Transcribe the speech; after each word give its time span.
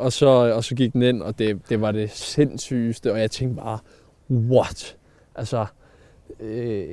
og, 0.00 0.12
så, 0.12 0.26
og 0.28 0.64
så 0.64 0.74
gik 0.74 0.92
den 0.92 1.02
ind, 1.02 1.22
og 1.22 1.38
det, 1.38 1.58
det 1.68 1.80
var 1.80 1.92
det 1.92 2.10
sindssygeste, 2.10 3.12
og 3.12 3.20
jeg 3.20 3.30
tænkte 3.30 3.62
bare, 3.62 3.78
what? 4.30 4.96
Altså, 5.34 5.66
øh, 6.40 6.84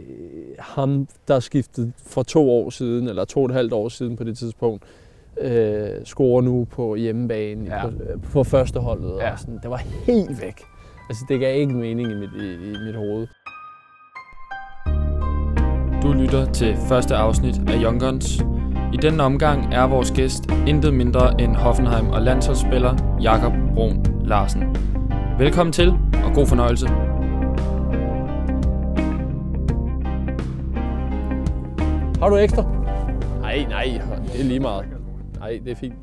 ham, 0.60 1.07
der 1.28 1.39
skiftede 1.39 1.91
for 2.05 2.23
to 2.23 2.51
år 2.51 2.70
siden, 2.70 3.07
eller 3.07 3.25
to 3.25 3.39
og 3.39 3.46
et 3.46 3.51
halvt 3.51 3.73
år 3.73 3.89
siden 3.89 4.15
på 4.15 4.23
det 4.23 4.38
tidspunkt, 4.38 4.83
øh, 5.41 5.89
scorer 6.05 6.41
nu 6.41 6.68
på 6.71 6.96
hjemmebane 6.96 7.66
Ja. 7.66 7.86
på, 7.88 7.91
på 8.32 8.43
første 8.43 8.80
holdet. 8.80 9.18
Ja. 9.20 9.26
Ja. 9.26 9.32
Og 9.32 9.39
sådan, 9.39 9.60
det 9.64 9.70
var 9.70 9.78
helt 10.05 10.42
væk. 10.42 10.62
Altså, 11.10 11.26
det 11.30 11.39
gav 11.39 11.60
ikke 11.60 11.74
mening 11.74 12.12
i 12.12 12.16
mit, 12.16 12.30
i, 12.42 12.54
i 12.54 12.76
mit 12.86 12.96
hoved. 12.96 13.28
Du 16.04 16.14
lytter 16.14 16.52
til 16.54 16.78
første 16.89 17.16
afsnit 17.16 17.55
af 17.70 17.82
Young 17.84 18.00
Guns. 18.00 18.42
I 18.93 18.97
denne 18.97 19.23
omgang 19.23 19.73
er 19.73 19.83
vores 19.88 20.11
gæst 20.11 20.43
intet 20.67 20.93
mindre 20.93 21.41
end 21.41 21.55
Hoffenheim 21.55 22.09
og 22.09 22.21
landsholdsspiller 22.21 23.18
Jakob 23.21 23.54
Brun 23.73 24.05
Larsen. 24.25 24.75
Velkommen 25.39 25.73
til, 25.73 25.89
og 26.25 26.33
god 26.36 26.47
fornøjelse. 26.47 26.87
Har 32.19 32.30
du 32.30 32.36
ekstra? 32.36 32.64
Nej, 33.42 33.66
nej, 33.69 34.02
det 34.33 34.39
er 34.39 34.44
lige 34.44 34.59
meget. 34.59 34.86
Nej, 35.39 35.61
det 35.66 35.72
er 35.72 35.75
fint. 35.75 35.95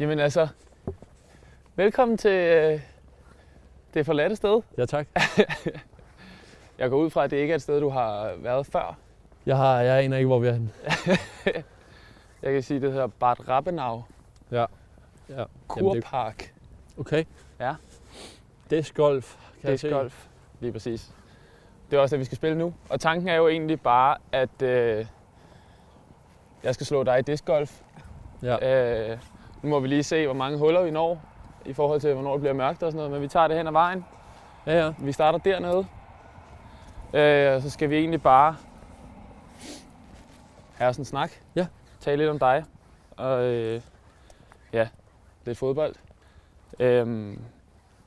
Jamen 0.00 0.18
altså, 0.18 0.48
velkommen 1.76 2.18
til 2.18 2.30
øh, 2.30 2.80
det 3.94 4.06
forladte 4.06 4.36
sted. 4.36 4.60
Ja, 4.78 4.84
tak. 4.86 5.06
Jeg 6.78 6.90
går 6.90 6.96
ud 6.96 7.10
fra, 7.10 7.24
at 7.24 7.30
det 7.30 7.36
ikke 7.36 7.50
er 7.52 7.54
et 7.54 7.62
sted, 7.62 7.80
du 7.80 7.88
har 7.88 8.32
været 8.38 8.66
før. 8.66 8.96
Jeg, 9.46 9.56
har, 9.56 9.80
jeg 9.80 10.04
aner 10.04 10.16
ikke, 10.16 10.26
hvor 10.26 10.38
vi 10.38 10.46
er 10.48 10.52
henne. 10.52 10.70
Jeg 12.42 12.52
kan 12.52 12.62
sige, 12.62 12.80
det 12.80 12.92
hedder 12.92 13.06
Bad 13.06 13.48
Rappenau 13.48 14.04
Ja. 14.50 14.56
ja. 14.56 14.64
Jamen, 15.28 15.38
det, 15.38 15.48
Kurpark. 15.68 16.54
okay. 16.98 17.24
Ja. 17.60 17.74
Discgolf, 18.70 19.36
kan 19.36 19.62
Det 19.62 19.68
jeg 19.70 19.80
se. 19.80 19.88
er 19.88 19.92
golf. 19.92 20.26
Lige 20.60 20.72
præcis. 20.72 21.10
Det 21.90 21.96
er 21.96 22.00
også 22.00 22.16
det, 22.16 22.20
vi 22.20 22.24
skal 22.24 22.36
spille 22.36 22.58
nu. 22.58 22.74
Og 22.90 23.00
tanken 23.00 23.28
er 23.28 23.34
jo 23.34 23.48
egentlig 23.48 23.80
bare, 23.80 24.16
at 24.32 24.62
øh, 24.62 25.06
jeg 26.62 26.74
skal 26.74 26.86
slå 26.86 27.02
dig 27.02 27.18
i 27.18 27.22
discgolf. 27.22 27.80
Ja. 28.42 29.10
Øh, 29.12 29.18
nu 29.62 29.68
må 29.68 29.80
vi 29.80 29.88
lige 29.88 30.02
se, 30.02 30.24
hvor 30.26 30.34
mange 30.34 30.58
huller 30.58 30.82
vi 30.82 30.90
når, 30.90 31.20
i 31.64 31.72
forhold 31.72 32.00
til, 32.00 32.14
hvornår 32.14 32.32
det 32.32 32.40
bliver 32.40 32.54
mørkt 32.54 32.82
og 32.82 32.92
sådan 32.92 32.96
noget. 32.96 33.10
Men 33.12 33.22
vi 33.22 33.28
tager 33.28 33.48
det 33.48 33.56
hen 33.56 33.66
ad 33.66 33.72
vejen. 33.72 34.04
ja, 34.66 34.84
ja. 34.84 34.92
Vi 34.98 35.12
starter 35.12 35.38
dernede. 35.38 35.86
Øh, 37.14 37.54
og 37.54 37.62
så 37.62 37.70
skal 37.70 37.90
vi 37.90 37.96
egentlig 37.96 38.22
bare 38.22 38.56
have 40.74 40.92
sådan 40.92 41.00
en 41.00 41.04
snak. 41.04 41.30
Ja. 41.56 41.66
Tale 42.00 42.16
lidt 42.16 42.30
om 42.30 42.38
dig. 42.38 42.64
Og 43.16 43.44
øh, 43.44 43.80
ja, 44.72 44.88
lidt 45.44 45.58
fodbold. 45.58 45.94
Øhm, 46.78 47.40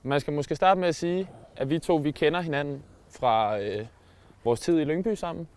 man 0.04 0.20
skal 0.20 0.34
måske 0.34 0.56
starte 0.56 0.80
med 0.80 0.88
at 0.88 0.96
sige, 0.96 1.30
at 1.56 1.70
vi 1.70 1.80
to 1.80 1.96
vi 1.96 2.12
kender 2.12 2.42
hinanden 2.42 2.84
fra 3.10 3.60
øh, 3.60 3.86
vores 4.44 4.60
tid 4.60 4.80
i 4.80 4.84
Lyngby 4.84 5.14
sammen. 5.14 5.48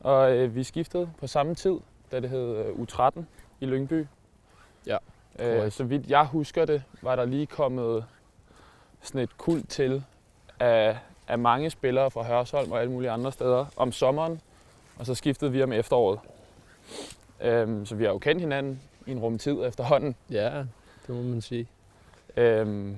Og 0.00 0.36
øh, 0.36 0.54
vi 0.54 0.62
skiftede 0.64 1.10
på 1.20 1.26
samme 1.26 1.54
tid, 1.54 1.76
da 2.12 2.20
det 2.20 2.30
hed 2.30 2.56
øh, 2.56 2.74
U13 2.74 3.22
i 3.60 3.66
Lyngby. 3.66 4.06
Ja, 4.86 4.96
Øh, 5.38 5.70
så 5.70 5.84
vidt 5.84 6.10
jeg 6.10 6.26
husker 6.26 6.64
det, 6.64 6.82
var 7.02 7.16
der 7.16 7.24
lige 7.24 7.46
kommet 7.46 8.04
sådan 9.00 9.20
et 9.20 9.38
kult 9.38 9.68
til 9.68 10.04
af, 10.60 10.98
af 11.32 11.38
mange 11.38 11.70
spillere 11.70 12.10
fra 12.10 12.22
Hørsholm 12.22 12.72
og 12.72 12.80
alle 12.80 12.92
mulige 12.92 13.10
andre 13.10 13.32
steder 13.32 13.66
om 13.76 13.92
sommeren. 13.92 14.40
Og 14.98 15.06
så 15.06 15.14
skiftede 15.14 15.52
vi 15.52 15.62
om 15.62 15.72
efteråret. 15.72 16.18
Øhm, 17.40 17.86
så 17.86 17.94
vi 17.94 18.04
har 18.04 18.10
jo 18.10 18.18
kendt 18.18 18.40
hinanden 18.40 18.80
i 19.06 19.10
en 19.10 19.18
rum 19.18 19.38
tid 19.38 19.56
efterhånden. 19.66 20.14
Ja, 20.30 20.58
det 21.06 21.08
må 21.08 21.22
man 21.22 21.40
sige. 21.40 21.66
Øhm, 22.36 22.96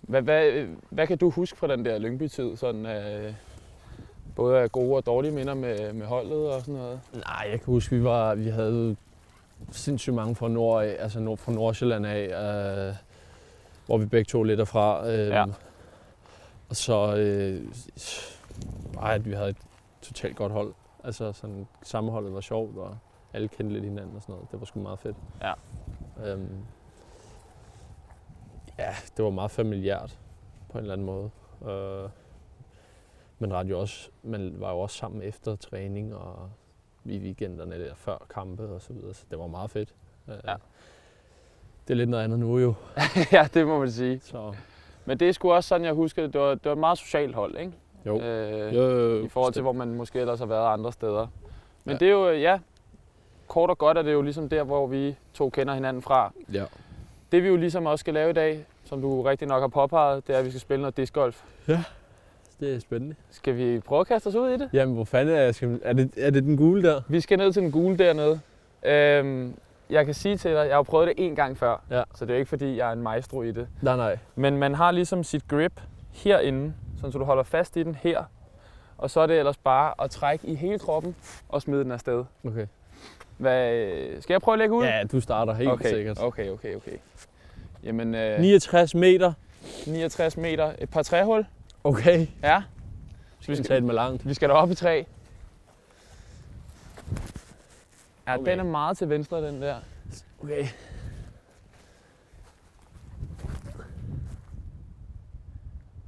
hvad, 0.00 0.22
hvad, 0.22 0.66
hvad 0.90 1.06
kan 1.06 1.18
du 1.18 1.30
huske 1.30 1.58
fra 1.58 1.66
den 1.66 1.84
der 1.84 1.98
Lyngby-tid? 1.98 2.56
Sådan, 2.56 2.86
øh, 2.86 3.32
både 4.36 4.58
af 4.58 4.72
gode 4.72 4.96
og 4.96 5.06
dårlige 5.06 5.32
minder 5.32 5.54
med, 5.54 5.92
med 5.92 6.06
holdet 6.06 6.50
og 6.52 6.60
sådan 6.60 6.74
noget? 6.74 7.00
Nej, 7.14 7.46
jeg 7.50 7.60
kan 7.60 7.66
huske, 7.66 7.96
vi, 7.96 8.04
var, 8.04 8.34
vi 8.34 8.48
havde 8.48 8.96
sindssygt 9.72 10.14
mange 10.14 10.34
fra, 10.34 10.48
nord, 10.48 10.84
altså 10.84 11.20
nord, 11.20 11.38
fra 11.38 11.52
Nordsjælland 11.52 12.06
af, 12.06 12.22
øh, 12.88 12.94
hvor 13.86 13.98
vi 13.98 14.06
begge 14.06 14.28
to 14.28 14.42
lidt 14.42 14.58
derfra. 14.58 15.08
Øh, 15.08 15.28
Ja. 15.28 15.44
Og 16.70 16.76
så 16.76 17.16
øh, 17.16 17.74
bare, 18.92 19.14
at 19.14 19.24
vi 19.24 19.32
havde 19.32 19.50
et 19.50 19.56
totalt 20.02 20.36
godt 20.36 20.52
hold. 20.52 20.74
Altså 21.04 21.32
sådan, 21.32 21.66
sammenholdet 21.82 22.34
var 22.34 22.40
sjovt, 22.40 22.78
og 22.78 22.98
alle 23.32 23.48
kendte 23.48 23.72
lidt 23.72 23.84
hinanden 23.84 24.16
og 24.16 24.22
sådan 24.22 24.32
noget. 24.32 24.50
Det 24.50 24.60
var 24.60 24.66
sgu 24.66 24.80
meget 24.80 24.98
fedt. 24.98 25.16
Ja. 25.40 25.52
Øhm, 26.24 26.64
ja, 28.78 28.94
det 29.16 29.24
var 29.24 29.30
meget 29.30 29.50
familiært 29.50 30.18
på 30.68 30.78
en 30.78 30.84
eller 30.84 30.92
anden 30.92 31.06
måde. 31.06 31.30
Øh, 31.68 32.08
men 33.38 33.68
jo 33.68 33.80
også, 33.80 34.10
man 34.22 34.60
var 34.60 34.70
jo 34.70 34.78
også 34.78 34.96
sammen 34.96 35.22
efter 35.22 35.56
træning 35.56 36.14
og 36.14 36.50
i 37.04 37.18
weekenderne 37.18 37.84
der 37.84 37.94
før 37.94 38.26
kampe 38.30 38.62
og 38.68 38.82
så 38.82 38.92
videre, 38.92 39.14
så 39.14 39.24
det 39.30 39.38
var 39.38 39.46
meget 39.46 39.70
fedt. 39.70 39.94
Øh, 40.28 40.34
Ja. 40.44 40.54
Det 41.88 41.94
er 41.94 41.98
lidt 41.98 42.10
noget 42.10 42.24
andet 42.24 42.38
nu 42.38 42.58
jo. 42.58 42.74
ja, 43.32 43.48
det 43.54 43.66
må 43.66 43.78
man 43.78 43.90
sige. 43.90 44.20
Så, 44.20 44.54
Men 45.04 45.20
det 45.20 45.28
er 45.28 45.32
sgu 45.32 45.52
også 45.52 45.68
sådan, 45.68 45.84
jeg 45.86 45.92
husker 45.94 46.22
det. 46.22 46.32
Det 46.32 46.40
var, 46.40 46.48
det 46.50 46.64
var 46.64 46.72
et 46.72 46.78
meget 46.78 46.98
socialt 46.98 47.34
hold, 47.34 47.58
ikke? 47.58 47.72
jo. 48.06 48.20
Øh, 48.20 48.74
jo, 48.74 48.82
jo, 48.82 49.16
jo, 49.18 49.24
I 49.24 49.28
forhold 49.28 49.52
til, 49.52 49.62
hvor 49.62 49.72
man 49.72 49.94
måske 49.94 50.18
ellers 50.20 50.38
har 50.38 50.46
været 50.46 50.72
andre 50.72 50.92
steder. 50.92 51.26
Men 51.84 51.92
Ja. 51.92 51.98
det 51.98 52.08
er 52.08 52.12
jo, 52.12 52.30
ja, 52.30 52.58
kort 53.48 53.70
og 53.70 53.78
godt 53.78 53.98
er 53.98 54.02
det 54.02 54.12
jo 54.12 54.22
ligesom 54.22 54.48
der, 54.48 54.62
hvor 54.62 54.86
vi 54.86 55.16
to 55.34 55.50
kender 55.50 55.74
hinanden 55.74 56.02
fra. 56.02 56.32
Ja. 56.52 56.64
Det 57.32 57.42
vi 57.42 57.48
jo 57.48 57.56
ligesom 57.56 57.86
også 57.86 58.00
skal 58.02 58.14
lave 58.14 58.30
i 58.30 58.32
dag, 58.32 58.64
som 58.84 59.00
du 59.00 59.22
rigtig 59.22 59.48
nok 59.48 59.60
har 59.60 59.68
påpeget, 59.68 60.26
det 60.26 60.34
er, 60.34 60.38
at 60.38 60.44
vi 60.44 60.50
skal 60.50 60.60
spille 60.60 60.80
noget 60.80 60.96
discgolf. 60.96 61.42
Det 62.60 62.74
er 62.74 62.78
spændende. 62.80 63.14
Skal 63.30 63.56
vi 63.56 63.80
prøve 63.80 64.00
at 64.00 64.06
kaste 64.06 64.26
os 64.26 64.34
ud 64.34 64.48
i 64.50 64.56
det? 64.56 64.70
Jamen, 64.72 64.94
hvor 64.94 65.04
fanden 65.04 65.34
er 65.36 65.40
jeg? 65.40 65.54
Skal, 65.54 65.80
er, 65.82 65.92
det, 65.92 66.10
er 66.16 66.30
det 66.30 66.42
den 66.44 66.56
gule 66.56 66.82
der? 66.82 67.00
Vi 67.08 67.20
skal 67.20 67.38
ned 67.38 67.52
til 67.52 67.62
den 67.62 67.72
gule 67.72 67.98
dernede. 67.98 68.40
Øhm, 68.82 69.54
jeg 69.90 70.04
kan 70.04 70.14
sige 70.14 70.36
til 70.36 70.50
dig, 70.50 70.66
jeg 70.68 70.74
har 70.76 70.82
prøvet 70.82 71.06
det 71.08 71.14
en 71.26 71.36
gang 71.36 71.56
før, 71.58 71.82
Ja. 71.90 72.02
så 72.14 72.24
det 72.24 72.34
er 72.34 72.38
ikke 72.38 72.48
fordi, 72.48 72.76
jeg 72.76 72.88
er 72.88 72.92
en 72.92 73.02
maestro 73.02 73.42
i 73.42 73.52
det. 73.52 73.68
Nej, 73.82 73.96
nej. 73.96 74.18
Men 74.34 74.56
man 74.56 74.74
har 74.74 74.90
ligesom 74.90 75.24
sit 75.24 75.48
grip 75.48 75.80
herinde, 76.10 76.74
sådan 76.96 77.12
så 77.12 77.18
du 77.18 77.24
holder 77.24 77.42
fast 77.42 77.76
i 77.76 77.82
den 77.82 77.94
her. 77.94 78.24
Og 78.98 79.10
så 79.10 79.20
er 79.20 79.26
det 79.26 79.38
ellers 79.38 79.56
bare 79.56 79.94
at 80.04 80.10
trække 80.10 80.46
i 80.46 80.54
hele 80.54 80.78
kroppen 80.78 81.16
og 81.48 81.62
smide 81.62 81.84
den 81.84 81.92
afsted. 81.92 82.24
Okay. 82.44 82.66
Hvad, 83.38 84.22
skal 84.22 84.34
jeg 84.34 84.40
prøve 84.40 84.52
at 84.54 84.58
lægge 84.58 84.74
ud? 84.74 84.84
Ja, 84.84 85.02
du 85.12 85.20
starter 85.20 85.54
helt 85.54 85.70
okay, 85.70 85.88
sikkert. 85.90 86.22
Okay, 86.22 86.50
okay, 86.50 86.76
okay. 86.76 86.96
Jamen, 87.84 88.14
øh, 88.14 88.40
69 88.40 88.94
meter. 88.94 89.32
69 89.86 90.36
meter, 90.36 90.72
et 90.78 90.90
par 90.90 91.02
træhul. 91.02 91.46
Okay. 91.84 92.26
Ja, 92.42 92.62
Vi 93.46 93.54
skal 93.54 93.64
tage 93.64 93.76
den 93.80 93.86
med 93.86 93.94
langt. 93.94 94.28
vi 94.28 94.34
skal 94.34 94.48
derop 94.48 94.70
i 94.70 94.74
træ. 94.74 95.02
Ja, 98.30 98.36
Okay. 98.38 98.50
den 98.50 98.60
er 98.60 98.64
meget 98.64 98.98
til 98.98 99.08
venstre, 99.08 99.46
den 99.48 99.62
der. 99.62 99.76
Okay. 100.42 100.66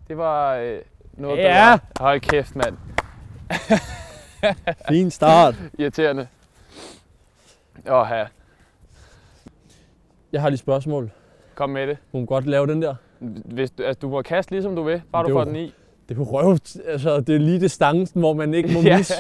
Det 0.09 0.17
var 0.17 0.55
øh, 0.57 0.79
noget 1.13 1.39
Ja. 1.39 1.43
bedre. 1.77 1.79
Hold 2.01 2.21
kæft, 2.21 2.57
mand. 2.57 2.77
Fin 4.89 5.11
start. 5.11 5.55
Irriterende. 5.79 6.27
Åh, 7.91 8.07
ja. 8.11 8.27
Jeg 10.33 10.41
har 10.43 10.49
lige 10.49 10.59
spørgsmål. 10.59 11.11
Kom 11.55 11.71
med 11.71 11.87
det. 11.87 11.99
Må 12.13 12.19
man 12.21 12.27
godt 12.27 12.47
lave 12.47 12.67
den 12.67 12.83
der? 12.83 12.95
Hvis, 13.45 13.71
du- 13.71 13.83
altså, 13.83 13.99
du 14.01 14.09
må 14.09 14.23
kaste 14.23 14.53
ligesom 14.53 14.77
du 14.77 14.83
vil, 14.83 15.03
bare 15.13 15.23
Det 15.25 15.31
du 15.31 15.35
får 15.35 15.45
den 15.45 15.57
i. 15.57 15.75
Det 16.09 16.19
er 16.19 16.23
røv, 16.23 16.59
altså 16.87 17.21
det 17.21 17.35
er 17.35 17.39
lige 17.39 17.61
distancen, 17.61 18.21
hvor 18.21 18.33
man 18.35 18.55
ikke 18.55 18.73
må 18.73 18.81
Ja. 18.91 18.97
misse. 18.97 19.15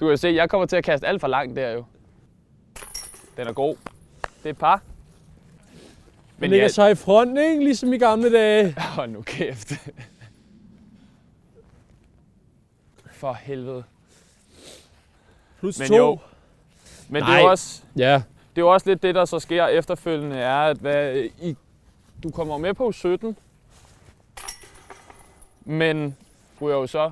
Du 0.00 0.08
kan 0.08 0.18
se, 0.18 0.28
jeg 0.28 0.50
kommer 0.50 0.66
til 0.66 0.76
at 0.76 0.84
kaste 0.84 1.06
alt 1.06 1.20
for 1.20 1.28
langt 1.28 1.56
der 1.56 1.70
jo. 1.70 1.84
Den 3.36 3.46
er 3.46 3.52
god. 3.52 3.76
Det 4.22 4.46
er 4.46 4.50
et 4.50 4.58
par. 4.58 4.82
Men 6.38 6.50
ligger 6.50 6.68
så 6.68 6.86
i 6.86 6.94
front, 6.94 7.38
ikke? 7.38 7.64
Ligesom 7.64 7.92
i 7.92 7.98
gamle 7.98 8.32
dage. 8.32 8.74
Hold 8.96 9.10
nu 9.10 9.22
kæft. 9.22 9.72
For 13.12 13.32
helvede. 13.32 13.84
Plus 15.60 15.78
Men 15.78 15.88
to. 15.88 15.96
jo. 15.96 16.18
Men 17.08 17.22
det 17.22 17.28
er, 17.28 17.32
Nej. 17.32 17.42
også, 17.42 17.82
Ja, 17.96 18.14
det 18.14 18.62
er 18.62 18.66
jo 18.66 18.72
også 18.72 18.88
lidt 18.90 19.02
det, 19.02 19.14
der 19.14 19.24
så 19.24 19.38
sker 19.38 19.66
efterfølgende, 19.66 20.36
er, 20.36 20.58
at 20.58 20.76
hvad, 20.76 21.16
I, 21.42 21.56
du 22.22 22.30
kommer 22.30 22.58
med 22.58 22.74
på 22.74 22.92
17, 22.92 23.36
men 25.64 26.16
ryger 26.60 26.76
jo 26.76 26.86
så 26.86 27.10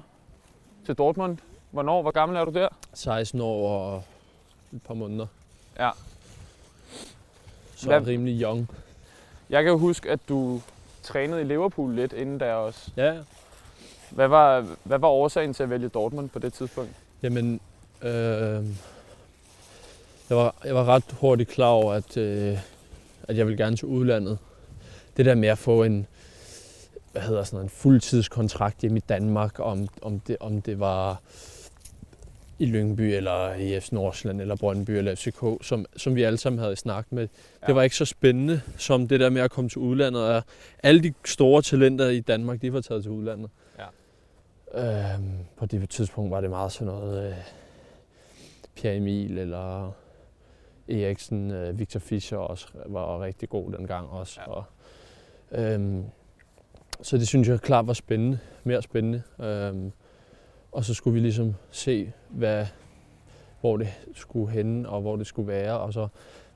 til 0.87 0.95
Dortmund. 0.95 1.39
Hvornår? 1.71 2.03
Hvor 2.03 2.11
gammel 2.11 2.39
er 2.39 2.45
du 2.45 2.51
der? 2.53 2.69
16 2.95 3.41
år 3.41 3.71
og 3.71 4.05
et 4.73 4.83
par 4.83 4.95
måneder. 4.95 5.27
Ja. 5.79 5.91
Så 7.85 7.91
Hvad- 7.91 8.07
rimelig 8.07 8.43
young. 8.43 8.69
Jeg 9.51 9.63
kan 9.63 9.73
jo 9.73 9.79
huske, 9.79 10.11
at 10.11 10.21
du 10.29 10.61
trænede 11.03 11.41
i 11.41 11.45
Liverpool 11.45 11.95
lidt 11.95 12.13
inden 12.13 12.41
der 12.41 12.53
også. 12.53 12.91
Ja, 12.97 13.15
Hvad 14.11 14.29
var, 14.29 14.67
hvad 14.85 14.99
var 14.99 15.09
årsagen 15.09 15.55
til 15.55 15.63
at 15.63 15.71
vælge 15.71 15.89
Dortmund 15.89 16.29
på 16.29 16.39
det 16.39 16.53
tidspunkt? 16.53 16.91
jamen... 17.23 17.61
Øh, 18.03 18.65
jeg, 20.29 20.37
var, 20.37 20.55
jeg 20.65 20.75
var 20.75 20.85
ret 20.85 21.05
hurtigt 21.21 21.51
klar 21.51 21.69
over, 21.69 21.93
at, 21.93 22.17
øh, 22.17 22.59
at 23.29 23.37
jeg 23.37 23.47
ville 23.47 23.65
gerne 23.65 23.77
til 23.77 23.89
udlandet. 23.89 24.39
Det 25.17 25.27
der 25.27 25.35
med 25.35 25.49
at 25.49 25.59
få 25.59 25.83
en, 25.83 26.07
hvad 27.13 27.23
hedder 27.23 27.45
sådan 27.45 27.65
en 27.65 27.69
fuldtidskontrakt 27.71 28.81
hjemme 28.81 28.99
i 28.99 29.03
Danmark, 29.09 29.61
om, 29.61 29.89
om, 30.03 30.21
det, 30.21 30.37
om 30.41 30.63
det 30.63 30.81
var 30.81 31.21
i 32.65 32.67
Lyngby, 32.67 33.01
eller 33.01 33.55
i 33.55 33.81
FC 33.81 33.93
Nordsjælland, 33.93 34.41
eller 34.41 34.57
Brøndby, 34.57 34.91
eller 34.91 35.15
FCK, 35.15 35.67
som, 35.67 35.87
som 35.97 36.15
vi 36.15 36.23
alle 36.23 36.39
sammen 36.39 36.59
havde 36.59 36.77
snakket 36.77 37.13
med. 37.13 37.29
Ja. 37.63 37.67
Det 37.67 37.75
var 37.75 37.83
ikke 37.83 37.97
så 37.97 38.05
spændende 38.05 38.61
som 38.77 39.09
det 39.09 39.21
der 39.21 39.31
med 39.31 39.43
at 39.43 39.51
komme 39.51 39.71
til 39.71 39.79
udlandet. 39.79 40.23
Og 40.23 40.43
alle 40.83 41.03
de 41.03 41.15
store 41.25 41.63
talenter 41.63 42.09
i 42.09 42.21
Danmark, 42.21 42.63
de 42.63 42.73
var 42.73 42.81
taget 42.81 43.03
til 43.03 43.13
udlandet. 43.13 43.51
Ja. 43.79 45.15
Øhm, 45.15 45.33
på 45.57 45.67
det 45.67 45.91
tidspunkt 45.91 46.31
var 46.31 46.41
det 46.41 46.51
meget 46.51 46.73
sådan 46.73 46.87
noget 46.87 47.29
øh, 47.29 47.35
Pierre 48.77 48.97
Emil, 48.97 49.39
eller 49.39 49.93
Eriksen, 50.89 51.51
øh, 51.51 51.79
Victor 51.79 52.01
Fischer 52.01 52.39
også 52.39 52.67
var 52.87 53.23
rigtig 53.23 53.49
god 53.49 53.73
dengang 53.73 54.09
også. 54.09 54.41
Ja. 54.41 54.53
Og, 54.53 54.65
øhm, 55.53 56.05
så 57.03 57.19
det 57.19 57.29
synes 57.29 57.49
jeg 57.49 57.61
klart 57.61 57.87
var 57.87 57.93
spændende, 57.93 58.39
mere 58.65 58.83
spændende. 58.83 59.23
Øhm, 59.41 59.93
og 60.75 60.85
så 60.85 60.95
skulle 60.95 61.15
vi 61.15 61.21
ligesom 61.21 61.55
se, 61.71 62.13
hvad, 62.29 62.67
hvor 63.61 63.77
det 63.77 63.89
skulle 64.15 64.51
henne 64.51 64.89
og 64.89 65.01
hvor 65.01 65.17
det 65.17 65.27
skulle 65.27 65.49
være. 65.49 65.79
Og 65.79 65.93
så 65.93 66.09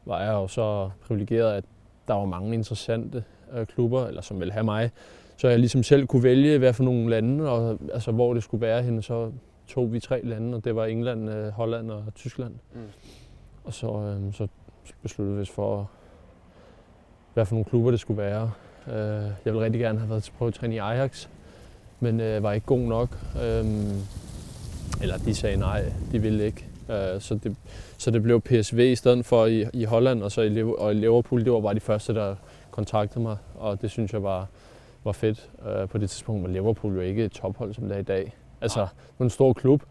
var 0.04 0.22
jeg 0.22 0.32
jo 0.32 0.48
så 0.48 0.90
privilegeret, 1.06 1.52
at 1.52 1.64
der 2.08 2.14
var 2.14 2.24
mange 2.24 2.54
interessante 2.54 3.24
øh, 3.52 3.66
klubber, 3.66 4.06
eller 4.06 4.22
som 4.22 4.40
ville 4.40 4.52
have 4.52 4.64
mig. 4.64 4.90
Så 5.36 5.48
jeg 5.48 5.58
ligesom 5.58 5.82
selv 5.82 6.06
kunne 6.06 6.22
vælge, 6.22 6.58
hvad 6.58 6.72
for 6.72 6.84
nogle 6.84 7.10
lande, 7.10 7.50
og 7.50 7.78
altså, 7.92 8.12
hvor 8.12 8.34
det 8.34 8.42
skulle 8.42 8.60
være 8.60 8.82
henne. 8.82 9.02
Så 9.02 9.32
tog 9.68 9.92
vi 9.92 10.00
tre 10.00 10.22
lande, 10.24 10.56
og 10.56 10.64
det 10.64 10.76
var 10.76 10.84
England, 10.84 11.30
øh, 11.30 11.48
Holland 11.48 11.90
og 11.90 12.04
Tyskland. 12.14 12.54
Mm. 12.74 12.80
Og 13.64 13.74
så, 13.74 13.86
øh, 13.86 14.34
så 14.34 14.48
besluttede 15.02 15.36
vi 15.36 15.42
os 15.42 15.50
for, 15.50 15.90
hvad 17.34 17.46
for 17.46 17.54
nogle 17.54 17.64
klubber 17.64 17.90
det 17.90 18.00
skulle 18.00 18.22
være. 18.22 18.50
Øh, 18.88 18.94
jeg 19.44 19.52
ville 19.52 19.60
rigtig 19.60 19.80
gerne 19.80 19.98
have 19.98 20.10
været 20.10 20.22
til 20.22 20.32
prøvetræning 20.32 20.74
i 20.74 20.78
Ajax, 20.78 21.28
men 22.00 22.20
øh, 22.20 22.42
var 22.42 22.52
ikke 22.52 22.66
god 22.66 22.80
nok. 22.80 23.08
Øh, 23.42 23.64
eller 25.02 25.18
de 25.18 25.34
sagde 25.34 25.56
nej, 25.56 25.92
de 26.12 26.22
ville 26.22 26.44
ikke. 26.46 26.66
Øh, 26.90 27.20
så, 27.20 27.34
det, 27.34 27.56
så 27.98 28.10
det 28.10 28.22
blev 28.22 28.40
PSV 28.40 28.78
i 28.78 28.96
stedet 28.96 29.24
for 29.24 29.46
i, 29.46 29.66
i 29.72 29.84
Holland, 29.84 30.22
og 30.22 30.32
så 30.32 30.42
i, 30.42 30.62
og 30.62 30.92
i 30.92 30.94
Liverpool, 30.94 31.44
det 31.44 31.52
var 31.52 31.60
bare 31.60 31.74
de 31.74 31.80
første, 31.80 32.14
der 32.14 32.34
kontaktede 32.70 33.20
mig, 33.20 33.36
og 33.54 33.82
det 33.82 33.90
synes 33.90 34.12
jeg 34.12 34.22
var, 34.22 34.46
var 35.04 35.12
fedt. 35.12 35.50
Øh, 35.68 35.88
på 35.88 35.98
det 35.98 36.10
tidspunkt 36.10 36.42
var 36.42 36.48
Liverpool 36.48 36.94
jo 36.94 37.00
ikke 37.00 37.24
et 37.24 37.32
tophold, 37.32 37.74
som 37.74 37.88
det 37.88 37.96
er 37.96 38.00
i 38.00 38.02
dag. 38.02 38.36
Altså, 38.60 38.86
var 39.18 39.24
en 39.24 39.30
stor 39.30 39.52
klub, 39.52 39.82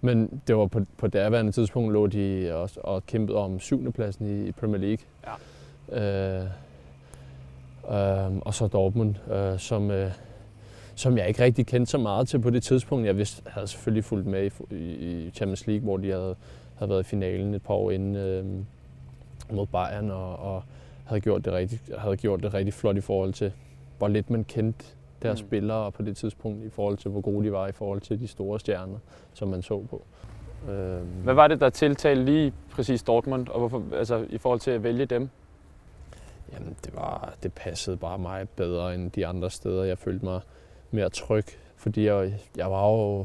men 0.00 0.42
det 0.46 0.56
var 0.56 0.66
på, 0.66 0.80
på 0.98 1.06
derværende 1.06 1.52
tidspunkt 1.52 1.92
lå 1.92 2.06
de 2.06 2.54
også 2.54 2.80
og 2.82 3.06
kæmpede 3.06 3.38
om 3.38 3.60
syvende 3.60 3.92
pladsen 3.92 4.26
i, 4.26 4.48
i 4.48 4.52
Premier 4.52 4.80
League. 4.80 5.04
Ja. 5.92 6.40
Øh, 6.40 6.44
øh, 7.90 8.36
og 8.36 8.54
så 8.54 8.66
Dortmund, 8.66 9.14
øh, 9.32 9.58
som, 9.58 9.90
øh, 9.90 10.10
som 10.96 11.18
jeg 11.18 11.28
ikke 11.28 11.42
rigtig 11.42 11.66
kendte 11.66 11.90
så 11.90 11.98
meget 11.98 12.28
til 12.28 12.38
på 12.38 12.50
det 12.50 12.62
tidspunkt. 12.62 13.06
Jeg 13.06 13.16
vidste, 13.16 13.42
havde 13.46 13.66
selvfølgelig 13.66 14.04
fulgt 14.04 14.26
med 14.26 14.50
i, 14.70 14.74
i 14.74 15.30
Champions 15.30 15.66
League, 15.66 15.84
hvor 15.84 15.96
de 15.96 16.10
havde, 16.10 16.36
havde 16.74 16.90
været 16.90 17.00
i 17.00 17.08
finalen 17.08 17.54
et 17.54 17.62
par 17.62 17.74
år 17.74 17.90
inden 17.90 18.16
øh, 18.16 18.44
mod 19.52 19.66
Bayern, 19.66 20.10
og, 20.10 20.36
og 20.36 20.62
havde, 21.04 21.20
gjort 21.20 21.44
det 21.44 21.52
rigtig, 21.52 21.80
havde 21.98 22.16
gjort 22.16 22.42
det 22.42 22.54
rigtig 22.54 22.74
flot 22.74 22.96
i 22.96 23.00
forhold 23.00 23.32
til, 23.32 23.52
hvor 23.98 24.08
lidt 24.08 24.30
man 24.30 24.44
kendte 24.44 24.84
deres 25.22 25.42
mm. 25.42 25.48
spillere 25.48 25.92
på 25.92 26.02
det 26.02 26.16
tidspunkt, 26.16 26.64
i 26.64 26.70
forhold 26.70 26.96
til, 26.96 27.10
hvor 27.10 27.20
gode 27.20 27.46
de 27.46 27.52
var 27.52 27.68
i 27.68 27.72
forhold 27.72 28.00
til 28.00 28.20
de 28.20 28.26
store 28.26 28.60
stjerner, 28.60 28.98
som 29.34 29.48
man 29.48 29.62
så 29.62 29.82
på. 29.90 30.02
Øhm. 30.68 31.06
Hvad 31.22 31.34
var 31.34 31.48
det, 31.48 31.60
der 31.60 31.70
tiltalte 31.70 32.24
lige 32.24 32.52
præcis 32.70 33.02
Dortmund, 33.02 33.48
og 33.48 33.58
hvorfor, 33.58 33.82
altså, 33.92 34.26
i 34.30 34.38
forhold 34.38 34.60
til 34.60 34.70
at 34.70 34.82
vælge 34.82 35.06
dem? 35.06 35.28
Jamen, 36.52 36.76
det, 36.84 36.96
var, 36.96 37.34
det 37.42 37.52
passede 37.52 37.96
bare 37.96 38.18
mig 38.18 38.48
bedre 38.48 38.94
end 38.94 39.10
de 39.10 39.26
andre 39.26 39.50
steder. 39.50 39.84
Jeg 39.84 39.98
følte 39.98 40.24
mig 40.24 40.40
mere 40.94 41.08
tryg, 41.08 41.44
fordi 41.76 42.06
jeg, 42.06 42.32
jeg 42.56 42.70
var 42.70 42.90
jo 42.90 43.24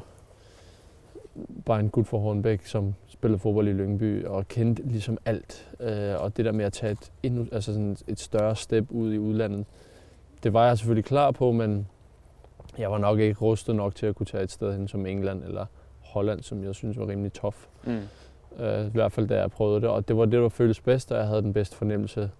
bare 1.65 1.79
en 1.79 1.89
gut 1.89 2.07
fra 2.07 2.17
Hornbæk, 2.17 2.65
som 2.65 2.95
spillede 3.07 3.39
fodbold 3.39 3.67
i 3.67 3.71
Lyngby 3.71 4.25
og 4.25 4.47
kendte 4.47 4.83
ligesom 4.85 5.17
alt. 5.25 5.69
Øh, 5.79 6.21
og 6.21 6.37
det 6.37 6.45
der 6.45 6.51
med 6.51 6.65
at 6.65 6.73
tage 6.73 6.91
et, 6.91 7.11
endnu, 7.23 7.47
altså 7.51 7.73
sådan 7.73 7.97
et 8.07 8.19
større 8.19 8.55
step 8.55 8.91
ud 8.91 9.13
i 9.13 9.17
udlandet, 9.17 9.65
det 10.43 10.53
var 10.53 10.67
jeg 10.67 10.77
selvfølgelig 10.77 11.05
klar 11.05 11.31
på, 11.31 11.51
men 11.51 11.87
jeg 12.77 12.91
var 12.91 12.97
nok 12.97 13.19
ikke 13.19 13.39
rustet 13.39 13.75
nok 13.75 13.95
til 13.95 14.05
at 14.05 14.15
kunne 14.15 14.25
tage 14.25 14.43
et 14.43 14.51
sted 14.51 14.73
hen 14.73 14.87
som 14.87 15.05
England 15.05 15.43
eller 15.43 15.65
Holland, 15.99 16.43
som 16.43 16.63
jeg 16.63 16.75
synes 16.75 16.99
var 16.99 17.07
rimelig 17.07 17.33
tof. 17.33 17.67
Mm. 17.83 17.99
Øh, 18.59 18.85
I 18.85 18.89
hvert 18.89 19.11
fald 19.11 19.27
da 19.27 19.39
jeg 19.39 19.51
prøvede 19.51 19.81
det, 19.81 19.89
og 19.89 20.07
det 20.07 20.17
var 20.17 20.25
det, 20.25 20.41
der 20.41 20.49
føltes 20.49 20.81
bedst, 20.81 21.11
og 21.11 21.17
jeg 21.17 21.27
havde 21.27 21.41
den 21.41 21.53
bedste 21.53 21.75
fornemmelse 21.75 22.31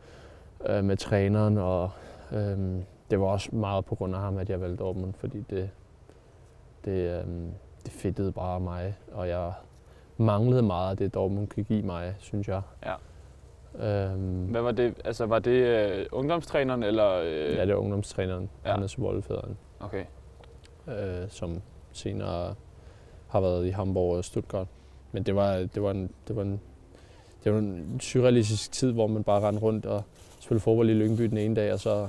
øh, 0.69 0.83
med 0.83 0.97
træneren, 0.97 1.57
og 1.57 1.89
øh, 2.31 2.57
det 3.09 3.19
var 3.19 3.25
også 3.25 3.56
meget 3.56 3.85
på 3.85 3.95
grund 3.95 4.15
af 4.15 4.21
ham, 4.21 4.38
at 4.38 4.50
jeg 4.50 4.61
valgte 4.61 4.83
Dortmund, 4.83 5.13
fordi 5.13 5.45
det, 5.50 5.69
det, 6.85 6.91
øh, 6.91 7.25
det 7.85 7.91
fedtede 7.91 8.31
bare 8.31 8.59
mig, 8.59 8.95
og 9.11 9.27
jeg 9.27 9.53
manglede 10.17 10.61
meget 10.61 10.91
af 10.91 10.97
det, 10.97 11.13
Dortmund 11.13 11.47
kunne 11.47 11.63
give 11.63 11.83
mig, 11.83 12.15
synes 12.19 12.47
jeg. 12.47 12.61
Ja. 12.85 12.94
Øhm, 13.75 14.45
Hvad 14.45 14.61
var 14.61 14.71
det? 14.71 14.94
Altså, 15.06 15.25
var 15.25 15.39
det 15.39 16.00
uh, 16.11 16.19
ungdomstræneren, 16.19 16.83
eller? 16.83 17.19
Uh... 17.21 17.56
Ja, 17.56 17.65
det 17.65 17.75
var 17.75 17.81
ungdomstræneren, 17.81 18.50
ja. 18.65 18.73
Anders 18.73 19.00
Wollfederen. 19.00 19.57
Okay. 19.79 20.06
Øh, 20.88 21.29
som 21.29 21.61
senere 21.91 22.56
har 23.27 23.41
været 23.41 23.65
i 23.65 23.69
Hamburg 23.69 24.17
og 24.17 24.25
Stuttgart. 24.25 24.67
Men 25.11 25.23
det 25.23 25.35
var, 25.35 25.56
det 25.56 25.83
var, 25.83 25.91
en, 25.91 26.11
det 26.27 26.35
var, 26.35 26.41
en, 26.41 26.61
det 27.44 27.53
var 27.53 27.59
en 27.59 28.00
surrealistisk 28.00 28.71
tid, 28.71 28.91
hvor 28.91 29.07
man 29.07 29.23
bare 29.23 29.47
rendte 29.47 29.61
rundt 29.61 29.85
og 29.85 30.03
spillede 30.39 30.63
fodbold 30.63 30.89
i 30.89 30.94
Lyngby 30.94 31.23
den 31.23 31.38
ene 31.38 31.56
dag, 31.56 31.73
og 31.73 31.79
så 31.79 32.07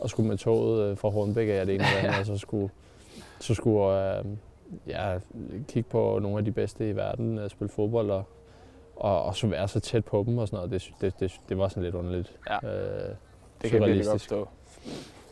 og 0.00 0.10
skulle 0.10 0.28
med 0.28 0.38
toget 0.38 0.90
øh, 0.90 0.96
fra 0.96 1.08
Hornbæk 1.08 1.48
af 1.48 1.66
det 1.66 1.74
ene 1.74 1.84
eller 1.84 1.98
andet, 1.98 2.20
og 2.20 2.26
så 2.26 2.38
skulle, 2.38 2.70
så 3.40 3.54
skulle 3.54 4.18
øh, 4.18 4.24
ja, 4.86 5.18
kigge 5.68 5.90
på 5.90 6.18
nogle 6.22 6.38
af 6.38 6.44
de 6.44 6.52
bedste 6.52 6.90
i 6.90 6.96
verden, 6.96 7.38
at 7.38 7.50
spille 7.50 7.70
fodbold, 7.70 8.10
og 8.10 8.24
og, 8.98 9.22
og 9.22 9.36
så 9.36 9.46
være 9.46 9.68
så 9.68 9.80
tæt 9.80 10.04
på 10.04 10.24
dem 10.26 10.38
og 10.38 10.48
sådan 10.48 10.56
noget, 10.56 10.70
det, 10.70 10.92
det, 11.00 11.20
det, 11.20 11.40
det 11.48 11.58
var 11.58 11.68
sådan 11.68 11.82
lidt 11.82 11.94
underligt. 11.94 12.32
Ja. 12.50 12.56
Øh, 12.56 13.14
det 13.62 13.70
kan 13.70 13.82
jeg 13.82 14.04
godt 14.04 14.10
forstå. 14.10 14.48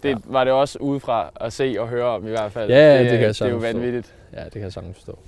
Det 0.03 0.09
ja. 0.11 0.17
var 0.25 0.45
det 0.45 0.53
også 0.53 0.79
udefra 0.79 1.31
at 1.37 1.53
se 1.53 1.77
og 1.79 1.89
høre 1.89 2.05
om 2.05 2.27
i 2.27 2.31
hvert 2.31 2.53
fald. 2.53 2.71
Ja, 2.71 2.99
det, 2.99 3.11
det 3.11 3.11
kan 3.11 3.21
jeg 3.21 3.35
Det 3.35 3.43
er 3.43 3.49
jo 3.49 3.57
vanvittigt. 3.57 4.07
Forstå. 4.07 4.39
Ja, 4.41 4.45
det 4.45 4.53
kan 4.53 4.63
jeg 4.63 4.73
sagtens 4.73 4.97
forstå. 4.97 5.19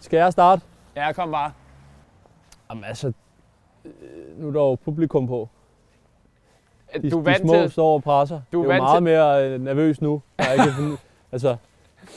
Skal 0.00 0.16
jeg 0.16 0.32
starte? 0.32 0.62
Ja, 0.96 1.12
kom 1.12 1.30
bare. 1.30 1.52
Jamen 2.70 2.84
altså, 2.84 3.12
øh, 3.84 3.92
nu 4.40 4.48
er 4.48 4.52
der 4.52 4.60
jo 4.60 4.74
publikum 4.74 5.26
på. 5.26 5.48
De, 7.02 7.10
du 7.10 7.18
er 7.18 7.32
de 7.32 7.38
små 7.38 7.52
til... 7.52 7.70
står 7.70 7.94
og 7.94 8.02
presser. 8.02 8.40
Du 8.52 8.62
er, 8.62 8.66
det 8.66 8.74
er 8.74 8.82
meget 8.82 8.96
til... 8.96 9.02
mere 9.02 9.48
øh, 9.48 9.60
nervøs 9.60 10.00
nu. 10.00 10.22
Jeg, 10.38 10.52
ikke, 10.52 10.98
altså, 11.32 11.56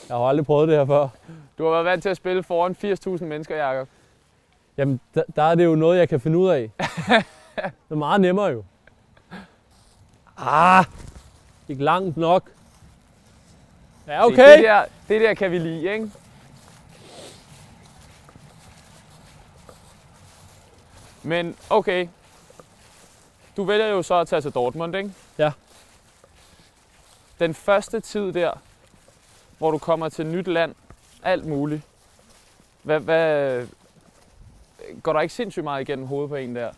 jeg 0.10 0.18
har 0.18 0.24
aldrig 0.24 0.46
prøvet 0.46 0.68
det 0.68 0.78
her 0.78 0.86
før. 0.86 1.08
Du 1.58 1.64
har 1.64 1.72
været 1.72 1.86
vant 1.86 2.02
til 2.02 2.10
at 2.10 2.18
spille 2.18 2.44
foran 2.44 2.76
80.000 3.18 3.26
mennesker, 3.26 3.68
Jacob. 3.68 3.88
Jamen, 4.78 5.00
der, 5.16 5.24
der 5.36 5.44
er 5.44 5.56
det 5.56 5.66
jo 5.66 5.76
noget, 5.76 6.00
jeg 6.00 6.10
kan 6.10 6.20
finde 6.20 6.38
ud 6.38 6.50
af. 6.50 6.72
det 7.56 7.92
er 7.92 7.96
meget 7.96 8.22
nemmere 8.22 8.46
jo. 8.46 8.64
Ah, 10.38 10.86
ikke 11.70 11.84
langt 11.84 12.18
nok. 12.18 12.44
Ja, 14.08 14.26
okay. 14.26 14.36
Se, 14.36 14.58
det, 14.58 14.64
der, 14.64 14.86
det 15.08 15.22
der 15.22 15.34
kan 15.34 15.52
vi 15.52 15.60
lide, 15.60 15.94
ikke? 15.94 16.12
Men 21.24 21.56
okay, 21.70 22.08
du 23.58 23.64
vælger 23.64 23.88
jo 23.88 24.02
så 24.02 24.16
at 24.16 24.28
tage 24.28 24.42
til 24.42 24.52
Dortmund, 24.52 24.96
ikke? 24.96 25.12
Ja. 25.38 25.52
Den 27.40 27.54
første 27.54 28.00
tid 28.00 28.34
der, 28.34 28.62
hvor 29.58 29.72
du 29.72 29.78
kommer 29.78 30.10
til 30.10 30.26
et 30.26 30.32
nyt 30.32 30.48
land, 30.48 30.76
alt 31.24 31.46
muligt. 31.46 31.82
Hvad, 32.84 33.00
hvad, 33.00 33.68
går 35.04 35.14
der 35.14 35.22
ikke 35.22 35.34
sindssygt 35.34 35.64
meget 35.64 35.82
igennem 35.82 36.08
hovedet 36.08 36.30
på 36.30 36.36
en 36.36 36.56
der? 36.56 36.72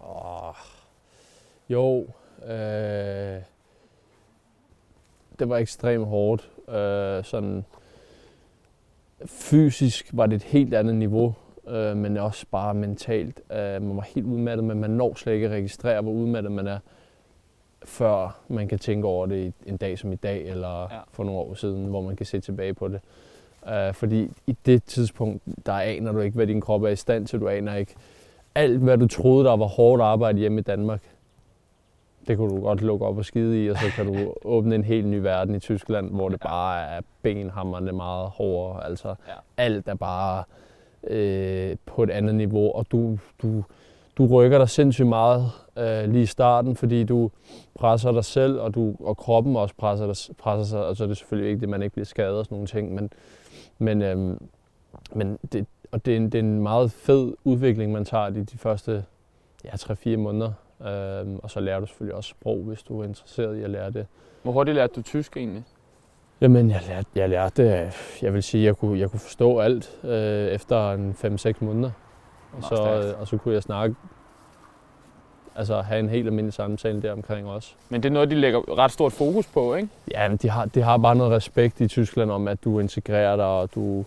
Oh, 0.00 0.54
jo, 1.68 2.06
øh, 2.44 3.42
det 5.38 5.48
var 5.48 5.56
ekstremt 5.56 6.06
hårdt. 6.06 6.50
Øh, 6.68 7.24
sådan 7.24 7.64
fysisk 9.26 10.10
var 10.12 10.26
det 10.26 10.36
et 10.36 10.42
helt 10.42 10.74
andet 10.74 10.94
niveau, 10.94 11.34
øh, 11.70 11.96
men 11.96 12.16
også 12.16 12.46
bare 12.50 12.74
mentalt. 12.74 13.40
Øh, 13.52 13.82
man 13.82 13.96
var 13.96 14.06
helt 14.14 14.26
udmattet, 14.26 14.64
men 14.64 14.80
man 14.80 14.90
når 14.90 15.14
slet 15.14 15.32
ikke 15.34 15.46
at 15.46 15.52
registrere, 15.52 16.00
hvor 16.00 16.12
udmattet 16.12 16.52
man 16.52 16.66
er 16.66 16.78
før 17.84 18.38
man 18.48 18.68
kan 18.68 18.78
tænke 18.78 19.06
over 19.06 19.26
det 19.26 19.52
en 19.66 19.76
dag 19.76 19.98
som 19.98 20.12
i 20.12 20.16
dag, 20.16 20.48
eller 20.48 20.80
ja. 20.80 20.98
for 21.12 21.24
nogle 21.24 21.40
år 21.40 21.54
siden, 21.54 21.86
hvor 21.86 22.02
man 22.02 22.16
kan 22.16 22.26
se 22.26 22.40
tilbage 22.40 22.74
på 22.74 22.88
det. 22.88 23.00
Uh, 23.62 23.94
fordi 23.94 24.30
i 24.46 24.56
det 24.66 24.84
tidspunkt, 24.84 25.42
der 25.66 25.72
aner 25.72 26.12
du 26.12 26.18
ikke, 26.18 26.34
hvad 26.34 26.46
din 26.46 26.60
krop 26.60 26.82
er 26.82 26.88
i 26.88 26.96
stand 26.96 27.26
til. 27.26 27.40
Du 27.40 27.48
aner 27.48 27.74
ikke 27.74 27.94
alt, 28.54 28.78
hvad 28.78 28.98
du 28.98 29.06
troede, 29.08 29.44
der 29.44 29.56
var 29.56 29.66
hårdt 29.66 30.02
arbejde 30.02 30.38
hjemme 30.38 30.58
i 30.58 30.62
Danmark. 30.62 31.02
det 32.28 32.36
kunne 32.36 32.56
du 32.56 32.60
godt 32.60 32.80
lukke 32.82 33.06
op 33.06 33.18
og 33.18 33.24
skide 33.24 33.64
i, 33.64 33.70
og 33.70 33.76
så 33.76 33.84
kan 33.96 34.06
du 34.06 34.34
åbne 34.56 34.74
en 34.74 34.84
helt 34.84 35.06
ny 35.06 35.14
verden 35.14 35.54
i 35.54 35.58
Tyskland, 35.58 36.10
hvor 36.10 36.28
det 36.28 36.40
bare 36.40 36.82
er 36.96 37.00
benhammerne 37.22 37.92
meget 37.92 38.28
hårdere. 38.30 38.84
Altså 38.84 39.08
Ja. 39.08 39.32
alt 39.56 39.88
er 39.88 39.94
bare 39.94 40.44
øh, 41.06 41.76
på 41.86 42.02
et 42.02 42.10
andet 42.10 42.34
niveau, 42.34 42.72
og 42.72 42.86
du, 42.92 43.18
du, 43.42 43.64
du 44.18 44.26
rykker 44.26 44.58
dig 44.58 44.68
sindssygt 44.68 45.08
meget 45.08 45.50
øh, 45.78 46.10
lige 46.10 46.22
i 46.22 46.26
starten, 46.26 46.76
fordi 46.76 47.04
du 47.04 47.30
presser 47.74 48.12
dig 48.12 48.24
selv, 48.24 48.60
og, 48.60 48.74
du, 48.74 48.94
og 49.00 49.16
kroppen 49.16 49.56
også 49.56 49.74
presser, 49.78 50.06
dig, 50.06 50.36
presser 50.36 50.64
sig, 50.64 50.86
og 50.86 50.96
så 50.96 51.04
er 51.04 51.08
det 51.08 51.16
selvfølgelig 51.16 51.50
ikke 51.50 51.60
det, 51.60 51.68
man 51.68 51.82
ikke 51.82 51.92
bliver 51.92 52.06
skadet 52.06 52.38
og 52.38 52.44
sådan 52.44 52.54
nogle 52.54 52.66
ting, 52.66 52.94
men, 52.94 53.10
men, 53.78 54.02
øh, 54.02 54.36
men 55.12 55.38
det, 55.52 55.66
og 55.92 56.06
det, 56.06 56.12
er 56.12 56.16
en, 56.16 56.24
det 56.24 56.34
er 56.34 56.42
en 56.42 56.62
meget 56.62 56.92
fed 56.92 57.32
udvikling, 57.44 57.92
man 57.92 58.04
tager 58.04 58.30
de, 58.30 58.44
de 58.44 58.58
første 58.58 59.04
ja, 59.64 59.70
3-4 59.70 60.16
måneder. 60.16 60.52
øh, 60.80 61.38
og 61.42 61.50
så 61.50 61.60
lærer 61.60 61.80
du 61.80 61.86
selvfølgelig 61.86 62.14
også 62.14 62.30
sprog, 62.30 62.58
hvis 62.58 62.82
du 62.82 63.00
er 63.00 63.04
interesseret 63.04 63.56
i 63.56 63.62
at 63.62 63.70
lære 63.70 63.90
det. 63.90 64.06
Hvor 64.42 64.52
hurtigt 64.52 64.74
lærte 64.74 64.92
du 64.94 65.02
tysk 65.02 65.36
egentlig? 65.36 65.64
Jamen, 66.40 66.70
jeg 66.70 66.80
lærte, 66.88 67.08
jeg 67.14 67.28
lærte 67.28 67.62
det. 67.62 67.92
Jeg 68.22 68.34
vil 68.34 68.42
sige, 68.42 68.64
jeg 68.64 68.76
kunne, 68.76 68.98
jeg 68.98 69.10
kunne 69.10 69.20
forstå 69.20 69.58
alt 69.58 69.98
øh, 70.04 70.48
efter 70.48 70.92
en 70.92 71.16
5-6 71.24 71.64
måneder. 71.64 71.90
Og 72.52 72.62
så, 72.62 73.02
øh, 73.04 73.20
og 73.20 73.28
så 73.28 73.36
kunne 73.36 73.54
jeg 73.54 73.62
snakke, 73.62 73.96
altså 75.56 75.80
have 75.80 76.00
en 76.00 76.08
helt 76.08 76.26
almindelig 76.26 76.54
samtale 76.54 77.02
der 77.02 77.12
omkring 77.12 77.48
også. 77.48 77.74
Men 77.88 78.02
det 78.02 78.08
er 78.08 78.12
noget, 78.12 78.30
de 78.30 78.34
lægger 78.34 78.78
ret 78.78 78.92
stort 78.92 79.12
fokus 79.12 79.46
på, 79.46 79.74
ikke? 79.74 79.88
Ja, 80.10 80.28
men 80.28 80.36
de 80.36 80.50
har, 80.50 80.64
de 80.64 80.82
har 80.82 80.96
bare 80.96 81.16
noget 81.16 81.32
respekt 81.32 81.80
i 81.80 81.88
Tyskland 81.88 82.30
om, 82.30 82.48
at 82.48 82.64
du 82.64 82.78
integrerer 82.78 83.36
dig, 83.36 83.46
og 83.46 83.74
du, 83.74 84.04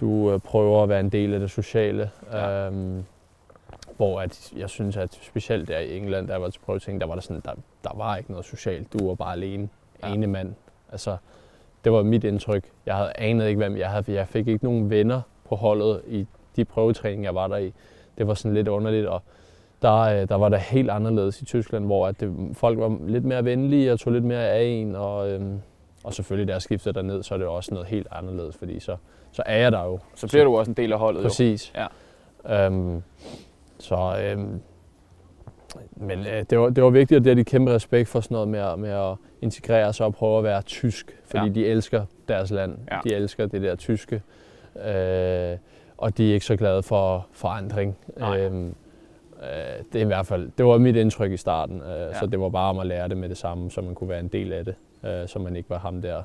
du 0.00 0.32
øh, 0.32 0.40
prøver 0.40 0.82
at 0.82 0.88
være 0.88 1.00
en 1.00 1.08
del 1.08 1.34
af 1.34 1.40
det 1.40 1.50
sociale. 1.50 2.10
Ja. 2.32 2.66
Øhm, 2.66 3.04
hvor 3.96 4.20
at, 4.20 4.52
jeg 4.56 4.70
synes, 4.70 4.96
at 4.96 5.18
specielt 5.22 5.68
der 5.68 5.78
i 5.78 5.96
England, 5.96 6.28
der 6.28 6.36
var 6.36 6.48
til 6.48 6.60
prøvetæng, 6.60 7.00
der 7.00 7.06
var 7.06 7.14
der 7.14 7.22
sådan, 7.22 7.42
der, 7.44 7.52
der 7.84 7.90
var 7.94 8.16
ikke 8.16 8.30
noget 8.30 8.46
socialt. 8.46 8.92
Du 8.92 9.08
var 9.08 9.14
bare 9.14 9.32
alene. 9.32 9.68
Ja. 10.02 10.08
Ene 10.08 10.26
mand. 10.26 10.54
Altså, 10.92 11.16
det 11.84 11.92
var 11.92 12.02
mit 12.02 12.24
indtryk. 12.24 12.64
Jeg 12.86 12.94
havde 12.94 13.12
anet 13.14 13.48
ikke, 13.48 13.58
hvem 13.58 13.76
jeg 13.76 13.90
havde. 13.90 14.12
Jeg 14.12 14.28
fik 14.28 14.48
ikke 14.48 14.64
nogen 14.64 14.90
venner 14.90 15.20
på 15.48 15.56
holdet 15.56 16.00
i 16.06 16.26
de 16.56 16.64
prøvetræninger, 16.64 17.28
jeg 17.28 17.34
var 17.34 17.48
der 17.48 17.56
i. 17.56 17.72
Det 18.18 18.26
var 18.26 18.34
sådan 18.34 18.54
lidt 18.54 18.68
underligt, 18.68 19.06
og 19.06 19.22
der, 19.82 19.98
øh, 19.98 20.28
der 20.28 20.34
var 20.34 20.48
det 20.48 20.60
helt 20.60 20.90
anderledes 20.90 21.42
i 21.42 21.44
Tyskland, 21.44 21.84
hvor 21.84 22.06
at 22.06 22.20
det, 22.20 22.32
folk 22.52 22.78
var 22.78 22.98
lidt 23.06 23.24
mere 23.24 23.44
venlige 23.44 23.92
og 23.92 24.00
tog 24.00 24.12
lidt 24.12 24.24
mere 24.24 24.48
af 24.48 24.64
en, 24.64 24.94
og, 24.94 25.30
øhm, 25.30 25.60
og 26.04 26.14
selvfølgelig 26.14 26.48
da 26.48 26.52
jeg 26.52 26.62
skiftede 26.62 26.94
derned, 26.94 27.22
så 27.22 27.34
er 27.34 27.38
det 27.38 27.46
også 27.46 27.74
noget 27.74 27.88
helt 27.88 28.06
anderledes, 28.10 28.56
fordi 28.56 28.80
så, 28.80 28.96
så 29.32 29.42
er 29.46 29.58
jeg 29.58 29.72
der 29.72 29.84
jo. 29.84 29.98
Så 30.14 30.28
bliver 30.28 30.44
du 30.44 30.56
også 30.56 30.70
en 30.70 30.76
del 30.76 30.92
af 30.92 30.98
holdet, 30.98 31.18
jo. 31.20 31.22
Præcis. 31.22 31.72
Ja. 32.46 32.66
Øhm, 32.66 33.02
så, 33.78 34.16
øhm, 34.24 34.60
men 35.96 36.18
øh, 36.26 36.44
det, 36.50 36.58
var, 36.58 36.68
det 36.68 36.84
var 36.84 36.90
vigtigt, 36.90 37.18
og 37.18 37.24
det 37.24 37.30
har 37.30 37.34
de 37.34 37.44
kæmpe 37.44 37.74
respekt 37.74 38.08
for 38.08 38.20
sådan 38.20 38.34
noget 38.34 38.48
med, 38.48 38.60
at- 38.60 38.78
med 38.78 38.90
at 38.90 39.14
integrere 39.42 39.92
sig 39.92 40.06
og 40.06 40.14
prøve 40.14 40.38
at 40.38 40.44
være 40.44 40.62
tysk, 40.62 41.18
fordi 41.24 41.38
Ja. 41.38 41.44
ja. 41.46 41.52
de 41.52 41.66
elsker 41.66 42.04
deres 42.28 42.50
land. 42.50 42.78
Ja. 42.90 42.98
De 43.04 43.14
elsker 43.14 43.46
det 43.46 43.62
der 43.62 43.74
tyske, 43.76 44.22
øh, 44.76 45.56
og 45.96 46.18
de 46.18 46.30
er 46.30 46.34
ikke 46.34 46.46
så 46.46 46.56
glade 46.56 46.82
for 46.82 47.26
forandring. 47.32 47.96
Nej. 48.18 48.40
Øhm, 48.40 48.66
øh, 49.42 49.84
det 49.92 49.98
er 49.98 50.04
i 50.04 50.06
hvert 50.06 50.26
fald, 50.26 50.50
det 50.58 50.66
var 50.66 50.78
mit 50.78 50.96
indtryk 50.96 51.32
i 51.32 51.36
starten, 51.36 51.80
øh, 51.82 51.88
ja. 52.00 52.18
så 52.18 52.26
det 52.26 52.40
var 52.40 52.48
bare 52.48 52.70
om 52.70 52.78
at 52.78 52.86
lære 52.86 53.08
det 53.08 53.16
med 53.16 53.28
det 53.28 53.36
samme, 53.36 53.70
så 53.70 53.80
man 53.80 53.94
kunne 53.94 54.08
være 54.10 54.20
en 54.20 54.28
del 54.28 54.52
af 54.52 54.64
det, 54.64 54.74
øh, 55.04 55.28
så 55.28 55.38
man 55.38 55.56
ikke 55.56 55.70
var 55.70 55.78
ham 55.78 56.02
der 56.02 56.22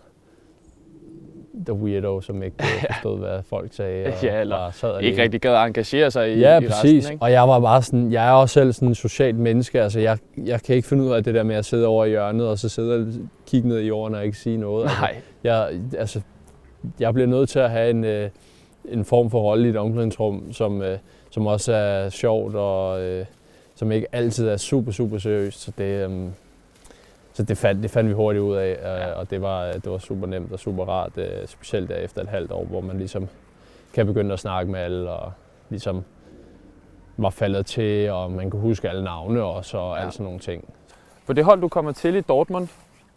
the 1.66 1.74
weirdo, 1.74 2.22
som 2.22 2.44
ikke 2.44 2.56
forstod, 2.94 3.20
hvad 3.20 3.40
folk 3.50 3.74
sagde. 3.74 4.06
Og 4.06 4.24
Ja, 4.24 4.42
eller 4.42 4.72
sad 4.72 5.02
Ikke 5.02 5.22
rigtig 5.22 5.42
gad 5.42 5.56
at 5.56 5.68
engagere 5.68 6.12
sig 6.12 6.32
i, 6.34 6.40
Ja, 6.40 6.60
i 6.60 6.68
præcis. 6.68 6.84
resten, 6.84 7.14
ikke? 7.14 7.24
og 7.24 7.32
jeg 7.32 7.48
var 7.48 7.60
bare 7.60 7.82
sådan, 7.82 8.12
jeg 8.12 8.28
er 8.28 8.32
også 8.32 8.54
selv 8.54 8.74
sådan 8.74 8.88
en 8.88 8.96
socialt 8.96 9.36
menneske. 9.40 9.82
Altså, 9.82 10.00
jeg, 10.00 10.18
jeg 10.38 10.62
kan 10.62 10.76
ikke 10.76 10.88
finde 10.88 11.04
ud 11.04 11.12
af 11.12 11.24
det 11.24 11.34
der 11.34 11.44
med 11.44 11.56
at 11.56 11.66
sidde 11.66 11.88
over 11.88 12.06
i 12.06 12.10
hjørnet, 12.10 12.48
og 12.48 12.60
så 12.60 12.70
sidde 12.70 12.96
og 12.96 13.08
kigge 13.48 13.68
ned 13.68 13.80
i 13.80 13.88
jorden 13.88 14.16
og 14.16 14.26
ikke 14.26 14.38
sige 14.38 14.58
noget. 14.58 14.84
Altså, 14.84 14.98
Nej, 15.02 15.16
jeg, 15.44 15.70
altså, 15.98 16.22
jeg 17.00 17.14
bliver 17.14 17.28
nødt 17.28 17.50
til 17.50 17.60
at 17.60 17.70
have 17.72 17.90
en, 17.90 18.04
øh, 18.04 18.30
en 18.90 19.06
form 19.06 19.30
for 19.30 19.42
rolle 19.42 19.68
i 19.68 19.70
et 19.70 19.78
omklædningsrum, 19.78 20.54
som, 20.54 20.82
øh, 20.82 20.98
som 21.30 21.48
også 21.48 21.74
er 21.74 22.10
sjovt, 22.10 22.56
og 22.56 23.02
øh, 23.02 23.26
som 23.76 23.92
ikke 23.92 24.08
altid 24.12 24.48
er 24.48 24.58
super, 24.58 24.92
super 24.92 25.18
seriøst. 25.18 25.62
Så 25.62 25.72
det, 25.78 25.84
øh, 26.10 26.10
så 27.38 27.44
det 27.44 27.58
fandt, 27.58 27.84
det 27.84 27.91
fandt 27.91 28.10
vi 28.10 28.13
hurtigt 28.13 28.41
ud 28.44 28.56
af, 28.56 28.70
øh, 28.70 28.84
Ja. 28.84 29.12
og 29.12 29.29
det 29.29 29.41
var, 29.41 29.72
det 29.72 29.91
var 29.91 29.98
super 29.98 30.27
nemt 30.27 30.51
og 30.51 30.60
super 30.60 30.86
rart, 30.86 31.12
øh, 31.17 31.48
specielt 31.48 31.89
der 31.89 31.96
efter 31.96 32.22
et 32.22 32.27
halvt 32.29 32.51
år, 32.51 32.63
hvor 32.65 32.82
man 32.82 32.98
ligesom 32.98 33.27
kan 33.94 34.06
begynde 34.06 34.34
at 34.34 34.39
snakke 34.39 34.72
med 34.72 34.79
alle, 34.79 35.10
og 35.12 35.32
ligesom 35.70 36.03
var 37.17 37.29
faldet 37.29 37.65
til, 37.65 38.10
og 38.12 38.32
man 38.32 38.50
kunne 38.50 38.62
huske 38.62 38.89
alle 38.89 39.03
navne 39.03 39.44
også, 39.44 39.77
og 39.77 39.89
Ja. 39.89 39.96
ja. 39.96 40.01
alle 40.01 40.12
sådan 40.12 40.24
nogle 40.24 40.39
ting. 40.39 40.74
på 41.25 41.34
det 41.34 41.46
hold, 41.46 41.62
du 41.62 41.67
kommer 41.67 41.91
til 41.91 42.15
i 42.15 42.22
Dortmund, 42.22 42.67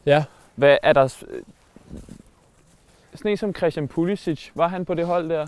Ja, 0.06 0.24
hvad 0.54 0.76
er 0.82 0.92
der... 0.92 1.22
øh, 1.28 1.40
Sådan 3.14 3.30
en 3.30 3.36
som 3.36 3.54
Christian 3.54 3.88
Pulisic, 3.88 4.50
var 4.54 4.68
han 4.68 4.84
på 4.84 4.94
det 4.94 5.06
hold 5.06 5.28
der? 5.28 5.46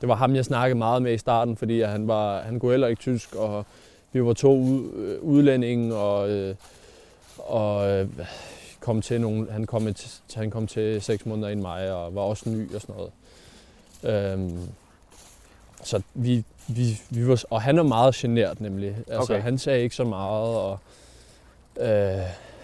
det 0.00 0.08
var 0.08 0.14
ham, 0.14 0.34
jeg 0.34 0.44
snakkede 0.44 0.78
meget 0.78 1.02
med 1.02 1.12
i 1.14 1.18
starten, 1.18 1.56
fordi 1.56 1.80
han, 1.80 2.08
var, 2.08 2.40
han 2.40 2.60
kunne 2.60 2.70
heller 2.70 2.86
ikke 2.88 3.00
tysk, 3.00 3.34
og 3.34 3.66
vi 4.12 4.24
var 4.24 4.32
to 4.32 4.62
øh, 4.94 5.22
udlændinge, 5.22 5.94
og, 5.96 6.30
øh, 6.30 6.54
og 7.48 7.90
øh, 7.90 8.08
kom 8.80 9.02
til 9.02 9.20
nogle, 9.20 9.50
han, 9.50 9.64
kom 9.64 9.94
til, 9.94 10.10
han 10.34 10.50
kom 10.50 10.66
til 10.66 11.02
seks 11.02 11.26
måneder 11.26 11.48
inden 11.48 11.62
mig, 11.62 11.92
og 11.92 12.14
var 12.14 12.20
også 12.20 12.50
ny 12.50 12.74
og 12.74 12.80
sådan 12.80 12.94
noget. 12.94 13.12
Øhm, 14.04 14.68
så 15.82 16.02
vi, 16.14 16.44
vi, 16.68 17.00
vi 17.10 17.28
var, 17.28 17.44
og 17.50 17.62
han 17.62 17.78
er 17.78 17.82
meget 17.82 18.14
genert 18.14 18.60
nemlig. 18.60 18.96
Altså, 19.08 19.32
Okay. 19.32 19.42
Han 19.42 19.58
sagde 19.58 19.82
ikke 19.82 19.96
så 19.96 20.04
meget, 20.04 20.56
og, 20.56 20.78
øh, 21.80 22.22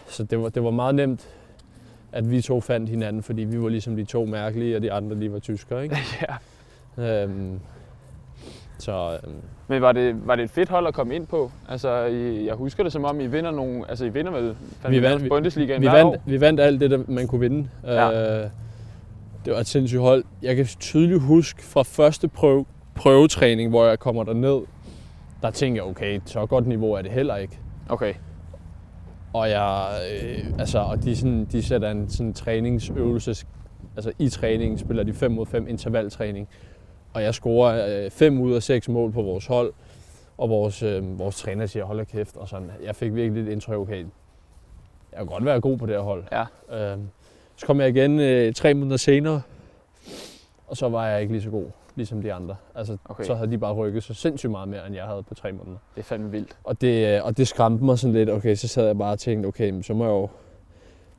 så 0.08 0.24
det 0.24 0.42
var, 0.42 0.48
det 0.48 0.64
var 0.64 0.70
meget 0.70 0.94
nemt, 0.94 1.28
at 2.12 2.30
vi 2.30 2.42
to 2.42 2.60
fandt 2.60 2.88
hinanden, 2.90 3.22
fordi 3.22 3.42
vi 3.42 3.62
var 3.62 3.68
ligesom 3.68 3.96
de 3.96 4.04
to 4.04 4.24
mærkelige, 4.24 4.76
og 4.76 4.82
de 4.82 4.92
andre 4.92 5.20
de 5.20 5.32
var 5.32 5.38
tyskere. 5.38 5.82
Ikke? 5.82 5.98
ja. 6.98 7.22
Øhm, 7.22 7.60
så 8.82 9.18
øhm, 9.24 9.34
Men 9.68 9.82
var 9.82 9.92
det, 9.92 10.26
var 10.26 10.36
det 10.36 10.42
et 10.44 10.50
fedt 10.50 10.68
hold 10.68 10.86
at 10.86 10.94
komme 10.94 11.14
ind 11.14 11.26
på? 11.26 11.50
Altså, 11.68 12.04
I, 12.04 12.46
jeg 12.46 12.54
husker 12.54 12.82
det 12.82 12.92
som 12.92 13.04
om, 13.04 13.20
I 13.20 13.26
vinder 13.26 13.50
nogle... 13.50 13.84
Altså, 13.88 14.04
I 14.04 14.08
vinder 14.08 14.32
vel 14.32 14.56
Vi 14.88 15.02
vandt- 15.02 15.28
Bundesligaen 15.28 15.82
vi, 15.82 15.86
hver 15.86 15.96
vandt, 15.96 16.16
år? 16.16 16.22
vi 16.26 16.40
vandt 16.40 16.60
alt 16.60 16.80
det, 16.80 16.90
der 16.90 16.98
man 17.08 17.26
kunne 17.26 17.40
vinde. 17.40 17.68
Ja. 17.84 18.40
Øh, 18.42 18.50
det 19.44 19.52
var 19.52 19.58
et 19.60 19.66
sindssygt 19.66 20.00
hold. 20.00 20.24
Jeg 20.42 20.56
kan 20.56 20.66
tydeligt 20.66 21.20
huske 21.22 21.62
fra 21.62 21.82
første 21.82 22.28
prøve, 22.28 22.64
prøvetræning, 22.94 23.70
hvor 23.70 23.86
jeg 23.86 23.98
kommer 23.98 24.22
derned, 24.24 24.60
der 25.42 25.50
tænker 25.50 25.82
jeg, 25.82 25.90
okay, 25.90 26.20
så 26.24 26.46
godt 26.46 26.66
niveau 26.66 26.92
er 26.92 27.02
det 27.02 27.10
heller 27.10 27.36
ikke. 27.36 27.58
Okay. 27.88 28.14
Og 29.32 29.50
jeg, 29.50 29.86
øh, 30.22 30.44
altså, 30.58 30.78
og 30.78 31.04
de, 31.04 31.16
sådan, 31.16 31.44
de 31.52 31.62
sætter 31.62 31.90
en 31.90 32.08
sådan 32.10 32.32
træningsøvelse, 32.32 33.46
altså 33.96 34.12
i 34.18 34.28
træningen 34.28 34.78
spiller 34.78 35.02
de 35.02 35.12
5 35.14 35.32
mod 35.32 35.46
5 35.46 35.68
intervaltræning. 35.68 36.48
Og 37.14 37.22
jeg 37.22 37.34
scorer 37.34 38.08
5 38.10 38.40
ud 38.40 38.54
af 38.54 38.62
6 38.62 38.88
mål 38.88 39.12
på 39.12 39.22
vores 39.22 39.46
hold. 39.46 39.72
Og 40.38 40.48
vores, 40.48 40.82
øh, 40.82 41.18
vores 41.18 41.36
træner 41.36 41.66
siger, 41.66 41.84
hold 41.84 42.06
kæft. 42.06 42.36
Og 42.36 42.48
sådan. 42.48 42.70
Jeg 42.84 42.96
fik 42.96 43.14
virkelig 43.14 43.42
et 43.42 43.52
indtryk, 43.52 43.76
okay, 43.76 43.98
jeg 45.12 45.18
kan 45.18 45.26
godt 45.26 45.44
være 45.44 45.60
god 45.60 45.78
på 45.78 45.86
det 45.86 45.94
her 45.94 46.02
hold. 46.02 46.24
Ja. 46.32 46.92
Øhm, 46.92 47.08
så 47.56 47.66
kom 47.66 47.80
jeg 47.80 47.88
igen 47.88 48.20
øh, 48.20 48.54
tre 48.54 48.74
måneder 48.74 48.96
senere, 48.96 49.42
og 50.66 50.76
så 50.76 50.88
var 50.88 51.06
jeg 51.08 51.20
ikke 51.20 51.32
lige 51.32 51.42
så 51.42 51.50
god, 51.50 51.66
ligesom 51.94 52.22
de 52.22 52.32
andre. 52.32 52.56
Altså, 52.74 52.96
Okay. 53.04 53.24
Så 53.24 53.34
havde 53.34 53.50
de 53.50 53.58
bare 53.58 53.72
rykket 53.72 54.02
så 54.02 54.14
sindssygt 54.14 54.50
meget 54.50 54.68
mere, 54.68 54.86
end 54.86 54.94
jeg 54.94 55.04
havde 55.04 55.22
på 55.22 55.34
tre 55.34 55.52
måneder. 55.52 55.76
Det 55.94 56.00
er 56.00 56.04
fandme 56.04 56.30
vildt. 56.30 56.56
Og 56.64 56.80
det, 56.80 57.16
øh, 57.16 57.24
og 57.24 57.36
det 57.36 57.48
skræmte 57.48 57.84
mig 57.84 57.98
sådan 57.98 58.14
lidt. 58.14 58.30
Okay, 58.30 58.54
så 58.54 58.68
sad 58.68 58.86
jeg 58.86 58.98
bare 58.98 59.12
og 59.12 59.18
tænkte, 59.18 59.46
okay, 59.46 59.82
så 59.82 59.94
må 59.94 60.04
jeg 60.04 60.10
jo, 60.10 60.28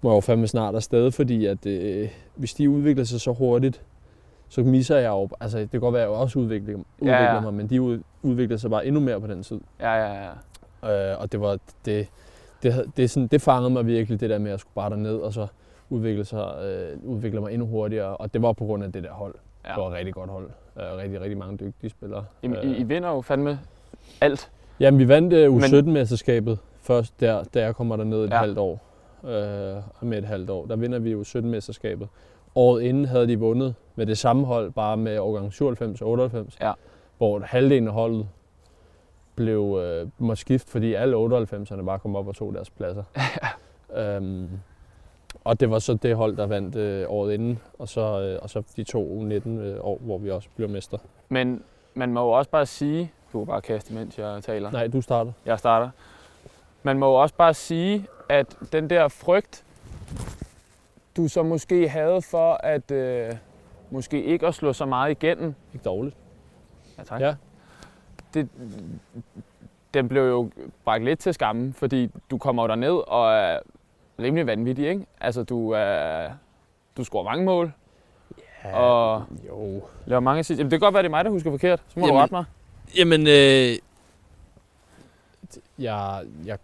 må 0.02 0.10
jeg 0.10 0.16
jo 0.16 0.20
fandme 0.22 0.48
snart 0.48 0.76
afsted, 0.76 1.12
fordi 1.12 1.46
at, 1.46 1.66
øh, 1.66 2.10
hvis 2.36 2.54
de 2.54 2.70
udvikler 2.70 3.04
sig 3.04 3.22
så 3.22 3.32
hurtigt, 3.32 3.82
så 4.54 4.62
misser 4.64 4.98
jeg 4.98 5.10
jo, 5.10 5.30
altså 5.40 5.60
det 5.60 5.72
kan 5.72 5.80
godt 5.80 5.94
være, 5.94 6.04
at 6.04 6.10
jeg 6.10 6.18
også 6.18 6.40
udvikler, 6.40 6.74
udvikler 7.00 7.22
Ja, 7.24 7.34
ja. 7.36 7.40
mig, 7.42 7.54
men 7.54 7.68
de 7.70 7.82
ud, 7.82 8.00
udvikler 8.24 8.58
sig 8.58 8.70
bare 8.70 8.86
endnu 8.86 9.02
mere 9.02 9.22
på 9.22 9.28
den 9.28 9.44
tid. 9.44 9.60
Ja, 9.80 9.94
ja, 9.94 10.30
ja. 10.84 11.12
Øh, 11.12 11.22
og 11.22 11.32
det 11.32 11.42
var, 11.42 11.58
det, 11.86 12.08
det, 12.64 12.92
det, 12.98 13.10
sådan, 13.10 13.28
det 13.28 13.42
fangede 13.42 13.70
mig 13.70 13.86
virkelig, 13.86 14.20
det 14.20 14.30
der 14.30 14.38
med 14.38 14.52
at 14.52 14.60
skulle 14.60 14.74
bare 14.76 14.90
derned, 14.90 15.16
og 15.18 15.34
så 15.34 15.48
udvikle, 15.90 16.26
sig, 16.26 16.54
øh, 16.64 16.98
udvikle 17.10 17.40
mig 17.42 17.52
endnu 17.54 17.68
hurtigere, 17.68 18.18
og 18.18 18.34
det 18.34 18.42
var 18.42 18.54
på 18.54 18.66
grund 18.66 18.84
af 18.84 18.92
det 18.92 19.04
der 19.04 19.12
hold. 19.12 19.36
Ja. 19.66 19.70
Det 19.74 19.82
var 19.82 19.88
et 19.88 19.94
rigtig 19.94 20.14
godt 20.14 20.30
hold. 20.30 20.50
Øh, 20.78 20.84
rigtig, 20.98 21.22
rigtig 21.22 21.38
mange 21.38 21.58
dygtige 21.58 21.90
spillere. 21.90 22.26
I, 22.42 22.48
Øh, 22.48 22.64
I, 22.64 22.76
I 22.78 22.84
vinder 22.84 23.10
jo 23.10 23.22
fandme 23.22 23.60
alt. 24.22 24.52
Jamen, 24.80 25.00
vi 25.00 25.08
vandt 25.08 25.34
Men- 25.34 25.64
U17-mesterskabet 25.64 26.58
først, 26.82 27.20
der, 27.20 27.44
da 27.44 27.62
jeg 27.62 27.76
kommer 27.76 27.96
derned 27.96 28.24
et 28.24 28.30
Ja. 28.30 28.38
halvt 28.38 28.58
år. 28.58 28.80
Øh, 29.24 29.76
med 30.02 30.18
et 30.18 30.26
halvt 30.26 30.50
år. 30.50 30.66
Der 30.66 30.76
vinder 30.76 31.00
vi 31.00 31.14
U17-mesterskabet. 31.16 32.08
Året 32.56 32.82
inden 32.82 33.06
havde 33.06 33.28
de 33.28 33.40
vundet 33.40 33.76
med 33.96 34.06
det 34.06 34.18
samme 34.18 34.46
hold, 34.46 34.72
bare 34.72 34.98
med 34.98 35.20
årgang 35.20 35.54
97 35.54 36.02
og 36.02 36.10
98. 36.10 36.58
Ja. 36.62 36.74
Hvor 37.18 37.40
halvdelen 37.40 37.88
af 37.88 37.94
holdet 37.94 38.28
blev 39.36 39.80
øh, 39.84 40.08
måtte 40.18 40.42
skifte, 40.42 40.72
fordi 40.72 40.94
alle 40.94 41.16
98'erne 41.16 41.82
bare 41.82 42.00
kom 42.00 42.16
op 42.16 42.28
og 42.28 42.36
tog 42.36 42.54
deres 42.54 42.70
pladser. 42.70 43.04
øhm, 44.00 44.50
og 45.44 45.60
det 45.60 45.70
var 45.70 45.80
så 45.80 45.94
det 45.94 46.16
hold, 46.16 46.38
der 46.38 46.48
vandt 46.48 46.76
øh, 46.76 47.06
året 47.08 47.34
inden, 47.34 47.60
og 47.80 47.90
så, 47.90 48.22
øh, 48.22 48.40
og 48.42 48.50
så 48.50 48.64
de 48.76 48.84
to 48.84 49.22
U19 49.22 49.50
øh, 49.50 49.86
år, 49.86 49.98
hvor 50.02 50.18
vi 50.18 50.32
også 50.32 50.50
blev 50.56 50.70
mester. 50.70 50.98
Men 51.30 51.64
man 51.94 52.14
må 52.14 52.22
jo 52.22 52.32
også 52.32 52.52
bare 52.52 52.66
sige, 52.66 53.12
du 53.34 53.40
kan 53.40 53.48
bare 53.48 53.62
kaste, 53.62 53.94
mens 53.94 54.18
jeg 54.20 54.44
taler. 54.44 54.72
Nej, 54.72 54.88
du 54.88 55.02
starter. 55.02 55.32
Jeg 55.46 55.60
starter. 55.60 55.90
man 56.84 57.00
må 57.00 57.06
jo 57.06 57.14
også 57.14 57.36
bare 57.36 57.54
sige, 57.54 58.08
at 58.30 58.58
den 58.72 58.90
der 58.90 59.08
frygt, 59.08 59.64
du 61.18 61.28
så 61.28 61.44
måske 61.44 61.90
havde 61.90 62.22
for, 62.22 62.54
at 62.54 62.92
øh, 62.92 63.32
måske 63.94 64.24
ikke 64.24 64.48
at 64.48 64.56
slå 64.56 64.74
så 64.74 64.86
meget 64.86 65.12
igennem. 65.12 65.56
Ikke 65.74 65.84
dårligt. 65.84 66.16
Ja, 66.98 67.04
tak. 67.04 67.22
Ja. 67.22 67.36
Det, 68.34 68.50
den 69.94 70.08
blev 70.10 70.24
jo 70.28 70.52
bragt 70.86 71.04
lidt 71.04 71.20
til 71.20 71.34
skamme, 71.34 71.74
fordi 71.74 72.12
du 72.32 72.38
kommer 72.38 72.64
jo 72.64 72.68
derned 72.68 73.08
og 73.08 73.34
er 73.34 73.60
rimelig 74.20 74.48
vanvittig, 74.48 74.88
ikke? 74.88 75.06
Altså, 75.22 75.44
du, 75.44 75.70
er, 75.70 76.30
du 76.98 77.04
scorer 77.04 77.24
mange 77.24 77.46
mål, 77.46 77.72
Ja, 78.64 78.78
og 78.80 79.24
jo. 79.48 79.82
laver 80.06 80.20
mange 80.20 80.40
assist. 80.40 80.60
Jamen, 80.60 80.72
det 80.72 80.80
kan 80.80 80.86
godt 80.86 80.94
være, 80.94 81.04
det 81.04 81.08
er 81.08 81.12
mig, 81.12 81.26
der 81.26 81.32
husker 81.32 81.52
forkert. 81.52 81.84
Så 81.88 82.00
må 82.00 82.06
Jamen, 82.06 82.16
du 82.16 82.22
rette 82.22 82.34
mig. 82.34 82.46
Jamen, 82.98 83.22
øh, 83.28 83.78
jeg, 85.80 86.24
jeg, 86.46 86.58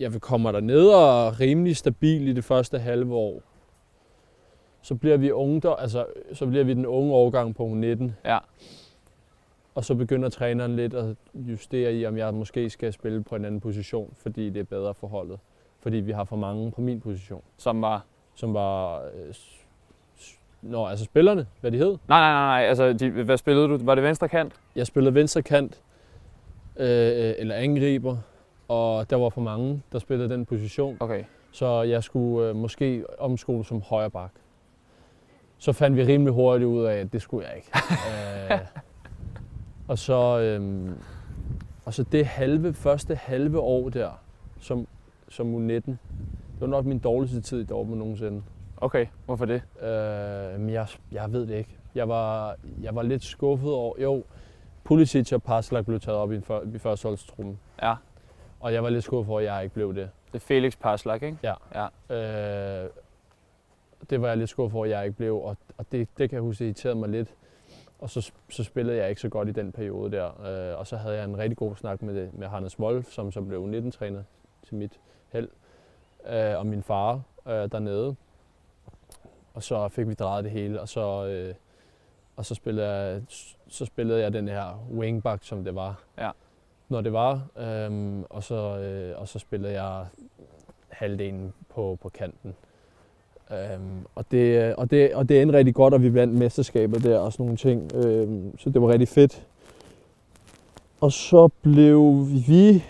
jeg 0.00 0.12
vil 0.12 0.20
komme 0.20 0.52
derned 0.52 0.88
og 0.88 1.40
rimelig 1.40 1.76
stabil 1.76 2.28
i 2.28 2.32
det 2.32 2.44
første 2.44 2.78
halve 2.78 3.14
år. 3.14 3.42
Så 4.82 4.94
bliver 4.94 5.16
vi 5.16 5.30
unge, 5.30 5.60
der, 5.60 5.70
altså, 5.70 6.06
så 6.32 6.46
bliver 6.46 6.64
vi 6.64 6.74
den 6.74 6.86
unge 6.86 7.14
årgang 7.14 7.56
på 7.56 7.66
19. 7.66 8.16
Ja. 8.24 8.38
Og 9.74 9.84
så 9.84 9.94
begynder 9.94 10.28
træneren 10.28 10.76
lidt 10.76 10.94
at 10.94 11.16
justere 11.34 11.94
i, 11.94 12.06
om 12.06 12.16
jeg 12.16 12.34
måske 12.34 12.70
skal 12.70 12.92
spille 12.92 13.22
på 13.22 13.36
en 13.36 13.44
anden 13.44 13.60
position, 13.60 14.14
fordi 14.16 14.50
det 14.50 14.60
er 14.60 14.64
bedre 14.64 14.94
for 14.94 15.06
holdet. 15.06 15.38
Fordi 15.80 15.96
vi 15.96 16.12
har 16.12 16.24
for 16.24 16.36
mange 16.36 16.70
på 16.70 16.80
min 16.80 17.00
position, 17.00 17.42
Som 17.56 17.82
var... 17.82 18.04
som 18.34 18.54
var... 18.54 19.02
Øh, 19.02 19.34
Nå, 20.62 20.86
altså 20.86 21.04
spillerne, 21.04 21.46
hvad 21.60 21.70
de 21.70 21.76
hed. 21.78 21.86
Nej, 22.08 22.20
nej, 22.20 22.32
nej, 22.32 22.60
nej. 22.60 22.68
Altså, 22.68 22.92
de, 22.92 23.10
hvad 23.10 23.36
spillede 23.36 23.68
du? 23.68 23.78
Var 23.80 23.94
det 23.94 24.04
venstre 24.04 24.28
kant? 24.28 24.52
Jeg 24.76 24.86
spillede 24.86 25.14
venstre 25.14 25.42
kant, 25.42 25.82
øh, 26.76 27.34
eller 27.38 27.54
angriber, 27.54 28.16
og 28.68 29.10
der 29.10 29.16
var 29.16 29.28
for 29.28 29.40
mange, 29.40 29.82
der 29.92 29.98
spillede 29.98 30.28
den 30.28 30.46
position. 30.46 30.96
Okay. 31.00 31.24
Så 31.52 31.82
jeg 31.82 32.02
skulle 32.02 32.48
øh, 32.48 32.56
måske 32.56 33.04
omskole 33.18 33.64
som 33.64 33.82
højre 33.82 34.10
bak. 34.10 34.30
Så 35.58 35.72
fandt 35.72 35.96
vi 35.96 36.04
rimelig 36.04 36.32
hurtigt 36.32 36.66
ud 36.66 36.84
af, 36.84 36.94
at 36.94 37.12
det 37.12 37.22
skulle 37.22 37.46
jeg 37.48 37.56
ikke. 37.56 37.70
øh, 38.52 38.58
og 39.88 39.98
så, 39.98 40.38
øh, 40.40 40.90
og 41.84 41.94
så 41.94 42.02
det 42.02 42.26
halve, 42.26 42.74
første 42.74 43.14
halve 43.14 43.60
år 43.60 43.88
der, 43.88 44.10
som, 44.60 44.86
som 45.28 45.54
U19, 45.54 45.70
det 45.70 45.98
var 46.60 46.66
nok 46.66 46.84
min 46.84 46.98
dårligste 46.98 47.40
tid 47.40 47.60
i 47.60 47.64
Dortmund 47.64 47.98
nogensinde. 47.98 48.42
Okay, 48.76 49.06
hvorfor 49.26 49.44
det? 49.44 49.62
Øh, 49.82 50.60
men 50.60 50.70
jeg, 50.70 50.86
jeg 51.12 51.32
ved 51.32 51.46
det 51.46 51.54
ikke. 51.54 51.76
Jeg 51.94 52.08
var, 52.08 52.56
jeg 52.82 52.94
var 52.94 53.02
lidt 53.02 53.24
skuffet 53.24 53.72
over, 53.72 53.94
jo, 54.02 54.24
Pulisic 54.84 55.32
og 55.32 55.42
Paslak 55.42 55.86
blev 55.86 56.00
taget 56.00 56.18
op 56.18 56.32
i, 56.32 56.40
for, 56.40 56.62
i 56.74 56.78
førsteholdstruppen. 56.78 57.58
Ja. 57.82 57.94
Og 58.60 58.72
jeg 58.72 58.82
var 58.82 58.90
lidt 58.90 59.04
skuffet 59.04 59.30
over, 59.30 59.40
at 59.40 59.46
jeg 59.46 59.62
ikke 59.62 59.74
blev 59.74 59.94
det. 59.94 60.10
Det 60.32 60.34
er 60.34 60.46
Felix 60.46 60.78
Parslak, 60.78 61.22
ikke? 61.22 61.38
Øh, 62.10 62.90
det 64.10 64.22
var 64.22 64.28
jeg 64.28 64.36
lidt 64.36 64.50
skuffet 64.50 64.76
over, 64.76 64.84
at 64.84 64.90
jeg 64.90 65.04
ikke 65.04 65.16
blev, 65.16 65.36
og, 65.36 65.56
og 65.76 65.92
det, 65.92 66.08
det 66.18 66.30
kan 66.30 66.36
jeg 66.36 66.42
huske, 66.42 66.64
irriterede 66.64 66.96
mig 66.96 67.08
lidt. 67.08 67.34
Og 67.98 68.10
så, 68.10 68.32
så 68.50 68.64
spillede 68.64 68.98
jeg 68.98 69.08
ikke 69.08 69.20
så 69.20 69.28
godt 69.28 69.48
i 69.48 69.52
den 69.52 69.72
periode 69.72 70.10
der. 70.10 70.26
Øh, 70.72 70.78
og 70.78 70.86
så 70.86 70.96
havde 70.96 71.16
jeg 71.16 71.24
en 71.24 71.38
rigtig 71.38 71.56
god 71.56 71.76
snak 71.76 72.02
med, 72.02 72.32
med 72.32 72.48
Hannes 72.48 72.80
Wolf, 72.80 73.10
som 73.10 73.32
så 73.32 73.40
blev 73.40 73.64
19-træner 73.64 74.22
til 74.62 74.74
mit 74.74 75.00
held, 75.28 75.48
øh, 76.28 76.58
og 76.58 76.66
min 76.66 76.82
far 76.82 77.22
øh, 77.46 77.52
dernede. 77.52 78.16
Og 79.54 79.62
så 79.62 79.88
fik 79.88 80.08
vi 80.08 80.14
drejet 80.14 80.44
det 80.44 80.52
hele, 80.52 80.80
og 80.80 80.88
så, 80.88 81.26
øh, 81.26 81.54
og 82.36 82.44
så, 82.44 82.54
spillede 82.54 82.88
jeg, 82.88 83.22
så 83.68 83.84
spillede 83.84 84.20
jeg 84.20 84.32
den 84.32 84.48
her 84.48 84.86
wingback, 84.90 85.44
som 85.44 85.64
det 85.64 85.74
var. 85.74 86.02
Ja. 86.18 86.30
Når 86.88 87.00
det 87.00 87.12
var. 87.12 87.48
Øhm, 87.56 88.24
og, 88.30 88.42
så, 88.42 88.78
øh, 88.78 89.20
og 89.20 89.28
så 89.28 89.38
spillede 89.38 89.82
jeg 89.82 90.06
halvdelen 90.88 91.52
på, 91.68 91.98
på 92.00 92.08
kanten. 92.08 92.56
Øhm, 93.50 94.06
og, 94.14 94.24
det, 94.30 94.74
og, 94.74 94.90
det, 94.90 95.14
og 95.14 95.28
det 95.28 95.42
endte 95.42 95.58
rigtig 95.58 95.74
godt, 95.74 95.94
og 95.94 96.02
vi 96.02 96.14
vandt 96.14 96.34
mesterskaber 96.34 96.98
der 96.98 97.18
og 97.18 97.32
sådan 97.32 97.44
nogle 97.44 97.56
ting. 97.56 97.94
Øhm, 97.94 98.58
så 98.58 98.70
det 98.70 98.82
var 98.82 98.88
rigtig 98.88 99.08
fedt. 99.08 99.46
Og 101.00 101.12
så 101.12 101.48
blev 101.62 102.26
vi 102.46 102.84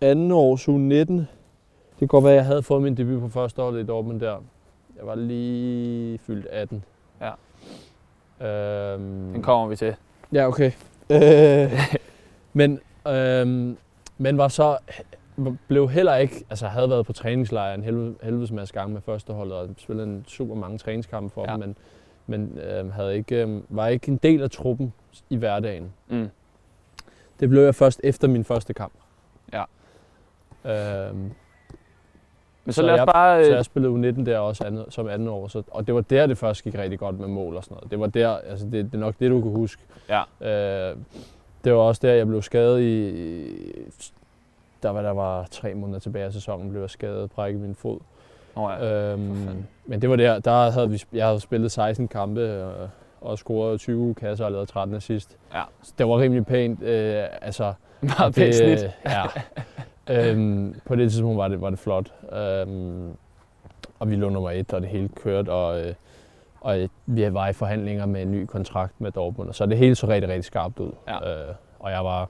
anden 0.00 0.32
års 0.32 0.68
U19. 0.68 1.12
Det 1.12 1.98
kan 1.98 2.08
godt 2.08 2.24
være, 2.24 2.32
at 2.32 2.36
jeg 2.36 2.44
havde 2.44 2.62
fået 2.62 2.82
min 2.82 2.96
debut 2.96 3.20
på 3.20 3.28
første 3.28 3.62
hold 3.62 3.78
i 3.78 3.86
Dortmund 3.86 4.20
der. 4.20 4.36
Jeg 4.96 5.06
var 5.06 5.14
lige 5.14 6.18
fyldt 6.18 6.46
18. 6.46 6.84
Ja. 7.20 7.30
Øhm, 8.46 9.32
Den 9.32 9.42
kommer 9.42 9.68
vi 9.68 9.76
til. 9.76 9.94
Ja, 10.32 10.48
okay. 10.48 10.72
Øh, 11.10 11.72
men, 12.52 12.80
øhm, 13.08 13.76
men 14.18 14.38
var 14.38 14.48
så 14.48 14.78
blev 15.68 15.88
heller 15.90 16.14
ikke, 16.16 16.44
altså 16.50 16.66
havde 16.66 16.90
været 16.90 17.06
på 17.06 17.12
træningslejr 17.12 17.74
en 17.74 17.82
helvede, 17.82 18.14
helvedes 18.22 18.52
masse 18.52 18.74
gange 18.74 18.92
med 18.94 19.00
førsteholdet 19.00 19.56
og 19.56 19.68
spillet 19.78 20.04
en 20.06 20.24
super 20.28 20.54
mange 20.54 20.78
træningskampe 20.78 21.34
for 21.34 21.44
Ja. 21.48 21.52
dem, 21.52 21.60
men, 21.60 21.76
men 22.26 22.58
øhm, 22.58 22.90
havde 22.90 23.16
ikke, 23.16 23.42
øhm, 23.42 23.64
var 23.68 23.86
ikke 23.88 24.08
en 24.08 24.16
del 24.16 24.42
af 24.42 24.50
truppen 24.50 24.92
i 25.30 25.36
hverdagen. 25.36 25.92
Mm. 26.08 26.28
Det 27.40 27.48
blev 27.48 27.62
jeg 27.62 27.74
først 27.74 28.00
efter 28.04 28.28
min 28.28 28.44
første 28.44 28.74
kamp. 28.74 28.92
Ja. 29.52 29.64
Øhm, 30.64 31.30
Men 32.64 32.72
så, 32.72 32.80
Så 32.80 32.82
lad 32.82 32.94
os 32.94 32.98
jeg- 32.98 33.06
bare... 33.06 33.44
så 33.44 33.50
øh, 33.50 33.56
jeg 33.56 33.64
spillede 33.64 33.92
U19 33.94 34.24
der 34.24 34.38
også 34.38 34.64
andet, 34.64 34.86
som 34.88 35.08
anden 35.08 35.28
år, 35.28 35.48
så, 35.48 35.62
og 35.70 35.86
det 35.86 35.94
var 35.94 36.00
der, 36.00 36.26
det 36.26 36.38
først 36.38 36.64
gik 36.64 36.74
rigtig 36.74 36.98
godt 36.98 37.18
med 37.20 37.28
mål 37.28 37.56
og 37.56 37.64
sådan 37.64 37.74
noget. 37.74 37.90
Det 37.90 38.00
var 38.00 38.06
der, 38.06 38.28
altså 38.36 38.64
det, 38.66 38.72
det 38.84 38.94
er 38.94 38.98
nok 38.98 39.14
det, 39.20 39.30
du 39.30 39.40
kan 39.40 39.50
huske. 39.50 39.82
Ja. 40.08 40.22
Øh, 40.90 40.96
det 41.64 41.72
var 41.72 41.78
også 41.78 42.00
der, 42.06 42.12
jeg 42.14 42.26
blev 42.26 42.42
skadet 42.42 42.80
i 42.80 43.10
der 44.82 44.90
var, 44.90 45.02
der 45.02 45.10
var 45.10 45.46
tre 45.50 45.74
måneder 45.74 45.98
tilbage 45.98 46.24
af 46.24 46.32
sæsonen, 46.32 46.70
blev 46.70 46.80
jeg 46.80 46.90
skadet, 46.90 47.30
brækket 47.30 47.60
min 47.62 47.74
fod. 47.74 47.98
Nå, 48.56 48.70
ja. 48.70 49.12
Øhm, 49.12 49.64
men 49.86 50.02
det 50.02 50.10
var 50.10 50.16
der, 50.16 50.38
der 50.38 50.70
havde 50.70 50.90
vi, 50.90 51.02
jeg 51.12 51.26
havde 51.26 51.40
spillet 51.40 51.72
16 51.72 52.08
kampe 52.08 52.64
og, 52.64 52.88
og 53.20 53.38
scoret 53.38 53.80
20 53.80 54.14
kasser 54.14 54.44
og 54.44 54.52
lavet 54.52 54.68
13 54.68 54.96
assist. 54.96 55.36
Ja. 55.54 55.62
Så 55.82 55.92
det 55.98 56.08
var 56.08 56.18
rimelig 56.18 56.46
pænt. 56.46 56.82
Øh, 56.82 57.24
altså, 57.42 57.72
Meget 58.00 58.34
pænt 58.34 58.54
snit. 58.54 58.84
øh, 58.84 58.90
Ja. 59.06 60.30
øhm, 60.30 60.74
på 60.86 60.96
det 60.96 61.10
tidspunkt 61.10 61.38
var 61.38 61.48
det, 61.48 61.60
var 61.60 61.70
det 61.70 61.78
flot. 61.78 62.12
Øhm, 62.32 63.10
og 63.98 64.10
vi 64.10 64.16
lå 64.16 64.28
nummer 64.28 64.50
et, 64.50 64.72
og 64.72 64.80
det 64.80 64.88
hele 64.88 65.08
kørte, 65.08 65.50
og, 65.52 65.80
øh, 65.86 65.94
og 66.60 66.88
vi 67.06 67.34
var 67.34 67.48
i 67.48 67.52
forhandlinger 67.52 68.06
med 68.06 68.22
en 68.22 68.30
ny 68.32 68.44
kontrakt 68.46 69.00
med 69.00 69.12
Dortmund, 69.12 69.48
og 69.48 69.54
så 69.54 69.66
det 69.66 69.78
hele 69.78 69.94
så 69.94 70.08
rigtig, 70.08 70.28
rigtig 70.30 70.44
skarpt 70.44 70.78
ud. 70.78 70.92
Ja. 71.08 71.48
Øh, 71.48 71.54
og 71.78 71.90
jeg 71.90 72.04
var 72.04 72.28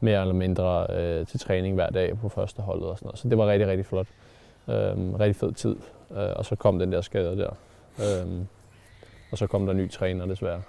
mere 0.00 0.20
eller 0.20 0.34
mindre 0.34 0.86
øh, 0.90 1.26
til 1.26 1.40
træning 1.40 1.74
hver 1.74 1.90
dag 1.90 2.18
på 2.18 2.28
første 2.28 2.62
holdet 2.62 2.88
og 2.88 2.98
sådan 2.98 3.06
noget. 3.06 3.18
Så 3.18 3.28
det 3.28 3.38
var 3.38 3.46
rigtig, 3.46 3.68
rigtig 3.68 3.86
flot. 3.86 4.06
Øhm, 4.68 5.14
rigtig 5.14 5.36
fed 5.36 5.52
tid. 5.52 5.76
Øh, 6.10 6.28
og 6.36 6.44
så 6.44 6.56
kom 6.56 6.78
den 6.78 6.92
der 6.92 7.00
skade 7.00 7.38
der. 7.38 7.50
Øhm, 7.98 8.46
og 9.32 9.38
så 9.38 9.46
kom 9.46 9.66
der 9.66 9.72
en 9.72 9.78
ny 9.78 9.90
træner 9.90 10.26
desværre. 10.26 10.62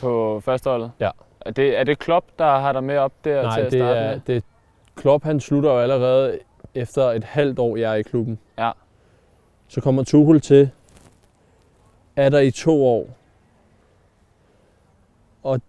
På 0.00 0.40
førsteholdet? 0.44 0.92
Ja. 1.00 1.10
Er 1.40 1.50
det, 1.50 1.78
er 1.78 1.84
det 1.84 1.98
Klopp, 1.98 2.26
der 2.38 2.44
har 2.44 2.72
dig 2.72 2.84
med 2.84 2.96
op 2.98 3.12
der 3.24 3.40
til 3.40 3.48
Nej, 3.48 3.60
at 3.60 3.72
det 3.72 3.80
starte 3.80 3.98
er, 3.98 4.10
med? 4.10 4.20
det, 4.26 4.44
Klopp 4.96 5.24
han 5.24 5.40
slutter 5.40 5.70
jo 5.70 5.78
allerede 5.78 6.38
efter 6.74 7.02
et 7.02 7.24
halvt 7.24 7.58
år, 7.58 7.76
jeg 7.76 7.92
er 7.92 7.96
i 7.96 8.02
klubben. 8.02 8.38
Ja. 8.58 8.70
Så 9.68 9.80
kommer 9.80 10.04
Tuchel 10.04 10.40
til, 10.40 10.70
er 12.16 12.28
der 12.28 12.38
i 12.38 12.50
to 12.50 12.86
år. 12.86 13.08
Og 15.42 15.60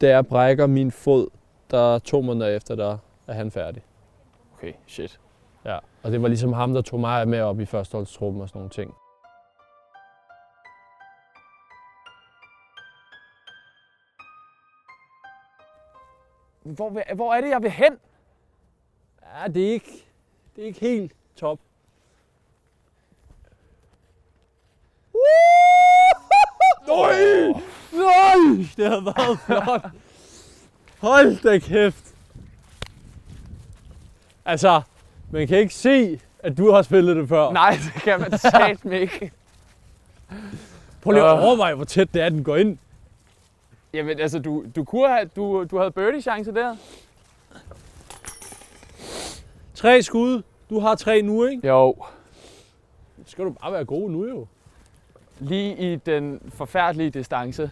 jeg 0.00 0.26
brækker 0.26 0.66
min 0.66 0.90
fod, 0.90 1.28
der 1.70 1.94
er 1.94 1.98
to 1.98 2.20
måneder 2.20 2.48
efter, 2.48 2.74
der 2.74 2.98
er 3.26 3.32
han 3.32 3.50
færdig. 3.50 3.82
Okay, 4.56 4.72
shit. 4.86 5.20
Ja. 5.64 5.78
Og 6.02 6.12
det 6.12 6.22
var 6.22 6.28
ligesom 6.28 6.52
ham, 6.52 6.74
der 6.74 6.82
tog 6.82 7.00
mig 7.00 7.28
med 7.28 7.40
op 7.40 7.60
i 7.60 7.64
førsteholdstruppen 7.64 8.42
og 8.42 8.48
sådan 8.48 8.58
nogle 8.58 8.70
ting. 8.70 8.94
Hvor, 16.62 17.14
hvor 17.14 17.34
er 17.34 17.40
det, 17.40 17.50
jeg 17.50 17.62
vil 17.62 17.70
hen? 17.70 17.98
Ja, 19.22 19.48
det 19.48 19.68
er 19.68 19.72
ikke, 19.72 20.06
det 20.56 20.62
er 20.62 20.66
ikke 20.66 20.80
helt 20.80 21.12
top. 21.36 21.58
Nej! 26.88 27.62
Nej! 27.92 28.66
Det 28.76 28.90
har 28.90 29.00
været 29.04 29.38
flot. 29.38 30.03
Hold 31.04 31.42
da 31.42 31.58
kæft. 31.58 32.14
Altså, 34.44 34.80
man 35.30 35.48
kan 35.48 35.58
ikke 35.58 35.74
se, 35.74 36.20
at 36.38 36.58
du 36.58 36.70
har 36.70 36.82
spillet 36.82 37.16
det 37.16 37.28
før. 37.28 37.52
Nej, 37.52 37.70
det 37.94 38.02
kan 38.02 38.20
man 38.20 38.38
satme 38.38 38.98
ikke. 39.00 39.32
Prøv 41.02 41.12
lige 41.12 41.24
at 41.24 41.36
Øh. 41.38 41.44
overveje, 41.44 41.74
hvor 41.74 41.84
tæt 41.84 42.14
det 42.14 42.22
er, 42.22 42.28
den 42.28 42.44
går 42.44 42.56
ind. 42.56 42.78
Jamen, 43.94 44.20
altså, 44.20 44.38
du, 44.38 44.64
du, 44.76 44.84
kunne 44.84 45.08
have, 45.08 45.30
du, 45.36 45.64
du 45.70 45.78
havde 45.78 45.90
birdie-chance 45.90 46.52
der. 46.54 46.76
Tre 49.74 50.02
skud. 50.02 50.42
Du 50.70 50.78
har 50.80 50.94
tre 50.94 51.22
nu, 51.22 51.44
ikke? 51.44 51.68
Jo. 51.68 51.96
Så 53.24 53.30
skal 53.30 53.44
du 53.44 53.50
bare 53.50 53.72
være 53.72 53.84
god 53.84 54.10
nu, 54.10 54.28
jo. 54.28 54.46
Lige 55.38 55.92
i 55.92 55.96
den 55.96 56.40
forfærdelige 56.54 57.10
distance. 57.10 57.70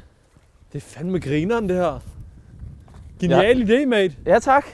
Det 0.73 0.79
er 0.79 0.87
fandme 0.87 1.21
grineren, 1.21 1.68
det 1.68 1.77
her. 1.77 2.01
Genial 3.22 3.70
idé, 3.70 3.85
mate. 3.85 4.16
Ja, 4.26 4.38
tak. 4.38 4.66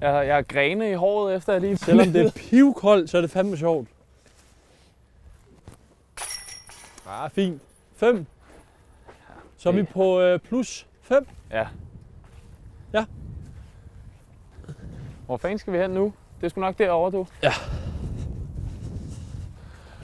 Jeg, 0.00 0.26
jeg 0.26 0.38
er 0.38 0.42
grene 0.42 0.90
i 0.90 0.94
håret 0.94 1.36
efter 1.36 1.52
jeg 1.52 1.60
lige 1.60 1.76
Selvom 1.76 2.12
det 2.12 2.26
er 2.26 2.30
pivkoldt, 2.50 3.10
så 3.10 3.16
er 3.16 3.20
det 3.20 3.30
fandme 3.30 3.56
sjovt. 3.56 3.88
Ah, 7.08 7.30
fint. 7.30 7.62
5. 7.96 8.26
Så 9.56 9.68
er 9.68 9.72
vi 9.72 9.82
på 9.82 10.20
øh, 10.20 10.38
plus 10.38 10.86
5. 11.02 11.26
Ja. 11.50 11.66
Ja. 12.92 13.04
Hvor 15.26 15.36
fanden 15.36 15.58
skal 15.58 15.72
vi 15.72 15.78
hen 15.78 15.90
nu? 15.90 16.12
Det 16.40 16.46
er 16.46 16.50
sgu 16.50 16.60
nok 16.60 16.78
derovre, 16.78 17.18
du. 17.18 17.26
Ja. 17.42 17.52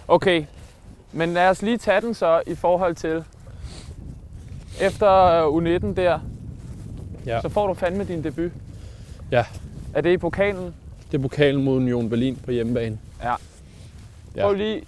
Okay, 0.09 0.45
men 1.13 1.33
lad 1.33 1.49
os 1.49 1.63
lige 1.63 1.79
tage 1.79 2.01
den 2.01 2.15
så 2.15 2.43
i 2.47 2.55
forhold 2.55 2.95
til... 2.95 3.25
Efter 4.81 5.11
øh, 5.13 5.57
U19 5.57 5.95
der, 5.95 6.21
Ja. 7.27 7.41
så 7.41 7.49
får 7.49 7.67
du 7.67 7.75
fandme 7.75 8.05
din 8.05 8.25
debut. 8.25 8.53
Ja. 9.31 9.45
Er 9.95 10.01
det 10.01 10.13
i 10.13 10.17
pokalen? 10.17 10.75
Det 11.13 11.19
er 11.19 11.23
pokalen 11.23 11.65
mod 11.65 11.77
Union 11.77 12.11
Berlin 12.11 12.37
på 12.45 12.51
hjemmebane. 12.51 12.99
Ja. 13.23 13.35
Ja. 14.37 14.43
Prøv 14.43 14.55
lige... 14.55 14.83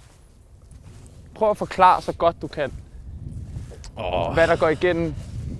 Prøv 1.35 1.49
at 1.49 1.57
forklare 1.57 2.01
så 2.01 2.11
godt 2.11 2.35
du 2.41 2.47
kan, 2.47 2.71
Oh. 3.97 4.33
hvad 4.33 4.47
der 4.47 4.55
går 4.55 4.69
igennem 4.69 5.13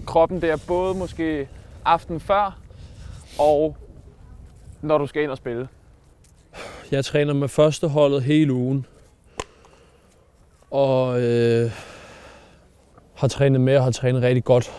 kroppen 0.05 0.41
der, 0.41 0.57
både 0.67 0.95
måske 0.95 1.47
aften 1.85 2.19
før, 2.19 2.57
og 3.39 3.77
når 4.81 4.97
du 4.97 5.07
skal 5.07 5.23
ind 5.23 5.31
og 5.31 5.37
spille. 5.37 5.67
Jeg 6.91 7.05
træner 7.05 7.33
med 7.33 7.47
førsteholdet 7.47 8.23
hele 8.23 8.53
ugen. 8.53 8.85
Og 10.71 11.21
øh, 11.21 11.71
har 13.15 13.27
trænet 13.27 13.61
med 13.61 13.77
og 13.77 13.83
har 13.83 13.91
trænet 13.91 14.21
rigtig 14.21 14.43
godt 14.43 14.71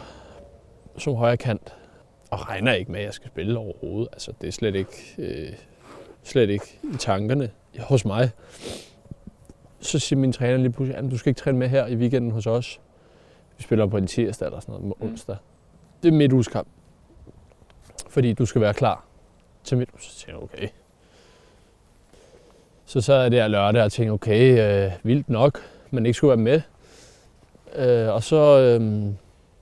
som 0.99 1.15
højre 1.15 1.37
kant. 1.37 1.75
Og 2.31 2.49
regner 2.49 2.73
ikke 2.73 2.93
med, 2.93 3.01
at 3.01 3.07
jeg 3.07 3.15
skal 3.15 3.31
spille 3.31 3.59
overhovedet. 3.59 4.09
Altså, 4.13 4.33
det 4.41 4.49
er 4.49 4.53
slet 4.53 4.75
ikke, 4.75 5.15
øh, 5.19 5.53
slet 6.23 6.51
ikke 6.51 6.79
i 6.95 6.97
tankerne 6.99 7.51
hos 7.79 8.05
mig. 8.05 8.31
Så 9.81 9.99
siger 9.99 10.19
min 10.21 10.33
træner 10.33 10.57
lige 10.57 10.73
pludselig, 10.73 10.99
at 10.99 11.11
du 11.11 11.19
skal 11.19 11.31
ikke 11.31 11.39
træne 11.41 11.59
med 11.59 11.69
her 11.69 11.87
i 11.87 11.97
weekenden 11.97 12.31
hos 12.31 12.47
os. 12.47 12.81
Vi 13.57 13.63
spiller 13.63 13.87
på 13.87 13.97
en 13.97 14.07
tirsdag 14.07 14.47
eller 14.47 14.61
sådan 14.61 14.73
noget, 14.73 14.87
Mm. 15.01 15.09
onsdag. 15.09 15.37
Det 16.03 16.09
er 16.09 16.13
midtugskamp. 16.13 16.69
Fordi 18.09 18.33
du 18.33 18.47
skal 18.47 18.61
være 18.61 18.75
klar 18.75 19.05
til 19.65 19.79
midt. 19.79 19.91
Så 19.99 20.11
siger 20.11 20.33
jeg, 20.35 20.43
okay. 20.43 20.69
Så 22.85 23.01
sad 23.01 23.23
jeg 23.23 23.31
der 23.31 23.49
lørdag 23.49 23.83
og 23.83 23.93
tænkte, 23.93 24.13
okay, 24.13 24.85
øh, 24.87 24.93
vildt 25.03 25.29
nok, 25.29 25.61
men 25.91 26.07
ikke 26.07 26.17
skulle 26.17 26.29
være 26.29 26.37
med. 26.45 26.61
Øh, 28.07 28.15
og 28.15 28.23
så, 28.23 28.59
øh, 28.61 29.05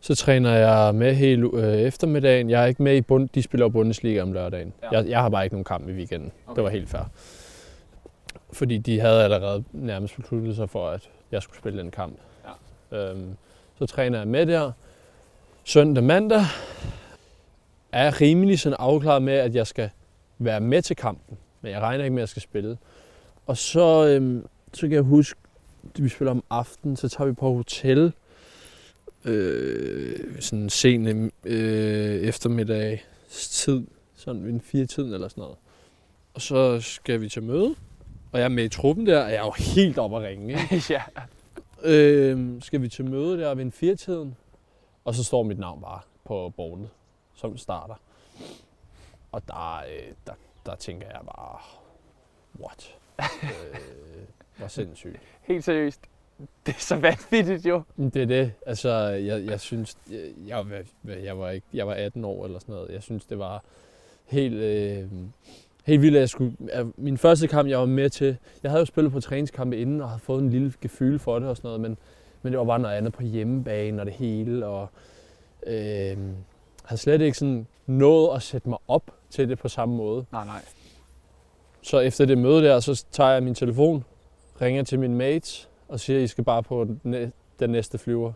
så 0.02 0.14
træner 0.14 0.52
jeg 0.52 0.94
med 0.94 1.14
hele 1.14 1.50
øh, 1.54 1.74
eftermiddagen. 1.74 2.50
Jeg 2.50 2.62
er 2.62 2.66
ikke 2.66 2.82
med 2.82 2.96
i 2.96 3.00
bund, 3.00 3.28
de 3.34 3.42
spiller 3.42 3.68
Bundesliga 3.68 4.22
om 4.22 4.32
lørdagen. 4.32 4.72
Ja. 4.82 4.88
Jeg, 4.90 5.08
jeg 5.08 5.20
har 5.20 5.28
bare 5.28 5.44
ikke 5.44 5.54
nogen 5.54 5.64
kamp 5.64 5.88
i 5.88 5.92
weekenden. 5.92 6.32
Okay. 6.46 6.56
Det 6.56 6.64
var 6.64 6.70
helt 6.70 6.88
fair. 6.88 7.02
Fordi 8.52 8.78
de 8.78 9.00
havde 9.00 9.24
allerede 9.24 9.64
nærmest 9.72 10.16
besluttet 10.16 10.56
sig 10.56 10.70
for, 10.70 10.88
at 10.88 11.10
jeg 11.32 11.42
skulle 11.42 11.58
spille 11.58 11.78
den 11.78 11.90
kamp. 11.90 12.18
Ja. 12.92 12.96
Øhm, 12.98 13.36
så 13.78 13.86
træner 13.86 14.18
jeg 14.18 14.28
med 14.28 14.46
der. 14.46 14.72
Søndag, 15.64 16.04
mandag 16.04 16.42
er 17.92 18.04
jeg 18.04 18.20
rimelig 18.20 18.60
sådan 18.60 18.76
afklaret 18.78 19.22
med, 19.22 19.34
at 19.34 19.54
jeg 19.54 19.66
skal 19.66 19.90
være 20.38 20.60
med 20.60 20.82
til 20.82 20.96
kampen. 20.96 21.38
Men 21.60 21.72
jeg 21.72 21.80
regner 21.80 22.04
ikke 22.04 22.14
med, 22.14 22.22
at 22.22 22.26
jeg 22.26 22.28
skal 22.28 22.42
spille. 22.42 22.78
Og 23.46 23.56
så, 23.56 24.06
øhm, 24.06 24.46
så 24.72 24.80
kan 24.80 24.92
jeg 24.92 25.02
huske, 25.02 25.40
at 25.94 26.04
vi 26.04 26.08
spiller 26.08 26.30
om 26.30 26.44
aftenen, 26.50 26.96
så 26.96 27.08
tager 27.08 27.28
vi 27.28 27.32
på 27.32 27.52
hotel. 27.52 28.12
Øh, 29.24 30.40
sådan 30.40 30.70
sen 30.70 31.30
øh, 31.44 32.20
eftermiddag 32.20 33.04
tid, 33.30 33.86
sådan 34.14 34.44
ved 34.44 34.50
en 34.50 34.60
fire 34.60 34.86
tiden 34.86 35.14
eller 35.14 35.28
sådan 35.28 35.42
noget. 35.42 35.56
Og 36.34 36.40
så 36.40 36.80
skal 36.80 37.20
vi 37.20 37.28
til 37.28 37.42
møde, 37.42 37.74
og 38.32 38.38
jeg 38.38 38.44
er 38.44 38.48
med 38.48 38.64
i 38.64 38.68
truppen 38.68 39.06
der, 39.06 39.24
og 39.24 39.30
jeg 39.30 39.38
er 39.38 39.44
jo 39.44 39.52
helt 39.74 39.98
oppe 39.98 40.16
at 40.16 40.22
ringe. 40.22 40.48
Ikke? 40.52 40.82
ja. 40.94 41.02
Øh, 41.82 42.62
skal 42.62 42.82
vi 42.82 42.88
til 42.88 43.04
møde 43.04 43.38
der 43.38 43.54
ved 43.54 43.64
en 43.64 43.72
firetiden, 43.72 44.36
og 45.04 45.14
så 45.14 45.24
står 45.24 45.42
mit 45.42 45.58
navn 45.58 45.80
bare 45.80 46.00
på 46.24 46.52
bordet 46.56 46.88
som 47.34 47.56
starter. 47.56 47.94
Og 49.32 49.48
der, 49.48 49.76
øh, 49.76 50.12
der, 50.26 50.32
der 50.66 50.74
tænker 50.74 51.06
jeg 51.06 51.20
bare, 51.26 51.58
what? 52.60 52.96
øh, 53.42 53.78
hvor 54.56 54.68
sindssygt. 54.68 55.20
Helt 55.42 55.64
seriøst. 55.64 56.00
Det 56.66 56.74
er 56.74 56.80
så 56.80 56.96
vanvittigt 56.96 57.66
jo. 57.66 57.82
Det 57.96 58.16
er 58.16 58.26
det. 58.26 58.52
Altså, 58.66 58.90
jeg, 59.08 59.44
jeg 59.46 59.60
synes, 59.60 59.96
jeg, 60.10 60.20
jeg, 60.48 60.56
var- 61.04 61.14
jeg, 61.24 61.38
var 61.38 61.50
ikke, 61.50 61.66
jeg 61.74 61.86
var 61.86 61.94
18 61.94 62.24
år 62.24 62.44
eller 62.44 62.58
sådan 62.58 62.74
noget. 62.74 62.90
Jeg 62.90 63.02
synes, 63.02 63.24
det 63.24 63.38
var 63.38 63.64
helt, 64.26 64.54
øh, 64.54 65.04
helt 65.84 66.02
vildt, 66.02 66.16
at 66.16 66.20
jeg 66.20 66.28
skulle... 66.28 66.52
at 66.72 66.86
Min 66.96 67.18
første 67.18 67.48
kamp, 67.48 67.68
jeg 67.68 67.78
var 67.78 67.86
med 67.86 68.10
til... 68.10 68.36
Jeg 68.62 68.70
havde 68.70 68.80
jo 68.80 68.86
spillet 68.86 69.12
på 69.12 69.20
træningskampe 69.20 69.78
inden, 69.78 70.00
og 70.00 70.08
havde 70.08 70.20
fået 70.20 70.42
en 70.42 70.50
lille 70.50 70.72
gefyl 70.80 71.18
for 71.18 71.38
det 71.38 71.48
og 71.48 71.56
sådan 71.56 71.68
noget, 71.68 71.80
men, 71.80 71.98
men 72.42 72.52
det 72.52 72.58
var 72.58 72.64
bare 72.64 72.78
noget 72.78 72.96
andet 72.96 73.12
på 73.12 73.22
hjemmebane 73.22 74.02
og 74.02 74.06
det 74.06 74.14
hele, 74.14 74.66
og 74.66 74.88
øh, 75.66 76.16
havde 76.84 77.00
slet 77.00 77.20
ikke 77.20 77.38
sådan 77.38 77.66
nået 77.86 78.36
at 78.36 78.42
sætte 78.42 78.68
mig 78.68 78.78
op 78.88 79.10
til 79.30 79.48
det 79.48 79.58
på 79.58 79.68
samme 79.68 79.96
måde. 79.96 80.24
Nej, 80.32 80.44
nej. 80.44 80.60
Så 81.82 81.98
efter 81.98 82.24
det 82.24 82.38
møde 82.38 82.62
der, 82.64 82.80
så 82.80 83.04
tager 83.10 83.30
jeg 83.30 83.42
min 83.42 83.54
telefon, 83.54 84.04
ringer 84.60 84.82
til 84.82 84.98
min 84.98 85.14
mates 85.14 85.68
og 85.92 86.00
siger, 86.00 86.18
at 86.18 86.22
I 86.24 86.26
skal 86.26 86.44
bare 86.44 86.62
på 86.62 86.84
den 86.84 87.00
næ- 87.04 87.28
den 87.60 87.70
næste 87.70 87.98
flyver. 87.98 88.32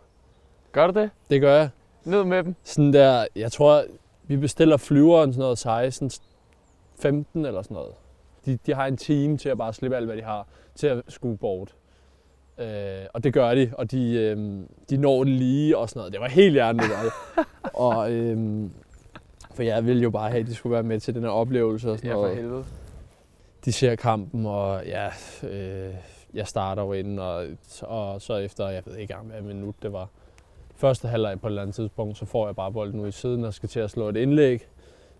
Gør 0.72 0.86
du 0.86 1.00
det? 1.00 1.10
Det 1.30 1.40
gør 1.40 1.56
jeg. 1.56 1.68
Ned 2.04 2.24
med 2.24 2.42
dem. 2.44 2.54
Sådan 2.64 2.92
der, 2.92 3.26
jeg 3.36 3.52
tror, 3.52 3.84
vi 4.22 4.36
bestiller 4.36 4.76
flyveren 4.76 5.32
sådan 5.32 5.40
noget 5.42 5.58
16, 5.58 6.10
15 7.00 7.44
eller 7.44 7.62
sådan 7.62 7.74
noget. 7.74 7.92
De, 8.46 8.58
de 8.66 8.74
har 8.74 8.86
en 8.86 8.96
time 8.96 9.38
til 9.38 9.48
at 9.48 9.58
bare 9.58 9.72
slippe 9.72 9.96
alt, 9.96 10.06
hvad 10.06 10.16
de 10.16 10.22
har, 10.22 10.46
til 10.74 10.86
at 10.86 11.02
skue 11.08 11.36
bort. 11.36 11.74
Øh, 12.58 12.66
og 13.14 13.24
det 13.24 13.32
gør 13.32 13.54
de, 13.54 13.72
og 13.78 13.90
de, 13.90 14.12
øh, 14.14 14.60
de 14.90 14.96
når 14.96 15.24
det 15.24 15.32
lige 15.32 15.78
og 15.78 15.88
sådan 15.88 16.00
noget. 16.00 16.12
Det 16.12 16.20
var 16.20 16.28
helt 16.28 16.52
hjerneligt. 16.52 16.92
og, 17.74 18.12
øh, 18.12 18.64
for 19.54 19.62
jeg 19.62 19.86
ville 19.86 20.02
jo 20.02 20.10
bare 20.10 20.30
have, 20.30 20.40
at 20.40 20.46
de 20.46 20.54
skulle 20.54 20.72
være 20.74 20.82
med 20.82 21.00
til 21.00 21.14
den 21.14 21.22
her 21.22 21.30
oplevelse 21.30 21.90
og 21.90 21.98
sådan 21.98 22.10
Ja, 22.10 22.14
noget 22.14 22.30
for 22.36 22.42
helvede. 22.42 22.64
de 23.64 23.72
ser 23.72 23.94
kampen, 23.94 24.46
og 24.46 24.82
ja, 24.86 25.06
øh, 25.48 25.94
jeg 26.36 26.46
starter 26.46 26.82
jo 26.82 26.92
ind, 26.92 27.20
og, 27.20 27.44
og 27.82 28.22
så 28.22 28.36
efter, 28.36 28.68
jeg 28.68 28.82
ved 28.86 28.96
ikke 28.96 29.14
engang, 29.14 29.30
hvad 29.30 29.42
minut 29.54 29.74
det 29.82 29.92
var, 29.92 30.08
første 30.76 31.08
halvleg 31.08 31.40
på 31.40 31.46
et 31.46 31.50
eller 31.50 31.62
andet 31.62 31.74
tidspunkt, 31.76 32.18
så 32.18 32.24
får 32.26 32.46
jeg 32.46 32.56
bare 32.56 32.72
bolden 32.72 33.00
ud 33.00 33.08
i 33.08 33.12
siden 33.12 33.44
og 33.44 33.54
skal 33.54 33.68
til 33.68 33.80
at 33.80 33.90
slå 33.90 34.08
et 34.08 34.16
indlæg. 34.16 34.66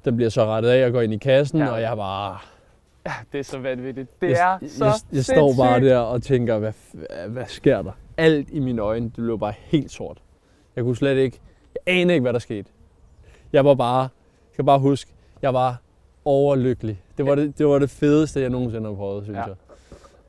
Den 0.04 0.16
bliver 0.16 0.28
så 0.30 0.44
rettet 0.44 0.70
af 0.70 0.86
og 0.86 0.92
går 0.92 1.00
ind 1.00 1.12
i 1.12 1.16
kassen, 1.18 1.58
Ja. 1.58 1.68
og 1.68 1.80
jeg 1.80 1.96
bare... 1.96 2.38
Ja, 3.06 3.12
det 3.32 3.38
er 3.38 3.44
så 3.44 3.58
vanvittigt. 3.58 4.20
Det 4.20 4.30
jeg, 4.30 4.58
er 4.62 4.68
så 4.68 4.84
jeg, 4.84 4.94
jeg 5.12 5.24
står 5.24 5.52
bare 5.58 5.80
der 5.80 5.98
og 5.98 6.22
tænker, 6.22 6.58
hvad, 6.58 6.72
hvad, 7.28 7.44
sker 7.46 7.82
der? 7.82 7.92
Alt 8.16 8.48
i 8.50 8.58
mine 8.60 8.82
øjne, 8.82 9.04
det 9.06 9.14
blev 9.14 9.38
bare 9.38 9.54
helt 9.58 9.90
sort. 9.90 10.18
Jeg 10.76 10.84
kunne 10.84 10.96
slet 10.96 11.16
ikke... 11.16 11.40
Jeg 11.86 11.94
anede 11.94 12.14
ikke, 12.14 12.22
hvad 12.22 12.32
der 12.32 12.38
skete. 12.38 12.70
Jeg 13.52 13.64
var 13.64 13.74
bare... 13.74 14.00
Jeg 14.00 14.56
kan 14.56 14.66
bare 14.66 14.78
huske, 14.78 15.12
jeg 15.42 15.54
var 15.54 15.76
overlykkelig. 16.24 17.02
Det 17.18 17.26
var 17.26 17.34
det, 17.34 17.58
det, 17.58 17.66
var 17.66 17.78
det 17.78 17.90
fedeste, 17.90 18.40
jeg 18.40 18.50
nogensinde 18.50 18.88
har 18.88 18.94
prøvet, 18.96 19.24
synes 19.24 19.36
Ja. 19.36 19.42
jeg. 19.44 19.54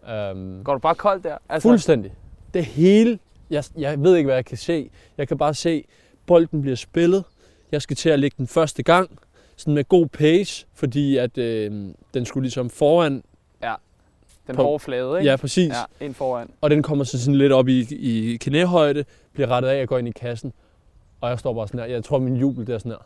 Um, 0.07 0.63
Går 0.63 0.73
du 0.73 0.79
bare 0.79 0.95
koldt 0.95 1.23
der? 1.23 1.37
Altså, 1.49 1.69
Fuldstændig. 1.69 2.13
Det 2.53 2.65
hele, 2.65 3.19
jeg, 3.49 3.63
jeg 3.77 4.03
ved 4.03 4.15
ikke, 4.15 4.27
hvad 4.27 4.35
jeg 4.35 4.45
kan 4.45 4.57
se. 4.57 4.89
Jeg 5.17 5.27
kan 5.27 5.37
bare 5.37 5.53
se, 5.53 5.83
bolden 6.25 6.61
bliver 6.61 6.75
spillet. 6.75 7.23
Jeg 7.71 7.81
skal 7.81 7.95
til 7.95 8.09
at 8.09 8.19
lægge 8.19 8.35
den 8.37 8.47
første 8.47 8.83
gang, 8.83 9.19
sådan 9.57 9.73
med 9.73 9.83
god 9.83 10.07
pace, 10.07 10.67
fordi 10.73 11.17
at 11.17 11.37
øh, 11.37 11.71
den 12.13 12.25
skulle 12.25 12.43
ligesom 12.43 12.69
foran. 12.69 13.23
den 14.47 14.55
på- 14.55 14.63
hårde 14.63 14.79
flade, 14.79 15.17
ikke? 15.19 15.29
Ja, 15.31 15.35
præcis. 15.35 15.69
Ja. 15.69 15.75
Ja, 16.01 16.05
ind 16.05 16.13
foran. 16.13 16.49
Og 16.61 16.69
den 16.69 16.83
kommer 16.83 17.03
så 17.03 17.19
sådan 17.19 17.35
lidt 17.35 17.51
op 17.53 17.67
i, 17.67 17.87
i 17.95 18.37
knæhøjde, 18.37 19.05
bliver 19.33 19.47
rettet 19.51 19.69
af 19.69 19.81
og 19.81 19.87
går 19.87 19.97
ind 19.97 20.07
i 20.07 20.11
kassen. 20.11 20.53
Og 21.21 21.29
jeg 21.29 21.39
står 21.39 21.53
bare 21.53 21.67
sådan 21.67 21.79
her. 21.79 21.87
Jeg 21.87 22.03
tror, 22.03 22.19
min 22.19 22.35
jubel 22.35 22.67
det 22.67 22.75
er 22.75 22.79
sådan 22.79 22.91
her. 22.91 22.97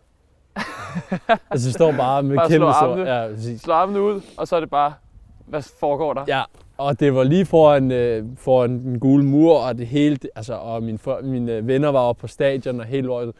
altså, 1.51 1.67
jeg 1.67 1.73
står 1.73 1.91
bare 1.91 2.23
med 2.23 2.35
Bare 2.35 2.47
kæmpe 2.49 2.57
slå 2.65 2.67
armene. 2.67 3.13
Ja, 3.13 3.27
præcis. 3.35 3.61
Slå 3.61 3.73
armene 3.73 4.01
ud, 4.01 4.21
og 4.37 4.47
så 4.47 4.55
er 4.55 4.59
det 4.59 4.69
bare, 4.69 4.93
hvad 5.45 5.61
foregår 5.79 6.13
der? 6.13 6.23
Ja, 6.27 6.43
og 6.87 6.99
det 6.99 7.15
var 7.15 7.23
lige 7.23 7.45
foran, 7.45 7.91
øh, 7.91 8.25
foran 8.37 8.69
den 8.83 8.99
gule 8.99 9.25
mur, 9.25 9.57
og 9.59 9.77
det 9.77 9.87
hele, 9.87 10.17
altså, 10.35 10.53
og 10.53 10.83
mine, 10.83 10.97
for, 10.97 11.19
mine 11.23 11.67
venner 11.67 11.89
var 11.89 11.99
oppe 11.99 12.19
på 12.21 12.27
stadion 12.27 12.79
og 12.79 12.85
hele 12.85 13.11
året. 13.11 13.31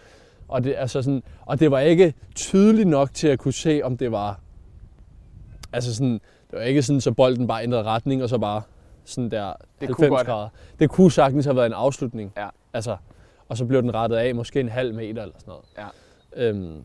Og 0.48 0.64
det, 0.64 0.76
altså 0.78 1.02
sådan, 1.02 1.24
og 1.46 1.60
det 1.60 1.72
var 1.72 1.80
ikke 1.80 2.14
tydeligt 2.36 2.88
nok 2.90 3.14
til 3.14 3.28
at 3.28 3.40
kunne 3.40 3.54
se, 3.54 3.82
om 3.84 3.98
det 3.98 4.12
var, 4.12 4.40
altså 5.74 5.96
sådan, 5.96 6.14
det 6.52 6.60
var 6.60 6.62
ikke 6.62 6.82
sådan, 6.82 7.02
så 7.02 7.12
bolden 7.12 7.48
bare 7.48 7.64
ændrede 7.64 7.84
retning, 7.84 8.24
og 8.24 8.30
så 8.30 8.38
bare 8.38 8.62
sådan 9.06 9.32
der 9.32 9.46
Det 9.48 9.56
90 9.88 9.96
kunne 9.96 10.10
godt- 10.10 10.28
grader. 10.28 10.50
Det 10.80 10.90
kunne 10.90 11.12
sagtens 11.12 11.46
have 11.46 11.56
været 11.56 11.66
en 11.66 11.74
afslutning. 11.74 12.34
Ja. 12.38 12.48
Altså, 12.74 12.98
og 13.50 13.58
så 13.58 13.66
blev 13.66 13.82
den 13.82 13.94
rettet 13.94 14.18
af, 14.18 14.36
måske 14.36 14.60
en 14.60 14.70
halv 14.70 14.94
meter 14.96 15.22
eller 15.22 15.36
sådan 15.40 15.52
noget. 15.52 15.66
Ja. 15.78 16.48
Øhm, 16.50 16.82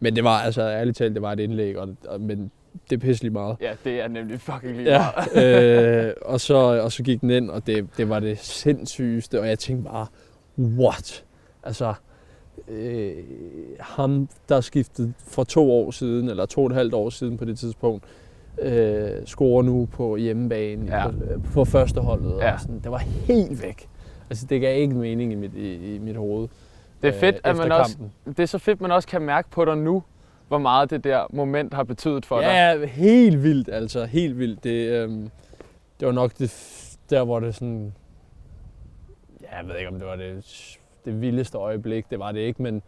men 0.00 0.16
det 0.16 0.24
var, 0.24 0.38
altså 0.40 0.62
ærligt 0.62 0.96
talt, 0.96 1.14
det 1.14 1.22
var 1.22 1.32
et 1.32 1.40
indlæg, 1.40 1.78
og, 1.78 1.88
og, 2.08 2.20
men 2.20 2.50
det 2.90 2.96
er 2.96 3.00
pisselig 3.00 3.32
meget. 3.32 3.56
Ja, 3.60 3.72
det 3.84 4.00
er 4.00 4.08
nemlig 4.08 4.40
fucking 4.40 4.76
lige 4.76 4.90
Ja, 4.90 5.04
meget. 5.34 6.06
øh, 6.06 6.12
og, 6.22 6.40
så, 6.40 6.54
og 6.54 6.92
så 6.92 7.02
gik 7.02 7.20
den 7.20 7.30
ind, 7.30 7.50
og 7.50 7.66
det, 7.66 7.86
det 7.96 8.08
var 8.08 8.20
det 8.20 8.38
sindssygeste, 8.38 9.40
og 9.40 9.48
jeg 9.48 9.58
tænkte 9.58 9.90
bare, 9.90 10.06
what? 10.58 11.24
Altså, 11.62 11.94
øh, 12.68 13.12
ham, 13.80 14.28
der 14.48 14.60
skiftede 14.60 15.12
for 15.26 15.44
to 15.44 15.72
år 15.72 15.90
siden, 15.90 16.28
eller 16.28 16.46
to 16.46 16.60
og 16.60 16.66
et 16.66 16.72
halvt 16.72 16.94
år 16.94 17.10
siden 17.10 17.36
på 17.38 17.44
det 17.44 17.58
tidspunkt, 17.58 18.04
øh, 18.62 19.10
scorer 19.26 19.62
nu 19.62 19.88
på 19.92 20.16
hjemmebane 20.16 20.96
Ja. 20.96 21.08
på, 21.08 21.14
på 21.52 21.64
førsteholdet. 21.64 22.36
Ja. 22.40 22.52
Og 22.54 22.60
sådan. 22.60 22.80
Det 22.84 22.90
var 22.90 22.98
helt 22.98 23.62
væk. 23.62 23.88
Altså, 24.30 24.46
det 24.46 24.60
gav 24.60 24.80
ikke 24.80 24.94
mening 24.94 25.32
i 25.32 25.34
mit, 25.34 25.54
i, 25.54 25.94
i 25.94 25.98
mit 25.98 26.16
hoved. 26.16 26.48
Det 27.02 27.08
er 27.14 27.18
fedt, 27.20 27.36
at 27.44 27.50
efter 27.50 27.64
man 27.68 27.72
også, 27.72 27.96
det 28.26 28.40
er 28.40 28.46
så 28.46 28.58
fedt, 28.58 28.80
man 28.80 28.90
også 28.92 29.08
kan 29.08 29.22
mærke 29.22 29.50
på 29.50 29.64
dig 29.64 29.76
nu, 29.78 30.02
hvor 30.50 30.58
meget 30.58 30.90
det 30.90 31.04
der 31.04 31.26
moment 31.32 31.74
har 31.74 31.84
betydet 31.84 32.26
for 32.26 32.36
dig. 32.40 32.46
Ja, 32.46 32.86
helt 32.86 33.42
vildt, 33.42 33.68
altså. 33.68 34.04
Helt 34.04 34.38
vildt. 34.38 34.64
Det, 34.64 34.90
øhm, 34.90 35.30
det 36.00 36.06
var 36.06 36.12
nok 36.12 36.32
det, 36.38 36.52
der, 37.10 37.24
hvor 37.24 37.40
det 37.40 37.54
sådan... 37.54 37.94
Ja, 39.42 39.56
jeg 39.58 39.68
ved 39.68 39.76
ikke, 39.76 39.88
om 39.88 39.94
det 39.98 40.06
var 40.06 40.16
det, 40.16 40.44
det 41.04 41.20
vildeste 41.20 41.58
øjeblik. 41.58 42.10
Det 42.10 42.18
var 42.18 42.32
det 42.32 42.40
ikke, 42.40 42.62
men 42.62 42.82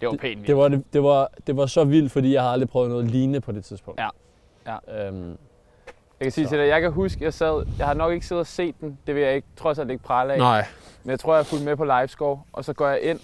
Det 0.00 0.08
var 0.08 0.16
pænt. 0.16 0.46
det 0.46 0.56
var, 0.56 0.68
det, 0.68 0.82
det, 0.92 1.02
var, 1.02 1.28
det 1.46 1.56
var 1.56 1.66
så 1.66 1.84
vildt, 1.84 2.12
fordi 2.12 2.32
jeg 2.32 2.42
havde 2.42 2.52
aldrig 2.52 2.68
prøvet 2.68 2.90
noget 2.90 3.10
lignende 3.10 3.40
på 3.40 3.52
det 3.52 3.64
tidspunkt. 3.64 4.00
Ja. 4.00 4.08
Ja. 4.88 5.06
Øhm, 5.08 5.28
Jeg 5.28 5.36
kan 6.20 6.32
sige 6.32 6.44
Så. 6.44 6.50
til 6.50 6.58
dig, 6.58 6.66
jeg 6.68 6.80
kan 6.80 6.92
huske, 6.92 7.24
jeg 7.24 7.34
sad, 7.34 7.66
jeg 7.78 7.86
har 7.86 7.94
nok 7.94 8.12
ikke 8.12 8.26
siddet 8.26 8.40
og 8.40 8.46
set 8.46 8.74
den, 8.80 8.98
det 9.06 9.14
vil 9.14 9.22
jeg 9.22 9.34
ikke, 9.34 9.48
trods 9.56 9.78
alt 9.78 9.90
ikke 9.90 10.04
prale 10.04 10.32
af. 10.32 10.38
nej. 10.38 10.64
Men 11.04 11.10
jeg 11.10 11.20
tror, 11.20 11.32
jeg 11.34 11.40
er 11.40 11.44
fulgt 11.44 11.64
med 11.64 11.76
på 11.76 11.84
livescore, 11.84 12.40
og 12.52 12.64
så 12.64 12.72
går 12.72 12.88
jeg 12.88 13.00
ind, 13.02 13.20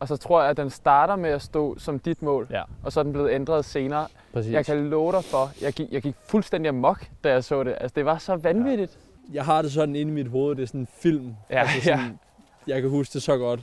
og 0.00 0.08
så 0.08 0.16
tror 0.16 0.40
jeg, 0.40 0.50
at 0.50 0.56
den 0.56 0.70
starter 0.70 1.16
med 1.16 1.30
at 1.30 1.42
stå 1.42 1.78
som 1.78 1.98
dit 1.98 2.22
mål, 2.22 2.46
Ja, 2.50 2.62
og 2.84 2.92
så 2.92 3.00
er 3.00 3.04
den 3.04 3.12
blevet 3.12 3.30
ændret 3.32 3.64
senere. 3.64 4.06
præcis. 4.32 4.52
Jeg 4.52 4.66
kan 4.66 4.90
love 4.90 5.12
dig 5.12 5.24
for, 5.24 5.50
jeg 5.62 5.72
gik, 5.72 5.92
jeg 5.92 6.02
gik 6.02 6.14
fuldstændig 6.28 6.68
amok, 6.68 7.06
da 7.24 7.30
jeg 7.32 7.44
så 7.44 7.62
det. 7.64 7.74
Altså, 7.80 7.92
det 7.96 8.04
var 8.04 8.18
så 8.18 8.36
vanvittigt. 8.36 8.98
jeg 9.32 9.44
har 9.44 9.62
det 9.62 9.72
sådan 9.72 9.96
inde 9.96 10.12
i 10.12 10.14
mit 10.14 10.28
hoved, 10.28 10.56
det 10.56 10.62
er 10.62 10.66
sådan 10.66 10.80
en 10.80 10.88
film. 10.98 11.34
Ja, 11.50 11.60
altså 11.60 11.80
sådan, 11.84 12.18
Jeg 12.66 12.80
kan 12.80 12.90
huske 12.90 13.12
det 13.12 13.22
så 13.22 13.36
godt. 13.36 13.60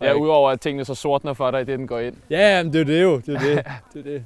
Ja, 0.00 0.06
ja 0.06 0.12
udover 0.14 0.50
at 0.50 0.60
tingene 0.60 0.84
så 0.84 0.94
sortner 0.94 1.32
for 1.32 1.50
dig, 1.50 1.66
det 1.66 1.78
den 1.78 1.86
går 1.86 1.98
ind. 1.98 2.16
Ja, 2.30 2.62
men 2.62 2.72
det 2.72 2.80
er 2.80 2.84
det 2.84 3.02
jo. 3.02 3.18
Det 3.18 3.28
er 3.34 3.38
det. 3.40 3.64
det, 3.92 3.98
er 3.98 4.02
det. 4.12 4.24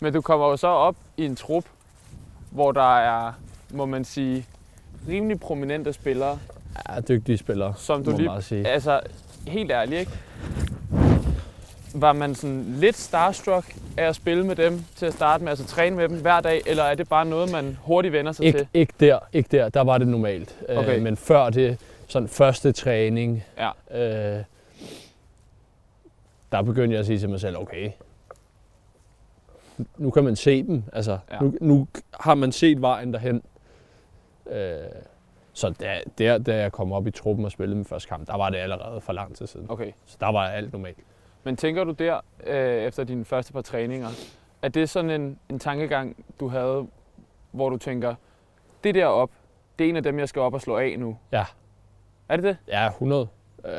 Men 0.00 0.12
du 0.12 0.20
kommer 0.20 0.46
jo 0.48 0.56
så 0.56 0.66
op 0.68 0.96
i 1.16 1.24
en 1.24 1.36
trup, 1.36 1.64
hvor 2.50 2.72
der 2.72 2.98
er, 2.98 3.32
må 3.70 3.86
man 3.86 4.04
sige, 4.04 4.46
rimelig 5.08 5.40
prominente 5.40 5.92
spillere, 5.92 6.38
Ja, 6.88 7.00
dygtige 7.00 7.38
spillere, 7.38 7.74
som 7.76 8.04
du 8.04 8.10
må 8.10 8.16
lige... 8.16 8.42
sige. 8.42 8.66
Altså, 8.68 9.00
helt 9.48 9.70
ærligt, 9.70 10.00
ikke? 10.00 10.12
Var 11.94 12.12
man 12.12 12.34
sådan 12.34 12.64
lidt 12.78 12.96
starstruck 12.96 13.74
af 13.96 14.04
at 14.08 14.16
spille 14.16 14.46
med 14.46 14.56
dem 14.56 14.84
til 14.96 15.06
at 15.06 15.12
starte 15.12 15.44
med, 15.44 15.50
altså 15.50 15.66
træne 15.66 15.96
med 15.96 16.08
dem 16.08 16.20
hver 16.20 16.40
dag, 16.40 16.62
eller 16.66 16.82
er 16.82 16.94
det 16.94 17.08
bare 17.08 17.24
noget, 17.24 17.52
man 17.52 17.78
hurtigt 17.82 18.12
vender 18.12 18.32
sig 18.32 18.44
Ikke, 18.46 18.58
til? 18.58 18.66
ikke 18.74 18.92
der, 19.00 19.18
ikke 19.32 19.48
der. 19.56 19.68
Der 19.68 19.80
var 19.80 19.98
det 19.98 20.08
normalt. 20.08 20.56
Øh, 20.68 20.78
Okay. 20.78 20.98
men 20.98 21.16
før 21.16 21.50
det, 21.50 21.78
sådan 22.06 22.28
første 22.28 22.72
træning, 22.72 23.44
Ja. 23.58 23.70
øh, 24.38 24.44
der 26.52 26.62
begyndte 26.62 26.92
jeg 26.94 27.00
at 27.00 27.06
sige 27.06 27.18
til 27.18 27.28
mig 27.28 27.40
selv, 27.40 27.56
okay, 27.56 27.90
nu 29.96 30.10
kan 30.10 30.24
man 30.24 30.36
se 30.36 30.62
dem. 30.62 30.82
Altså, 30.92 31.18
ja. 31.32 31.38
nu, 31.40 31.54
nu 31.60 31.88
har 32.20 32.34
man 32.34 32.52
set 32.52 32.80
vejen 32.80 33.12
derhen. 33.12 33.42
Øh, 34.50 34.76
så 35.60 35.74
der, 35.80 36.00
der, 36.18 36.38
da 36.38 36.56
jeg 36.56 36.72
kom 36.72 36.92
op 36.92 37.06
i 37.06 37.10
truppen 37.10 37.44
og 37.44 37.52
spillede 37.52 37.76
min 37.76 37.84
første 37.84 38.08
kamp, 38.08 38.26
der 38.26 38.36
var 38.36 38.50
det 38.50 38.58
allerede 38.58 39.00
for 39.00 39.12
lang 39.12 39.36
tid 39.36 39.46
siden. 39.46 39.66
Okay. 39.70 39.92
Så 40.06 40.16
der 40.20 40.32
var 40.32 40.46
alt 40.46 40.72
normalt. 40.72 40.98
Men 41.44 41.56
tænker 41.56 41.84
du 41.84 41.90
der, 41.90 42.20
øh, 42.46 42.82
efter 42.82 43.04
dine 43.04 43.24
første 43.24 43.52
par 43.52 43.62
træninger, 43.62 44.08
er 44.62 44.68
det 44.68 44.88
sådan 44.88 45.10
en, 45.10 45.38
en 45.50 45.58
tankegang, 45.58 46.24
du 46.40 46.48
havde, 46.48 46.86
hvor 47.50 47.68
du 47.70 47.76
tænker, 47.76 48.14
det 48.84 48.94
der 48.94 49.06
op, 49.06 49.30
det 49.78 49.84
er 49.84 49.88
en 49.88 49.96
af 49.96 50.02
dem, 50.02 50.18
jeg 50.18 50.28
skal 50.28 50.42
op 50.42 50.54
og 50.54 50.60
slå 50.60 50.76
af 50.76 50.96
nu? 50.98 51.16
Ja. 51.32 51.44
Er 52.28 52.36
det 52.36 52.44
det? 52.44 52.56
Ja, 52.68 52.88
100. 52.88 53.28
Øh, 53.64 53.72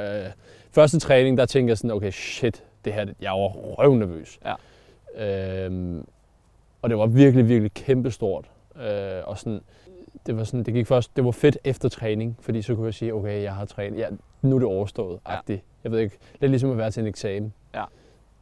første 0.71 0.99
træning, 0.99 1.37
der 1.37 1.45
tænkte 1.45 1.69
jeg 1.69 1.77
sådan, 1.77 1.91
okay, 1.91 2.11
shit, 2.11 2.63
det 2.85 2.93
her, 2.93 3.05
jeg 3.21 3.31
var 3.31 3.47
røvnervøs. 3.47 4.39
Ja. 4.45 4.55
Øhm, 5.65 6.07
og 6.81 6.89
det 6.89 6.97
var 6.97 7.05
virkelig, 7.05 7.47
virkelig 7.47 7.73
kæmpestort. 7.73 8.51
Øh, 8.75 9.21
og 9.25 9.37
sådan, 9.37 9.61
det 10.25 10.37
var 10.37 10.43
sådan, 10.43 10.63
det 10.63 10.73
gik 10.73 10.87
først, 10.87 11.15
det 11.15 11.25
var 11.25 11.31
fedt 11.31 11.57
efter 11.63 11.89
træning, 11.89 12.37
fordi 12.39 12.61
så 12.61 12.75
kunne 12.75 12.85
jeg 12.85 12.93
sige, 12.93 13.13
okay, 13.13 13.43
jeg 13.43 13.55
har 13.55 13.65
trænet, 13.65 13.99
ja, 13.99 14.07
nu 14.41 14.55
er 14.55 14.59
det 14.59 14.67
overstået, 14.67 15.19
Ja. 15.29 15.37
ja. 15.49 15.57
Jeg 15.83 15.91
ved 15.91 15.99
ikke, 15.99 16.17
det 16.33 16.43
er 16.43 16.47
ligesom 16.47 16.71
at 16.71 16.77
være 16.77 16.91
til 16.91 17.01
en 17.01 17.07
eksamen. 17.07 17.53
Ja. 17.75 17.83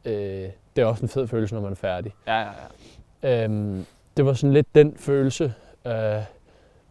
Øh, 0.04 0.50
det 0.76 0.82
er 0.82 0.86
også 0.86 1.02
en 1.04 1.08
fed 1.08 1.26
følelse, 1.26 1.54
når 1.54 1.62
man 1.62 1.72
er 1.72 1.76
færdig. 1.76 2.14
Ja, 2.26 2.40
ja, 2.40 2.48
ja. 3.22 3.44
Øhm, 3.44 3.86
det 4.16 4.24
var 4.24 4.32
sådan 4.32 4.52
lidt 4.54 4.74
den 4.74 4.96
følelse, 4.96 5.54
øh, 5.86 6.22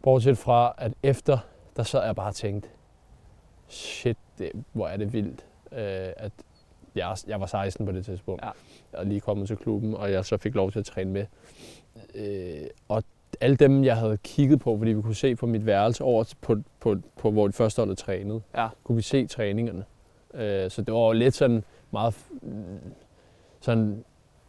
bortset 0.02 0.38
fra, 0.38 0.74
at 0.78 0.92
efter, 1.02 1.38
der 1.76 1.82
sad 1.82 2.04
jeg 2.04 2.16
bare 2.16 2.28
og 2.28 2.34
tænkte, 2.34 2.68
shit, 3.68 4.16
det, 4.38 4.50
hvor 4.72 4.88
er 4.88 4.96
det 4.96 5.12
vildt, 5.12 5.44
øh, 5.72 6.12
at 6.16 6.32
jeg, 6.94 7.16
jeg 7.26 7.40
var 7.40 7.46
16 7.46 7.86
på 7.86 7.92
det 7.92 8.04
tidspunkt. 8.04 8.42
Ja. 8.44 8.50
Jeg 8.92 9.00
er 9.00 9.04
lige 9.04 9.20
kommet 9.20 9.48
til 9.48 9.56
klubben, 9.56 9.94
og 9.94 10.12
jeg 10.12 10.24
så 10.24 10.36
fik 10.36 10.54
lov 10.54 10.72
til 10.72 10.78
at 10.78 10.84
træne 10.84 11.10
med. 11.10 11.26
Øh, 12.14 12.66
og 12.88 13.02
alle 13.40 13.56
dem, 13.56 13.84
jeg 13.84 13.96
havde 13.96 14.16
kigget 14.24 14.60
på, 14.60 14.78
fordi 14.78 14.92
vi 14.92 15.02
kunne 15.02 15.14
se 15.14 15.36
på 15.36 15.46
mit 15.46 15.66
værelse 15.66 16.04
over 16.04 16.24
til- 16.24 16.36
på, 16.40 16.56
på, 16.80 16.96
på 17.18 17.30
hvor 17.30 17.46
de 17.46 17.52
første 17.52 17.82
hold 17.84 17.96
trænede, 17.96 18.40
Ja. 18.56 18.68
kunne 18.84 18.96
vi 18.96 19.02
se 19.02 19.26
træningerne. 19.26 19.84
Øh, 20.34 20.70
så 20.70 20.82
det 20.82 20.94
var 20.94 21.00
jo 21.00 21.12
lidt 21.12 21.34
sådan 21.34 21.64
meget, 21.90 22.14
sådan 23.60 24.04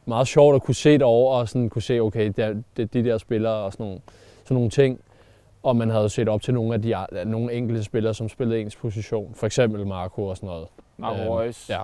meget 0.05 0.27
sjovt 0.27 0.55
at 0.55 0.61
kunne 0.63 0.75
se 0.75 0.93
det 0.93 1.01
over 1.01 1.35
og 1.35 1.49
sådan 1.49 1.69
kunne 1.69 1.81
se, 1.81 1.99
okay, 1.99 2.27
det 2.27 2.39
er, 2.39 2.53
det 2.77 2.83
er 2.83 2.87
de 2.87 3.03
der 3.03 3.17
spillere 3.17 3.53
og 3.53 3.71
sådan 3.73 3.85
nogle, 3.85 4.01
sådan 4.43 4.55
nogle 4.55 4.69
ting. 4.69 4.99
Og 5.63 5.75
man 5.75 5.89
havde 5.89 6.09
set 6.09 6.29
op 6.29 6.41
til 6.41 6.53
nogle 6.53 6.73
af 6.73 6.81
de 6.81 6.95
nogle 7.25 7.53
enkelte 7.53 7.83
spillere, 7.83 8.13
som 8.13 8.29
spillede 8.29 8.61
ens 8.61 8.75
position. 8.75 9.33
For 9.35 9.45
eksempel 9.45 9.87
Marco 9.87 10.25
og 10.25 10.37
sådan 10.37 10.47
noget. 10.47 10.67
Marco 10.97 11.21
Øhm, 11.21 11.29
Reus. 11.31 11.69
Ja. 11.69 11.81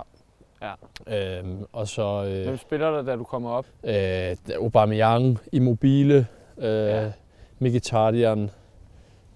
Ja. 1.07 1.37
Øhm, 1.39 1.65
og 1.73 1.87
så 1.87 2.23
øh, 2.25 2.43
Hvem 2.43 2.57
spiller 2.57 2.91
der, 2.91 3.01
da 3.01 3.15
du 3.15 3.23
kommer 3.23 3.49
op? 3.49 3.65
øh, 3.83 4.35
Aubameyang, 4.55 5.37
Immobile, 5.51 6.27
øh, 6.57 6.87
Ja. 6.87 7.11
Mkhitaryan, 7.59 8.49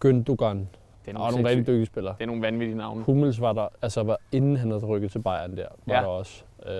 Gündogan. 0.05 0.57
Det 1.05 1.09
er 1.09 1.13
nogle, 1.13 1.31
nogle 1.31 1.49
rigtig 1.49 1.67
dygtige 1.67 1.85
spillere. 1.85 2.15
det 2.17 2.23
er 2.23 2.27
nogle 2.27 2.41
vanvittige 2.41 2.77
navne. 2.77 3.03
Hummels 3.03 3.41
var 3.41 3.53
der, 3.53 3.67
altså 3.81 4.03
var, 4.03 4.17
inden 4.31 4.57
han 4.57 4.71
havde 4.71 4.85
rykket 4.85 5.11
til 5.11 5.19
Bayern 5.19 5.57
der, 5.57 5.65
var 5.85 5.93
Ja. 5.95 5.99
der 6.01 6.07
også. 6.07 6.43
Øh, 6.65 6.73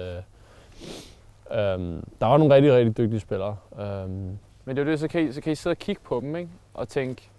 øhm, 1.60 2.04
der 2.22 2.26
var 2.28 2.38
nogle 2.38 2.56
rigtig, 2.56 2.74
rigtig 2.74 2.98
dygtige 2.98 3.20
spillere. 3.20 3.56
Øhm, 3.80 4.10
Men 4.66 4.76
det 4.76 4.78
er 4.78 4.86
jo 4.86 4.92
det, 4.92 5.00
så 5.00 5.08
kan, 5.08 5.22
I, 5.28 5.32
så 5.32 5.42
kan 5.42 5.52
I 5.52 5.56
sidde 5.56 5.74
og 5.74 5.78
kigge 5.78 6.02
på 6.06 6.20
dem, 6.20 6.36
ikke? 6.36 6.50
Og 6.74 6.88
tænke, 6.90 7.30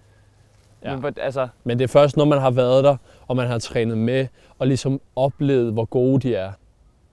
ja. 0.84 0.96
Men, 0.96 1.14
altså, 1.20 1.48
men 1.64 1.78
det 1.78 1.84
er 1.84 1.88
først, 1.88 2.16
når 2.16 2.24
man 2.24 2.38
har 2.40 2.50
været 2.50 2.84
der, 2.84 2.96
og 3.28 3.36
man 3.36 3.46
har 3.46 3.58
trænet 3.58 3.98
med, 3.98 4.26
og 4.58 4.66
ligesom 4.66 5.00
oplevet, 5.16 5.72
hvor 5.72 5.84
gode 5.84 6.20
de 6.28 6.34
er, 6.34 6.52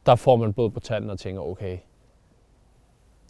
der 0.05 0.15
får 0.15 0.35
man 0.35 0.53
både 0.53 0.69
på 0.69 0.79
tanden 0.79 1.09
og 1.09 1.19
tænker, 1.19 1.41
okay, 1.41 1.77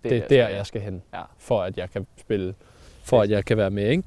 det, 0.04 0.12
det 0.30 0.40
er 0.40 0.48
der, 0.48 0.56
jeg 0.56 0.66
skal 0.66 0.82
hen, 0.82 1.02
Ja. 1.14 1.22
for 1.38 1.62
at 1.64 1.78
jeg 1.78 1.90
kan 1.92 2.08
spille, 2.18 2.54
for 3.04 3.22
at 3.22 3.30
jeg 3.30 3.46
kan 3.46 3.58
være 3.58 3.70
med, 3.70 3.90
ikke? 3.90 4.04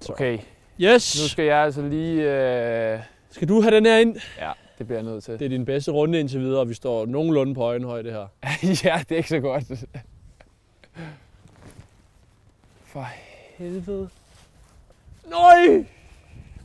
Så. 0.00 0.12
Okay, 0.12 0.38
Yes! 0.80 1.22
nu 1.22 1.28
skal 1.28 1.44
jeg 1.44 1.58
altså 1.58 1.82
lige... 1.82 2.22
Øh... 2.94 3.00
Skal 3.30 3.48
du 3.48 3.60
have 3.60 3.76
den 3.76 3.86
her 3.86 3.98
ind? 3.98 4.16
Ja, 4.38 4.52
det 4.78 4.86
bliver 4.86 4.98
jeg 5.00 5.10
nødt 5.10 5.24
til. 5.24 5.38
Det 5.38 5.44
er 5.44 5.48
din 5.48 5.64
bedste 5.64 5.90
runde 5.90 6.20
indtil 6.20 6.40
videre, 6.40 6.60
og 6.60 6.68
vi 6.68 6.74
står 6.74 7.06
nogenlunde 7.06 7.54
på 7.54 7.62
øjenhøjde 7.62 8.10
her. 8.10 8.26
ja, 8.84 9.02
det 9.08 9.12
er 9.12 9.16
ikke 9.16 9.28
så 9.28 9.40
godt. 9.40 9.64
For 12.84 13.06
helvede. 13.58 14.08
Nøj! 15.30 15.84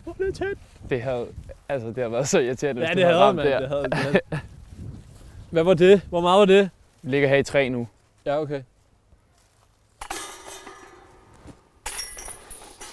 Hvor 0.04 0.15
er 0.19 0.24
det 0.26 0.36
tæt. 0.36 0.58
Det 0.89 1.02
havde, 1.02 1.28
altså, 1.69 1.88
det 1.88 1.97
har 1.97 2.10
været 2.10 2.28
så 2.28 2.39
irriterende, 2.39 2.82
Ja, 2.82 2.93
det 2.93 3.04
havde 3.06 3.34
man. 3.34 3.45
der. 3.45 3.60
Det 3.60 3.67
havde, 3.69 3.84
det 3.84 3.93
havde. 3.93 4.19
Hvad 5.52 5.63
var 5.63 5.74
det? 5.74 6.02
Hvor 6.10 6.21
meget 6.21 6.39
var 6.39 6.45
det? 6.45 6.69
Ligger 7.04 7.28
her 7.28 7.36
i 7.38 7.44
tre 7.44 7.70
nu. 7.70 7.88
Ja, 8.26 8.42
okay. 8.42 8.62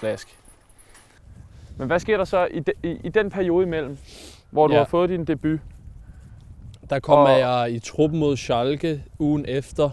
Slask. 0.01 0.39
Men 1.77 1.87
hvad 1.87 1.99
sker 1.99 2.17
der 2.17 2.25
så 2.25 2.49
i, 2.51 2.59
de, 2.61 2.73
i, 2.83 3.01
i 3.05 3.09
den 3.09 3.31
periode 3.31 3.67
imellem, 3.67 3.99
hvor 4.51 4.67
du 4.67 4.73
Ja. 4.73 4.79
har 4.79 4.87
fået 4.87 5.11
din 5.11 5.25
debut? 5.25 5.61
Der 6.91 6.99
kom 7.01 7.19
Og- 7.19 7.39
jeg 7.39 7.69
i 7.73 7.79
truppen 7.79 8.19
mod 8.19 8.37
Schalke 8.37 9.05
ugen 9.19 9.45
efter, 9.49 9.91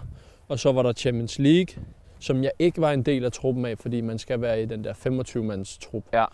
og 0.47 0.59
så 0.59 0.71
var 0.71 0.81
der 0.83 0.93
Champions 0.93 1.39
League, 1.39 1.83
som 2.19 2.43
jeg 2.43 2.51
ikke 2.59 2.81
var 2.81 2.91
en 2.91 3.03
del 3.03 3.25
af 3.25 3.31
truppen 3.31 3.65
af, 3.65 3.77
fordi 3.77 4.01
man 4.01 4.19
skal 4.19 4.41
være 4.41 4.61
i 4.61 4.65
den 4.65 4.83
der 4.83 4.93
25-mands 4.93 5.77
trup. 5.77 6.03
Ja. 6.13 6.25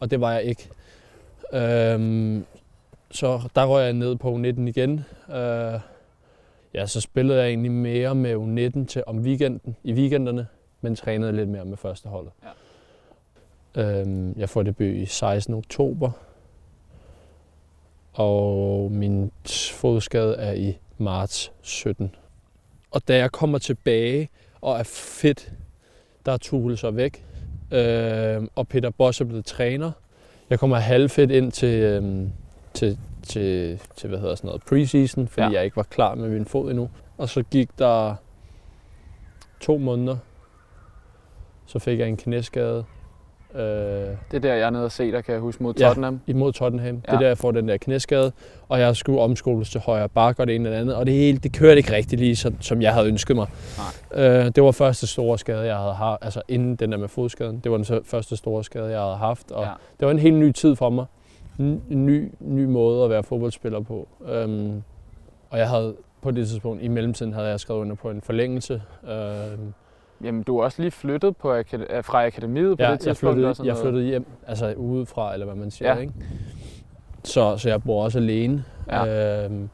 Og 0.00 0.10
det 0.10 0.20
var 0.20 0.32
jeg 0.32 0.42
ikke. 0.44 0.68
Øhm, 1.54 2.44
så 3.10 3.40
der 3.54 3.64
røg 3.66 3.84
jeg 3.84 3.92
ned 3.92 4.16
på 4.16 4.34
U19 4.36 4.60
igen. 4.60 5.04
Øh, 5.34 5.80
ja, 6.74 6.86
så 6.86 7.00
spillede 7.00 7.38
jeg 7.38 7.48
egentlig 7.48 7.72
mere 7.72 8.14
med 8.14 8.34
U19 8.34 8.86
til 8.86 9.02
om 9.06 9.18
weekenden, 9.18 9.76
i 9.84 9.92
weekenderne, 9.92 10.46
men 10.80 10.96
trænede 10.96 11.32
lidt 11.32 11.48
mere 11.48 11.64
med 11.64 11.76
første 11.76 12.08
holdet. 12.08 12.32
Ja. 13.76 14.00
Øhm, 14.00 14.34
jeg 14.38 14.48
får 14.48 14.62
debut 14.62 14.86
i 14.86 15.06
16. 15.06 15.54
oktober, 15.54 16.10
og 18.12 18.92
min 18.92 19.32
fodskade 19.72 20.36
er 20.36 20.52
i 20.52 20.78
marts 20.98 21.52
17. 21.62 22.14
Og 22.90 23.08
da 23.08 23.16
jeg 23.16 23.32
kommer 23.32 23.58
tilbage 23.58 24.28
og 24.60 24.78
er 24.78 24.82
fedt, 24.82 25.52
der 26.26 26.32
er 26.32 26.36
Tuchel 26.36 26.78
så 26.78 26.90
væk, 26.90 27.24
øh, 27.72 28.42
og 28.54 28.68
Peter 28.68 28.90
Boss 28.90 29.20
er 29.20 29.24
blevet 29.24 29.44
træner. 29.44 29.92
Jeg 30.50 30.58
kommer 30.58 30.76
halvfedt 30.76 31.30
ind 31.30 31.52
til, 31.52 31.80
øh, 31.80 32.28
til 32.74 32.98
til, 33.20 33.80
til 33.96 34.08
hvad 34.08 34.18
hedder 34.18 34.34
sådan 34.34 34.48
noget, 34.48 34.62
preseason, 34.68 35.28
fordi 35.28 35.42
Ja. 35.42 35.48
ja. 35.48 35.54
jeg 35.56 35.64
ikke 35.64 35.76
var 35.76 35.82
klar 35.82 36.14
med 36.14 36.28
min 36.28 36.44
fod 36.44 36.70
endnu. 36.70 36.90
Og 37.18 37.28
så 37.28 37.42
gik 37.42 37.68
der 37.78 38.14
to 39.60 39.78
måneder, 39.78 40.16
så 41.66 41.78
fik 41.78 41.98
jeg 41.98 42.08
en 42.08 42.16
knæskade 42.16 42.84
øh, 43.54 43.60
Det 43.60 44.16
er 44.32 44.38
der, 44.38 44.54
jeg 44.54 44.66
er 44.66 44.70
nede 44.70 44.84
og 44.84 44.92
se 44.92 45.12
dig, 45.12 45.24
kan 45.24 45.32
jeg 45.32 45.40
huske, 45.40 45.62
mod 45.62 45.74
Ja. 45.80 45.86
Tottenham. 45.86 46.20
imod 46.26 46.52
Tottenham. 46.52 46.86
Ja. 46.94 47.00
Det 47.00 47.08
Ja. 47.08 47.14
er 47.14 47.18
der, 47.18 47.26
jeg 47.26 47.38
får 47.38 47.50
den 47.50 47.68
der 47.68 47.76
knæskade, 47.76 48.32
og 48.68 48.80
jeg 48.80 48.96
skulle 48.96 49.20
omskoles 49.20 49.70
til 49.70 49.80
højre 49.80 50.08
bak 50.08 50.38
og 50.38 50.46
det 50.46 50.54
ene 50.54 50.68
og 50.68 50.72
det 50.72 50.78
andet, 50.80 50.94
og 50.96 51.06
det 51.06 51.14
hele, 51.14 51.38
det 51.38 51.52
kørte 51.52 51.76
ikke 51.76 51.92
rigtig 51.92 52.18
lige, 52.18 52.36
som, 52.36 52.62
som 52.62 52.82
jeg 52.82 52.94
havde 52.94 53.08
ønsket 53.08 53.36
mig. 53.36 53.46
Øh, 54.14 54.22
det 54.54 54.62
var 54.62 54.70
første 54.72 55.06
store 55.06 55.38
skade, 55.38 55.60
jeg 55.66 55.76
havde 55.76 55.94
haft, 55.94 56.24
altså 56.24 56.42
inden 56.48 56.76
den 56.76 56.92
der 56.92 56.98
med 56.98 57.08
fodskaden. 57.08 57.58
Det 57.64 57.72
var 57.72 57.78
den 57.78 58.04
første 58.04 58.36
store 58.36 58.64
skade, 58.64 58.90
jeg 58.90 59.00
havde 59.00 59.16
haft, 59.16 59.50
og 59.50 59.64
Ja. 59.64 59.70
det 60.00 60.06
var 60.06 60.12
en 60.12 60.18
helt 60.18 60.36
ny 60.36 60.52
tid 60.52 60.76
for 60.76 60.90
mig. 60.90 61.06
En 61.60 62.06
ny, 62.06 62.32
ny 62.40 62.64
måde 62.64 63.04
at 63.04 63.10
være 63.10 63.22
fodboldspiller 63.22 63.80
på. 63.80 64.08
Øhm, 64.28 64.82
og 65.50 65.58
jeg 65.58 65.68
havde 65.68 65.94
på 66.22 66.30
det 66.30 66.48
tidspunkt, 66.48 66.82
i 66.82 66.88
mellemtiden, 66.88 67.32
havde 67.32 67.48
jeg 67.48 67.60
skrevet 67.60 67.80
under 67.80 67.94
på 67.94 68.10
en 68.10 68.20
forlængelse. 68.20 68.82
Øhm, 69.10 69.72
Jamen, 70.24 70.42
du 70.42 70.58
er 70.58 70.64
også 70.64 70.82
lige 70.82 70.90
flyttet 70.90 71.36
på 71.36 71.52
akad- 71.58 72.02
fra 72.02 72.26
akademiet 72.26 72.78
på 72.78 72.82
ja, 72.82 72.86
det 72.86 72.92
jeg, 72.92 73.00
tidspunkt. 73.00 73.34
flyttede, 73.34 73.50
og 73.50 73.56
sådan 73.56 73.68
jeg 73.68 73.76
flyttede 73.76 74.04
hjem, 74.04 74.26
altså 74.46 74.74
udefra, 74.74 75.32
eller 75.32 75.46
hvad 75.46 75.56
man 75.56 75.70
siger. 75.70 75.94
Ja. 75.94 76.00
Ikke? 76.00 76.12
Så, 77.24 77.56
så 77.56 77.68
jeg 77.68 77.82
bor 77.82 78.04
også 78.04 78.18
alene. 78.18 78.64
Ja. 78.90 79.44
Øhm, 79.44 79.68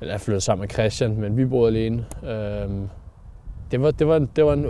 eller 0.00 0.12
jeg 0.14 0.20
flyttede 0.20 0.40
sammen 0.40 0.60
med 0.62 0.68
Christian, 0.68 1.20
men 1.20 1.36
vi 1.36 1.44
boede 1.46 1.68
alene. 1.68 2.06
Øhm, 2.22 2.88
det, 3.70 3.80
var, 3.82 3.90
det, 3.90 4.06
var, 4.06 4.18
det, 4.18 4.44
var 4.44 4.52
en, 4.52 4.64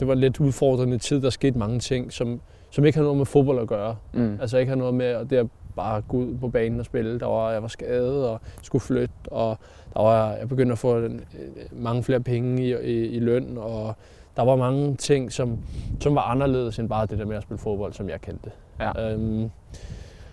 det 0.00 0.06
var 0.06 0.12
en 0.12 0.18
lidt 0.18 0.40
udfordrende 0.40 0.98
tid. 0.98 1.22
Der 1.22 1.30
skete 1.30 1.58
mange 1.58 1.78
ting, 1.78 2.12
som, 2.12 2.40
som 2.70 2.84
ikke 2.84 2.98
har 2.98 3.02
noget 3.04 3.16
med 3.18 3.26
fodbold 3.26 3.58
at 3.58 3.68
gøre. 3.68 3.96
Mm. 4.12 4.38
Altså 4.40 4.58
ikke 4.58 4.68
har 4.70 4.76
noget 4.76 4.94
med 4.94 5.06
at 5.06 5.30
det 5.30 5.36
at 5.36 5.46
bare 5.76 6.02
gå 6.08 6.16
ud 6.16 6.36
på 6.38 6.48
banen 6.48 6.80
og 6.80 6.86
spille. 6.86 7.20
Der 7.20 7.26
var, 7.26 7.52
jeg 7.52 7.62
var 7.62 7.68
skadet 7.68 8.28
og 8.28 8.40
skulle 8.62 8.82
flytte, 8.82 9.14
og 9.30 9.58
der 9.94 10.02
var, 10.02 10.32
jeg 10.32 10.48
begyndte 10.48 10.72
at 10.72 10.78
få 10.78 10.96
øh, 10.98 11.10
mange 11.72 12.02
flere 12.02 12.20
penge 12.20 12.62
i, 12.62 12.74
i, 12.74 13.06
i 13.08 13.18
løn, 13.20 13.58
og 13.58 13.94
der 14.36 14.42
var 14.44 14.56
mange 14.56 14.94
ting, 14.96 15.32
som, 15.32 15.58
som 16.00 16.14
var 16.14 16.22
anderledes 16.22 16.78
end 16.78 16.88
bare 16.88 17.06
det 17.06 17.18
der 17.18 17.24
med 17.26 17.36
at 17.36 17.42
spille 17.42 17.58
fodbold, 17.58 17.92
som 17.92 18.08
jeg 18.08 18.20
kendte. 18.20 18.50
Ja. 18.80 19.12
Øhm, 19.12 19.50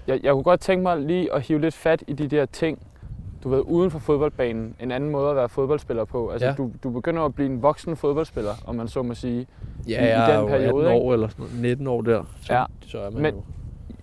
Jeg, 0.08 0.19
jeg 0.23 0.34
kunne 0.34 0.43
godt 0.43 0.60
tænke 0.60 0.84
mig 0.84 0.97
lige 0.99 1.34
at 1.34 1.41
hive 1.41 1.62
lidt 1.62 1.73
fat 1.73 2.03
i 2.08 2.13
de 2.13 2.27
der 2.27 2.45
ting, 2.45 2.88
du 3.43 3.49
ved, 3.49 3.62
uden 3.65 3.91
for 3.91 3.99
fodboldbanen. 3.99 4.75
En 4.79 4.91
anden 4.91 5.10
måde 5.10 5.29
at 5.29 5.36
være 5.36 5.49
fodboldspiller 5.49 6.06
på. 6.06 6.29
Altså, 6.29 6.47
Ja. 6.47 6.53
du, 6.53 6.71
du 6.84 6.89
begynder 6.89 7.21
at 7.23 7.36
blive 7.36 7.49
en 7.49 7.62
voksen 7.62 7.95
fodboldspiller, 7.95 8.51
om 8.67 8.75
man 8.75 8.88
så 8.88 9.01
må 9.03 9.13
sige. 9.13 9.47
ja, 9.88 10.01
I- 10.03 10.06
i 10.06 10.10
jeg 10.10 10.27
den 10.27 10.36
er 10.36 10.39
jo 10.39 10.47
periode, 10.47 10.86
18 10.86 10.95
ikke? 10.95 11.06
år 11.08 11.13
eller 11.13 11.27
sådan 11.27 11.45
noget, 11.45 11.62
19 11.62 11.88
år 11.88 12.01
der, 12.01 12.23
så, 12.41 12.53
Ja. 12.53 12.63
så 12.88 12.99
er 12.99 13.10
man 13.12 13.21
Men- 13.21 13.34
jo. 13.36 13.41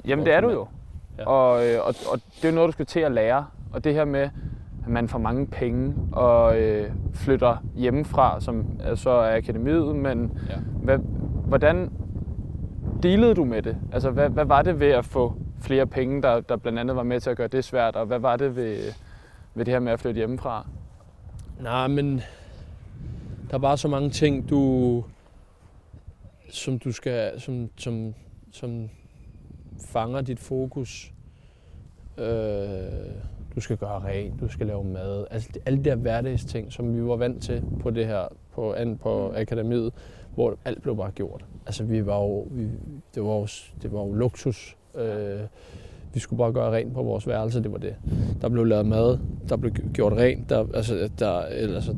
Jamen, 0.06 0.26
det 0.26 0.34
er 0.34 0.40
du 0.40 0.50
jo. 0.50 0.66
Ja. 1.18 1.24
Og, 1.26 1.66
øh, 1.66 1.78
og, 1.86 1.94
og 2.12 2.20
det 2.42 2.48
er 2.48 2.52
noget, 2.52 2.66
du 2.68 2.72
skal 2.72 2.86
til 2.86 3.00
at 3.00 3.12
lære. 3.12 3.46
Og 3.72 3.84
det 3.84 3.94
her 3.94 4.04
med, 4.04 4.20
at 4.84 4.88
man 4.88 5.08
får 5.08 5.18
mange 5.18 5.46
penge 5.46 5.94
og 6.12 6.60
øh, 6.60 6.90
flytter 7.14 7.56
hjemmefra, 7.74 8.40
som 8.40 8.66
så 8.94 9.10
er 9.10 9.36
akademiet, 9.36 9.96
men 9.96 10.38
Ja. 10.50 10.56
hvad, 10.82 10.98
hvordan 11.46 11.90
dealede 13.02 13.34
du 13.34 13.44
med 13.44 13.62
det? 13.62 13.76
Altså, 13.92 14.10
hvad, 14.10 14.28
hvad 14.28 14.44
var 14.44 14.62
det 14.62 14.80
ved 14.80 14.88
at 14.90 15.04
få 15.04 15.34
flere 15.60 15.86
penge, 15.86 16.22
der, 16.22 16.40
der 16.40 16.56
blandt 16.56 16.78
andet 16.78 16.96
var 16.96 17.02
med 17.02 17.20
til 17.20 17.30
at 17.30 17.36
gøre 17.36 17.48
det 17.48 17.64
svært, 17.64 17.96
og 17.96 18.06
hvad 18.06 18.18
var 18.18 18.36
det 18.36 18.56
ved, 18.56 18.78
ved 19.54 19.64
det 19.64 19.72
her 19.74 19.80
med 19.80 19.92
at 19.92 20.00
flytte 20.00 20.18
hjemmefra? 20.18 20.66
Nej, 21.60 21.86
men 21.88 22.20
der 23.50 23.54
er 23.54 23.58
bare 23.58 23.76
så 23.76 23.88
mange 23.88 24.10
ting, 24.10 24.50
du 24.50 25.04
som 26.50 26.78
du 26.78 26.92
skal, 26.92 27.40
som, 27.40 27.68
som, 27.76 28.14
som 28.52 28.88
fanger 29.80 30.20
dit 30.20 30.38
fokus. 30.40 31.12
Øh, 32.18 32.26
du 33.54 33.60
skal 33.60 33.76
gøre 33.76 34.00
rent, 34.04 34.40
du 34.40 34.48
skal 34.48 34.66
lave 34.66 34.84
mad. 34.84 35.24
Altså 35.30 35.48
det- 35.54 35.62
alle 35.66 35.78
de 35.78 35.84
der 35.90 35.96
hverdagsting, 35.96 36.72
som 36.72 36.96
vi 36.96 37.04
var 37.04 37.16
vant 37.16 37.42
til 37.42 37.62
på 37.80 37.90
det 37.90 38.06
her, 38.06 38.22
på, 38.54 38.72
an, 38.72 38.96
på 38.98 39.32
akademiet, 39.36 39.92
hvor 40.34 40.56
alt 40.64 40.82
blev 40.82 40.96
bare 40.96 41.10
gjort. 41.10 41.44
Altså 41.66 41.84
vi 41.84 42.06
var 42.06 42.16
jo, 42.18 42.40
vi, 42.50 42.62
det, 43.14 43.22
var 43.24 43.34
jo, 43.34 43.46
det 43.82 43.92
var 43.92 44.00
jo 44.00 44.12
luksus. 44.12 44.76
Øh, 44.94 45.40
vi 46.14 46.20
skulle 46.20 46.38
bare 46.38 46.52
gøre 46.52 46.72
rent 46.72 46.94
på 46.94 47.02
vores 47.02 47.26
værelse, 47.26 47.62
det 47.62 47.72
var 47.72 47.78
det. 47.78 47.94
Der 48.40 48.48
blev 48.48 48.64
lavet 48.64 48.86
mad, 48.86 49.18
der 49.48 49.56
blev 49.56 49.72
gjort 49.72 50.12
rent, 50.12 50.48
der, 50.50 50.66
altså, 50.74 51.10
der, 51.18 51.40
eller, 51.40 51.74
altså, 51.74 51.96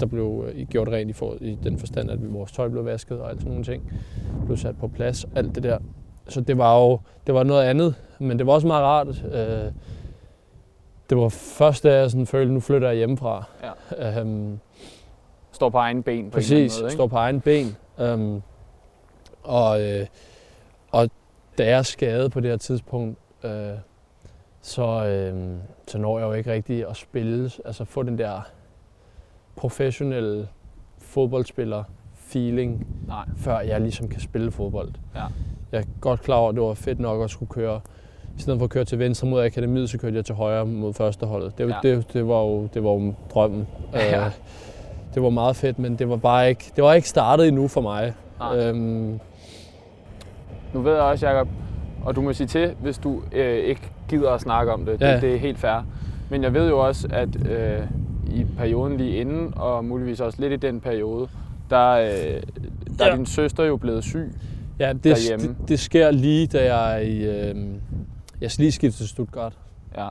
der 0.00 0.06
blev 0.06 0.44
øh, 0.54 0.66
gjort 0.66 0.88
rent 0.88 1.10
i, 1.10 1.12
for, 1.12 1.36
i 1.40 1.58
den 1.64 1.78
forstand, 1.78 2.10
at 2.10 2.32
vores 2.32 2.52
tøj 2.52 2.68
blev 2.68 2.84
vasket 2.84 3.20
og 3.20 3.30
alt 3.30 3.38
sådan 3.38 3.50
nogle 3.50 3.64
ting. 3.64 3.92
Blev 4.46 4.56
sat 4.56 4.76
på 4.78 4.88
plads, 4.88 5.26
alt 5.34 5.54
det 5.54 5.62
der. 5.62 5.78
Så 6.28 6.40
det 6.40 6.58
var 6.58 6.78
jo 6.80 7.00
det 7.26 7.34
var 7.34 7.42
noget 7.42 7.64
andet, 7.64 7.94
men 8.18 8.38
det 8.38 8.46
var 8.46 8.52
også 8.52 8.66
meget 8.66 8.84
rart. 8.84 9.08
Øh, 9.08 9.72
det 11.10 11.18
var 11.18 11.28
først, 11.28 11.82
da 11.84 11.98
jeg 11.98 12.10
sådan 12.10 12.26
følte, 12.26 12.54
nu 12.54 12.60
flytter 12.60 12.88
jeg 12.88 12.96
hjemmefra. 12.96 13.44
Ja. 13.98 14.20
Øhm, 14.20 14.58
Står 15.52 15.68
på 15.68 15.78
egen 15.78 16.02
ben 16.02 16.04
på 16.04 16.10
en 16.20 16.24
eller 16.24 16.32
Præcis, 16.32 16.50
anden 16.76 16.82
måde, 16.82 16.90
ikke? 16.90 16.94
står 16.96 17.06
på 17.06 17.16
egen 17.16 17.40
ben. 17.40 17.76
Um, 18.14 18.42
og, 19.42 19.82
øh, 19.82 20.06
og 20.90 21.10
da 21.58 21.64
jeg 21.64 21.78
er 21.78 21.82
skadet 21.82 22.32
på 22.32 22.40
det 22.40 22.50
her 22.50 22.56
tidspunkt, 22.56 23.18
øh, 23.44 23.70
så, 24.60 24.82
øh, 25.06 25.56
så 25.86 25.98
når 25.98 26.18
jeg 26.18 26.26
jo 26.26 26.32
ikke 26.32 26.52
rigtig 26.52 26.88
at 26.88 26.96
spille, 26.96 27.50
altså 27.64 27.84
få 27.84 28.02
den 28.02 28.18
der 28.18 28.40
professionelle 29.56 30.48
fodboldspiller 30.98 31.84
feeling, 32.14 32.86
Nej. 33.06 33.24
før 33.36 33.60
jeg 33.60 33.80
ligesom 33.80 34.08
kan 34.08 34.20
spille 34.20 34.50
fodbold. 34.50 34.92
Ja. 35.14 35.24
Jeg 35.72 35.80
er 35.80 35.84
godt 36.00 36.20
klar 36.22 36.36
over, 36.36 36.48
at 36.48 36.54
det 36.54 36.62
var 36.62 36.74
fedt 36.74 37.00
nok 37.00 37.24
at 37.24 37.30
skulle 37.30 37.48
køre, 37.48 37.80
i 38.38 38.40
stedet 38.40 38.58
for 38.60 38.64
at 38.64 38.70
køre 38.70 38.84
til 38.84 38.98
venstre 38.98 39.28
mod 39.28 39.42
akademiet, 39.42 39.90
så 39.90 39.98
kørte 39.98 40.16
jeg 40.16 40.24
til 40.24 40.34
højre 40.34 40.66
mod 40.66 40.94
førsteholdet. 40.94 41.58
Det, 41.58 41.68
Ja. 41.68 41.74
det, 41.82 42.12
det, 42.12 42.28
var, 42.28 42.40
jo, 42.40 42.68
det 42.74 42.84
var 42.84 42.90
jo 42.90 43.14
drømmen. 43.34 43.66
Ja. 43.94 44.26
Øh, 44.26 44.32
det 45.14 45.22
var 45.22 45.30
meget 45.30 45.56
fedt, 45.56 45.78
men 45.78 45.96
det 45.96 46.08
var 46.08 46.16
bare 46.16 46.48
ikke, 46.48 46.72
det 46.76 46.84
var 46.84 46.92
ikke 46.92 47.08
startet 47.08 47.48
endnu 47.48 47.68
for 47.68 47.80
mig. 47.80 48.12
Nej. 48.38 48.58
Øhm, 48.68 49.20
Nu 50.74 50.80
ved 50.80 50.92
jeg 50.92 51.02
også, 51.02 51.26
Jacob, 51.28 51.48
og 52.04 52.16
du 52.16 52.20
må 52.22 52.32
sige 52.32 52.46
til, 52.46 52.74
hvis 52.80 52.98
du 52.98 53.22
øh, 53.32 53.56
ikke 53.58 53.80
gider 54.08 54.30
at 54.30 54.40
snakke 54.40 54.72
om 54.72 54.84
det. 54.84 55.00
Ja. 55.00 55.14
det. 55.14 55.22
Det 55.22 55.34
er 55.34 55.38
helt 55.38 55.58
fair. 55.58 55.86
Men 56.30 56.42
jeg 56.42 56.54
ved 56.54 56.68
jo 56.68 56.78
også, 56.86 57.08
at 57.12 57.28
øh, 57.50 57.78
i 58.34 58.44
perioden 58.58 58.96
lige 58.96 59.16
inden, 59.16 59.52
og 59.56 59.84
muligvis 59.84 60.20
også 60.20 60.40
lidt 60.40 60.52
i 60.52 60.56
den 60.56 60.80
periode, 60.80 61.28
der, 61.70 61.90
øh, 61.90 62.08
der 62.98 63.04
er 63.04 63.10
Ja. 63.10 63.16
din 63.16 63.26
søster 63.26 63.64
jo 63.64 63.76
blevet 63.76 64.04
syg. 64.04 64.32
Ja, 64.78 64.92
det, 64.92 65.04
Derhjemme. 65.04 65.56
det, 65.60 65.68
det, 65.68 65.80
sker 65.80 66.10
lige, 66.10 66.46
da 66.46 66.74
jeg 66.74 66.94
er 66.94 66.98
i... 66.98 67.18
Øhm, 67.48 67.80
jeg 68.40 68.50
skal 68.50 68.62
lige 68.62 68.72
skifte 68.72 68.98
til 68.98 69.08
Stuttgart 69.08 69.58
Ja. 69.96 70.08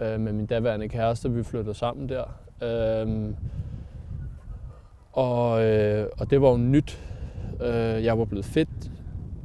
øh, 0.00 0.20
med 0.20 0.32
min 0.32 0.46
daværende 0.46 0.88
kæreste. 0.88 1.30
Vi 1.32 1.42
flyttede 1.42 1.74
sammen 1.74 2.08
der. 2.08 2.24
Øhm, 2.62 3.36
og, 5.12 5.64
øh, 5.64 6.06
og 6.18 6.30
det 6.30 6.42
var 6.42 6.50
jo 6.50 6.56
nyt. 6.56 7.00
Øh, 7.62 8.04
jeg 8.04 8.18
var 8.18 8.24
blevet 8.24 8.44
fedt. 8.44 8.68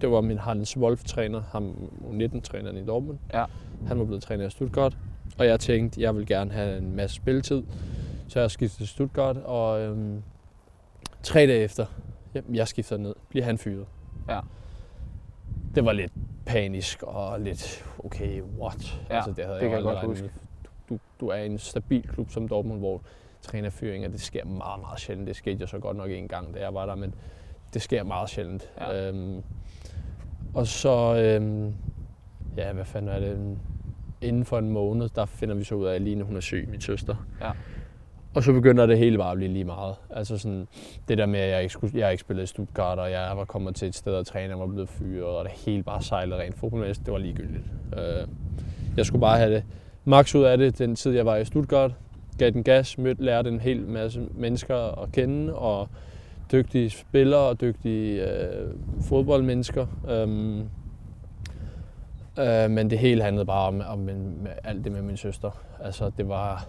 Det 0.02 0.12
var 0.12 0.22
min 0.22 0.38
Hans 0.38 0.78
Wolf-træner, 0.78 1.42
ham 1.52 1.92
U19-træneren 2.12 2.78
i 2.78 2.86
Dortmund. 2.86 3.18
Ja. 3.34 3.46
Han 3.88 4.00
var 4.00 4.06
blevet 4.06 4.24
træner 4.24 4.48
i 4.48 4.50
Stuttgart. 4.50 4.98
Og 5.38 5.46
jeg 5.46 5.60
tænkte, 5.60 6.02
jeg 6.02 6.16
vil 6.16 6.26
gerne 6.28 6.52
have 6.52 6.78
en 6.78 6.96
masse 6.96 7.16
spilletid. 7.16 7.64
Så 8.28 8.40
jeg 8.40 8.52
skiftede 8.52 8.80
til 8.80 8.88
Stuttgart, 8.88 9.38
og 9.38 9.82
øhm, 9.82 10.24
tre 11.24 11.40
dage 11.48 11.64
efter, 11.64 11.86
jamen, 12.36 12.56
jeg 12.56 12.68
skifter 12.68 12.98
ned, 12.98 13.16
bliver 13.30 13.46
han 13.46 13.58
fyret. 13.58 13.86
Ja. 14.30 14.40
Det 15.76 15.86
var 15.86 15.92
lidt 15.92 16.12
panisk 16.46 17.04
og 17.04 17.40
lidt, 17.40 17.86
okay, 18.00 18.42
what? 18.42 19.00
Ja, 19.10 19.16
altså, 19.16 19.32
det, 19.32 19.46
havde 19.46 19.60
det 19.60 19.62
kan 19.62 19.70
jeg 19.70 19.78
aldrig 19.78 19.96
godt 19.96 20.06
huske. 20.06 20.32
Du, 20.90 21.00
du 21.20 21.28
er 21.28 21.36
en 21.36 21.58
stabil 21.58 22.08
klub 22.08 22.30
som 22.30 22.48
Dortmund, 22.48 22.80
hvor 22.80 23.02
trænerfyringer, 23.42 24.10
det 24.10 24.22
sker 24.22 24.46
meget, 24.46 24.82
meget 24.82 25.00
sjældent. 25.00 25.28
Det 25.28 25.36
skete 25.36 25.62
jo 25.62 25.68
så 25.68 25.80
godt 25.80 25.98
nok 25.98 26.10
en 26.10 26.28
gang, 26.28 26.54
da 26.54 26.60
jeg 26.60 26.74
var 26.74 26.86
der, 26.86 26.96
men 26.96 27.16
det 27.74 27.82
sker 27.82 28.04
meget 28.04 28.30
sjældent. 28.30 28.70
Ja. 28.80 29.08
Øhm, 29.08 29.44
og 30.54 30.68
så, 30.68 31.16
øhm, 31.16 31.74
ja, 32.58 32.74
hvad 32.74 32.86
fanden 32.86 33.12
er 33.12 33.20
det? 33.20 33.58
Inden 34.22 34.46
for 34.46 34.60
en 34.60 34.70
måned, 34.70 35.10
der 35.10 35.26
finder 35.26 35.56
vi 35.56 35.64
så 35.64 35.76
ud 35.76 35.86
af, 35.86 35.96
at 35.96 36.02
Line 36.02 36.24
hun 36.24 36.36
er 36.36 36.42
syg, 36.42 36.68
min 36.70 36.82
søster. 36.82 37.16
Ja. 37.42 37.52
Og 38.36 38.44
så 38.44 38.54
begynder 38.54 38.86
det 38.86 38.98
hele 38.98 39.18
bare 39.18 39.32
at 39.32 39.38
blive 39.38 39.52
lige 39.52 39.66
meget. 39.66 39.96
Altså 40.10 40.38
sådan, 40.38 40.68
det 41.08 41.18
der 41.18 41.26
med, 41.26 41.40
at 41.40 41.50
jeg 41.50 41.62
ikke, 41.62 41.74
skulle, 41.74 42.00
jeg 42.00 42.12
ikke 42.12 42.22
spillede 42.22 42.44
i 42.44 42.48
Stuttgart, 42.48 43.00
og 43.00 43.12
jeg 43.12 43.32
var 43.36 43.46
kommet 43.46 43.76
til 43.76 43.88
et 43.88 43.96
sted 43.96 44.14
og 44.14 44.26
træne, 44.26 44.54
og 44.54 44.60
var 44.60 44.68
blevet 44.68 44.90
fyret, 44.90 45.24
og 45.24 45.46
det 45.46 45.52
hele 45.66 45.84
bare 45.84 46.02
sejlede 46.02 46.40
rent 46.40 46.58
fodboldmæssigt, 46.58 47.06
det 47.06 47.12
var 47.14 47.20
ligegyldigt. 47.20 47.64
Øh, 47.98 48.28
jeg 48.98 49.06
skulle 49.06 49.22
bare 49.22 49.38
have 49.38 49.54
det 49.54 49.64
max 50.06 50.36
ud 50.36 50.44
af 50.44 50.58
det, 50.58 50.80
den 50.80 50.96
tid 50.96 51.12
jeg 51.12 51.26
var 51.26 51.36
i 51.36 51.46
Stuttgart. 51.46 51.92
Gav 52.38 52.50
den 52.50 52.64
gas, 52.64 52.98
mødte, 52.98 53.24
lærte 53.24 53.50
en 53.50 53.60
hel 53.60 53.88
masse 53.88 54.22
mennesker 54.36 55.02
at 55.02 55.12
kende, 55.12 55.56
og 55.56 55.90
dygtige 56.52 56.90
spillere 56.90 57.42
og 57.42 57.62
dygtige 57.62 58.32
øh, 58.32 58.68
fodboldmennesker. 59.02 59.88
Øhm, 60.10 60.60
øh, 62.40 62.70
men 62.70 62.90
det 62.90 63.00
hele 63.00 63.24
handlede 63.24 63.46
bare 63.46 63.68
om, 63.68 63.82
om 63.88 64.10
om 64.10 64.48
alt 64.64 64.84
det 64.84 64.92
med 64.92 65.02
min 65.02 65.18
søster. 65.18 65.52
Altså, 65.84 66.12
det 66.18 66.30
var, 66.30 66.68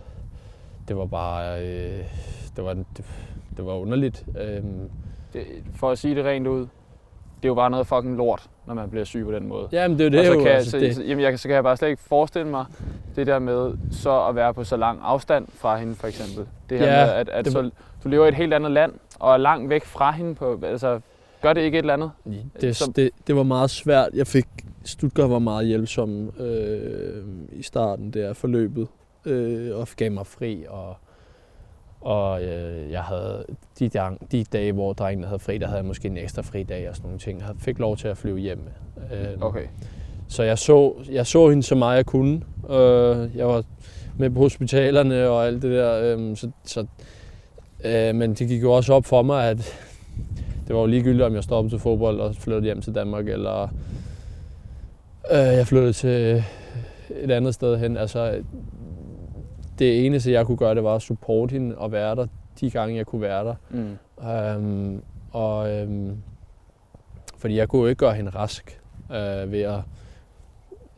det 0.89 0.97
var 0.97 1.07
bare, 1.07 1.61
øh, 1.67 1.99
det 2.57 2.65
var, 2.65 2.73
det, 2.75 2.87
det 3.57 3.67
var 3.67 3.73
underligt. 3.73 4.25
Øhm, 4.41 4.91
Det, 5.33 5.43
for 5.77 5.91
at 5.91 5.99
sige 5.99 6.15
det 6.15 6.25
rent 6.25 6.47
ud, 6.47 6.61
det 6.61 7.49
er 7.49 7.49
jo 7.49 7.55
bare 7.55 7.71
noget 7.71 7.87
fucking 7.87 8.17
lort, 8.17 8.51
når 8.67 8.75
man 8.75 8.91
bliver 8.91 9.05
syg 9.05 9.25
på 9.25 9.33
den 9.33 9.49
måde. 9.49 9.69
Jamen, 9.73 9.99
det 9.99 10.05
er 10.07 10.09
jo 10.09 10.11
det. 10.11 10.21
og 10.21 10.27
så 10.27 10.33
jo, 10.33 10.39
kan, 10.39 10.47
jeg, 10.47 10.55
altså, 10.55 10.71
så, 10.71 10.79
det. 10.79 10.95
så, 10.97 11.03
jamen, 11.03 11.25
jeg, 11.25 11.39
så 11.39 11.49
kan 11.49 11.55
jeg 11.55 11.63
bare 11.63 11.77
slet 11.77 11.89
ikke 11.89 12.03
forestille 12.03 12.49
mig 12.49 12.65
det 13.17 13.27
der 13.27 13.39
med 13.39 13.73
så 13.91 14.27
at 14.27 14.35
være 14.35 14.55
på 14.55 14.65
så 14.65 14.77
lang 14.77 14.99
afstand 15.03 15.47
fra 15.55 15.77
hende, 15.79 15.95
for 15.95 16.07
eksempel. 16.07 16.47
Det 16.71 16.79
her 16.79 16.87
Ja, 17.01 17.05
med, 17.07 17.13
at, 17.15 17.29
at 17.29 17.45
det- 17.45 17.53
så, 17.53 17.71
du 18.05 18.09
lever 18.09 18.25
i 18.25 18.29
et 18.29 18.35
helt 18.35 18.55
andet 18.55 18.71
land, 18.71 18.93
og 19.21 19.33
er 19.33 19.37
langt 19.37 19.71
væk 19.71 19.85
fra 19.85 20.11
hende. 20.13 20.35
På, 20.35 20.61
altså, 20.63 21.01
gør 21.43 21.53
det 21.53 21.61
ikke 21.61 21.79
et 21.79 21.83
eller 21.83 21.93
andet? 21.95 22.11
Det, 22.61 22.77
som- 22.77 22.93
det, 22.93 23.11
det 23.27 23.37
var 23.37 23.43
meget 23.43 23.71
svært. 23.71 24.09
Jeg 24.15 24.27
fik, 24.27 24.47
Stuttgart 24.85 25.31
var 25.31 25.39
meget 25.39 25.67
hjælpsom 25.67 26.29
øh, 26.41 27.25
i 27.53 27.63
starten 27.63 28.11
der 28.11 28.33
forløbet, 28.33 28.89
øh, 29.27 29.77
og 29.77 29.89
gav 29.97 30.13
mig 30.13 30.27
fri, 30.27 30.65
og, 30.69 30.97
og 32.01 32.43
øh, 32.43 32.91
jeg 32.91 33.03
havde 33.03 33.45
de, 33.79 33.89
dag, 33.89 34.17
de 34.33 34.45
dage, 34.45 34.73
hvor 34.73 34.93
drengene 34.93 35.27
havde 35.27 35.39
fri, 35.39 35.59
der 35.59 35.67
havde 35.67 35.79
jeg 35.79 35.87
måske 35.87 36.09
en 36.09 36.17
ekstra 36.17 36.43
fri 36.43 36.63
dag 36.63 36.89
og 36.89 36.97
sådan 36.97 37.07
nogle 37.07 37.19
ting. 37.19 37.41
Jeg 37.41 37.49
fik 37.59 37.79
lov 37.79 37.97
til 37.97 38.09
at 38.09 38.17
flyve 38.17 38.39
hjem. 38.39 38.61
Øh, 39.13 39.41
Okay. 39.41 39.67
Så 40.29 40.43
jeg 40.43 40.59
så, 40.59 40.93
jeg 41.11 41.27
så 41.27 41.49
hende 41.49 41.63
så 41.63 41.75
meget 41.75 41.97
jeg 41.97 42.07
kunne. 42.07 42.43
Øh, 42.71 43.37
jeg 43.37 43.47
var 43.47 43.65
med 44.19 44.31
på 44.31 44.41
hospitalerne 44.41 45.29
og 45.29 45.47
alt 45.47 45.63
det 45.63 45.71
der. 45.71 46.17
Øh, 46.17 46.37
så, 46.37 46.51
så, 46.65 46.87
øh, 47.85 48.15
men 48.15 48.35
det 48.35 48.49
gik 48.49 48.63
jo 48.63 48.73
også 48.73 48.95
op 48.95 49.05
for 49.05 49.23
mig, 49.23 49.51
at 49.51 49.75
det 50.67 50.75
var 50.75 50.81
jo 50.81 50.87
ligegyldigt, 50.87 51.23
om 51.23 51.35
jeg 51.35 51.45
stoppede 51.45 51.75
til 51.75 51.81
fodbold 51.81 52.21
og 52.21 52.35
flyttede 52.35 52.65
hjem 52.65 52.81
til 52.81 52.95
Danmark, 52.95 53.29
eller 53.29 53.63
øh, 55.31 55.39
jeg 55.39 55.67
flyttede 55.67 55.93
til 55.93 56.45
et 57.21 57.31
andet 57.31 57.55
sted 57.55 57.79
hen. 57.79 57.97
Altså, 57.97 58.43
det 59.79 60.07
eneste, 60.07 60.33
jeg 60.33 60.47
kunne 60.47 60.57
gøre, 60.57 60.75
det 60.75 60.85
var 60.85 60.95
at 60.95 61.03
supporte 61.03 61.53
hende 61.53 61.79
og 61.79 61.93
være 61.93 62.17
der 62.17 62.27
de 62.61 62.71
gange, 62.71 62.97
jeg 62.97 63.07
kunne 63.07 63.21
være 63.21 63.45
der. 63.45 63.55
Mm. 63.71 64.29
Øhm, 64.29 65.03
og, 65.31 65.71
øhm, 65.71 66.17
fordi 67.39 67.57
jeg 67.57 67.69
kunne 67.69 67.83
jo 67.83 67.89
ikke 67.89 67.99
gøre 67.99 68.15
hende 68.15 68.31
rask 68.31 68.81
øh, 69.11 69.53
ved 69.53 69.61
at 69.63 69.81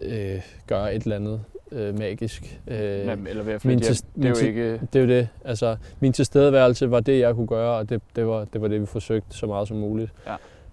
øh, 0.01 0.41
gøre 0.67 0.95
et 0.95 1.03
eller 1.03 1.17
andet 1.17 1.41
øh, 1.73 1.99
magisk. 1.99 2.61
Øh, 2.67 3.07
Men, 3.07 3.27
eller 3.27 3.43
ved 3.43 3.53
at 3.53 3.65
min 3.65 3.81
til- 3.81 4.05
Det 4.17 4.25
er 4.25 4.29
jo 4.29 4.47
ikke... 4.47 4.73
det 4.93 4.97
er 4.97 5.01
jo 5.01 5.09
det. 5.09 5.29
Altså, 5.45 5.77
min 6.01 6.13
tilstedeværelse 6.13 6.91
var 6.91 7.01
det, 7.01 7.21
jeg 7.21 7.35
kunne 7.35 7.47
gøre, 7.47 7.77
og 7.79 7.89
det, 7.89 8.03
det, 8.17 8.27
var, 8.27 8.45
det 8.45 8.61
var 8.61 8.69
det, 8.69 8.81
vi 8.81 8.87
forsøgte 8.87 9.37
så 9.37 9.47
meget 9.47 9.69
som 9.69 9.77
muligt. 9.77 10.13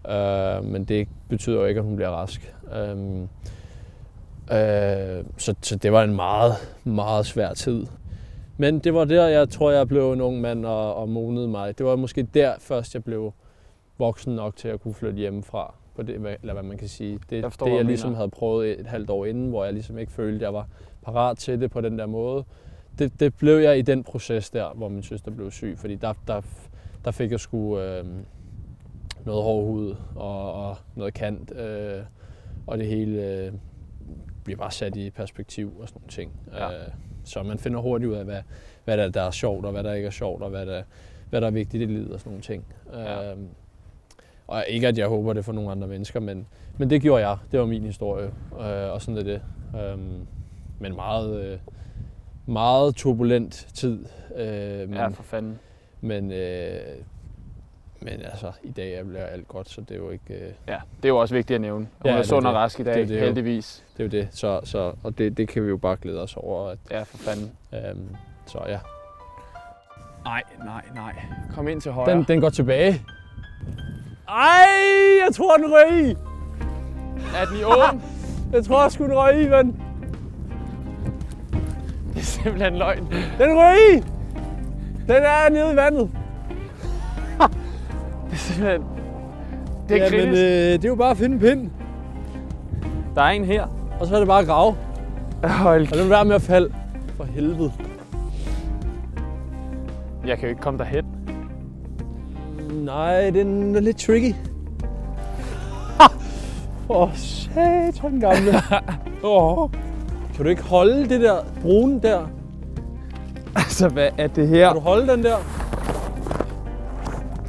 Ja. 0.06 0.58
Øh, 0.58 0.64
men 0.64 0.84
det 0.84 1.08
betyder 1.30 1.56
jo 1.60 1.66
ikke, 1.66 1.80
at 1.80 1.86
hun 1.86 1.96
bliver 1.96 2.10
rask. 2.10 2.54
Øhm, 2.76 3.28
øh, 4.52 5.26
så, 5.38 5.56
så 5.62 5.76
det 5.76 5.92
var 5.92 6.04
en 6.04 6.16
meget, 6.16 6.54
meget 6.84 7.26
svær 7.26 7.54
tid. 7.54 7.86
Men 8.58 8.80
det 8.80 8.94
var 8.94 9.06
der, 9.06 9.28
jeg 9.28 9.50
tror, 9.50 9.72
jeg 9.72 9.88
blev 9.88 10.12
en 10.12 10.22
ung 10.22 10.42
mand 10.42 10.66
og, 10.66 10.96
og 10.96 11.10
modnede 11.10 11.48
mig. 11.48 11.78
Det 11.78 11.86
var 11.86 11.96
måske 11.96 12.24
der 12.24 12.54
først, 12.60 12.94
jeg 12.94 13.04
blev 13.04 13.34
voksen 13.98 14.36
nok 14.36 14.56
til 14.56 14.68
at 14.68 14.82
kunne 14.82 14.94
flytte 14.94 15.18
hjemmefra. 15.18 15.74
På 15.96 16.02
det, 16.04 16.16
eller 16.42 16.54
hvad 16.54 16.64
man 16.64 16.78
kan 16.78 16.88
sige. 16.88 17.20
Det, 17.30 17.36
Jeg 17.36 17.44
forstår, 17.44 17.66
det 17.66 17.74
jeg 17.74 17.84
du 17.84 17.88
ligesom 17.88 18.10
mener. 18.10 18.18
havde 18.18 18.30
prøvet 18.30 18.80
et 18.80 18.88
halvt 18.88 19.10
år 19.10 19.26
inden, 19.26 19.50
hvor 19.50 19.64
jeg 19.64 19.74
ligesom 19.74 19.98
ikke 19.98 20.12
følte, 20.12 20.36
at 20.36 20.42
jeg 20.42 20.54
var 20.54 20.68
parat 21.02 21.38
til 21.38 21.62
det 21.62 21.72
på 21.72 21.82
den 21.82 22.00
der 22.00 22.06
måde. 22.06 22.44
Det, 23.00 23.20
det 23.20 23.36
blev 23.36 23.58
jeg 23.58 23.78
i 23.78 23.82
den 23.82 24.04
proces 24.04 24.50
der, 24.50 24.74
hvor 24.76 24.90
min 24.90 25.04
søster 25.04 25.32
blev 25.32 25.52
syg. 25.52 25.76
Fordi 25.78 25.96
der, 25.96 26.14
der, 26.28 26.42
der 27.06 27.12
fik 27.12 27.32
jeg 27.32 27.40
sgu 27.40 27.80
øh, 27.80 28.06
noget 29.26 29.44
hård 29.44 29.66
hud 29.66 29.96
og, 30.16 30.54
og 30.54 30.76
noget 30.96 31.14
kant. 31.14 31.52
Øh, 31.56 32.02
og 32.68 32.78
det 32.78 32.88
hele 32.88 33.22
øh, 33.22 33.52
bliver 34.44 34.58
bare 34.58 34.72
sat 34.72 34.96
i 34.96 35.10
perspektiv 35.10 35.74
og 35.80 35.88
sådan 35.88 36.00
nogle 36.02 36.12
ting. 36.12 36.32
Ja. 36.54 36.72
Øh, 36.74 36.88
så 37.24 37.44
man 37.44 37.60
finder 37.60 37.80
hurtigt 37.80 38.12
ud 38.12 38.16
af, 38.16 38.26
hvad, 38.26 38.42
hvad 38.86 38.98
der, 38.98 39.10
der 39.10 39.22
er 39.22 39.32
sjovt, 39.32 39.66
og 39.66 39.72
hvad 39.72 39.84
der 39.84 39.94
ikke 39.94 40.06
er 40.08 40.12
sjovt, 40.12 40.44
og 40.44 40.50
hvad 40.50 40.66
der, 40.66 40.84
hvad 41.30 41.42
der 41.42 41.48
er 41.48 41.52
vigtigt 41.52 41.84
i 41.84 41.86
livet 41.86 42.12
og 42.14 42.20
sådan 42.20 42.30
nogle 42.30 42.44
ting. 42.44 42.66
Ja. 42.94 43.32
Øh, 43.32 43.38
og 44.48 44.66
ikke, 44.68 44.88
at 44.88 44.98
jeg 44.98 45.08
håber 45.08 45.34
det 45.34 45.46
for 45.46 45.52
nogle 45.54 45.72
andre 45.72 45.88
mennesker, 45.88 46.20
men, 46.20 46.48
men 46.78 46.90
det 46.90 47.02
gjorde 47.02 47.28
jeg. 47.28 47.38
Det 47.52 47.60
var 47.60 47.66
min 47.66 47.84
historie, 47.84 48.26
øh, 48.60 48.92
og 48.94 49.02
sådan 49.02 49.18
er 49.18 49.24
det. 49.24 49.42
Øh, 49.82 50.00
men 50.80 50.96
meget, 50.96 51.46
øh, 51.46 51.60
meget 52.46 52.96
turbulent 52.96 53.68
tid. 53.74 54.06
Øh, 54.36 54.90
men, 54.90 54.94
Ja, 54.94 55.08
for 55.08 55.24
fanden. 55.24 55.60
men, 56.02 56.32
øh, 56.32 56.80
men 58.04 58.22
altså, 58.22 58.52
i 58.64 58.72
dag 58.72 58.94
er- 58.94 59.04
bliver 59.04 59.26
alt 59.26 59.48
godt, 59.48 59.70
så 59.70 59.82
det 59.82 59.92
er 59.92 59.96
jo 59.96 60.10
ikke... 60.10 60.34
Øh, 60.34 60.52
Ja, 60.68 60.78
det 60.98 61.06
er 61.06 61.10
jo 61.10 61.18
også 61.18 61.36
vigtigt 61.36 61.56
at 61.56 61.62
nævne. 61.62 61.78
Hun 61.86 62.06
Ja, 62.06 62.12
er 62.12 62.18
det 62.18 62.26
sund 62.28 62.46
og 62.46 62.54
det. 62.54 62.60
rask 62.60 62.80
i 62.80 62.84
dag, 62.84 62.94
Det 62.94 63.02
er 63.04 63.06
det 63.08 63.16
jo. 63.16 63.26
heldigvis. 63.26 63.84
det 63.98 64.00
er 64.00 64.04
jo 64.04 64.10
det. 64.24 64.28
Så, 64.32 64.60
så, 64.64 64.94
og 65.04 65.18
det, 65.18 65.38
det 65.38 65.48
kan 65.48 65.64
vi 65.64 65.70
jo 65.70 65.78
bare 65.78 65.96
glæde 66.02 66.22
os 66.22 66.38
over. 66.38 66.70
At, 66.70 66.78
Ja, 66.92 67.04
for 67.04 67.18
fanden. 67.18 67.52
øhm, 67.74 68.16
så 68.46 68.60
ja. 68.68 68.80
Nej, 70.26 70.42
nej, 70.66 70.82
nej. 70.96 71.14
Kom 71.56 71.68
ind 71.68 71.82
til 71.82 71.92
højre. 71.92 72.12
Den, 72.12 72.24
den 72.24 72.42
går 72.42 72.50
tilbage. 72.50 73.02
Ej, 74.30 74.66
jeg 75.26 75.34
tror, 75.36 75.58
den 75.58 75.66
røg 75.66 76.06
i. 76.10 76.12
Er 77.36 77.46
den 77.46 77.60
i 77.60 77.64
åben? 77.64 78.02
Jeg 78.54 78.66
tror, 78.66 78.82
jeg 78.82 78.92
skulle 78.92 79.10
den 79.10 79.18
røg 79.20 79.42
i, 79.42 79.48
ven. 79.50 79.68
det 82.14 82.20
er 82.20 82.24
simpelthen 82.26 82.76
løgn. 82.78 83.08
Den 83.40 83.58
røg 83.58 83.76
i. 83.96 84.00
Den 85.08 85.24
er 85.24 85.50
nede 85.50 85.74
i 85.74 85.76
vandet. 85.76 86.10
Det 88.34 88.40
er 88.42 88.46
simpelthen... 88.54 88.84
Det 89.90 90.02
er 90.02 90.18
ja, 90.18 90.26
men 90.26 90.30
øh, 90.30 90.36
det 90.82 90.86
er 90.86 90.90
jo 90.90 90.96
bare 90.96 91.12
at 91.12 91.18
finde 91.18 91.34
en 91.36 91.40
pind, 91.40 91.70
Der 93.16 93.22
er 93.22 93.30
en 93.30 93.46
her. 93.46 93.68
og 94.00 94.08
så 94.08 94.16
er 94.16 94.20
det 94.20 94.28
bare 94.28 94.40
at 94.42 94.48
grave. 94.48 94.76
Hold 95.44 95.92
Og 95.92 95.98
det 95.98 96.10
være 96.10 96.26
med 96.26 96.36
at 96.36 96.42
falde. 96.42 96.74
For 97.18 97.24
helvede. 97.24 97.72
Jeg 100.28 100.38
kan 100.38 100.48
jo 100.48 100.50
ikke 100.50 100.62
komme 100.62 100.80
derhen. 100.80 101.06
Nej, 102.72 103.30
den 103.30 103.76
er 103.76 103.80
lidt 103.80 103.98
tricky. 103.98 104.36
Åh, 106.90 107.02
oh, 107.02 107.10
satan 107.16 108.20
gamle. 108.20 108.54
oh. 109.24 109.70
Kan 110.36 110.44
du 110.44 110.50
ikke 110.50 110.64
holde 110.64 111.10
det 111.10 111.22
der 111.22 111.36
brune 111.62 112.02
der? 112.02 112.28
Altså, 113.56 113.90
hvad 113.90 114.10
er 114.18 114.28
det 114.28 114.48
her? 114.48 114.68
Kan 114.68 114.76
du 114.76 114.82
holde 114.82 115.08
den 115.08 115.24
der? 115.24 115.36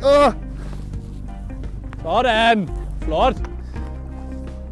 Uh! 0.03 0.44
Sådan. 2.05 2.69
Flot. 3.01 3.37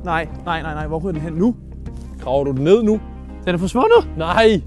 Nej, 0.05 0.29
nej, 0.45 0.63
nej, 0.63 0.75
nej. 0.75 0.87
Hvor 0.87 0.99
er 0.99 1.13
den 1.13 1.21
hen 1.21 1.33
nu? 1.33 1.55
Graver 2.21 2.45
du 2.45 2.53
den 2.53 2.65
ned 2.65 2.83
nu? 2.83 3.01
Den 3.45 3.55
er 3.55 3.59
forsvundet. 3.59 4.09
Nej. 4.17 4.63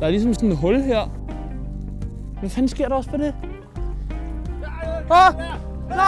Der 0.00 0.06
er 0.06 0.10
ligesom 0.10 0.34
sådan 0.34 0.52
et 0.52 0.56
hul 0.56 0.80
her. 0.80 1.10
Hvad 2.40 2.50
fanden 2.50 2.68
sker 2.68 2.88
der 2.88 2.94
også 2.94 3.10
for 3.10 3.16
det? 3.16 3.34
Ah! 5.10 5.34
Nej! 5.88 5.98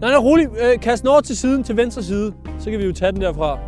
Nej, 0.00 0.10
nej, 0.10 0.16
rolig. 0.18 0.46
Øh, 0.46 0.80
kast 0.80 1.02
den 1.02 1.10
over 1.10 1.20
til 1.20 1.36
siden, 1.36 1.62
til 1.62 1.76
venstre 1.76 2.02
side. 2.02 2.32
Så 2.58 2.70
kan 2.70 2.78
vi 2.78 2.84
jo 2.86 2.92
tage 2.92 3.12
den 3.12 3.20
derfra. 3.20 3.58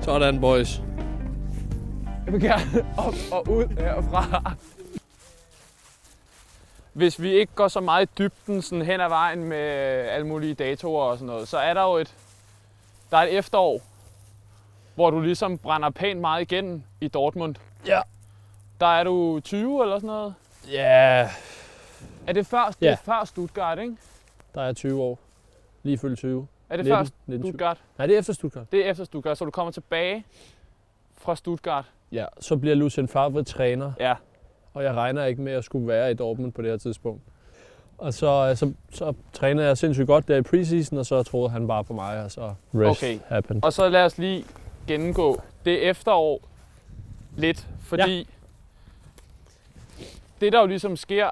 Sådan, 0.00 0.40
boys. 0.40 0.82
Jeg 2.26 2.32
vil 2.32 2.40
gerne 2.40 2.62
op 2.96 3.14
og 3.32 3.48
ud 3.50 3.64
herfra. 3.78 4.52
Hvis 6.92 7.22
vi 7.22 7.32
ikke 7.32 7.52
går 7.54 7.68
så 7.68 7.80
meget 7.80 8.06
i 8.06 8.10
dybden 8.18 8.62
sådan 8.62 8.84
hen 8.84 9.00
ad 9.00 9.08
vejen 9.08 9.44
med 9.44 9.56
alle 9.58 10.26
mulige 10.26 10.54
datoer 10.54 11.04
og 11.04 11.16
sådan 11.18 11.26
noget, 11.26 11.48
så 11.48 11.58
er 11.58 11.74
der 11.74 11.82
jo 11.82 11.92
et, 11.96 12.14
der 13.10 13.16
er 13.16 13.22
et 13.22 13.38
efterår, 13.38 13.80
hvor 14.94 15.10
du 15.10 15.20
ligesom 15.20 15.58
brænder 15.58 15.90
pænt 15.90 16.20
meget 16.20 16.42
igennem 16.42 16.82
i 17.00 17.08
Dortmund. 17.08 17.54
Ja. 17.86 18.00
Der 18.80 18.86
er 18.86 19.04
du 19.04 19.40
20 19.40 19.82
eller 19.82 19.96
sådan 19.98 20.06
noget. 20.06 20.34
Ja, 20.70 21.30
Er 22.26 22.32
det 22.32 22.46
før, 22.46 22.66
det 22.80 22.86
er 22.88 22.90
Ja. 22.90 22.96
før 23.04 23.24
Stuttgart, 23.24 23.78
ikke? 23.78 23.96
der 24.54 24.62
er 24.62 24.72
20 24.72 25.02
år. 25.02 25.18
Lige 25.82 25.98
fyldt 25.98 26.18
20. 26.18 26.46
Er 26.70 26.76
det 26.76 26.84
19, 26.84 26.96
før 27.06 27.10
19, 27.26 27.42
20. 27.42 27.50
Stuttgart? 27.50 27.78
Nej, 27.98 28.06
det 28.06 28.14
er 28.14 28.18
efter 28.18 28.32
Stuttgart. 28.32 28.72
Det 28.72 28.86
er 28.86 28.90
efter 28.90 29.04
Stuttgart, 29.04 29.38
så 29.38 29.44
du 29.44 29.50
kommer 29.50 29.72
tilbage 29.72 30.24
fra 31.18 31.36
Stuttgart. 31.36 31.84
Ja, 32.12 32.26
så 32.40 32.56
bliver 32.56 32.74
Lucien 32.74 33.08
Favre 33.08 33.44
træner, 33.44 33.92
Ja. 34.00 34.14
Og 34.74 34.84
jeg 34.84 34.94
regner 34.94 35.24
ikke 35.24 35.42
med 35.42 35.52
at 35.52 35.64
skulle 35.64 35.88
være 35.88 36.10
i 36.10 36.14
Dortmund 36.14 36.52
på 36.52 36.62
det 36.62 36.70
her 36.70 36.76
tidspunkt. 36.76 37.22
Og 37.98 38.14
så, 38.14 38.52
så, 38.54 38.72
så 38.92 39.14
træner 39.32 39.62
jeg 39.62 39.78
sindssygt 39.78 40.06
godt 40.06 40.28
der 40.28 40.36
i 40.36 40.42
preseason, 40.42 40.98
og 40.98 41.06
så 41.06 41.22
troede 41.22 41.50
han 41.50 41.66
bare 41.68 41.84
på 41.84 41.92
mig, 41.92 42.24
og 42.24 42.30
så 42.30 42.54
rest 42.74 43.02
Okay. 43.02 43.18
happened. 43.26 43.64
Og 43.64 43.72
så 43.72 43.88
lad 43.88 44.04
os 44.04 44.18
lige 44.18 44.44
gennemgå 44.86 45.40
det 45.64 45.88
efterår 45.88 46.40
lidt, 47.36 47.66
fordi 47.80 48.18
ja. 48.18 48.24
det 50.40 50.52
der 50.52 50.60
jo 50.60 50.66
ligesom 50.66 50.96
sker, 50.96 51.30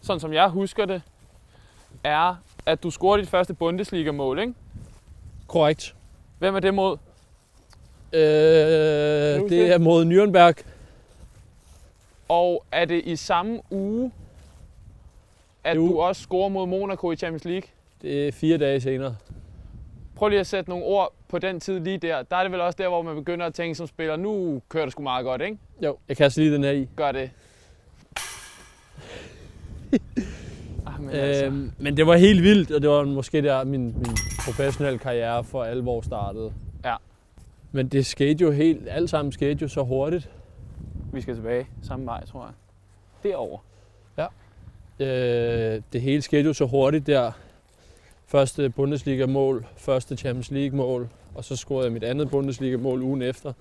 sådan 0.00 0.20
som 0.20 0.32
jeg 0.32 0.48
husker 0.48 0.84
det, 0.84 1.02
er, 2.04 2.34
at 2.66 2.82
du 2.82 2.90
scorer 2.90 3.16
dit 3.16 3.28
første 3.28 3.54
Bundesliga-mål, 3.54 4.38
ikke? 4.38 4.54
Korrekt. 5.46 5.94
Hvem 6.38 6.56
er 6.56 6.60
det 6.60 6.74
mod? 6.74 6.96
Øh, 8.12 8.20
det 9.50 9.72
er 9.72 9.78
mod 9.78 10.04
Nürnberg. 10.04 10.64
Og 12.28 12.64
er 12.72 12.84
det 12.84 13.02
i 13.04 13.16
samme 13.16 13.60
uge, 13.70 14.12
at 15.64 15.76
Jo. 15.76 15.86
du 15.88 16.00
også 16.00 16.22
scorer 16.22 16.48
mod 16.48 16.66
Monaco 16.66 17.12
i 17.12 17.16
Champions 17.16 17.44
League? 17.44 17.68
Det 18.02 18.28
er 18.28 18.32
fire 18.32 18.58
dage 18.58 18.80
senere. 18.80 19.16
Prøv 20.16 20.28
lige 20.28 20.40
at 20.40 20.46
sætte 20.46 20.70
nogle 20.70 20.84
ord 20.84 21.12
på 21.28 21.38
den 21.38 21.60
tid 21.60 21.80
lige 21.80 21.98
der. 21.98 22.22
Der 22.22 22.36
er 22.36 22.42
det 22.42 22.52
vel 22.52 22.60
også 22.60 22.76
der, 22.78 22.88
hvor 22.88 23.02
man 23.02 23.14
begynder 23.16 23.46
at 23.46 23.54
tænke 23.54 23.74
som 23.74 23.86
spiller, 23.86 24.16
nu 24.16 24.62
kører 24.68 24.84
det 24.84 24.92
sgu 24.92 25.02
meget 25.02 25.24
godt, 25.24 25.42
ikke? 25.42 25.58
Jo, 25.84 25.96
jeg 26.08 26.16
kaster 26.16 26.42
lige 26.42 26.54
den 26.54 26.64
her 26.64 26.70
i. 26.70 26.88
Gør 26.96 27.12
det. 27.12 27.30
ah, 30.86 31.00
men 31.00 31.10
altså, 31.10 31.44
Øhm, 31.44 31.72
men 31.78 31.96
det 31.96 32.06
var 32.06 32.16
helt 32.16 32.42
vildt, 32.42 32.70
og 32.70 32.82
det 32.82 32.90
var 32.90 33.04
måske 33.04 33.42
der, 33.42 33.64
min, 33.64 33.84
min 33.84 34.16
professionelle 34.44 34.98
karriere 34.98 35.44
for 35.44 35.64
alvor 35.64 36.00
startede. 36.00 36.52
Ja. 36.84 36.96
Men 37.72 37.88
det 37.88 38.06
skete 38.06 38.44
jo 38.44 38.50
helt, 38.50 38.88
alt 38.90 39.10
sammen 39.10 39.32
skete 39.32 39.58
jo 39.62 39.68
så 39.68 39.82
hurtigt. 39.82 40.30
Vi 41.18 41.22
skal 41.22 41.34
tilbage 41.34 41.68
samme 41.82 42.06
vej, 42.06 42.26
tror 42.26 42.44
jeg. 42.44 42.54
Derover. 43.22 43.58
Øh, 45.00 45.82
det 45.92 46.00
hele 46.00 46.22
skete 46.22 46.42
jo 46.42 46.52
så 46.52 46.66
hurtigt 46.66 47.06
der. 47.06 47.32
Første 48.26 48.70
Bundesliga-mål, 48.70 49.66
første 49.76 50.16
Champions 50.16 50.50
League-mål, 50.50 51.08
og 51.34 51.44
så 51.44 51.56
scorede 51.56 51.84
jeg 51.84 51.92
mit 51.92 52.04
andet 52.04 52.30
Bundesliga-mål 52.30 53.02
ugen 53.02 53.22
efter. 53.22 53.52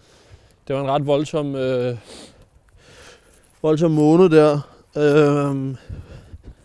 Det 0.68 0.76
var 0.76 0.82
en 0.82 0.90
ret 0.90 1.08
voldsom, 1.08 1.56
øh, 1.56 1.98
voldsom 3.62 3.92
måned 3.92 4.30
der. 4.30 4.60
Øh, 4.98 5.56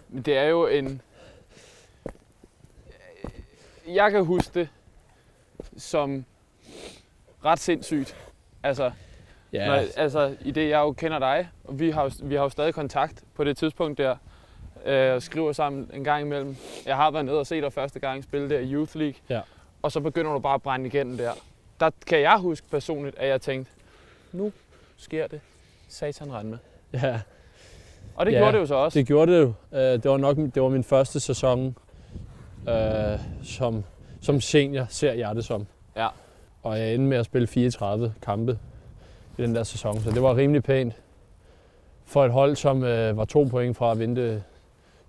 Men 0.09 0.22
det 0.24 0.38
er 0.38 0.45
jo 0.45 0.66
en... 0.66 1.01
Jeg 3.88 4.11
kan 4.11 4.24
huske 4.24 4.61
det 4.61 4.68
som 5.76 6.24
ret 7.45 7.59
sindssygt. 7.59 8.16
Altså, 8.62 8.90
ja, 9.53 9.66
Når, 9.66 9.82
altså, 9.96 10.36
i 10.44 10.50
det 10.50 10.68
jeg 10.68 10.78
jo 10.80 10.92
kender 10.92 11.18
dig, 11.18 11.48
og 11.64 11.78
vi 11.80 11.90
har 11.90 12.03
jo, 12.05 12.11
vi 12.22 12.34
har 12.34 12.42
jo 12.42 12.48
stadig 12.48 12.74
kontakt 12.74 13.24
på 13.34 13.44
det 13.44 13.57
tidspunkt 13.57 13.98
der, 13.98 14.16
øh, 14.86 15.14
og 15.14 15.22
skriver 15.22 15.53
sammen 15.53 15.90
en 15.94 16.05
gang 16.05 16.22
imellem. 16.26 16.57
Jeg 16.86 16.96
har 16.96 17.11
været 17.11 17.24
nede 17.24 17.38
og 17.38 17.46
set 17.46 17.62
dig 17.62 17.72
første 17.72 18.00
gang 18.00 18.24
spille 18.24 18.50
der 18.50 18.59
i 18.59 18.72
Youth 18.72 18.96
League, 18.96 19.14
Ja. 19.28 19.40
og 19.82 19.92
så 19.92 20.00
begynder 20.00 20.32
du 20.32 20.38
bare 20.38 20.55
at 20.55 20.62
brænde 20.62 20.86
igennem 20.86 21.16
der. 21.16 21.30
Der 21.80 21.90
kan 22.07 22.20
jeg 22.20 22.38
huske 22.38 22.66
personligt, 22.70 23.18
at 23.18 23.28
jeg 23.28 23.40
tænkte, 23.40 23.72
nu 24.32 24.53
sker 24.96 25.26
det. 25.26 25.40
Satan 25.88 26.32
rende 26.32 26.50
med. 26.50 26.59
ja, 27.03 27.20
Og 28.14 28.26
det 28.26 28.32
Ja, 28.32 28.38
gjorde 28.38 28.53
det 28.53 28.59
jo 28.59 28.66
så 28.66 28.74
også. 28.74 28.98
det 28.98 29.07
gjorde 29.07 29.32
det 29.32 29.40
jo. 29.40 29.53
Øh, 29.72 29.80
det 29.80 30.05
var 30.05 30.16
nok 30.16 30.36
det 30.36 30.62
var 30.62 30.68
min 30.68 30.84
første 30.84 31.20
sæson 31.20 31.76
øh, 32.68 33.18
som, 33.44 33.84
som 34.20 34.40
senior, 34.40 34.86
ser 34.88 35.12
jeg 35.12 35.34
det 35.34 35.44
som. 35.44 35.66
Ja. 35.96 36.09
Og 36.62 36.78
jeg 36.78 36.94
endte 36.94 37.09
med 37.09 37.16
at 37.18 37.24
spille 37.24 37.46
34 37.46 38.14
kampe 38.22 38.59
i 39.43 39.47
den 39.47 39.55
der 39.55 39.62
sæson, 39.62 40.01
så 40.01 40.11
det 40.11 40.22
var 40.22 40.36
rimelig 40.36 40.62
pænt 40.62 40.95
for 42.07 42.24
et 42.24 42.32
hold, 42.32 42.57
som 42.57 42.84
øh, 42.84 43.16
var 43.16 43.24
to 43.24 43.45
point 43.45 43.76
fra 43.76 43.93
at 43.93 43.99
vinde 43.99 44.20
det 44.22 44.43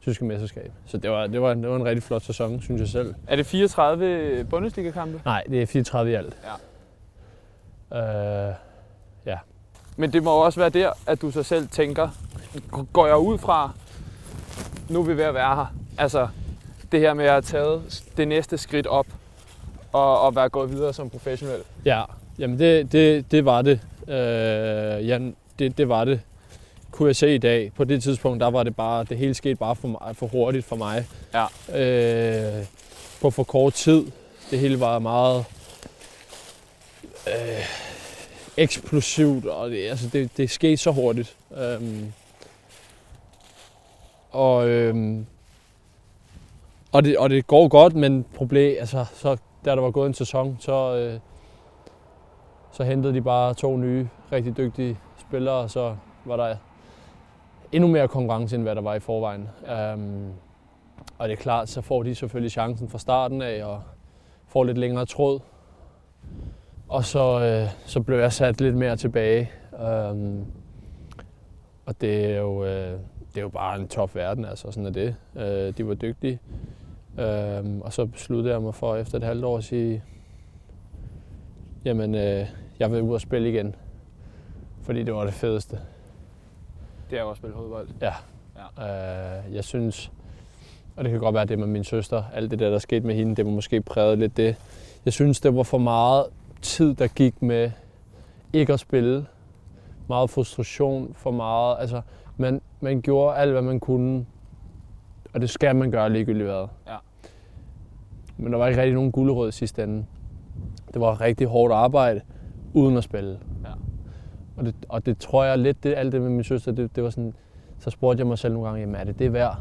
tyske 0.01 0.25
mesterskab. 0.25 0.71
Så 0.85 0.97
det 0.97 1.11
var, 1.11 1.27
det, 1.27 1.41
var, 1.41 1.53
det 1.53 1.69
var 1.69 1.75
en 1.75 1.85
rigtig 1.85 2.03
flot 2.03 2.21
sæson, 2.21 2.61
synes 2.61 2.79
jeg 2.79 2.87
selv. 2.87 3.13
Er 3.27 3.35
det 3.35 3.45
34 3.45 4.43
Bundesliga-kampe? 4.43 5.21
Nej, 5.25 5.43
det 5.49 5.61
er 5.61 5.65
34 5.65 6.11
i 6.11 6.13
alt. 6.13 6.37
Ja. 7.91 8.49
Øh, 8.49 8.55
Men 9.97 10.13
det 10.13 10.23
må 10.23 10.31
også 10.45 10.59
være 10.59 10.69
der, 10.69 10.91
at 11.07 11.21
du 11.21 11.31
så 11.31 11.43
selv 11.43 11.67
tænker, 11.67 12.09
går 12.93 13.07
jeg 13.07 13.17
ud 13.17 13.37
fra, 13.37 13.71
nu 14.89 14.99
er 14.99 15.03
vi 15.03 15.17
ved 15.17 15.23
at 15.23 15.33
være 15.33 15.55
her. 15.55 15.73
Altså, 15.97 16.27
det 16.91 16.99
her 16.99 17.13
med 17.13 17.25
at 17.25 17.31
have 17.31 17.41
taget 17.41 18.03
det 18.17 18.27
næste 18.27 18.57
skridt 18.57 18.87
op, 18.87 19.07
og, 19.91 20.21
og 20.21 20.35
være 20.35 20.49
gået 20.49 20.71
videre 20.71 20.93
som 20.93 21.09
professionel. 21.09 21.59
ja, 21.85 22.03
jamen 22.39 22.59
det, 22.59 22.91
det, 22.91 23.31
det 23.31 23.45
var 23.45 23.61
det. 23.61 23.79
Øh, 24.07 25.07
ja, 25.07 25.19
det, 25.59 25.77
det 25.77 25.89
var 25.89 26.05
det. 26.05 26.21
Kunne 26.91 27.07
jeg 27.07 27.15
se 27.15 27.35
i 27.35 27.37
dag. 27.37 27.71
På 27.75 27.83
det 27.83 28.03
tidspunkt, 28.03 28.39
der 28.39 28.49
var 28.49 28.63
det 28.63 28.75
bare, 28.75 29.03
det 29.03 29.17
hele 29.17 29.33
skete 29.33 29.55
bare 29.55 29.75
for, 29.75 29.87
mig, 29.87 30.15
for 30.15 30.27
hurtigt 30.27 30.65
for 30.65 30.75
mig. 30.75 31.05
Ja. 31.33 31.45
Øh, 31.79 32.65
på 33.21 33.29
for 33.29 33.43
kort 33.43 33.73
tid. 33.73 34.05
Det 34.51 34.59
hele 34.59 34.79
var 34.79 34.99
meget 34.99 35.45
øh, 37.27 37.65
eksplosivt, 38.57 39.45
og 39.45 39.69
det, 39.69 39.89
altså 39.89 40.07
det, 40.13 40.37
det 40.37 40.49
skete 40.49 40.77
så 40.77 40.91
hurtigt. 40.91 41.35
Øhm, 41.57 42.13
og, 44.31 44.67
øhm, 44.69 45.25
og, 46.91 47.05
det, 47.05 47.17
og 47.17 47.29
det 47.29 47.47
går 47.47 47.67
godt, 47.67 47.95
men 47.95 48.25
problem, 48.35 48.75
altså, 48.79 49.05
så, 49.15 49.37
da 49.65 49.69
der 49.69 49.81
var 49.81 49.91
gået 49.91 50.07
en 50.07 50.13
sæson, 50.13 50.57
så, 50.59 50.95
øh, 50.95 51.19
så 52.73 52.83
hentede 52.83 53.13
de 53.13 53.21
bare 53.21 53.53
to 53.53 53.77
nye, 53.77 54.07
rigtig 54.31 54.57
dygtige 54.57 54.99
spillere, 55.17 55.55
og 55.55 55.69
så 55.69 55.95
var 56.25 56.35
der 56.35 56.55
endnu 57.71 57.89
mere 57.89 58.07
konkurrence, 58.07 58.55
end 58.55 58.63
hvad 58.63 58.75
der 58.75 58.81
var 58.81 58.95
i 58.95 58.99
forvejen. 58.99 59.49
Um, 59.93 60.33
og 61.17 61.29
det 61.29 61.33
er 61.33 61.41
klart, 61.41 61.69
så 61.69 61.81
får 61.81 62.03
de 62.03 62.15
selvfølgelig 62.15 62.51
chancen 62.51 62.89
fra 62.89 62.97
starten 62.97 63.41
af, 63.41 63.65
og 63.65 63.81
får 64.47 64.63
lidt 64.63 64.77
længere 64.77 65.05
tråd. 65.05 65.39
Og 66.89 67.05
så, 67.05 67.39
øh, 67.39 67.69
så 67.85 68.01
blev 68.01 68.17
jeg 68.17 68.33
sat 68.33 68.61
lidt 68.61 68.75
mere 68.75 68.95
tilbage. 68.95 69.51
Um, 70.11 70.45
og 71.85 72.01
det 72.01 72.25
er, 72.25 72.37
jo, 72.37 72.65
øh, 72.65 72.91
det 73.29 73.37
er 73.37 73.41
jo 73.41 73.49
bare 73.49 73.79
en 73.79 73.87
top 73.87 74.15
verden, 74.15 74.45
altså 74.45 74.71
sådan 74.71 74.85
er 74.85 74.91
det. 74.91 75.15
Øh, 75.35 75.77
de 75.77 75.87
var 75.87 75.93
dygtige. 75.93 76.39
Um, 77.17 77.81
og 77.81 77.93
så 77.93 78.05
besluttede 78.05 78.53
jeg 78.53 78.61
mig 78.61 78.75
for 78.75 78.95
efter 78.95 79.17
et 79.17 79.23
halvt 79.23 79.45
år 79.45 79.57
at 79.57 79.63
sige, 79.63 80.03
jamen 81.85 82.15
øh, 82.15 82.47
jeg 82.79 82.91
vil 82.91 83.01
ud 83.01 83.13
og 83.13 83.21
spille 83.21 83.49
igen. 83.49 83.75
Fordi 84.81 85.03
det 85.03 85.13
var 85.13 85.25
det 85.25 85.33
fedeste. 85.33 85.79
Det 87.09 87.17
er 87.17 87.23
jo 87.23 87.29
at 87.29 87.37
spille 87.37 87.55
fodbold. 87.55 87.87
Øh, 88.79 89.55
jeg 89.55 89.63
synes, 89.63 90.11
og 90.95 91.03
det 91.03 91.11
kan 91.11 91.19
godt 91.19 91.35
være 91.35 91.45
det 91.45 91.59
med 91.59 91.67
min 91.67 91.83
søster, 91.83 92.23
alt 92.33 92.51
det 92.51 92.59
der, 92.59 92.69
der 92.69 92.79
skete 92.79 93.05
med 93.05 93.15
hende, 93.15 93.35
det 93.35 93.45
var 93.45 93.51
måske 93.51 93.81
præget 93.81 94.17
lidt 94.17 94.37
det. 94.37 94.55
Jeg 95.05 95.13
synes, 95.13 95.39
det 95.39 95.55
var 95.55 95.63
for 95.63 95.77
meget 95.77 96.25
tid, 96.61 96.93
der 96.93 97.07
gik 97.07 97.41
med 97.41 97.71
ikke 98.53 98.73
at 98.73 98.79
spille. 98.79 99.25
Meget 100.07 100.29
frustration, 100.29 101.13
for 101.17 101.31
meget. 101.31 101.77
Altså, 101.79 102.01
man, 102.37 102.61
man 102.79 103.01
gjorde 103.01 103.37
alt, 103.37 103.51
hvad 103.51 103.61
man 103.61 103.79
kunne, 103.79 104.25
og 105.33 105.41
det 105.41 105.49
skal 105.49 105.75
man 105.75 105.91
gøre 105.91 106.09
ligegyldigt 106.09 106.45
hvad. 106.45 106.67
Ja. 106.87 106.95
Men 108.37 108.51
der 108.51 108.57
var 108.57 108.67
ikke 108.67 108.81
rigtig 108.81 108.93
nogen 108.93 109.11
gulerod 109.11 109.49
i 109.49 109.51
sidste 109.51 109.83
ende. 109.83 110.05
Det 110.93 111.01
var 111.01 111.21
rigtig 111.21 111.47
hårdt 111.47 111.73
arbejde, 111.73 112.21
uden 112.73 112.97
at 112.97 113.03
spille. 113.03 113.39
Ja. 113.63 113.71
Og, 114.57 114.65
det, 114.65 114.75
og 114.89 115.05
det 115.05 115.17
tror 115.17 115.43
jeg 115.43 115.57
lidt, 115.57 115.83
det, 115.83 115.93
alt 115.97 116.11
det 116.11 116.21
med 116.21 116.29
min 116.29 116.43
søster, 116.43 116.71
det, 116.71 116.95
det 116.95 117.03
var 117.03 117.09
sådan, 117.09 117.33
så 117.79 117.89
spurgte 117.89 118.21
jeg 118.21 118.27
mig 118.27 118.37
selv 118.37 118.53
nogle 118.53 118.67
gange, 118.67 118.81
jamen 118.81 118.95
er 118.95 119.03
det 119.03 119.19
det 119.19 119.33
værd? 119.33 119.59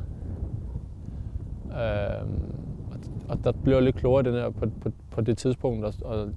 Øhm, 1.67 2.55
og, 2.91 2.97
og 3.29 3.45
der 3.45 3.53
blev 3.53 3.75
jeg 3.75 3.83
lidt 3.83 3.97
klogere 3.97 4.23
den 4.23 4.35
her 4.35 4.51
på, 4.51 4.67
på, 4.81 4.91
på 5.11 5.21
det 5.21 5.39
tidspunkt, 5.39 5.85
og, 5.85 5.95
og, 6.05 6.29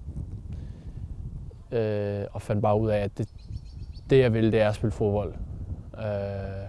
øh, 1.79 2.25
og 2.31 2.41
fandt 2.41 2.61
bare 2.61 2.79
ud 2.79 2.89
af, 2.89 2.97
at 2.97 3.17
det, 3.17 3.29
det 4.09 4.19
jeg 4.19 4.33
vil, 4.33 4.51
det 4.51 4.61
er 4.61 4.69
at 4.69 4.75
spille 4.75 4.91
fodbold. 4.91 5.33
Øh, 5.97 6.67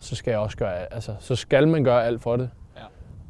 så 0.00 0.16
skal 0.16 0.30
jeg 0.30 0.40
også 0.40 0.56
gøre, 0.56 0.92
altså, 0.94 1.14
så 1.18 1.36
skal 1.36 1.68
man 1.68 1.84
gøre 1.84 2.04
alt 2.04 2.22
for 2.22 2.36
det. 2.36 2.50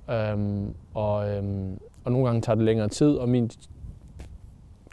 Ja. 0.09 0.33
Øhm, 0.33 0.75
og, 0.95 1.31
øhm, 1.31 1.79
og 2.05 2.13
nogle 2.13 2.27
gange 2.27 2.41
tager 2.41 2.57
det 2.57 2.65
længere 2.65 2.89
tid, 2.89 3.11
og 3.11 3.29
min 3.29 3.51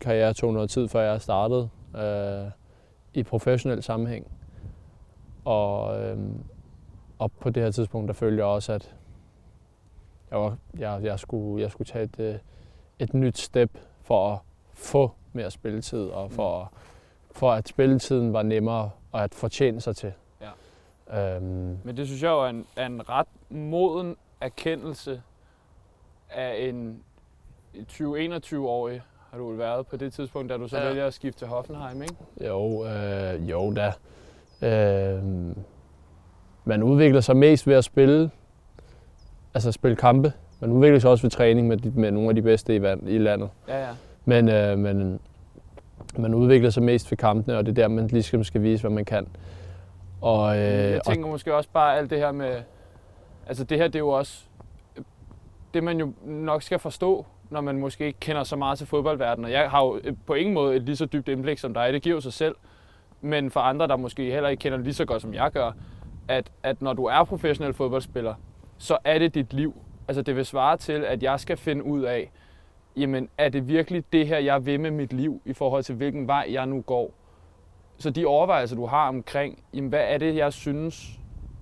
karriere 0.01 0.33
tog 0.33 0.53
noget 0.53 0.69
tid, 0.69 0.87
før 0.87 1.01
jeg 1.01 1.21
startede 1.21 1.69
øh, 1.97 2.51
i 3.13 3.23
professionel 3.23 3.83
sammenhæng. 3.83 4.31
Og, 5.45 6.01
øhm, 6.01 6.43
og 7.19 7.31
på 7.31 7.49
det 7.49 7.63
her 7.63 7.71
tidspunkt, 7.71 8.07
der 8.07 8.13
følte 8.13 8.37
jeg 8.37 8.45
også, 8.45 8.73
at 8.73 8.95
jeg, 10.31 10.39
var, 10.39 10.57
jeg, 10.77 10.99
jeg, 11.03 11.19
skulle, 11.19 11.61
jeg 11.61 11.71
skulle 11.71 11.85
tage 11.85 12.03
et, 12.03 12.19
øh, 12.19 12.35
et 12.99 13.13
nyt 13.13 13.37
step 13.37 13.77
for 14.01 14.33
at 14.33 14.39
få 14.73 15.11
mere 15.33 15.51
spilletid, 15.51 16.05
og 16.05 16.31
for, 16.31 16.71
for 17.31 17.51
at 17.51 17.67
spilletiden 17.67 18.33
var 18.33 18.43
nemmere 18.43 18.89
og 19.11 19.23
at 19.23 19.33
fortjene 19.33 19.81
sig 19.81 19.95
til. 19.95 20.13
Ja. 21.09 21.35
Øhm, 21.35 21.79
Men 21.83 21.97
det 21.97 22.07
synes 22.07 22.23
jeg 22.23 22.29
jo 22.29 22.43
er 22.43 22.49
en, 22.49 22.65
er 22.75 22.85
en 22.85 23.09
ret 23.09 23.27
moden 23.49 24.15
erkendelse 24.41 25.21
af 26.29 26.69
en 26.69 27.03
20-21-årig, 27.75 29.01
har 29.37 29.43
du 29.43 29.49
vel 29.49 29.57
været 29.59 29.87
på 29.87 29.97
det 29.97 30.13
tidspunkt, 30.13 30.49
da 30.49 30.57
du 30.57 30.67
så 30.67 30.77
Ja. 30.77 30.87
vælger 30.87 31.05
at 31.07 31.13
skifte 31.13 31.39
til 31.39 31.47
Hoffenheim, 31.47 32.01
ikke? 32.01 32.15
Jo, 32.47 32.85
øh, 32.85 33.49
jo 33.49 33.73
da. 33.73 33.93
Øh, 34.67 35.23
man 36.65 36.83
udvikler 36.83 37.21
sig 37.21 37.37
mest 37.37 37.67
ved 37.67 37.75
at 37.75 37.83
spille, 37.83 38.31
altså 39.53 39.71
spille 39.71 39.95
kampe. 39.95 40.33
Man 40.59 40.71
udvikler 40.71 40.99
sig 40.99 41.09
også 41.09 41.21
ved 41.23 41.31
træning 41.31 41.67
med, 41.67 41.77
de, 41.77 41.91
med 41.95 42.11
nogle 42.11 42.29
af 42.29 42.35
de 42.35 42.41
bedste 42.41 42.75
i, 42.75 42.79
i 43.07 43.17
landet. 43.17 43.49
Ja, 43.67 43.79
ja. 43.87 43.89
Men, 44.25 44.49
øh, 44.49 44.77
men 44.77 45.19
man 46.17 46.33
udvikler 46.33 46.69
sig 46.69 46.83
mest 46.83 47.11
ved 47.11 47.17
kampene, 47.17 47.57
og 47.57 47.65
det 47.65 47.71
er 47.71 47.75
der, 47.75 47.87
man 47.87 48.07
ligesom 48.07 48.43
skal 48.43 48.61
vise, 48.61 48.81
hvad 48.83 48.91
man 48.91 49.05
kan. 49.05 49.27
Og, 50.21 50.57
øh, 50.57 50.63
Jeg 50.63 50.99
og, 51.05 51.13
tænker 51.13 51.29
måske 51.29 51.55
også 51.55 51.69
bare 51.73 51.97
alt 51.97 52.09
det 52.09 52.17
her 52.17 52.31
med... 52.31 52.61
Altså 53.47 53.63
det 53.63 53.77
her, 53.77 53.85
det 53.87 53.95
er 53.95 53.99
jo 53.99 54.09
også... 54.09 54.43
Det 55.73 55.83
man 55.83 55.99
jo 55.99 56.13
nok 56.25 56.61
skal 56.63 56.79
forstå, 56.79 57.25
når 57.49 57.61
man 57.61 57.77
måske 57.77 58.05
ikke 58.05 58.19
kender 58.19 58.43
så 58.43 58.55
meget 58.55 58.77
til 58.77 58.87
fodboldverdenen. 58.87 59.45
Og 59.45 59.51
jeg 59.51 59.71
har 59.71 59.83
jo 59.85 59.99
øh, 60.03 60.13
på 60.25 60.33
ingen 60.33 60.53
måde 60.53 60.75
et 60.75 60.83
lige 60.83 60.95
så 60.95 61.05
dybt 61.05 61.27
indblik 61.27 61.57
som 61.57 61.73
dig. 61.73 61.93
Det 61.93 62.01
giver 62.01 62.15
jo 62.15 62.21
sig 62.21 62.33
selv. 62.33 62.55
Men 63.21 63.51
for 63.51 63.59
andre, 63.59 63.87
der 63.87 63.95
måske 63.95 64.31
heller 64.31 64.49
ikke 64.49 64.61
kender 64.61 64.77
lige 64.77 64.93
så 64.93 65.05
godt 65.05 65.21
som 65.21 65.33
jeg 65.33 65.51
gør, 65.51 65.71
at, 66.27 66.51
at 66.63 66.81
når 66.81 66.93
du 66.93 67.05
er 67.05 67.23
professionel 67.23 67.73
fodboldspiller, 67.73 68.35
så 68.77 68.97
er 69.03 69.19
det 69.19 69.35
dit 69.35 69.53
liv. 69.53 69.73
Altså 70.07 70.21
det 70.21 70.35
vil 70.35 70.45
svare 70.45 70.77
til, 70.77 71.05
at 71.05 71.23
jeg 71.23 71.39
skal 71.39 71.57
finde 71.57 71.83
ud 71.83 72.01
af, 72.01 72.31
jamen 72.95 73.29
er 73.37 73.49
det 73.49 73.67
virkelig 73.67 74.03
det 74.13 74.27
her, 74.27 74.37
jeg 74.37 74.65
vil 74.65 74.79
med 74.79 74.91
mit 74.91 75.13
liv, 75.13 75.41
i 75.45 75.53
forhold 75.53 75.83
til 75.83 75.95
hvilken 75.95 76.27
vej 76.27 76.47
jeg 76.49 76.65
nu 76.65 76.81
går. 76.81 77.13
Så 77.97 78.09
de 78.09 78.25
overvejelser, 78.25 78.75
du 78.75 78.85
har 78.85 79.07
omkring, 79.07 79.63
jamen 79.73 79.89
hvad 79.89 80.03
er 80.03 80.17
det, 80.17 80.35
jeg 80.35 80.53
synes 80.53 81.19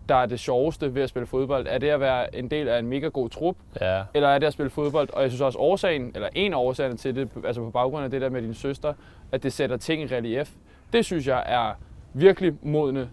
der 0.09 0.15
er 0.15 0.25
det 0.25 0.39
sjoveste 0.39 0.95
ved 0.95 1.01
at 1.01 1.09
spille 1.09 1.25
fodbold? 1.25 1.67
Er 1.69 1.77
det 1.77 1.89
at 1.89 1.99
være 1.99 2.35
en 2.35 2.47
del 2.51 2.67
af 2.67 2.79
en 2.79 2.87
mega 2.87 3.07
god 3.07 3.29
trup, 3.29 3.55
Ja. 3.81 4.03
eller 4.13 4.29
er 4.29 4.39
det 4.39 4.47
at 4.47 4.53
spille 4.53 4.69
fodbold? 4.69 5.09
Og 5.13 5.21
jeg 5.21 5.31
synes 5.31 5.41
også 5.41 5.59
årsagen, 5.59 6.11
eller 6.15 6.29
en 6.35 6.53
af 6.53 6.57
årsagerne 6.57 6.97
til 6.97 7.15
det, 7.15 7.29
altså 7.45 7.61
på 7.61 7.69
baggrund 7.69 8.03
af 8.03 8.11
det 8.11 8.21
der 8.21 8.29
med 8.29 8.41
din 8.41 8.53
søster, 8.53 8.93
at 9.31 9.43
det 9.43 9.53
sætter 9.53 9.77
ting 9.77 10.01
i 10.01 10.05
relief. 10.15 10.51
Det 10.93 11.05
synes 11.05 11.27
jeg 11.27 11.43
er 11.45 11.71
virkelig 12.13 12.53
modne 12.61 13.09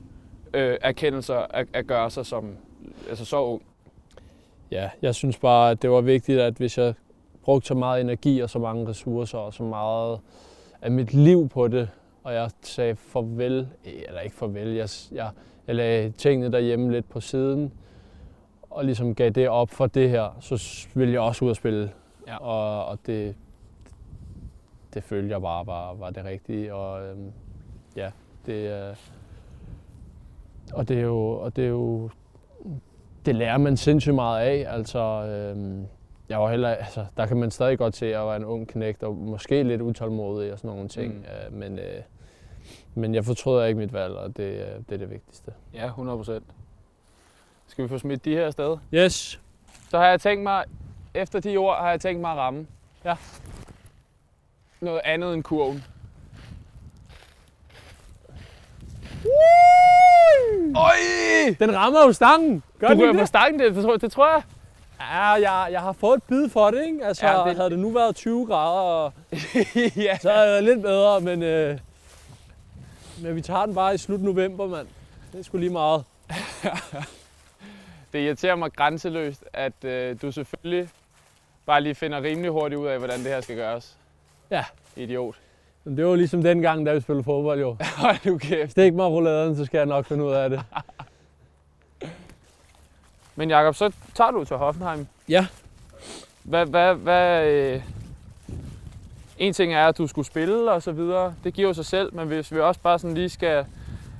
øh, 0.55 0.77
erkendelser 0.81 1.37
at, 1.51 1.67
at 1.73 1.87
gøre 1.87 2.11
sig 2.11 2.27
som 2.27 2.57
altså 3.09 3.25
så 3.25 3.43
ung. 3.43 3.63
ja, 4.71 4.91
jeg 5.03 5.15
synes 5.15 5.39
bare, 5.39 5.71
at 5.71 5.83
det 5.83 5.91
var 5.91 6.01
vigtigt, 6.01 6.41
at 6.41 6.55
hvis 6.55 6.79
jeg 6.79 6.95
brugte 7.45 7.67
så 7.67 7.75
meget 7.75 8.01
energi 8.01 8.41
og 8.41 8.51
så 8.51 8.59
mange 8.59 8.89
ressourcer 8.89 9.39
og 9.39 9.55
så 9.55 9.63
meget 9.63 10.19
af 10.83 10.91
mit 10.91 11.15
liv 11.15 11.49
på 11.49 11.69
det, 11.69 11.89
og 12.25 12.35
jeg 12.35 12.51
sagde 12.63 12.97
farvel, 12.97 13.69
eller 13.85 14.21
ikke 14.21 14.37
farvel, 14.37 14.69
jeg, 14.69 14.89
jeg, 15.13 15.29
jeg 15.67 15.75
lagde 15.75 16.11
tingene 16.11 16.53
derhjemme 16.53 16.93
lidt 16.93 17.09
på 17.09 17.21
siden, 17.21 17.73
og 18.71 18.85
ligesom 18.85 19.15
gav 19.15 19.31
det 19.31 19.49
op 19.49 19.71
for 19.71 19.87
det 19.87 20.11
her, 20.11 20.37
så 20.41 20.87
ville 20.95 21.13
jeg 21.13 21.21
også 21.21 21.45
ud 21.45 21.51
og 21.51 21.57
spille. 21.57 21.93
Ja. 22.29 22.37
Og, 22.37 22.87
og 22.87 22.99
det, 23.07 23.35
det 24.95 25.05
følte 25.05 25.31
jeg 25.33 25.43
bare 25.43 25.67
var, 25.67 25.95
var 25.95 26.11
det 26.11 26.25
rigtige, 26.25 26.75
og 26.75 27.07
øhm, 27.07 27.33
ja, 27.97 28.11
det, 28.47 28.71
øh, 28.71 28.97
og 30.73 30.89
det 30.89 30.99
er 30.99 31.03
jo, 31.03 31.31
og 31.31 31.57
det 31.57 31.65
er 31.65 31.69
jo, 31.69 32.11
det 33.27 33.35
lærer 33.35 33.59
man 33.59 33.77
sindssygt 33.77 34.15
meget 34.15 34.41
af, 34.47 34.67
altså, 34.69 34.99
øhm, 35.01 35.87
jeg 36.29 36.41
var 36.41 36.51
heller, 36.51 36.69
altså, 36.69 37.07
der 37.17 37.27
kan 37.27 37.37
man 37.37 37.51
stadig 37.51 37.79
godt 37.79 37.97
se, 37.97 38.07
at 38.07 38.13
jeg 38.13 38.21
var 38.21 38.37
en 38.37 38.45
ung 38.45 38.69
knægt, 38.69 39.03
og 39.03 39.17
måske 39.17 39.63
lidt 39.63 39.81
utålmodig 39.83 40.53
og 40.53 40.59
sådan 40.59 40.77
nogle 40.77 40.89
ting, 40.89 41.15
Mm. 41.15 41.21
øh, 41.21 41.59
men, 41.61 41.79
øh, 41.79 42.03
men 42.95 43.15
jeg 43.15 43.25
fortryder 43.25 43.65
ikke 43.65 43.79
mit 43.79 43.93
valg, 43.93 44.15
og 44.15 44.37
det, 44.37 44.43
øh, 44.43 44.67
det 44.89 44.95
er 44.95 44.97
det 44.99 45.11
vigtigste. 45.11 45.53
Ja, 45.75 45.85
100 45.87 46.19
procent. 46.19 46.45
Skal 47.67 47.85
vi 47.85 47.89
få 47.89 47.99
smidt 47.99 48.25
de 48.25 48.35
her 48.35 48.47
afsted? 48.47 48.77
Yes! 48.95 49.41
Så 49.91 49.99
har 49.99 50.07
jeg 50.07 50.21
tænkt 50.21 50.43
mig, 50.43 50.65
efter 51.15 51.41
de 51.41 51.57
ord, 51.57 51.77
har 51.81 51.91
jeg 51.91 52.01
tænkt 52.01 52.21
mig 52.21 52.31
at 52.31 52.37
ramme. 52.37 52.67
Ja. 53.05 53.15
Noget 54.81 55.01
andet 55.05 55.35
end 55.35 55.43
kurven. 55.43 55.85
Øj! 60.77 61.55
Den 61.61 61.77
rammer 61.77 62.01
jo 62.07 62.13
stangen! 62.13 62.63
Gør 62.79 62.89
Du 62.89 63.05
ikke 63.07 63.19
på 63.19 63.27
stangen, 63.27 63.61
det, 63.61 63.75
det, 63.75 63.85
tror, 63.85 63.97
det 63.97 64.13
tror 64.13 64.29
jeg. 64.33 64.43
Ja, 65.01 65.23
jeg, 65.53 65.69
jeg 65.73 65.81
har 65.81 65.93
fået 65.93 66.17
et 66.17 66.23
bid 66.23 66.49
for 66.49 66.71
det, 66.71 66.85
ikke? 66.87 67.05
Altså, 67.07 67.27
Ja, 67.27 67.45
det- 67.49 67.57
havde 67.57 67.71
det 67.71 67.79
nu 67.79 67.91
været 67.91 68.17
20 68.17 68.47
grader, 68.47 68.81
og 68.83 69.13
ja. 69.97 70.19
så 70.19 70.31
er 70.31 70.55
det 70.55 70.65
lidt 70.65 70.83
bedre, 70.83 71.21
men, 71.21 71.43
øh, 71.43 71.79
men 73.23 73.37
vi 73.37 73.41
tager 73.41 73.67
den 73.67 73.75
bare 73.75 73.95
i 73.95 73.99
slut 73.99 74.21
november, 74.21 74.67
mand. 74.67 74.87
Det 75.33 75.39
er 75.39 75.45
sgu 75.45 75.59
lige 75.59 75.73
meget. 75.73 76.05
Det 78.13 78.19
irriterer 78.19 78.55
mig 78.55 78.73
grænseløst, 78.73 79.45
at 79.53 79.85
øh, 79.85 80.17
du 80.23 80.33
selvfølgelig 80.33 80.89
bare 81.67 81.81
lige 81.81 81.95
finder 81.95 82.23
rimelig 82.23 82.51
hurtigt 82.51 82.79
ud 82.79 82.87
af, 82.87 82.99
hvordan 82.99 83.19
det 83.19 83.27
her 83.27 83.41
skal 83.41 83.57
gøres. 83.57 83.97
Ja. 84.51 84.65
Idiot. 84.97 85.35
Men 85.85 85.97
det 85.97 86.07
var 86.07 86.17
ligesom 86.17 86.43
den 86.43 86.63
gang, 86.63 86.87
da 86.87 86.95
vi 86.95 87.01
spillede 87.01 87.25
fodbold, 87.25 87.61
jo. 87.61 87.77
Hold 87.97 88.17
nu 88.27 88.39
kæft. 88.39 88.71
Stik 88.71 88.95
mig 88.95 89.07
rouladen, 89.07 89.57
så 89.57 89.65
skal 89.65 89.79
jeg 89.79 89.87
nok 89.87 90.07
finde 90.07 90.25
ud 90.25 90.33
af 90.33 90.51
det. 90.51 90.63
Men 93.37 93.51
Jakob, 93.51 93.75
så 93.75 93.93
tager 94.15 94.31
du 94.31 94.45
til 94.45 94.57
Hoffenheim. 94.57 95.07
Ja. 95.29 95.47
Hvad, 96.43 96.67
hvad, 96.67 96.95
hvad, 96.95 97.47
øh... 97.47 97.83
En 99.43 99.53
ting 99.53 99.75
er, 99.75 99.87
at 99.87 99.99
du 99.99 100.07
skulle 100.07 100.27
spille 100.27 100.73
og 100.73 100.83
så 100.83 100.93
videre. 100.93 101.35
Det 101.45 101.55
giver 101.55 101.69
jo 101.69 101.75
sig 101.75 101.87
selv, 101.87 102.15
men 102.15 102.29
hvis 102.29 102.53
vi 102.53 102.61
også 102.61 102.81
bare 102.81 102.99
sådan 102.99 103.15
lige 103.15 103.29
skal, 103.29 103.67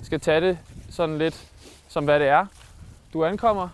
skal 0.03 0.21
tage 0.21 0.41
det 0.41 0.59
sådan 0.91 1.19
lidt 1.19 1.49
som 1.89 2.05
hvad 2.05 2.21
det 2.21 2.29
er. 2.29 2.47
Du 3.13 3.25
ankommer. 3.25 3.69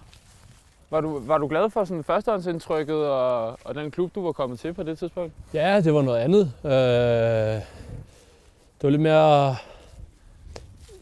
Var 0.91 1.01
du, 1.01 1.19
var 1.19 1.39
du 1.39 1.49
glad 1.49 1.71
for 1.71 1.85
sådan 1.85 2.05
førstehåndsindtrykket 2.05 2.97
og, 2.97 3.59
og 3.65 3.75
den 3.75 3.91
klub, 3.91 4.15
du 4.15 4.23
var 4.23 4.33
kommet 4.33 4.59
til 4.59 4.73
på 4.73 4.83
det 4.83 4.99
tidspunkt? 4.99 5.33
Ja, 5.55 5.81
det 5.81 5.95
var 5.95 6.03
noget 6.03 6.19
andet. 6.19 6.53
Øh, 6.65 6.71
det 6.71 7.63
var 8.83 8.91
lidt 8.91 9.03
mere... 9.03 9.57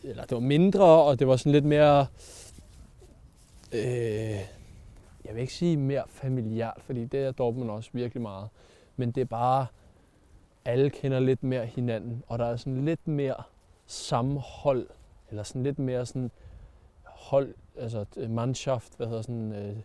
Eller 0.03 0.23
det 0.23 0.33
var 0.33 0.41
mindre, 0.41 0.85
og 0.85 1.19
det 1.19 1.29
var 1.29 1.37
sådan 1.37 1.53
lidt 1.53 1.65
mere... 1.65 2.07
Øh, 3.73 3.85
jeg 5.25 5.35
vil 5.35 5.41
ikke 5.41 5.55
sige 5.55 5.77
mere 5.77 6.03
familiært, 6.09 6.79
fordi 6.87 7.05
det 7.05 7.21
er 7.21 7.31
Dortmund 7.31 7.71
også 7.71 7.91
virkelig 7.93 8.23
meget. 8.23 8.49
Men 8.97 9.11
det 9.11 9.21
er 9.21 9.25
bare... 9.25 9.67
Alle 10.67 10.91
kender 10.91 11.21
lidt 11.21 11.43
mere 11.43 11.67
hinanden, 11.67 12.23
og 12.27 12.39
der 12.39 12.45
er 12.45 12.57
sådan 12.57 12.85
lidt 12.85 13.09
mere 13.09 13.35
sammenhold, 13.87 14.87
eller 15.31 15.43
sådan 15.43 15.63
lidt 15.63 15.79
mere 15.79 16.07
sådan 16.07 16.31
hold, 17.05 17.55
altså 17.79 18.05
øh, 18.17 18.31
mannschaft, 18.31 18.97
hvad 18.97 19.07
hedder 19.07 19.23
sådan, 19.23 19.53
øh, 19.53 19.77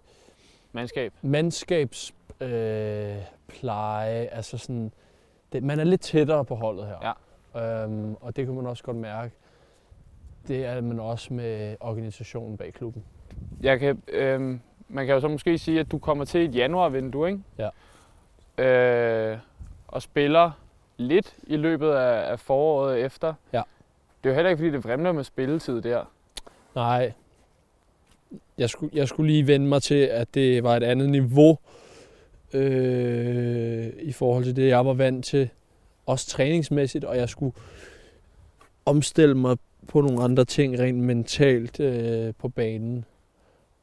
Mandskab. 0.72 1.14
mandskabspleje, 1.22 3.16
øh, 3.16 3.22
pleje, 3.48 4.26
altså 4.26 4.58
sådan, 4.58 4.92
det, 5.52 5.64
man 5.64 5.80
er 5.80 5.84
lidt 5.84 6.02
tættere 6.02 6.46
på 6.46 6.56
holdet 6.56 6.88
her. 6.88 7.14
Ja. 7.56 7.84
Øhm, 7.84 8.16
og 8.22 8.36
det 8.36 8.46
kan 8.46 8.56
man 8.56 8.68
også 8.68 8.84
godt 8.84 8.98
mærke. 8.98 9.34
Det 10.48 10.66
er 10.66 10.82
man 10.82 11.00
også 11.00 11.34
med 11.34 11.76
organisationen 11.80 12.58
bag 12.58 12.74
klubben. 12.74 13.04
Jeg 13.62 13.80
kan, 13.80 14.04
øh, 14.08 14.40
man 14.88 15.06
kan 15.06 15.16
jo 15.16 15.20
så 15.20 15.28
måske 15.28 15.58
sige, 15.58 15.80
at 15.80 15.92
du 15.92 16.00
kommer 16.00 16.26
til 16.26 16.46
et 16.50 16.56
januarvindue, 16.56 17.30
ikke? 17.30 17.44
Ja. 17.58 17.70
Øh, 18.64 19.40
og 19.88 20.02
spiller 20.02 20.52
lidt 21.02 21.36
i 21.48 21.58
løbet 21.58 21.90
af, 21.90 22.32
af 22.32 22.40
foråret 22.40 23.00
efter. 23.00 23.34
Ja. 23.54 23.62
Det 24.24 24.30
er 24.30 24.34
jo 24.34 24.36
heller 24.36 24.50
ikke, 24.50 24.60
fordi 24.60 24.72
det 24.72 24.84
vrimler 24.84 25.12
med 25.12 25.24
spilletid 25.24 25.82
der. 25.82 26.06
Nej, 26.76 27.14
jeg 28.58 28.70
skulle, 28.70 28.92
jeg 28.96 29.08
skulle 29.08 29.32
lige 29.32 29.48
vende 29.48 29.68
mig 29.68 29.84
til, 29.84 29.96
at 30.04 30.34
det 30.34 30.64
var 30.64 30.76
et 30.76 30.84
andet 30.84 31.10
niveau 31.10 31.58
øh, 32.54 33.88
i 34.02 34.12
forhold 34.12 34.44
til 34.44 34.56
det, 34.56 34.68
jeg 34.68 34.86
var 34.86 34.94
vant 34.94 35.26
til. 35.26 35.50
Også 36.06 36.28
træningsmæssigt, 36.28 37.06
og 37.06 37.18
jeg 37.18 37.30
skulle 37.30 37.56
omstille 38.86 39.36
mig 39.36 39.58
på 39.88 40.02
nogle 40.02 40.24
andre 40.24 40.46
ting 40.46 40.80
rent 40.80 40.98
mentalt 40.98 41.80
øh, 41.80 42.34
på 42.38 42.50
banen. 42.50 43.06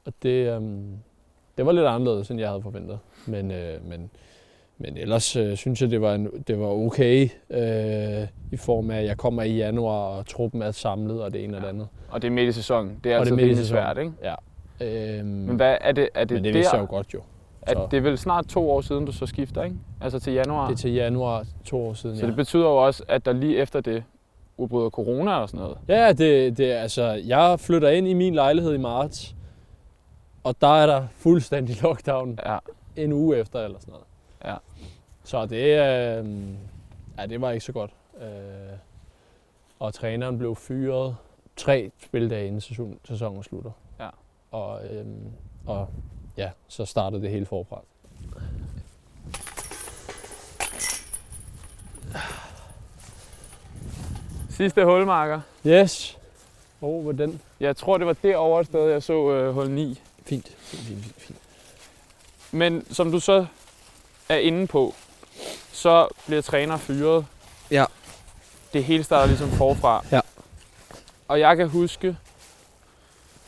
Og 0.05 0.13
det, 0.23 0.57
øh, 0.57 0.63
det 1.57 1.67
var 1.67 1.73
lidt 1.73 1.87
anderledes, 1.87 2.31
end 2.31 2.41
jeg 2.41 2.49
havde 2.49 2.63
forventet. 2.63 2.99
Men, 3.27 3.51
øh, 3.51 3.89
men, 3.89 4.11
men 4.79 4.97
ellers 4.97 5.37
øh, 5.37 5.57
synes 5.57 5.83
jeg, 5.83 5.91
det 5.91 6.01
var, 6.01 6.15
en, 6.15 6.29
det 6.47 6.61
var 6.61 6.67
okay 6.67 7.29
øh, 7.51 8.29
i 8.53 8.57
form 8.57 8.91
af, 8.91 8.99
at 8.99 9.05
jeg 9.05 9.17
kommer 9.17 9.43
i 9.43 9.57
januar, 9.57 10.09
og 10.19 10.27
truppen 10.27 10.63
er 10.63 10.71
samlet, 10.71 11.23
og 11.23 11.33
det 11.33 11.45
ene 11.45 11.57
og 11.57 11.63
det 11.63 11.69
andet. 11.69 11.89
Og 12.11 12.23
det 12.23 12.29
er 12.29 12.33
midt 12.33 12.49
i 12.49 12.53
sæsonen. 12.53 13.01
Det 13.05 13.13
er 13.13 13.17
Og 13.17 13.21
altid 13.21 13.37
det 13.37 13.59
er 13.59 13.65
svært, 13.65 13.99
ikke? 13.99 14.13
Øhm, 14.81 15.27
Men 15.27 15.57
hvad 15.57 15.77
er 15.81 15.93
det, 15.93 16.09
er 16.15 16.25
det, 16.25 16.35
men 16.35 16.45
det 16.45 16.55
der, 16.55 16.59
vidste 16.59 16.77
jeg 16.77 16.83
jo 16.83 16.87
godt 16.91 17.15
jo. 17.15 17.21
at 17.63 17.77
så. 17.77 17.89
det 17.91 17.97
er 17.97 18.01
vel 18.01 18.19
snart 18.19 18.47
to 18.47 18.71
år 18.71 18.81
siden, 18.81 19.05
du 19.05 19.13
så 19.13 19.27
skifter, 19.27 19.63
ikke? 19.65 19.77
Altså 20.01 20.19
til 20.19 20.33
januar. 20.33 20.67
Det 20.67 20.73
er 20.75 20.79
til 20.79 20.93
januar 20.93 21.45
to 21.65 21.87
år 21.87 21.95
siden, 21.95 22.17
så 22.17 22.23
ja. 22.23 22.27
det 22.29 22.37
betyder 22.37 22.65
jo 22.65 22.77
også, 22.77 23.05
at 23.09 23.25
der 23.25 23.33
lige 23.33 23.57
efter 23.57 23.81
det 23.81 24.05
udbryder 24.57 24.91
corona 24.91 25.35
og 25.35 25.49
sådan 25.49 25.61
noget. 25.61 25.79
Ja, 25.89 26.13
det, 26.13 26.59
det 26.59 26.65
altså, 26.73 27.23
jeg 27.27 27.61
flytter 27.61 27.89
ind 27.89 28.09
i 28.09 28.15
min 28.15 28.35
lejlighed 28.35 28.75
i 28.75 28.79
marts, 28.79 29.35
og 30.45 30.55
der 30.61 30.83
er 30.83 30.87
der 30.87 31.03
fuldstændig 31.11 31.83
lockdown 31.83 32.39
Ja. 32.47 32.59
en 32.97 33.13
uge 33.13 33.37
efter 33.37 33.61
eller 33.65 33.79
sådan 33.81 33.93
noget. 33.93 34.07
Så 35.29 35.47
det, 35.47 35.57
øh, 35.57 36.27
ja, 37.19 37.27
det 37.27 37.41
var 37.41 37.51
ikke 37.51 37.65
så 37.65 37.73
godt. 37.73 37.91
Øh, 38.21 38.79
og 39.79 39.95
træneren 39.95 40.39
blev 40.39 40.57
fyret 40.57 41.17
tre 41.57 41.91
spildage 42.05 42.47
inden 42.47 42.61
sæson, 42.61 42.99
sæsonen 43.05 43.43
slutter. 43.43 43.71
Ja. 44.01 44.09
Og, 44.51 44.87
øh, 44.87 45.07
og 45.67 45.89
ja, 46.37 46.51
så 46.69 46.85
startede 46.85 47.23
det 47.23 47.31
hele 47.31 47.47
forfra. 47.47 47.81
Sidste 54.51 54.85
hulmarker. 54.85 55.41
Yes. 55.67 56.19
Åh, 56.83 56.89
oh, 56.89 57.03
hvor 57.03 57.13
den. 57.13 57.41
Jeg 57.61 57.77
tror, 57.77 57.99
det 57.99 58.07
var 58.07 58.17
derovre 58.23 58.61
et 58.61 58.67
sted, 58.67 58.91
jeg 58.91 59.03
så 59.03 59.31
øh, 59.31 59.55
hul 59.55 59.71
9. 59.71 60.01
Fint. 60.23 60.49
Fint, 60.49 60.83
fint, 60.83 61.05
fint, 61.05 61.15
fint. 61.17 61.39
Men 62.51 62.95
som 62.95 63.11
du 63.11 63.21
så 63.21 63.47
er 64.29 64.37
inde 64.37 64.67
på, 64.67 64.95
så 65.79 66.09
bliver 66.27 66.43
træner 66.43 66.77
fyret. 66.77 67.27
Ja. 67.71 67.85
Det 68.73 68.85
hele 68.85 69.05
starter 69.05 69.27
ligesom 69.27 69.49
forfra. 69.51 70.05
Ja. 70.13 70.21
Og 71.29 71.41
jeg 71.41 71.57
kan 71.57 71.69
huske, 71.69 72.17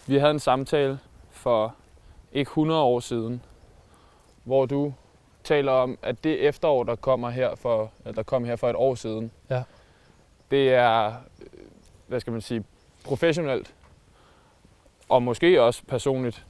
vi 0.06 0.18
havde 0.18 0.30
en 0.30 0.40
samtale 0.40 0.98
for 1.30 1.74
ikke 2.32 2.48
100 2.48 2.80
år 2.82 3.00
siden, 3.00 3.42
hvor 4.44 4.66
du 4.66 4.94
taler 5.44 5.72
om, 5.72 5.98
at 6.02 6.24
det 6.24 6.48
efterår, 6.48 6.84
der 6.84 6.96
kommer 6.96 7.30
her 7.30 7.54
for, 7.54 7.90
eller 8.04 8.14
der 8.14 8.22
kom 8.22 8.44
her 8.44 8.56
for 8.56 8.70
et 8.70 8.76
år 8.76 8.94
siden, 8.94 9.30
Ja. 9.50 9.62
det 10.50 10.74
er, 10.74 11.06
øh, 11.06 11.12
hvad 12.06 12.20
skal 12.20 12.32
man 12.32 12.40
sige, 12.42 12.64
professionelt, 13.04 13.74
og 15.08 15.22
måske 15.22 15.62
også 15.62 15.82
personligt, 15.88 16.46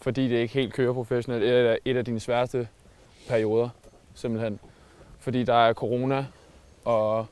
fordi 0.00 0.28
det 0.28 0.36
ikke 0.36 0.54
helt 0.54 0.72
kører 0.72 0.92
professionelt, 0.92 1.44
et 1.44 1.50
af, 1.52 1.78
et 1.84 1.96
af 1.96 2.04
dine 2.04 2.20
sværeste 2.20 2.68
perioder, 3.28 3.68
simpelthen. 4.14 4.60
Fordi 5.22 5.44
der 5.44 5.54
er 5.54 5.72
corona, 5.72 6.26
og 6.84 7.26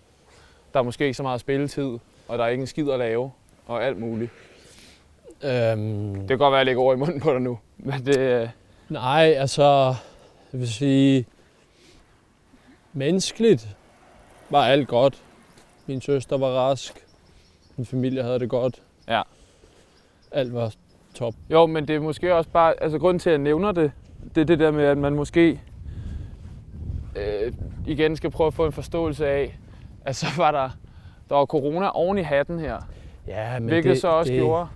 der 0.73 0.79
er 0.79 0.85
måske 0.85 1.05
ikke 1.05 1.15
så 1.17 1.23
meget 1.23 1.41
spilletid, 1.41 1.99
og 2.29 2.39
der 2.39 2.45
er 2.45 2.49
ikke 2.49 2.61
en 2.61 2.67
skid 2.67 2.91
at 2.91 2.99
lave, 2.99 3.31
og 3.67 3.85
alt 3.85 3.99
muligt. 3.99 4.31
Øhm, 5.45 6.15
Det 6.15 6.29
kan 6.29 6.39
godt 6.39 6.53
være, 6.53 6.53
at 6.53 6.59
jeg 6.59 6.67
lægger 6.67 6.83
ord 6.83 6.97
i 6.97 6.99
munden 6.99 7.21
på 7.21 7.33
dig 7.33 7.41
nu. 7.41 7.59
Men 7.79 8.07
det, 8.07 8.19
øh, 8.19 8.49
Nej, 8.89 9.35
altså, 9.37 9.95
jeg 10.53 10.61
vil 10.61 10.73
sige, 10.73 11.27
menneskeligt 12.93 13.69
var 14.51 14.65
alt 14.65 14.89
godt. 14.89 15.23
Min 15.87 16.01
søster 16.01 16.39
var 16.39 16.49
rask. 16.49 17.05
Min 17.77 17.87
familie 17.87 18.23
havde 18.23 18.39
det 18.39 18.49
godt. 18.51 18.83
Ja. 19.09 19.23
Alt 20.33 20.55
var 20.55 20.75
top. 21.15 21.35
jo, 21.51 21.67
men 21.67 21.89
det 21.89 21.97
er 21.97 22.01
måske 22.01 22.35
også 22.35 22.51
bare... 22.51 22.83
Altså, 22.83 22.99
grunden 22.99 23.19
til, 23.19 23.31
at 23.31 23.33
jeg 23.33 23.39
nævner 23.39 23.73
det, 23.73 23.93
det 24.35 24.41
er 24.41 24.45
det 24.45 24.59
der 24.59 24.71
med, 24.71 24.85
at 24.85 24.99
man 24.99 25.15
måske 25.15 25.61
øh, 27.17 27.53
igen 27.87 28.17
skal 28.17 28.31
prøve 28.31 28.47
at 28.47 28.55
få 28.55 28.67
en 28.67 28.73
forståelse 28.73 29.27
af, 29.29 29.59
at 30.05 30.17
så 30.17 30.27
var 30.37 30.51
der, 30.51 30.71
der 31.29 31.35
var 31.35 31.47
corona 31.47 31.89
oven 31.89 32.19
i 32.19 32.23
hatten 32.23 32.59
her. 32.59 32.79
Ja, 33.27 33.59
men 33.59 33.69
hvilket 33.69 33.91
det, 33.91 34.01
så 34.01 34.09
også 34.09 34.33
det, 34.33 34.41
gjorde... 34.41 34.67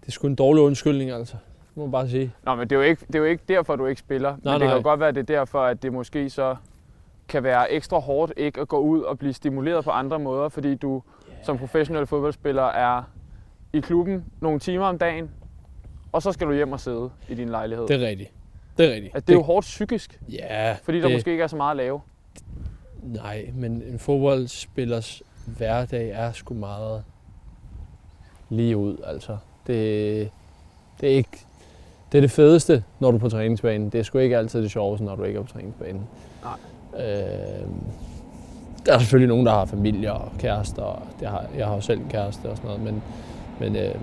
Det 0.00 0.06
er 0.08 0.12
sgu 0.12 0.26
en 0.26 0.34
dårlig 0.34 0.62
undskyldning, 0.62 1.10
altså. 1.10 1.36
Det 1.68 1.76
må 1.76 1.82
man 1.82 1.92
bare 1.92 2.08
sige. 2.08 2.32
Nå, 2.42 2.54
men 2.54 2.70
det 2.70 2.76
er, 2.76 2.80
jo 2.80 2.82
ikke, 2.86 3.04
det 3.06 3.14
er 3.14 3.18
jo 3.18 3.24
ikke 3.24 3.44
derfor, 3.48 3.76
du 3.76 3.86
ikke 3.86 4.00
spiller. 4.00 4.30
men 4.30 4.40
Nej, 4.44 4.52
det 4.52 4.60
kan 4.60 4.68
nej. 4.68 4.76
jo 4.76 4.82
godt 4.82 5.00
være, 5.00 5.08
at 5.08 5.14
det 5.14 5.30
er 5.30 5.34
derfor, 5.38 5.62
at 5.62 5.82
det 5.82 5.92
måske 5.92 6.30
så 6.30 6.56
kan 7.28 7.42
være 7.42 7.72
ekstra 7.72 7.98
hårdt 7.98 8.32
ikke 8.36 8.60
at 8.60 8.68
gå 8.68 8.78
ud 8.78 9.00
og 9.02 9.18
blive 9.18 9.32
stimuleret 9.32 9.84
på 9.84 9.90
andre 9.90 10.18
måder, 10.18 10.48
fordi 10.48 10.74
du 10.74 11.02
som 11.42 11.58
professionel 11.58 12.06
fodboldspiller 12.06 12.62
er 12.62 13.02
i 13.72 13.80
klubben 13.80 14.24
nogle 14.40 14.58
timer 14.58 14.86
om 14.86 14.98
dagen, 14.98 15.30
og 16.12 16.22
så 16.22 16.32
skal 16.32 16.46
du 16.46 16.52
hjem 16.52 16.72
og 16.72 16.80
sidde 16.80 17.10
i 17.28 17.34
din 17.34 17.48
lejlighed. 17.48 17.86
Det 17.88 18.02
er 18.02 18.08
rigtigt. 18.08 18.30
Det 18.78 18.86
er 18.86 18.94
rigtigt. 18.94 19.16
at 19.16 19.26
det 19.26 19.32
er 19.32 19.36
jo 19.36 19.42
hårdt 19.42 19.64
psykisk, 19.64 20.20
Ja, 20.28 20.76
fordi 20.82 21.00
der 21.00 21.06
det, 21.06 21.16
måske 21.16 21.30
ikke 21.30 21.42
er 21.42 21.46
så 21.48 21.56
meget 21.56 21.70
at 21.70 21.76
lave. 21.76 22.00
Nej, 23.02 23.50
men 23.54 23.82
en 23.82 23.98
fodboldspillers 23.98 25.22
hverdag 25.46 26.10
er 26.10 26.32
sgu 26.32 26.54
meget 26.54 27.04
lige 28.48 28.76
ud, 28.76 28.96
altså. 29.06 29.36
Det, 29.66 30.30
det 31.00 31.12
er 31.12 31.16
ikke... 31.16 31.46
Det 32.12 32.18
er 32.18 32.22
det 32.22 32.30
fedeste, 32.30 32.84
når 33.00 33.10
du 33.10 33.16
er 33.16 33.20
på 33.20 33.28
træningsbanen. 33.28 33.90
Det 33.90 33.98
er 33.98 34.02
sgu 34.02 34.18
ikke 34.18 34.38
altid 34.38 34.62
det 34.62 34.70
sjoveste, 34.70 35.04
når 35.04 35.16
du 35.16 35.22
ikke 35.24 35.38
er 35.38 35.42
på 35.42 35.52
træningsbanen. 35.52 36.02
Nej. 36.44 37.06
Øh, 37.06 37.66
der 38.86 38.94
er 38.94 38.98
selvfølgelig 38.98 39.28
nogen, 39.28 39.46
der 39.46 39.52
har 39.52 39.64
familie 39.64 40.12
og 40.12 40.32
kærester. 40.38 40.82
Og 40.82 41.02
det 41.20 41.28
har, 41.28 41.44
jeg 41.56 41.66
har 41.66 41.74
jo 41.74 41.80
selv 41.80 42.00
en 42.00 42.08
kæreste 42.10 42.46
og 42.46 42.56
sådan 42.56 42.68
noget, 42.70 42.82
men, 42.84 43.02
men 43.60 43.76
øh, 43.76 43.94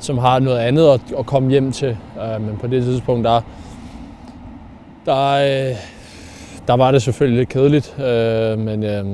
som 0.00 0.18
har 0.18 0.38
noget 0.38 0.58
andet 0.58 0.88
at, 0.88 1.00
at 1.18 1.26
komme 1.26 1.50
hjem 1.50 1.72
til. 1.72 1.98
Øh, 2.22 2.40
men 2.40 2.56
på 2.56 2.66
det 2.66 2.82
tidspunkt, 2.82 3.24
der, 3.24 3.40
der, 5.06 5.32
øh, 5.32 5.76
der 6.66 6.76
var 6.76 6.90
det 6.90 7.02
selvfølgelig 7.02 7.38
lidt 7.38 7.48
kedeligt, 7.48 7.98
øh, 7.98 8.58
men, 8.58 8.82
øh, 8.82 9.06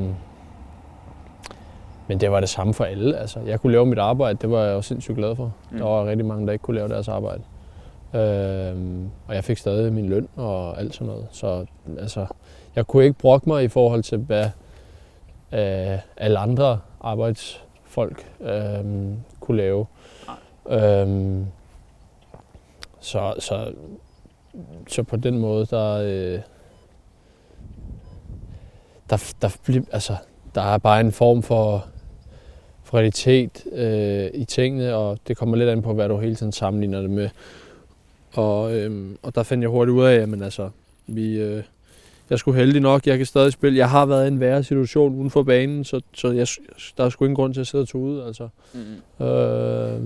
men 2.09 2.21
det 2.21 2.31
var 2.31 2.41
det 2.41 2.49
samme 2.49 2.75
for 2.75 2.85
alle. 2.85 3.19
Altså, 3.19 3.41
jeg 3.47 3.61
kunne 3.61 3.73
lave 3.73 3.87
mit 3.87 3.99
arbejde, 3.99 4.39
det 4.43 4.51
var 4.51 4.63
jeg 4.63 4.73
jo 4.73 4.83
sindssygt 4.83 5.17
glad 5.17 5.37
for. 5.37 5.53
Mm. 5.71 5.79
Der 5.79 5.85
var 5.85 6.07
rigtig 6.07 6.27
mange, 6.27 6.47
der 6.47 6.53
ikke 6.53 6.63
kunne 6.63 6.77
lave 6.77 6.89
deres 6.89 7.09
arbejde. 7.09 7.43
Øh, 8.15 8.77
og 9.29 9.35
jeg 9.35 9.45
fik 9.45 9.59
stadig 9.59 9.93
min 9.93 10.09
løn 10.09 10.29
og 10.37 10.81
alt 10.81 10.95
sådan 10.95 11.07
noget. 11.07 11.27
Så 11.33 11.67
altså, 11.99 12.27
jeg 12.77 12.87
kunne 12.87 13.05
ikke 13.05 13.19
brokke 13.19 13.49
mig 13.49 13.65
i 13.65 13.69
forhold 13.69 14.03
til, 14.03 14.19
hvad 14.19 14.45
øh, 15.53 15.99
alle 16.17 16.39
andre 16.39 16.79
arbejdsfolk 17.01 18.27
øh, 18.41 18.85
kunne 19.41 19.57
lave. 19.57 19.87
Øh, 20.71 21.37
så, 23.01 23.35
så, 23.39 23.73
så 24.89 25.03
på 25.03 25.17
den 25.17 25.39
måde, 25.39 25.67
der, 25.67 25.93
øh, 25.95 26.41
der, 29.11 29.33
der, 29.43 29.81
altså, 29.93 30.17
der 30.55 30.63
er 30.63 30.79
bare 30.79 31.01
en 31.01 31.13
form 31.13 31.43
for 31.43 31.87
realitet 32.95 33.65
øh, 33.73 34.31
i 34.35 34.45
tingene, 34.45 34.95
og 34.95 35.19
det 35.29 35.37
kommer 35.37 35.57
lidt 35.57 35.71
an 35.71 35.83
på, 35.83 35.95
hvad 35.95 36.09
du 36.09 36.19
hele 36.19 36.35
tiden 36.35 36.53
sammenligner 36.53 37.01
det 37.01 37.11
med. 37.11 37.29
Og, 38.35 38.77
øhm, 38.77 39.19
og 39.23 39.35
der 39.35 39.43
fandt 39.43 39.63
jeg 39.63 39.71
hurtigt 39.71 39.95
ud 39.95 40.05
af, 40.05 40.15
at 40.15 40.43
altså, 40.43 40.71
vi, 41.07 41.41
øh, 41.41 41.63
jeg 42.31 42.39
skulle 42.39 42.59
heldig 42.59 42.81
nok, 42.81 43.07
jeg 43.07 43.17
kan 43.17 43.27
stadig 43.27 43.53
spille. 43.53 43.79
Jeg 43.79 43.91
har 43.91 44.07
været 44.07 44.25
i 44.25 44.29
en 44.29 44.41
værre 44.41 44.63
situation 44.63 45.15
uden 45.15 45.31
for 45.31 45.43
banen, 45.43 45.85
så, 45.85 46.01
så 46.15 46.31
jeg, 46.31 46.47
der 46.97 47.05
er 47.05 47.09
sgu 47.09 47.25
ingen 47.25 47.37
grund 47.37 47.55
til 47.55 47.61
at 47.61 47.67
sidde 47.67 47.87
og 47.95 48.01
ud. 48.01 48.21
Altså. 48.21 48.49
Mm-hmm. 48.75 49.27
Øh, 49.27 50.01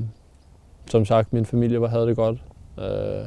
som 0.90 1.04
sagt, 1.04 1.32
min 1.32 1.46
familie 1.46 1.80
var, 1.80 1.88
havde 1.88 2.06
det 2.06 2.16
godt. 2.16 2.38
Øh, 2.78 3.26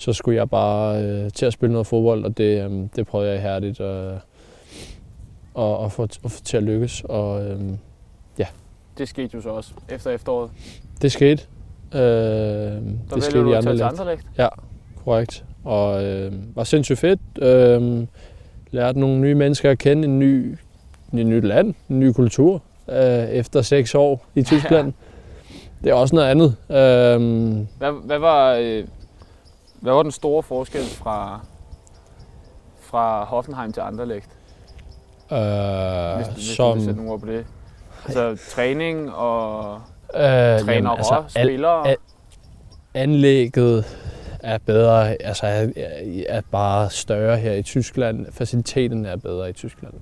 så 0.00 0.12
skulle 0.12 0.36
jeg 0.36 0.50
bare 0.50 1.02
øh, 1.02 1.30
til 1.30 1.46
at 1.46 1.52
spille 1.52 1.72
noget 1.72 1.86
fodbold, 1.86 2.24
og 2.24 2.38
det, 2.38 2.64
øh, 2.70 2.86
det 2.96 3.06
prøvede 3.06 3.30
jeg 3.30 3.38
ihærdigt 3.38 3.80
øh, 3.80 4.12
at, 5.58 5.84
at, 5.84 5.92
få, 5.92 6.02
at 6.02 6.30
få 6.30 6.42
til 6.44 6.56
at 6.56 6.62
lykkes. 6.62 7.02
Og 7.04 7.44
øh, 7.44 7.60
Det 8.98 9.08
skete 9.08 9.30
jo 9.34 9.40
så 9.40 9.48
også 9.48 9.70
efter 9.88 10.10
efteråret. 10.10 10.50
det 11.02 11.12
skete. 11.12 11.42
Øh, 11.94 12.00
Der 12.00 12.80
det 13.14 13.22
skete 13.22 13.38
i 13.38 13.52
andre 13.52 13.60
til 13.62 13.74
land. 13.74 14.00
Anderlecht. 14.00 14.26
Korrekt. 15.04 15.44
Og 15.64 16.04
øh, 16.04 16.32
var 16.56 16.64
sindssygt 16.64 16.98
fedt. 16.98 17.20
Øh, 17.42 18.06
lærte 18.70 19.00
nogle 19.00 19.18
nye 19.20 19.34
mennesker 19.34 19.70
at 19.70 19.78
kende, 19.78 20.04
en 20.08 20.18
ny, 20.18 20.56
et 21.18 21.26
nyt 21.26 21.44
land, 21.44 21.74
en 21.90 22.00
ny 22.00 22.12
kultur, 22.12 22.62
øh, 22.88 22.98
efter 23.28 23.62
seks 23.62 23.94
år 23.94 24.26
i 24.34 24.42
Tyskland. 24.52 24.86
Ja. 24.86 25.54
Det 25.84 25.90
er 25.90 25.94
også 25.94 26.14
noget 26.14 26.28
andet. 26.30 26.56
Øh, 26.70 27.66
Hvad, 27.78 28.04
hvad, 28.06 28.18
var, 28.18 28.54
øh, 28.54 28.84
hvad 29.80 29.92
var 29.92 30.02
den 30.02 30.12
store 30.12 30.42
forskel 30.42 30.82
fra, 30.84 31.40
fra 32.80 33.24
Hoffenheim 33.24 33.72
til 33.72 33.80
Anderlecht? 33.80 34.28
øh, 35.32 36.16
Hvis, 36.16 36.26
hvis 36.26 36.48
du 36.48 36.54
som, 36.54 36.74
vil 36.76 36.84
sætte 36.84 36.96
nogle 36.96 37.12
ord 37.12 37.20
på 37.20 37.26
det. 37.26 37.46
Altså 38.06 38.36
træning 38.54 39.12
og 39.14 39.74
øh, 40.14 40.20
trænere, 40.20 40.74
jamen, 40.74 40.86
altså, 40.86 41.14
al, 41.14 41.44
spillere. 41.46 41.88
al- 41.88 41.96
anlægget 42.94 43.84
er 44.40 44.58
bedre, 44.58 45.22
altså 45.22 45.46
er- 45.46 45.68
er 46.28 46.40
bare 46.50 46.90
større 46.90 47.36
her 47.38 47.52
i 47.52 47.62
Tyskland. 47.62 48.26
Faciliteten 48.32 49.06
er 49.06 49.16
bedre 49.16 49.50
i 49.50 49.52
Tyskland. 49.52 49.94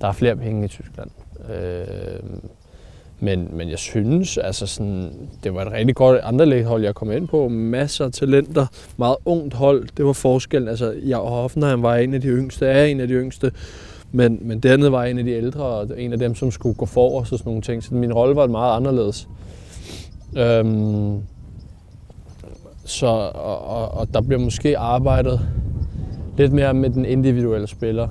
Der 0.00 0.08
er 0.08 0.12
flere 0.12 0.36
penge 0.36 0.64
i 0.64 0.68
Tyskland. 0.68 1.10
Øh, 1.50 2.18
men, 3.20 3.48
men 3.52 3.70
jeg 3.70 3.78
synes, 3.78 4.38
altså 4.38 4.66
sådan, 4.66 5.12
det 5.44 5.54
var 5.54 5.62
et 5.62 5.72
rigtig 5.72 5.94
godt 5.94 6.20
anderlæghold, 6.22 6.84
jeg 6.84 6.94
kom 6.94 7.12
ind 7.12 7.28
på. 7.28 7.48
Masser 7.48 8.04
af 8.04 8.12
talenter, 8.12 8.66
meget 8.96 9.16
ungt 9.24 9.54
hold. 9.54 9.88
Det 9.96 10.04
var 10.04 10.12
forskellen. 10.12 10.68
Altså, 10.68 10.94
jeg 11.04 11.18
og 11.18 11.30
Hoffenheim 11.30 11.82
var 11.82 11.96
en 11.96 12.14
af 12.14 12.20
de 12.20 12.28
yngste, 12.28 12.66
er 12.66 12.84
en 12.84 13.00
af 13.00 13.08
de 13.08 13.14
yngste. 13.14 13.52
Men, 14.12 14.38
men 14.42 14.60
dernede 14.60 14.92
var 14.92 15.04
en 15.04 15.18
af 15.18 15.24
de 15.24 15.30
ældre, 15.30 15.64
og 15.64 15.88
en 15.96 16.12
af 16.12 16.18
dem, 16.18 16.34
som 16.34 16.50
skulle 16.50 16.74
gå 16.74 16.86
forrest 16.86 17.32
og 17.32 17.38
sådan 17.38 17.50
nogle 17.50 17.62
ting. 17.62 17.82
Så 17.82 17.94
min 17.94 18.12
rolle 18.12 18.36
var 18.36 18.46
meget 18.46 18.76
anderledes. 18.76 19.28
Øhm, 20.36 21.22
så, 22.84 23.06
og, 23.06 23.64
og, 23.66 23.88
og 23.88 24.14
der 24.14 24.20
bliver 24.20 24.40
måske 24.40 24.78
arbejdet 24.78 25.40
lidt 26.38 26.52
mere 26.52 26.74
med 26.74 26.90
den 26.90 27.04
individuelle 27.04 27.66
spiller 27.66 28.08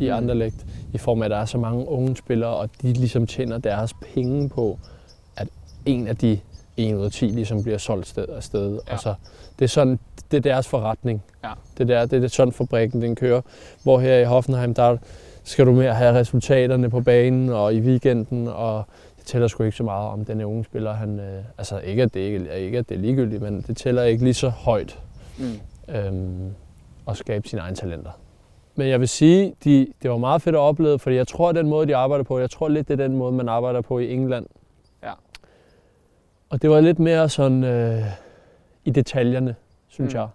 i 0.00 0.04
Mm. 0.06 0.12
Anderlecht, 0.12 0.66
i 0.94 0.98
form 0.98 1.22
af, 1.22 1.24
at 1.24 1.30
der 1.30 1.36
er 1.36 1.44
så 1.44 1.58
mange 1.58 1.88
unge 1.88 2.16
spillere, 2.16 2.50
og 2.50 2.68
de 2.82 2.92
ligesom 2.92 3.26
tjener 3.26 3.58
deres 3.58 3.94
penge 4.14 4.48
på, 4.48 4.78
at 5.36 5.48
en 5.86 6.08
af 6.08 6.16
de 6.16 6.38
1 6.76 6.94
ud 6.94 7.04
af 7.04 7.10
10 7.12 7.24
ligesom 7.26 7.62
bliver 7.62 7.78
solgt 7.78 8.06
sted 8.06 8.26
afsted. 8.28 8.70
Ja. 8.72 8.78
Ja. 8.86 8.92
Altså, 8.92 9.14
det 9.58 9.64
er 9.64 9.68
sådan, 9.68 9.98
det 10.30 10.36
er 10.36 10.40
deres 10.40 10.68
forretning. 10.68 11.22
Ja. 11.44 11.50
Det, 11.78 11.88
der, 11.88 12.06
det 12.06 12.24
er 12.24 12.28
sådan 12.28 12.52
fabrikken, 12.52 13.02
den 13.02 13.14
kører. 13.16 13.40
Hvor 13.82 13.98
her 13.98 14.18
i 14.18 14.24
Hoffenheim, 14.24 14.74
der 14.74 14.96
skal 15.44 15.66
du 15.66 15.72
mere 15.72 15.94
have 15.94 16.14
resultaterne 16.14 16.90
på 16.90 17.00
banen 17.00 17.48
og 17.48 17.74
i 17.74 17.80
weekenden, 17.80 18.48
og 18.48 18.84
det 19.18 19.26
tæller 19.26 19.48
sgu 19.48 19.62
ikke 19.62 19.76
så 19.76 19.82
meget 19.82 20.08
om 20.08 20.24
den 20.24 20.42
unge 20.42 20.64
spiller. 20.64 20.92
Han, 20.92 21.20
øh, 21.20 21.44
altså 21.58 21.78
ikke 21.78 22.02
at, 22.02 22.14
det 22.14 22.20
ikke, 22.20 22.58
ikke, 22.58 22.78
at 22.78 22.88
det 22.88 22.94
er 22.94 22.98
ligegyldigt, 22.98 23.42
men 23.42 23.64
det 23.66 23.76
tæller 23.76 24.02
ikke 24.02 24.24
lige 24.24 24.34
så 24.34 24.48
højt 24.48 24.98
Mm. 25.38 25.94
øhm, 25.94 26.50
at 27.08 27.16
skabe 27.16 27.48
sine 27.48 27.62
egne 27.62 27.76
talenter. 27.76 28.10
Men 28.76 28.88
jeg 28.88 29.00
vil 29.00 29.08
sige, 29.08 29.54
de, 29.64 29.86
det 30.02 30.10
var 30.10 30.16
meget 30.16 30.42
fedt 30.42 30.56
at 30.56 30.60
opleve, 30.60 30.98
fordi 30.98 31.16
jeg 31.16 31.28
tror, 31.28 31.48
at 31.48 31.54
den 31.54 31.68
måde, 31.68 31.86
de 31.86 31.96
arbejder 31.96 32.24
på, 32.24 32.38
jeg 32.38 32.50
tror 32.50 32.68
lidt, 32.68 32.88
det 32.88 33.00
er 33.00 33.06
den 33.08 33.16
måde, 33.16 33.32
man 33.32 33.48
arbejder 33.48 33.80
på 33.80 33.98
i 33.98 34.12
England. 34.12 34.46
Ja. 35.02 35.12
Og 36.50 36.62
det 36.62 36.70
var 36.70 36.80
lidt 36.80 36.98
mere 36.98 37.28
sådan 37.28 37.64
øh, 37.64 38.02
i 38.84 38.90
detaljerne, 38.90 39.54
synes 39.88 40.14
Mm. 40.14 40.18
jeg. 40.20 40.28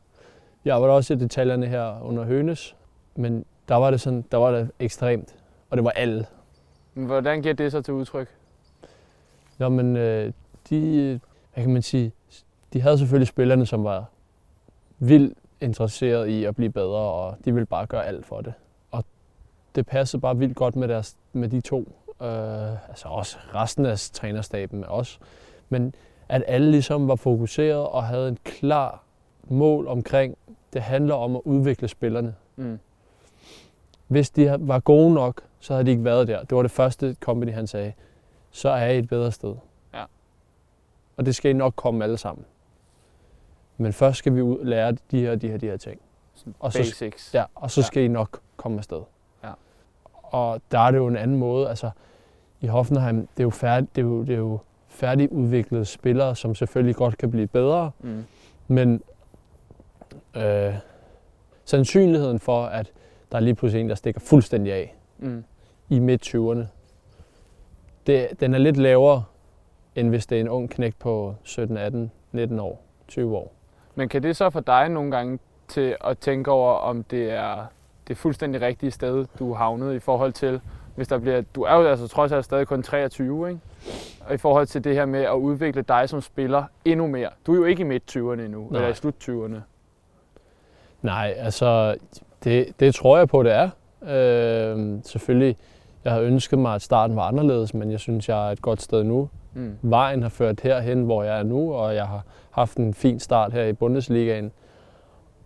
Jeg 0.65 0.75
arbejder 0.75 0.95
også 0.95 1.13
i 1.13 1.17
detaljerne 1.17 1.65
her 1.67 2.01
under 2.03 2.23
Hønes, 2.23 2.75
men 3.15 3.45
der 3.69 3.75
var 3.75 3.91
det 3.91 4.01
sådan, 4.01 4.25
der 4.31 4.37
var 4.37 4.51
det 4.51 4.71
ekstremt, 4.79 5.35
og 5.69 5.77
det 5.77 5.83
var 5.83 5.91
alle. 5.91 6.25
Men 6.93 7.05
hvordan 7.05 7.41
giver 7.41 7.53
det 7.53 7.71
så 7.71 7.81
til 7.81 7.93
udtryk? 7.93 8.27
Nå, 9.57 9.69
men 9.69 9.97
øh, 9.97 10.33
de, 10.69 11.19
hvad 11.53 11.63
kan 11.63 11.73
man 11.73 11.81
sige, 11.81 12.11
de 12.73 12.81
havde 12.81 12.97
selvfølgelig 12.97 13.27
spillerne, 13.27 13.65
som 13.65 13.83
var 13.83 14.05
vildt 14.99 15.37
interesseret 15.61 16.27
i 16.27 16.43
at 16.45 16.55
blive 16.55 16.69
bedre, 16.71 16.99
og 16.99 17.37
de 17.45 17.53
ville 17.53 17.65
bare 17.65 17.85
gøre 17.85 18.05
alt 18.05 18.25
for 18.25 18.41
det. 18.41 18.53
Og 18.91 19.03
det 19.75 19.87
passede 19.87 20.21
bare 20.21 20.37
vildt 20.37 20.55
godt 20.55 20.75
med, 20.75 20.87
deres, 20.87 21.15
med 21.33 21.49
de 21.49 21.61
to. 21.61 21.79
Øh, 22.21 22.89
altså 22.89 23.07
også 23.07 23.37
resten 23.55 23.85
af 23.85 23.99
trænerstaben 23.99 24.79
med 24.79 24.87
os. 24.87 25.19
Men 25.69 25.95
at 26.29 26.43
alle 26.47 26.71
ligesom 26.71 27.07
var 27.07 27.15
fokuseret 27.15 27.87
og 27.87 28.03
havde 28.03 28.29
en 28.29 28.37
klar 28.43 29.03
mål 29.43 29.87
omkring, 29.87 30.37
det 30.73 30.81
handler 30.81 31.15
om 31.15 31.35
at 31.35 31.41
udvikle 31.45 31.87
spillerne. 31.87 32.35
Mm. 32.55 32.79
Hvis 34.07 34.29
de 34.29 34.55
var 34.59 34.79
gode 34.79 35.13
nok, 35.13 35.41
så 35.59 35.73
havde 35.73 35.85
de 35.85 35.91
ikke 35.91 36.03
været 36.03 36.27
der. 36.27 36.43
Det 36.43 36.55
var 36.55 36.61
det 36.61 36.71
første 36.71 37.15
company, 37.19 37.53
han 37.53 37.67
sagde. 37.67 37.93
Så 38.51 38.69
er 38.69 38.85
I 38.85 38.97
et 38.97 39.09
bedre 39.09 39.31
sted. 39.31 39.55
Ja. 39.93 40.03
og 41.17 41.25
det 41.25 41.35
skal 41.35 41.51
I 41.51 41.53
nok 41.53 41.73
komme 41.75 42.03
alle 42.03 42.17
sammen. 42.17 42.45
Men 43.81 43.93
først 43.93 44.17
skal 44.17 44.35
vi 44.35 44.41
ud, 44.41 44.63
lære 44.65 44.91
de 45.11 45.19
her, 45.21 45.35
de 45.35 45.47
her, 45.49 45.57
de 45.57 45.65
her 45.65 45.77
ting. 45.77 46.01
Og 46.59 46.73
så, 46.73 46.79
Basics. 46.79 47.33
ja, 47.33 47.43
og 47.55 47.71
så 47.71 47.81
Ja. 47.81 47.85
skal 47.85 48.03
I 48.03 48.07
nok 48.07 48.39
komme 48.57 48.77
afsted. 48.77 49.01
Ja. 49.43 49.49
Og 50.13 50.61
der 50.71 50.79
er 50.79 50.91
det 50.91 50.97
jo 50.97 51.07
en 51.07 51.17
anden 51.17 51.37
måde. 51.37 51.69
Altså, 51.69 51.89
i 52.61 52.67
Hoffenheim, 52.67 53.15
det 53.19 53.39
er 53.39 53.43
jo, 53.43 53.49
færdig, 53.49 53.89
det 53.95 54.01
er 54.01 54.05
jo, 54.05 54.21
det 54.21 54.33
er 54.33 54.37
jo 54.37 54.59
færdigudviklede 54.87 55.85
spillere, 55.85 56.35
som 56.35 56.55
selvfølgelig 56.55 56.95
godt 56.95 57.17
kan 57.17 57.31
blive 57.31 57.47
bedre, 57.47 57.91
Mm. 57.99 58.23
men 58.67 59.01
øh, 60.37 60.73
sandsynligheden 61.65 62.39
for, 62.39 62.65
at 62.65 62.91
der 63.31 63.37
er 63.37 63.41
lige 63.41 63.55
pludselig 63.55 63.81
en, 63.81 63.89
der 63.89 63.95
stikker 63.95 64.21
fuldstændig 64.21 64.73
af 64.73 64.95
Mm. 65.17 65.43
i 65.89 65.99
midt-20'erne, 65.99 66.63
det, 68.07 68.27
den 68.39 68.53
er 68.53 68.57
lidt 68.57 68.77
lavere, 68.77 69.23
end 69.95 70.09
hvis 70.09 70.25
det 70.25 70.35
er 70.35 70.41
en 70.41 70.49
ung 70.49 70.69
knægt 70.69 70.99
på 70.99 71.35
17, 71.43 71.77
18, 71.77 72.11
19 72.31 72.59
år, 72.59 72.81
20 73.07 73.37
år. 73.37 73.53
Men 73.99 74.09
kan 74.09 74.23
det 74.23 74.35
så 74.37 74.49
for 74.49 74.59
dig 74.59 74.89
nogle 74.89 75.11
gange 75.11 75.39
til 75.67 75.95
at 76.03 76.17
tænke 76.17 76.51
over, 76.51 76.73
om 76.73 77.03
det 77.03 77.31
er 77.31 77.65
det 78.07 78.17
fuldstændig 78.17 78.61
rigtige 78.61 78.91
sted, 78.91 79.25
du 79.39 79.51
er 79.51 79.55
havnet 79.55 79.95
i 79.95 79.99
forhold 79.99 80.33
til, 80.33 80.61
hvis 80.95 81.07
der 81.07 81.17
bliver, 81.17 81.41
du 81.55 81.61
er 81.61 81.75
jo 81.75 81.87
altså 81.87 82.07
trods 82.07 82.31
alt 82.31 82.45
stadig 82.45 82.67
kun 82.67 82.83
23, 82.83 83.49
ikke? 83.49 83.61
Og 84.27 84.33
i 84.33 84.37
forhold 84.37 84.67
til 84.67 84.83
det 84.83 84.95
her 84.95 85.05
med 85.05 85.19
at 85.19 85.33
udvikle 85.33 85.81
dig 85.81 86.09
som 86.09 86.21
spiller 86.21 86.63
endnu 86.85 87.07
mere. 87.07 87.29
Du 87.45 87.53
er 87.53 87.55
jo 87.55 87.63
ikke 87.63 87.81
i 87.81 87.83
midt-20'erne 87.83 88.41
endnu, 88.41 88.67
Nej. 88.69 88.79
eller 88.79 88.89
i 88.89 88.93
slut-20'erne. 88.93 89.59
Nej, 91.01 91.33
altså, 91.37 91.95
det, 92.43 92.79
det 92.79 92.95
tror 92.95 93.17
jeg 93.17 93.27
på, 93.27 93.43
det 93.43 93.51
er. 93.51 93.69
Øh, 94.01 94.99
selvfølgelig, 95.03 95.57
jeg 96.03 96.13
har 96.13 96.19
ønsket 96.19 96.59
mig, 96.59 96.75
at 96.75 96.81
starten 96.81 97.15
var 97.15 97.23
anderledes, 97.23 97.73
men 97.73 97.91
jeg 97.91 97.99
synes, 97.99 98.29
jeg 98.29 98.47
er 98.47 98.51
et 98.51 98.61
godt 98.61 98.81
sted 98.81 99.03
nu. 99.03 99.29
Mm. 99.59 99.77
Vejen 99.81 100.21
har 100.21 100.29
ført 100.29 100.61
herhen, 100.61 101.03
hvor 101.03 101.23
jeg 101.23 101.39
er 101.39 101.43
nu, 101.43 101.73
og 101.73 101.95
jeg 101.95 102.07
har 102.07 102.23
haft 102.51 102.77
en 102.77 102.93
fin 102.93 103.19
start 103.19 103.53
her 103.53 103.63
i 103.63 103.73
Bundesligaen. 103.73 104.51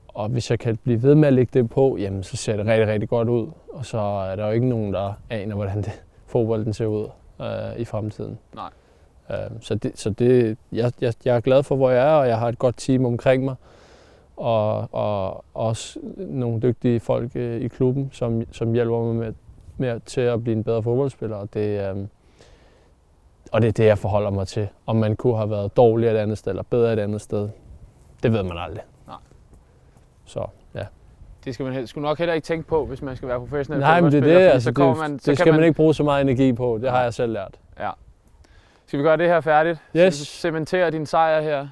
Og 0.08 0.30
hvis 0.30 0.52
jeg 0.52 0.60
kan 0.60 0.78
blive 0.84 1.04
ved 1.04 1.16
med 1.16 1.28
at 1.28 1.34
lægge 1.34 1.60
det 1.60 1.70
på, 1.70 1.98
jamen, 2.00 2.24
så 2.24 2.38
ser 2.38 2.58
det 2.58 2.66
rigtig, 2.66 2.88
rigtig 2.88 3.10
godt 3.10 3.30
ud. 3.30 3.48
Og 3.74 3.86
så 3.86 4.00
er 4.00 4.36
der 4.36 4.46
jo 4.46 4.52
ikke 4.52 4.70
nogen, 4.70 4.94
der 4.94 5.14
aner, 5.30 5.56
hvordan 5.56 5.78
det, 5.78 6.04
fodbolden 6.32 6.74
ser 6.74 6.86
ud 6.86 7.10
øh, 7.42 7.80
i 7.80 7.86
fremtiden. 7.86 8.40
Nej. 8.56 8.70
Øh, 9.32 9.62
så 9.62 9.76
det, 9.76 10.00
så 10.00 10.10
det, 10.10 10.58
jeg, 10.72 10.92
jeg, 11.02 11.14
jeg 11.26 11.36
er 11.36 11.40
glad 11.40 11.64
for, 11.64 11.76
hvor 11.76 11.90
jeg 11.90 12.08
er, 12.08 12.14
og 12.14 12.28
jeg 12.28 12.40
har 12.40 12.50
et 12.50 12.60
godt 12.60 12.76
team 12.78 13.06
omkring 13.06 13.44
mig. 13.44 13.56
Og, 14.38 14.94
og 14.94 15.46
også 15.54 16.00
nogle 16.18 16.62
dygtige 16.62 17.00
folk 17.00 17.32
øh, 17.36 17.62
i 17.62 17.68
klubben, 17.68 18.10
som, 18.12 18.44
som 18.52 18.74
hjælper 18.74 19.04
mig 19.04 19.16
med, 19.16 19.34
med 19.78 20.00
til 20.00 20.22
at 20.22 20.44
blive 20.44 20.56
en 20.56 20.64
bedre 20.64 20.84
fodboldspiller. 20.84 21.36
Og 21.36 21.54
det, 21.54 21.90
øh, 21.90 21.96
og 23.54 23.62
det 23.62 23.68
er 23.68 23.72
det, 23.72 23.86
jeg 23.86 23.98
forholder 23.98 24.30
mig 24.30 24.48
til. 24.48 24.68
Om 24.86 24.96
man 24.96 25.16
kunne 25.16 25.38
have 25.38 25.50
været 25.50 25.78
dårligere 25.78 26.14
et 26.14 26.18
andet 26.18 26.38
sted, 26.38 26.52
eller 26.52 26.64
bedre 26.64 26.94
et 26.94 27.00
andet 27.00 27.22
sted, 27.22 27.50
det 28.24 28.34
ved 28.34 28.44
man 28.44 28.58
aldrig. 28.58 28.84
Nej. 29.08 29.16
Så, 30.26 30.46
ja. 30.76 30.86
Det 31.46 31.54
skal 31.54 31.66
man 31.66 31.88
skulle 31.88 32.08
nok 32.08 32.18
heller 32.18 32.34
ikke 32.34 32.46
tænke 32.46 32.68
på, 32.68 32.86
hvis 32.86 33.02
man 33.02 33.16
skal 33.16 33.28
være 33.30 33.40
professionel 33.40 33.80
Nej, 33.80 34.02
men 34.02 34.12
det 34.12 34.18
er 34.18 34.22
det, 34.22 34.36
altså, 34.36 34.66
så 34.66 34.74
kommer 34.74 34.94
det, 34.94 35.12
man, 35.12 35.20
så 35.20 35.32
det 35.32 35.38
kan 35.38 35.44
skal 35.44 35.52
man, 35.52 35.60
man 35.60 35.68
ikke 35.68 35.76
bruge 35.76 35.94
så 35.94 36.04
meget 36.04 36.22
energi 36.22 36.54
på. 36.54 36.80
Det 36.82 36.92
har 36.92 37.04
jeg 37.04 37.14
selv 37.14 37.34
lært. 37.34 37.60
Skal 38.86 39.00
vi 39.00 39.04
gøre 39.04 39.18
det 39.18 39.28
her 39.28 39.42
færdigt? 39.42 39.80
Yes. 39.96 40.16
Så 40.16 40.26
cementere 40.26 40.92
din 40.92 41.06
sejr 41.06 41.42
her. 41.42 41.68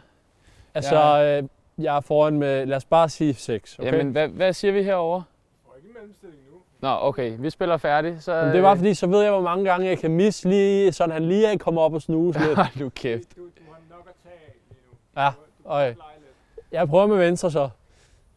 Altså, 0.74 1.24
øh, 1.24 1.50
jeg 1.86 1.98
er 1.98 2.02
foran 2.02 2.40
med, 2.40 2.66
lad 2.66 2.78
os 2.78 2.86
bare 2.86 3.10
sige 3.10 3.34
6, 3.34 3.80
okay? 3.80 3.92
Jamen, 3.92 4.12
hvad, 4.12 4.28
hvad 4.28 4.54
siger 4.54 4.72
vi 4.72 4.84
herovre? 4.84 5.24
Nå, 6.82 6.98
okay. 7.02 7.36
Vi 7.40 7.50
spiller 7.50 7.78
færdigt, 7.78 8.24
så... 8.24 8.42
Men 8.42 8.50
det 8.52 8.58
er 8.58 8.62
bare 8.62 8.76
fordi, 8.78 8.94
så 8.94 9.08
ved 9.08 9.22
jeg, 9.22 9.32
hvor 9.32 9.42
mange 9.42 9.66
gange 9.66 9.88
jeg 9.88 10.00
kan 10.00 10.12
misse 10.12 10.50
lige, 10.50 10.92
sådan 10.92 11.14
han 11.14 11.24
lige 11.28 11.60
kommer 11.60 11.82
op 11.82 11.94
og 11.94 12.02
snuse 12.02 12.40
lidt. 12.40 12.56
Hold 12.58 12.68
nu 12.80 12.90
kæft. 12.90 13.36
Du, 13.36 13.42
du 13.42 13.48
har 13.72 13.80
nok 13.90 14.08
at 14.08 14.14
tage 14.24 14.36
af. 15.16 15.24
Ja, 15.26 15.32
okay. 15.66 15.96
Jeg 16.72 16.88
prøver 16.88 17.08
med 17.08 17.18
venstre 17.18 17.52
så. 17.52 17.70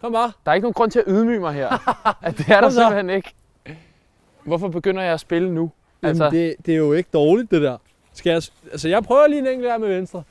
Kom 0.01 0.13
bare. 0.13 0.33
Der 0.45 0.51
er 0.51 0.55
ikke 0.55 0.65
nogen 0.65 0.75
grund 0.75 0.91
til 0.91 0.99
at 0.99 1.05
ydmyge 1.09 1.41
mig 1.41 1.55
her. 1.55 1.69
at 2.27 2.39
det 2.39 2.49
er 2.49 2.61
der 2.61 2.71
simpelthen 2.71 3.11
ikke. 3.11 3.33
Hvorfor 4.45 4.69
begynder 4.69 5.03
jeg 5.03 5.13
at 5.13 5.21
spille 5.21 5.55
nu? 5.55 5.71
Altså, 6.03 6.25
Jamen, 6.25 6.39
det, 6.39 6.55
det 6.67 6.75
er 6.75 6.79
jo 6.79 6.93
ikke 6.93 7.11
dårligt, 7.13 7.51
det 7.51 7.63
der. 7.63 7.79
Skal 8.15 8.31
jeg, 8.31 8.43
altså, 8.73 8.89
jeg 8.89 9.03
prøver 9.05 9.27
lige 9.27 9.39
en 9.41 9.47
enkelt 9.47 9.71
der 9.71 9.79
med 9.79 9.89
venstre. 9.89 10.23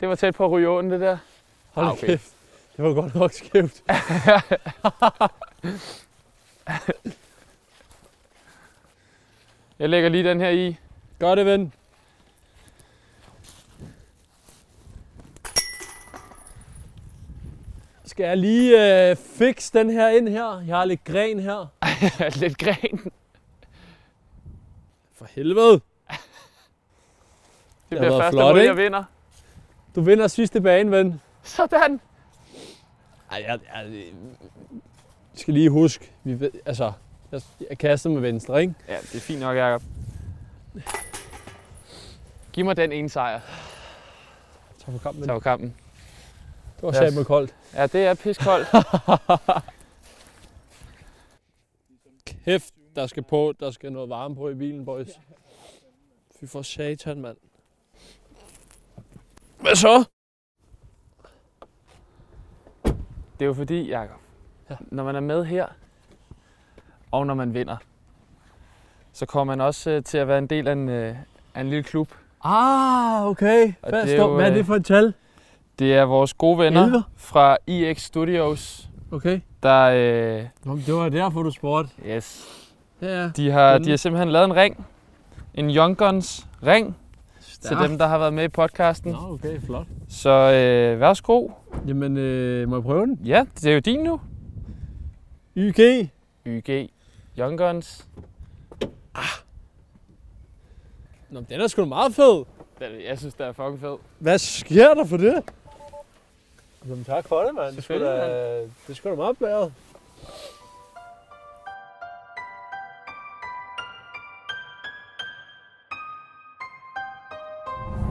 det 0.00 0.08
var 0.08 0.14
tæt 0.14 0.34
på 0.34 0.44
at 0.44 0.50
ryge 0.50 0.68
åen, 0.68 0.90
det 0.90 1.00
der. 1.00 1.16
Hold 1.72 1.86
Ah, 1.86 1.92
okay. 1.92 2.06
kæft. 2.06 2.32
Det 2.76 2.84
var 2.84 2.92
godt 2.94 3.14
nok 3.14 3.32
skævt. 3.32 3.82
Jeg 9.78 9.88
lægger 9.88 10.08
lige 10.08 10.24
den 10.24 10.40
her 10.40 10.48
i. 10.50 10.76
Gør 11.18 11.34
det, 11.34 11.46
ven. 11.46 11.72
Skal 18.04 18.24
jeg 18.24 18.36
lige 18.36 19.10
øh, 19.10 19.16
fix 19.16 19.70
den 19.70 19.90
her 19.90 20.08
ind 20.08 20.28
her? 20.28 20.60
Jeg 20.66 20.76
har 20.76 20.84
lidt 20.84 21.04
gren 21.04 21.40
her. 21.40 21.66
Lidt 22.40 22.58
gren. 22.58 23.12
For 25.14 25.26
helvede. 25.30 25.80
Det 27.90 27.98
bliver 27.98 28.20
første 28.20 28.36
flot, 28.36 28.54
ryg, 28.54 28.64
jeg 28.64 28.76
vinder. 28.76 29.04
Du 29.94 30.00
vinder 30.00 30.28
sidste 30.28 30.60
bane, 30.60 30.90
ven. 30.90 31.20
Sådan. 31.42 32.00
Ej, 33.30 33.44
jeg, 33.48 33.58
jeg 33.74 34.04
skal 35.34 35.54
lige 35.54 35.70
huske, 35.70 36.12
vi 36.24 36.40
ved, 36.40 36.50
altså, 36.66 36.92
jeg, 37.32 37.40
jeg 37.70 37.78
kaster 37.78 38.10
med 38.10 38.20
venstre, 38.20 38.60
ikke? 38.60 38.74
Ja, 38.88 38.96
det 38.98 39.14
er 39.14 39.20
fint 39.20 39.40
nok, 39.40 39.56
Jacob. 39.56 39.82
Giv 42.52 42.64
mig 42.64 42.76
den 42.76 42.92
ene 42.92 43.08
sejr. 43.08 43.40
Tak 44.78 44.92
for 44.92 44.98
kampen. 44.98 45.24
Tag 45.28 45.42
kampen. 45.42 45.74
Det 46.76 46.82
var 46.82 47.02
Yes. 47.18 47.26
koldt. 47.26 47.54
Ja, 47.74 47.86
det 47.86 48.06
er 48.06 48.14
piskoldt. 48.14 48.68
Kæft, 52.44 52.74
der 52.96 53.06
skal 53.06 53.22
på, 53.22 53.52
der 53.60 53.70
skal 53.70 53.92
noget 53.92 54.08
varme 54.08 54.34
på 54.36 54.48
i 54.48 54.54
bilen, 54.54 54.84
boys. 54.84 55.08
Fy 56.40 56.44
for 56.46 56.62
satan, 56.62 57.20
mand. 57.20 57.36
Hvad 59.60 59.74
så? 59.76 60.04
Det 62.84 63.42
er 63.42 63.46
jo 63.46 63.54
fordi, 63.54 63.88
Jacob, 63.90 64.20
Ja. 64.80 64.84
når 64.90 65.04
man 65.04 65.16
er 65.16 65.20
med 65.20 65.44
her, 65.44 65.66
og 67.10 67.26
når 67.26 67.34
man 67.34 67.54
vinder, 67.54 67.76
så 69.12 69.26
kommer 69.26 69.56
man 69.56 69.60
også 69.66 69.90
øh, 69.90 70.02
til 70.04 70.18
at 70.18 70.28
være 70.28 70.38
en 70.38 70.46
del 70.46 70.68
af 70.68 70.72
en, 70.72 70.88
øh, 70.88 71.16
af 71.54 71.60
en 71.60 71.68
lille 71.68 71.82
klub. 71.82 72.08
Ah, 72.44 73.26
okay. 73.26 73.72
Og 73.82 73.88
Hvad, 73.90 74.02
det 74.02 74.12
er 74.12 74.16
står, 74.16 74.28
jo, 74.28 74.34
hvad 74.34 74.44
er 74.46 74.50
øh, 74.50 74.56
det 74.58 74.66
for 74.66 74.74
et 74.74 74.84
tal? 74.84 75.14
Det 75.78 75.94
er 75.94 76.02
vores 76.04 76.34
gode 76.34 76.58
venner 76.58 76.84
11? 76.84 77.02
fra 77.16 77.56
EX 77.66 78.00
Studios, 78.00 78.88
Okay. 79.10 79.40
der 79.62 79.82
øh, 80.40 80.44
Nå, 80.64 80.76
det 80.86 80.94
var 80.94 81.08
derfor, 81.08 81.42
du 81.42 81.50
spurgte. 81.50 81.90
yes, 82.06 82.48
Ja, 83.02 83.28
de, 83.28 83.50
har, 83.50 83.78
de 83.78 83.90
har 83.90 83.96
simpelthen 83.96 84.28
lavet 84.32 84.44
en 84.44 84.56
ring. 84.56 84.86
En 85.54 85.70
Young 85.70 85.96
Guns 85.96 86.46
ring 86.66 86.96
til 87.60 87.76
dem, 87.76 87.98
der 87.98 88.06
har 88.06 88.18
været 88.18 88.32
med 88.34 88.44
i 88.44 88.48
podcasten. 88.48 89.12
Nå, 89.12 89.18
okay, 89.32 89.60
flot. 89.60 89.86
Så 90.08 90.30
øh, 90.30 91.00
værsgo. 91.00 91.48
Jamen, 91.86 92.16
øh, 92.16 92.68
må 92.68 92.76
jeg 92.76 92.82
prøve 92.82 93.06
den? 93.06 93.18
Ja, 93.24 93.44
det 93.54 93.66
er 93.66 93.74
jo 93.74 93.78
din 93.80 94.00
nu. 94.00 94.20
YG. 95.56 96.10
YG 96.46 96.90
Young 97.38 97.58
Guns. 97.58 98.06
Nå, 101.30 101.40
men 101.40 101.46
den 101.50 101.60
er 101.60 101.66
sgu 101.66 101.82
da 101.82 101.86
meget 101.86 102.14
fed. 102.14 102.44
Den- 102.78 103.00
Jeg 103.08 103.18
synes, 103.18 103.34
det 103.34 103.46
er 103.46 103.52
fucking 103.52 103.80
fed. 103.80 103.96
Hvad 104.18 104.38
sker 104.38 104.94
der 104.94 105.04
for 105.06 105.16
det? 105.16 105.42
Jamen, 106.88 107.04
tak 107.04 107.28
for 107.28 107.42
det, 107.42 107.54
mand. 107.54 107.66
Det 107.66 107.70
er 107.70 107.80
Selvfølgelig, 107.82 108.08
da, 108.08 108.60
det 108.60 108.70
er 108.88 108.94
sgu 108.94 109.08
da 109.10 109.14
meget 109.14 109.38
blæret. 109.38 109.72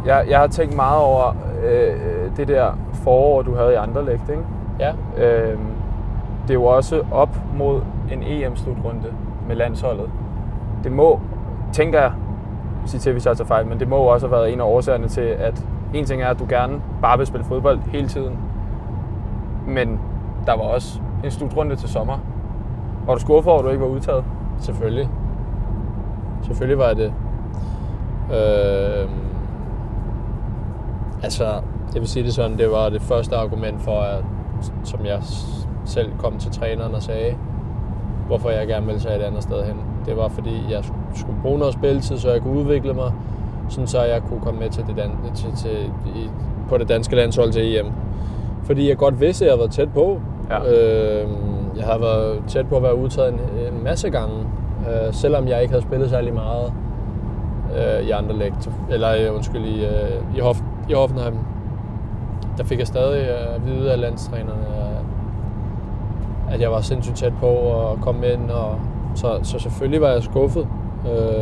Jeg, 0.06 0.26
jeg 0.30 0.40
har 0.40 0.48
tænkt 0.48 0.76
meget 0.76 1.02
over 1.02 1.34
øh, 1.64 2.38
det 2.38 2.48
der 2.48 2.74
forår, 3.04 3.42
du 3.42 3.56
havde 3.56 3.72
i 3.72 3.76
Anderlecht, 3.76 4.30
ikke? 4.30 4.44
Ja. 4.80 4.94
Øh, 5.18 5.60
det 6.42 6.50
er 6.50 6.54
jo 6.54 6.66
også 6.66 7.04
op 7.12 7.38
mod 7.58 7.82
en 8.12 8.24
EM-slutrunde 8.24 9.14
med 9.48 9.56
landsholdet. 9.56 10.10
Det 10.84 10.92
må, 10.92 11.20
tænker 11.74 12.02
jeg, 12.02 12.12
sige 12.86 13.00
til, 13.00 13.12
hvis 13.12 13.26
jeg 13.26 13.38
tager 13.38 13.48
fejl, 13.48 13.68
men 13.68 13.80
det 13.80 13.88
må 13.88 13.96
jo 13.96 14.06
også 14.06 14.28
have 14.28 14.38
været 14.38 14.54
en 14.54 14.60
af 14.60 14.66
årsagerne 14.66 15.08
til, 15.08 15.22
at 15.22 15.66
en 15.94 16.06
ting 16.06 16.22
er, 16.22 16.28
at 16.28 16.40
du 16.40 16.46
gerne 16.50 16.82
bare 17.02 17.18
vil 17.18 17.28
spille 17.28 17.46
fodbold 17.46 17.80
hele 17.80 18.08
tiden, 18.08 18.38
men 19.68 20.00
der 20.46 20.54
var 20.54 20.64
også 20.64 21.00
en 21.24 21.32
slutrunde 21.32 21.76
til 21.76 21.90
sommer. 21.90 22.18
Var 23.06 23.14
du 23.14 23.20
skuffet 23.20 23.52
over, 23.52 23.60
at 23.60 23.66
du 23.66 23.70
ikke 23.70 23.84
var 23.84 23.90
udtaget? 23.90 24.24
Selvfølgelig. 24.60 25.10
Selvfølgelig 26.42 26.78
var 26.78 26.88
jeg 26.88 26.96
det. 26.96 27.14
Øh, 28.32 29.10
altså, 31.24 31.46
jeg 31.94 32.02
vil 32.02 32.08
sige 32.08 32.24
det 32.24 32.34
sådan, 32.34 32.58
det 32.58 32.72
var 32.72 32.90
det 32.90 33.02
første 33.02 33.36
argument 33.36 33.82
for, 33.82 34.00
at, 34.00 34.24
som 34.84 35.06
jeg 35.06 35.20
selv 35.86 36.10
kom 36.20 36.38
til 36.38 36.52
træneren 36.52 36.96
og 36.96 37.02
sagde, 37.02 37.36
hvorfor 38.28 38.50
jeg 38.50 38.68
gerne 38.68 38.86
ville 38.86 39.02
tage 39.02 39.16
et 39.16 39.22
andet 39.22 39.44
sted 39.44 39.64
hen. 39.64 39.76
Det 40.06 40.18
var 40.18 40.28
fordi, 40.28 40.66
jeg 40.70 40.80
sk- 40.80 41.20
skulle 41.20 41.38
bruge 41.42 41.60
noget 41.60 41.74
spilletid, 41.74 42.18
så 42.18 42.32
jeg 42.32 42.42
kunne 42.42 42.60
udvikle 42.60 42.94
mig, 42.94 43.12
sådan 43.70 43.88
så 43.88 44.02
jeg 44.04 44.22
kunne 44.30 44.40
komme 44.42 44.60
med 44.60 44.70
til 44.70 44.84
det 44.88 44.98
dan- 44.98 45.34
til, 45.36 45.56
til, 45.56 45.78
i, 46.16 46.30
på 46.70 46.78
det 46.78 46.90
danske 46.90 47.16
landshold 47.16 47.52
til 47.52 47.78
EM. 47.80 47.86
Fordi 48.64 48.90
jeg 48.90 48.98
godt 48.98 49.22
vidste, 49.22 49.46
at 49.46 49.52
jeg 49.52 49.58
været 49.60 49.72
tæt 49.72 49.90
på. 49.94 50.20
Ja. 50.50 50.60
Øh, 50.60 51.28
jeg 51.78 51.86
har 51.86 51.98
været 51.98 52.44
tæt 52.48 52.68
på 52.68 52.76
at 52.78 52.84
være 52.84 52.96
udtaget 52.96 53.34
en, 53.34 53.40
en 53.74 53.84
masse 53.84 54.10
gange, 54.10 54.36
øh, 54.90 55.14
selvom 55.14 55.48
jeg 55.48 55.62
ikke 55.62 55.72
havde 55.72 55.84
spillet 55.84 56.10
særlig 56.10 56.34
meget 56.34 56.74
øh, 57.78 58.08
i 58.08 58.12
Anderlecht, 58.12 58.70
eller 58.90 59.10
øh, 59.30 59.36
undskyld, 59.36 59.66
i, 59.66 59.86
øh, 59.86 59.92
i, 60.38 60.40
Hof, 60.40 60.62
i 60.90 60.94
Hoffenheim. 60.94 61.36
Der 62.58 62.64
fik 62.64 62.80
jeg 62.80 62.88
stadig 62.88 63.22
øh, 63.30 63.56
at 63.56 63.66
vide 63.66 63.92
af 63.92 64.00
landstrænerne, 64.00 64.66
at, 66.54 66.62
jeg 66.62 66.72
var 66.72 66.82
sindssygt 66.82 67.18
tæt 67.18 67.34
på 67.40 67.82
at 67.92 68.02
komme 68.02 68.28
ind, 68.34 68.52
og 68.52 68.80
så, 69.16 69.40
så 69.44 69.60
selvfølgelig 69.60 70.02
var 70.02 70.08
jeg 70.08 70.24
skuffet. 70.24 70.68
Øh, 71.06 71.42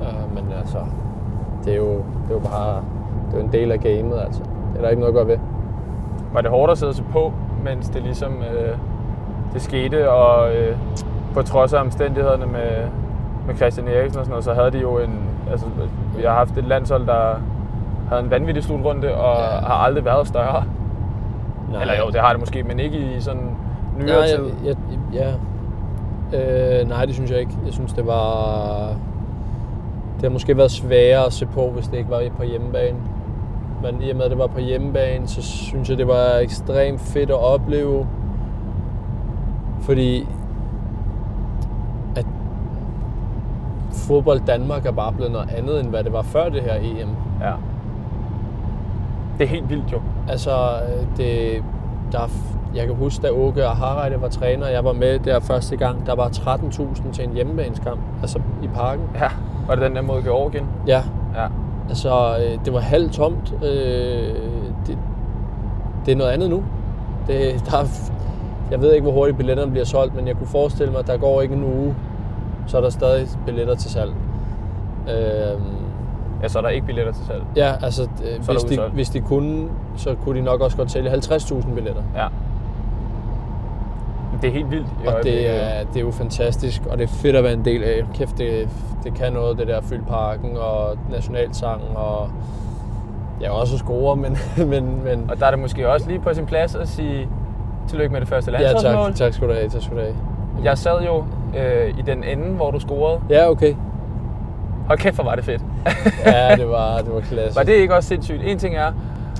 øh, 0.00 0.34
men 0.34 0.52
altså, 0.58 0.78
det 1.64 1.72
er 1.72 1.76
jo, 1.76 1.92
det 1.92 2.30
er 2.30 2.34
jo 2.34 2.38
bare 2.38 2.82
det 3.26 3.34
er 3.34 3.38
jo 3.38 3.44
en 3.44 3.52
del 3.52 3.72
af 3.72 3.80
gamet, 3.80 4.20
altså. 4.20 4.42
Det 4.42 4.78
er 4.78 4.80
der 4.82 4.88
ikke 4.88 5.00
noget 5.00 5.12
at 5.12 5.16
gøre 5.16 5.26
ved. 5.26 5.38
Var 6.32 6.40
det 6.40 6.50
hårdt 6.50 6.72
at 6.72 6.78
sidde 6.78 6.94
sig 6.94 7.04
på, 7.12 7.32
mens 7.64 7.88
det 7.88 8.02
ligesom 8.02 8.32
øh, 8.32 8.76
det 9.52 9.62
skete, 9.62 10.10
og 10.10 10.56
øh, 10.56 10.76
på 11.34 11.42
trods 11.42 11.72
af 11.72 11.80
omstændighederne 11.80 12.46
med, 12.46 12.86
med 13.46 13.54
Christian 13.56 13.88
Eriksen 13.88 14.18
og 14.18 14.24
sådan 14.24 14.30
noget, 14.30 14.44
så 14.44 14.54
havde 14.54 14.70
de 14.70 14.78
jo 14.78 14.98
en, 14.98 15.20
altså 15.50 15.66
vi 16.16 16.22
har 16.22 16.32
haft 16.32 16.58
et 16.58 16.64
landshold, 16.64 17.06
der 17.06 17.34
havde 18.08 18.22
en 18.22 18.30
vanvittig 18.30 18.64
slutrunde, 18.64 19.14
og 19.14 19.36
ja. 19.36 19.66
har 19.66 19.74
aldrig 19.74 20.04
været 20.04 20.28
større. 20.28 20.64
Nej. 21.72 21.80
Eller 21.80 21.94
jo, 21.98 22.10
det 22.10 22.20
har 22.20 22.30
det 22.30 22.40
måske, 22.40 22.62
men 22.62 22.80
ikke 22.80 22.98
i 22.98 23.20
sådan 23.20 23.56
nyere 23.98 24.16
Nej, 24.18 24.26
tid. 24.26 24.50
jeg, 24.64 24.76
jeg, 25.12 25.34
ja. 26.32 26.80
Øh, 26.80 26.88
nej, 26.88 27.04
det 27.04 27.14
synes 27.14 27.30
jeg 27.30 27.40
ikke. 27.40 27.52
Jeg 27.64 27.72
synes, 27.72 27.92
det 27.92 28.06
var... 28.06 28.88
Det 30.14 30.22
har 30.22 30.30
måske 30.30 30.56
været 30.56 30.70
sværere 30.70 31.26
at 31.26 31.32
se 31.32 31.46
på, 31.46 31.70
hvis 31.70 31.88
det 31.88 31.98
ikke 31.98 32.10
var 32.10 32.22
på 32.36 32.42
hjemmebane. 32.42 32.96
Men 33.82 34.02
i 34.02 34.10
og 34.10 34.16
med, 34.16 34.24
at 34.24 34.30
det 34.30 34.38
var 34.38 34.46
på 34.46 34.60
hjemmebane, 34.60 35.26
så 35.26 35.42
synes 35.42 35.90
jeg, 35.90 35.98
det 35.98 36.08
var 36.08 36.38
ekstremt 36.38 37.00
fedt 37.00 37.30
at 37.30 37.36
opleve. 37.36 38.06
Fordi 39.80 40.28
at 42.16 42.26
fodbold 43.92 44.40
Danmark 44.46 44.86
er 44.86 44.92
bare 44.92 45.12
blevet 45.12 45.32
noget 45.32 45.50
andet, 45.56 45.80
end 45.80 45.88
hvad 45.88 46.04
det 46.04 46.12
var 46.12 46.22
før 46.22 46.48
det 46.48 46.62
her 46.62 46.74
EM. 46.74 47.08
Ja. 47.40 47.52
Det 49.38 49.44
er 49.44 49.48
helt 49.48 49.70
vildt 49.70 49.92
jo. 49.92 50.00
Altså, 50.28 50.50
det, 51.16 51.62
der, 52.12 52.18
er- 52.18 52.54
jeg 52.74 52.86
kan 52.86 52.94
huske, 52.96 53.22
da 53.22 53.30
Åke 53.32 53.66
og 53.68 53.76
Harreide 53.76 54.20
var 54.22 54.28
træner, 54.28 54.66
jeg 54.66 54.84
var 54.84 54.92
med 54.92 55.18
der 55.18 55.40
første 55.40 55.76
gang, 55.76 56.06
der 56.06 56.14
var 56.14 56.28
13.000 56.28 57.12
til 57.12 57.24
en 57.24 57.34
hjemmebaneskamp, 57.34 58.00
altså 58.22 58.38
i 58.62 58.66
parken. 58.74 59.04
Ja. 59.14 59.28
Var 59.66 59.74
det 59.74 59.84
den 59.84 59.96
der 59.96 60.02
mod 60.02 60.22
Georgien? 60.22 60.64
Ja, 60.86 61.02
Ja. 61.36 61.46
altså 61.88 62.36
øh, 62.38 62.64
det 62.64 62.72
var 62.72 62.80
halvt 62.80 63.12
tomt. 63.12 63.54
Øh, 63.64 64.34
det, 64.86 64.98
det 66.06 66.12
er 66.12 66.16
noget 66.16 66.30
andet 66.30 66.50
nu. 66.50 66.62
Det, 67.26 67.64
der 67.70 67.76
er, 67.78 67.84
jeg 68.70 68.80
ved 68.80 68.92
ikke, 68.92 69.02
hvor 69.02 69.12
hurtigt 69.12 69.36
billetterne 69.36 69.70
bliver 69.70 69.84
solgt, 69.84 70.14
men 70.16 70.26
jeg 70.28 70.36
kunne 70.36 70.46
forestille 70.46 70.92
mig, 70.92 70.98
at 71.00 71.06
der 71.06 71.16
går 71.16 71.40
ikke 71.42 71.54
en 71.54 71.64
uge, 71.64 71.94
så 72.66 72.76
er 72.76 72.80
der 72.80 72.90
stadig 72.90 73.26
billetter 73.46 73.74
til 73.74 73.90
salg. 73.90 74.10
Øh, 75.10 75.60
Ja, 76.42 76.48
så 76.48 76.58
er 76.58 76.62
der 76.62 76.68
ikke 76.68 76.86
billetter 76.86 77.12
til 77.12 77.26
salg. 77.26 77.42
ja, 77.56 77.74
altså 77.82 78.02
øh, 78.02 78.46
hvis, 78.46 78.62
de, 78.62 78.80
hvis 78.92 79.08
de 79.10 79.20
kunne, 79.20 79.68
så 79.96 80.14
kunne 80.24 80.38
de 80.38 80.44
nok 80.44 80.60
også 80.60 80.76
godt 80.76 80.90
sælge 80.90 81.10
50.000 81.10 81.74
billetter. 81.74 82.02
Ja. 82.16 82.26
Det 84.42 84.48
er 84.48 84.52
helt 84.52 84.70
vildt. 84.70 84.86
Og 85.06 85.22
det 85.22 85.50
er, 85.50 85.84
det 85.84 85.96
er 85.96 86.00
jo 86.00 86.10
fantastisk, 86.10 86.82
og 86.90 86.98
det 86.98 87.04
er 87.04 87.08
fedt 87.08 87.36
at 87.36 87.44
være 87.44 87.52
en 87.52 87.64
del 87.64 87.84
af. 87.84 88.04
Kæft, 88.14 88.38
det, 88.38 88.68
det 89.04 89.14
kan 89.14 89.32
noget, 89.32 89.58
det 89.58 89.66
der 89.66 89.80
fylde 89.80 90.04
parken 90.08 90.56
og 90.56 90.96
nationalsang 91.10 91.82
og 91.94 92.28
ja, 93.40 93.50
også 93.50 93.78
score, 93.78 94.16
men, 94.16 94.36
men, 94.70 95.04
men 95.04 95.30
Og 95.30 95.40
der 95.40 95.46
er 95.46 95.50
det 95.50 95.60
måske 95.60 95.88
også 95.90 96.08
lige 96.08 96.20
på 96.20 96.34
sin 96.34 96.46
plads 96.46 96.74
at 96.74 96.88
sige 96.88 97.28
tillykke 97.88 98.12
med 98.12 98.20
det 98.20 98.28
første 98.28 98.52
ja, 98.52 98.58
landsholdsmål. 98.62 99.06
tak, 99.06 99.16
tak 99.16 99.34
skal 99.34 99.48
du 99.48 99.52
have, 99.52 99.68
tak 99.68 99.82
skal 99.82 99.96
du 99.96 100.02
have. 100.02 100.14
Jeg 100.64 100.78
sad 100.78 101.02
jo 101.02 101.24
øh, 101.58 101.98
i 101.98 102.02
den 102.02 102.24
ende, 102.24 102.44
hvor 102.44 102.70
du 102.70 102.80
scorede. 102.80 103.20
Ja, 103.30 103.50
okay. 103.50 103.74
Hold 104.88 104.98
kæft, 104.98 105.14
hvor 105.14 105.24
var 105.24 105.34
det 105.34 105.44
fedt. 105.44 105.62
Ja, 106.26 106.56
det 106.56 106.68
var, 106.68 106.98
det 106.98 107.14
var 107.14 107.20
klasse. 107.20 107.56
var 107.56 107.62
det 107.62 107.72
ikke 107.72 107.94
også 107.94 108.08
sindssygt? 108.08 108.42
En 108.44 108.58
ting 108.58 108.74
er 108.76 108.86
at 108.86 108.92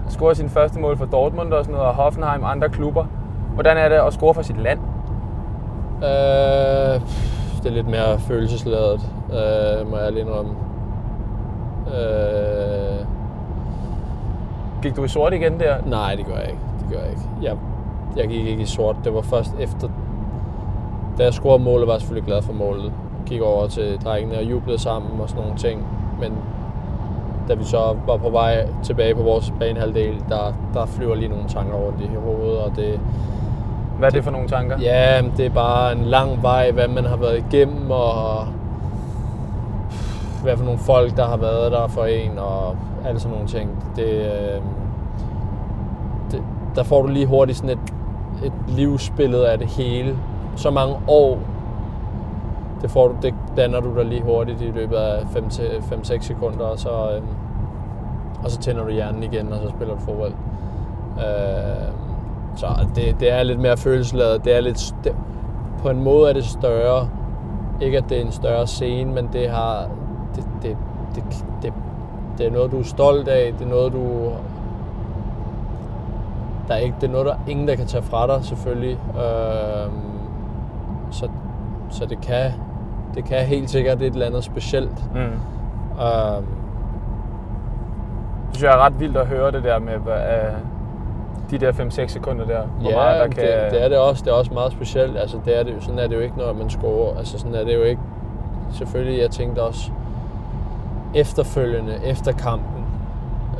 score 0.08 0.34
sin 0.34 0.48
første 0.50 0.80
mål 0.80 0.96
for 0.96 1.04
Dortmund 1.04 1.52
og 1.52 1.64
sådan 1.64 1.72
noget, 1.74 1.88
og 1.88 1.94
Hoffenheim 1.94 2.42
og 2.42 2.50
andre 2.50 2.68
klubber. 2.68 3.04
Hvordan 3.54 3.76
er 3.76 3.88
det 3.88 3.96
at 3.96 4.12
score 4.12 4.34
for 4.34 4.42
sit 4.42 4.60
land? 4.62 4.78
Øh, 6.02 7.00
det 7.62 7.66
er 7.66 7.70
lidt 7.70 7.88
mere 7.88 8.18
følelsesladet, 8.18 9.00
øh, 9.30 9.90
må 9.90 9.96
jeg 9.96 10.12
lige 10.12 10.22
indrømme. 10.22 10.50
Øh, 11.86 13.06
Gik 14.82 14.96
du 14.96 15.04
i 15.04 15.08
sort 15.08 15.32
igen 15.34 15.60
der? 15.60 15.76
Nej, 15.86 16.14
det 16.14 16.26
gør 16.26 16.34
jeg 16.34 16.46
ikke. 16.48 16.60
Det 16.80 16.86
gør 16.92 17.00
jeg 17.00 17.10
ikke. 17.10 17.22
Jeg, 17.42 17.56
jeg 18.16 18.28
gik 18.28 18.46
ikke 18.46 18.62
i 18.62 18.66
sort. 18.66 18.96
Det 19.04 19.14
var 19.14 19.20
først 19.20 19.54
efter... 19.60 19.88
Da 21.18 21.24
jeg 21.24 21.32
scorede 21.34 21.62
målet, 21.62 21.86
var 21.86 21.92
jeg 21.94 22.00
selvfølgelig 22.00 22.26
glad 22.26 22.42
for 22.42 22.52
målet. 22.52 22.92
Gik 23.28 23.40
over 23.40 23.66
til 23.66 23.98
drengene 24.04 24.38
og 24.38 24.44
jublede 24.44 24.78
sammen 24.78 25.20
og 25.20 25.28
sådan 25.28 25.42
nogle 25.42 25.58
ting. 25.58 25.86
Men 26.20 26.32
da 27.48 27.54
vi 27.54 27.64
så 27.64 27.96
var 28.06 28.16
på 28.16 28.30
vej 28.30 28.66
tilbage 28.82 29.14
på 29.14 29.22
vores 29.22 29.52
banehalvdel, 29.60 30.22
der, 30.28 30.52
der 30.74 30.86
flyver 30.86 31.14
lige 31.14 31.28
nogle 31.28 31.48
tanker 31.48 31.74
rundt 31.76 32.00
i 32.00 32.08
hovedet. 32.24 32.58
Og 32.58 32.72
det, 32.76 33.00
Hvad 33.98 34.08
er 34.08 34.12
det 34.12 34.24
for 34.24 34.30
nogle 34.30 34.48
tanker? 34.48 34.78
ja, 34.80 35.22
det 35.36 35.46
er 35.46 35.50
bare 35.50 35.92
en 35.92 36.04
lang 36.04 36.42
vej, 36.42 36.70
hvad 36.70 36.88
man 36.88 37.04
har 37.04 37.16
været 37.16 37.44
igennem, 37.50 37.90
og 37.90 38.46
hvad 40.42 40.56
for 40.56 40.64
nogle 40.64 40.78
folk, 40.78 41.16
der 41.16 41.26
har 41.26 41.36
været 41.36 41.72
der 41.72 41.88
for 41.88 42.04
en, 42.04 42.38
og 42.38 42.76
alle 43.06 43.20
sådan 43.20 43.32
nogle 43.32 43.48
ting. 43.48 43.70
Det, 43.96 44.10
øh, 44.12 44.60
det, 46.30 46.42
der 46.74 46.82
får 46.82 47.02
du 47.02 47.08
lige 47.08 47.26
hurtigt 47.26 47.58
sådan 47.58 47.70
et, 47.70 47.94
et 48.44 48.52
livsbillede 48.68 49.48
af 49.50 49.58
det 49.58 49.66
hele. 49.66 50.16
Så 50.56 50.70
mange 50.70 50.96
år, 51.08 51.38
det, 52.82 52.90
får 52.90 53.08
du, 53.08 53.14
det 53.22 53.34
danner 53.56 53.80
du 53.80 53.94
dig 53.96 54.04
lige 54.04 54.22
hurtigt 54.22 54.60
i 54.60 54.70
løbet 54.70 54.96
af 54.96 55.20
5-6 55.20 56.20
sekunder, 56.20 56.64
og 56.64 56.78
så, 56.78 56.90
øh, 56.90 57.22
og 58.44 58.50
så 58.50 58.58
tænder 58.58 58.84
du 58.84 58.90
hjernen 58.90 59.22
igen, 59.22 59.52
og 59.52 59.58
så 59.58 59.68
spiller 59.68 59.94
du 59.94 60.00
fodbold. 60.00 60.32
Øh, 61.18 61.92
så 62.56 62.66
det, 62.94 63.20
det 63.20 63.32
er 63.32 63.42
lidt 63.42 63.60
mere 63.60 63.76
følelsesladet. 63.76 64.44
Det 64.44 64.56
er 64.56 64.60
lidt, 64.60 64.94
det, 65.04 65.14
på 65.78 65.90
en 65.90 66.02
måde 66.02 66.28
er 66.28 66.32
det 66.32 66.44
større. 66.44 67.08
Ikke 67.80 67.98
at 67.98 68.04
det 68.08 68.18
er 68.18 68.24
en 68.24 68.32
større 68.32 68.66
scene, 68.66 69.12
men 69.12 69.28
det 69.32 69.50
har, 69.50 69.88
det, 70.36 70.44
det, 70.62 70.76
det, 71.14 71.24
det, 71.62 71.72
det 72.38 72.46
er 72.46 72.50
noget, 72.50 72.72
du 72.72 72.78
er 72.78 72.84
stolt 72.84 73.28
af. 73.28 73.52
Det 73.58 73.64
er 73.64 73.70
noget, 73.70 73.92
du... 73.92 74.32
Der 76.68 76.74
er 76.74 76.78
ikke, 76.78 76.96
det 77.00 77.08
er 77.08 77.12
noget, 77.12 77.26
der 77.26 77.32
er 77.32 77.38
ingen, 77.48 77.68
der 77.68 77.76
kan 77.76 77.86
tage 77.86 78.02
fra 78.02 78.26
dig, 78.26 78.44
selvfølgelig. 78.44 78.98
Øh, 79.14 79.92
så, 81.10 81.28
så 81.90 82.06
det 82.06 82.20
kan, 82.20 82.52
det 83.14 83.24
kan 83.24 83.38
helt 83.38 83.70
sikkert 83.70 84.02
et 84.02 84.12
eller 84.12 84.26
andet 84.26 84.44
specielt. 84.44 85.04
Mm. 85.14 85.20
Øhm, 85.20 86.46
Det 88.48 88.56
synes 88.56 88.62
jeg 88.62 88.72
er 88.72 88.84
ret 88.84 89.00
vildt 89.00 89.16
at 89.16 89.26
høre 89.26 89.50
det 89.52 89.64
der 89.64 89.78
med 89.78 89.94
uh, 89.96 91.50
de 91.50 91.58
der 91.58 91.72
5-6 91.72 92.06
sekunder 92.06 92.44
der. 92.46 92.62
Hvor 92.80 92.90
ja, 92.90 92.96
meget 92.96 93.20
der 93.20 93.26
det, 93.26 93.34
kan... 93.34 93.44
det, 93.70 93.84
er 93.84 93.88
det 93.88 93.98
også. 93.98 94.24
Det 94.24 94.30
er 94.30 94.34
også 94.34 94.54
meget 94.54 94.72
specielt. 94.72 95.16
Altså, 95.18 95.36
det 95.44 95.58
er 95.58 95.62
det, 95.62 95.74
jo- 95.74 95.80
sådan 95.80 95.98
er 95.98 96.06
det 96.06 96.14
jo 96.16 96.20
ikke, 96.20 96.38
når 96.38 96.52
man 96.52 96.70
scorer. 96.70 97.18
Altså, 97.18 97.38
sådan 97.38 97.54
er 97.54 97.64
det 97.64 97.74
jo 97.74 97.82
ikke. 97.82 98.00
Selvfølgelig, 98.72 99.20
jeg 99.22 99.30
tænkte 99.30 99.62
også 99.62 99.90
efterfølgende, 101.14 101.98
efter 102.04 102.32
kampen, 102.32 102.84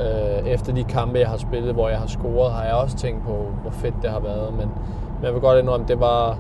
øh, 0.01 0.47
efter 0.49 0.73
de 0.75 0.85
kampe, 0.85 1.19
jeg 1.19 1.29
har 1.29 1.37
spillet, 1.37 1.75
hvor 1.75 1.89
jeg 1.89 1.99
har 1.99 2.07
scoret, 2.07 2.53
har 2.53 2.65
jeg 2.65 2.75
også 2.75 2.97
tænkt 2.97 3.23
på, 3.27 3.47
hvor 3.63 3.71
fedt 3.71 3.95
det 4.03 4.11
har 4.11 4.21
været. 4.21 4.51
Men, 4.53 4.69
men 5.17 5.25
jeg 5.25 5.33
vil 5.33 5.41
godt 5.41 5.59
indrømme, 5.59 5.87
det 5.89 6.01
var, 6.01 6.37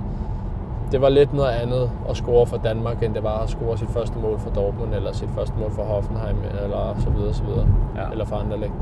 det 0.92 1.00
var 1.00 1.08
lidt 1.08 1.34
noget 1.34 1.50
andet 1.50 1.90
at 2.08 2.16
score 2.16 2.46
for 2.46 2.56
Danmark, 2.56 3.02
end 3.02 3.14
det 3.14 3.22
var 3.22 3.38
at 3.38 3.48
score 3.48 3.78
sit 3.78 3.90
første 3.90 4.18
mål 4.18 4.38
for 4.38 4.50
Dortmund, 4.50 4.94
eller 4.94 5.12
sit 5.12 5.28
første 5.34 5.54
mål 5.60 5.70
for 5.70 5.82
Hoffenheim, 5.82 6.36
eller 6.62 6.94
så 6.98 7.10
videre, 7.10 7.34
så 7.34 7.44
videre. 7.44 7.66
Ja. 7.96 8.10
Eller 8.12 8.24
for 8.24 8.36
Anderlecht. 8.36 8.72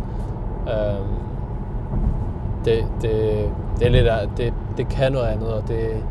Øhm, 0.68 1.26
det, 2.64 2.86
det, 3.02 3.12
det 3.78 3.86
er 3.86 3.90
lidt 3.90 4.36
det, 4.36 4.54
det 4.76 4.88
kan 4.88 5.12
noget 5.12 5.26
andet, 5.26 5.54
og 5.54 5.68
det, 5.68 6.04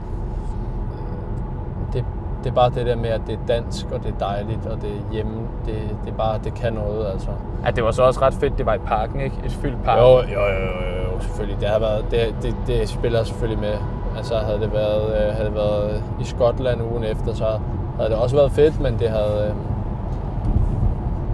det, 1.94 2.06
det 2.44 2.50
er 2.50 2.56
bare 2.56 2.70
det 2.70 2.86
der 2.86 2.96
med, 2.96 3.10
at 3.10 3.22
det 3.28 3.34
er 3.34 3.46
dansk, 3.48 3.86
og 3.92 4.04
det 4.04 4.14
er 4.14 4.18
dejligt, 4.20 4.66
og 4.66 4.82
det 4.82 4.90
er 4.90 5.14
hjemme. 5.14 5.34
Det, 5.66 5.76
det 6.06 6.12
er 6.12 6.18
bare, 6.18 6.40
det 6.44 6.54
kan 6.54 6.74
noget, 6.74 7.08
altså. 7.08 7.30
Ja, 7.66 7.72
det 7.72 7.84
var 7.84 7.92
så 7.92 8.04
også 8.04 8.22
ret 8.22 8.34
fedt, 8.34 8.58
det 8.58 8.66
var 8.66 8.74
i 8.74 8.78
parken, 8.78 9.20
ikke? 9.20 9.36
Et 9.46 9.52
fyldt 9.52 9.84
park. 9.84 10.00
Jo, 10.00 10.06
jo, 10.06 10.42
jo, 10.42 10.42
jo, 10.42 11.14
jo 11.14 11.20
selvfølgelig. 11.20 11.62
Det, 11.62 11.70
har 11.70 11.80
været, 11.80 12.06
det, 12.12 12.36
det, 12.42 12.56
det 12.68 12.90
spiller 12.90 13.24
selvfølgelig 13.24 13.62
med. 13.62 13.74
Altså 14.18 14.38
havde 14.38 14.60
det 14.60 14.74
været, 14.74 15.28
øh, 15.28 15.34
havde 15.34 15.46
det 15.46 15.56
været 15.56 16.04
i 16.22 16.24
Skotland 16.24 16.82
ugen 16.82 17.04
efter, 17.04 17.34
så 17.34 17.60
havde 17.98 18.10
det 18.10 18.18
også 18.18 18.36
været 18.36 18.52
fedt, 18.52 18.80
men 18.80 19.00
det 19.00 19.10
havde, 19.10 19.48
øh, 19.50 19.56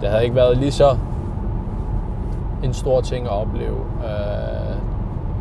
det 0.00 0.08
havde 0.08 0.22
ikke 0.22 0.36
været 0.36 0.58
lige 0.58 0.72
så 0.72 0.96
en 2.64 2.74
stor 2.74 3.00
ting 3.00 3.26
at 3.26 3.32
opleve. 3.32 3.76
Øh, 3.78 4.76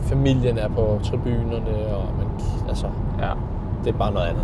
familien 0.02 0.58
er 0.58 0.68
på 0.68 1.00
tribunerne, 1.04 1.96
og 1.96 2.06
man, 2.18 2.28
altså, 2.68 2.88
ja. 3.20 3.32
det 3.84 3.94
er 3.94 3.98
bare 3.98 4.12
noget 4.12 4.28
andet. 4.28 4.44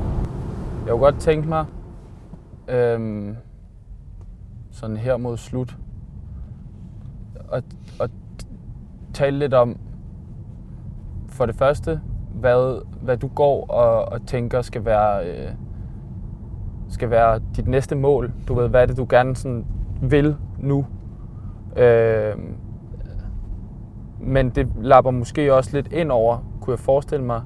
Jeg 0.86 0.92
kunne 0.92 1.04
godt 1.04 1.20
tænke 1.20 1.50
mig, 1.50 1.66
øhm, 2.68 3.36
sådan 4.72 4.98
her 4.98 5.18
mod 5.18 5.38
slut 5.38 5.78
at, 7.52 7.64
at 8.02 8.12
tale 9.14 9.40
lidt 9.40 9.54
om, 9.54 9.78
for 11.28 11.46
det 11.46 11.56
første, 11.56 12.02
hvad, 12.40 12.82
hvad 13.02 13.18
du 13.18 13.28
går 13.28 13.66
og, 13.66 14.12
og 14.12 14.26
tænker 14.28 14.62
skal 14.62 14.86
være, 14.86 15.26
øh, 15.26 15.52
skal 16.90 17.10
være 17.10 17.40
dit 17.56 17.68
næste 17.68 17.96
mål. 17.96 18.32
Du 18.48 18.54
ved, 18.54 18.70
hvad 18.70 18.82
er 18.82 18.86
det, 18.86 18.98
du 18.98 19.06
gerne 19.10 19.36
sådan 19.36 19.66
vil 20.02 20.36
nu? 20.60 20.86
Øh, 21.76 22.34
men 24.20 24.50
det 24.50 24.68
lapper 24.82 25.12
måske 25.12 25.54
også 25.54 25.70
lidt 25.74 25.94
ind 25.94 26.12
over, 26.12 26.38
kunne 26.62 26.72
jeg 26.72 26.80
forestille 26.80 27.26
mig, 27.26 27.42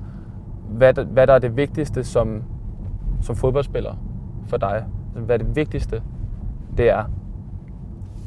hvad 0.69 0.93
der, 0.93 1.03
hvad 1.03 1.27
der 1.27 1.33
er 1.33 1.39
det 1.39 1.57
vigtigste 1.57 2.03
som, 2.03 2.43
som 3.21 3.35
fodboldspiller 3.35 3.95
for 4.47 4.57
dig. 4.57 4.85
Altså, 5.15 5.25
hvad 5.25 5.39
det 5.39 5.55
vigtigste 5.55 6.01
det 6.77 6.89
er. 6.89 7.03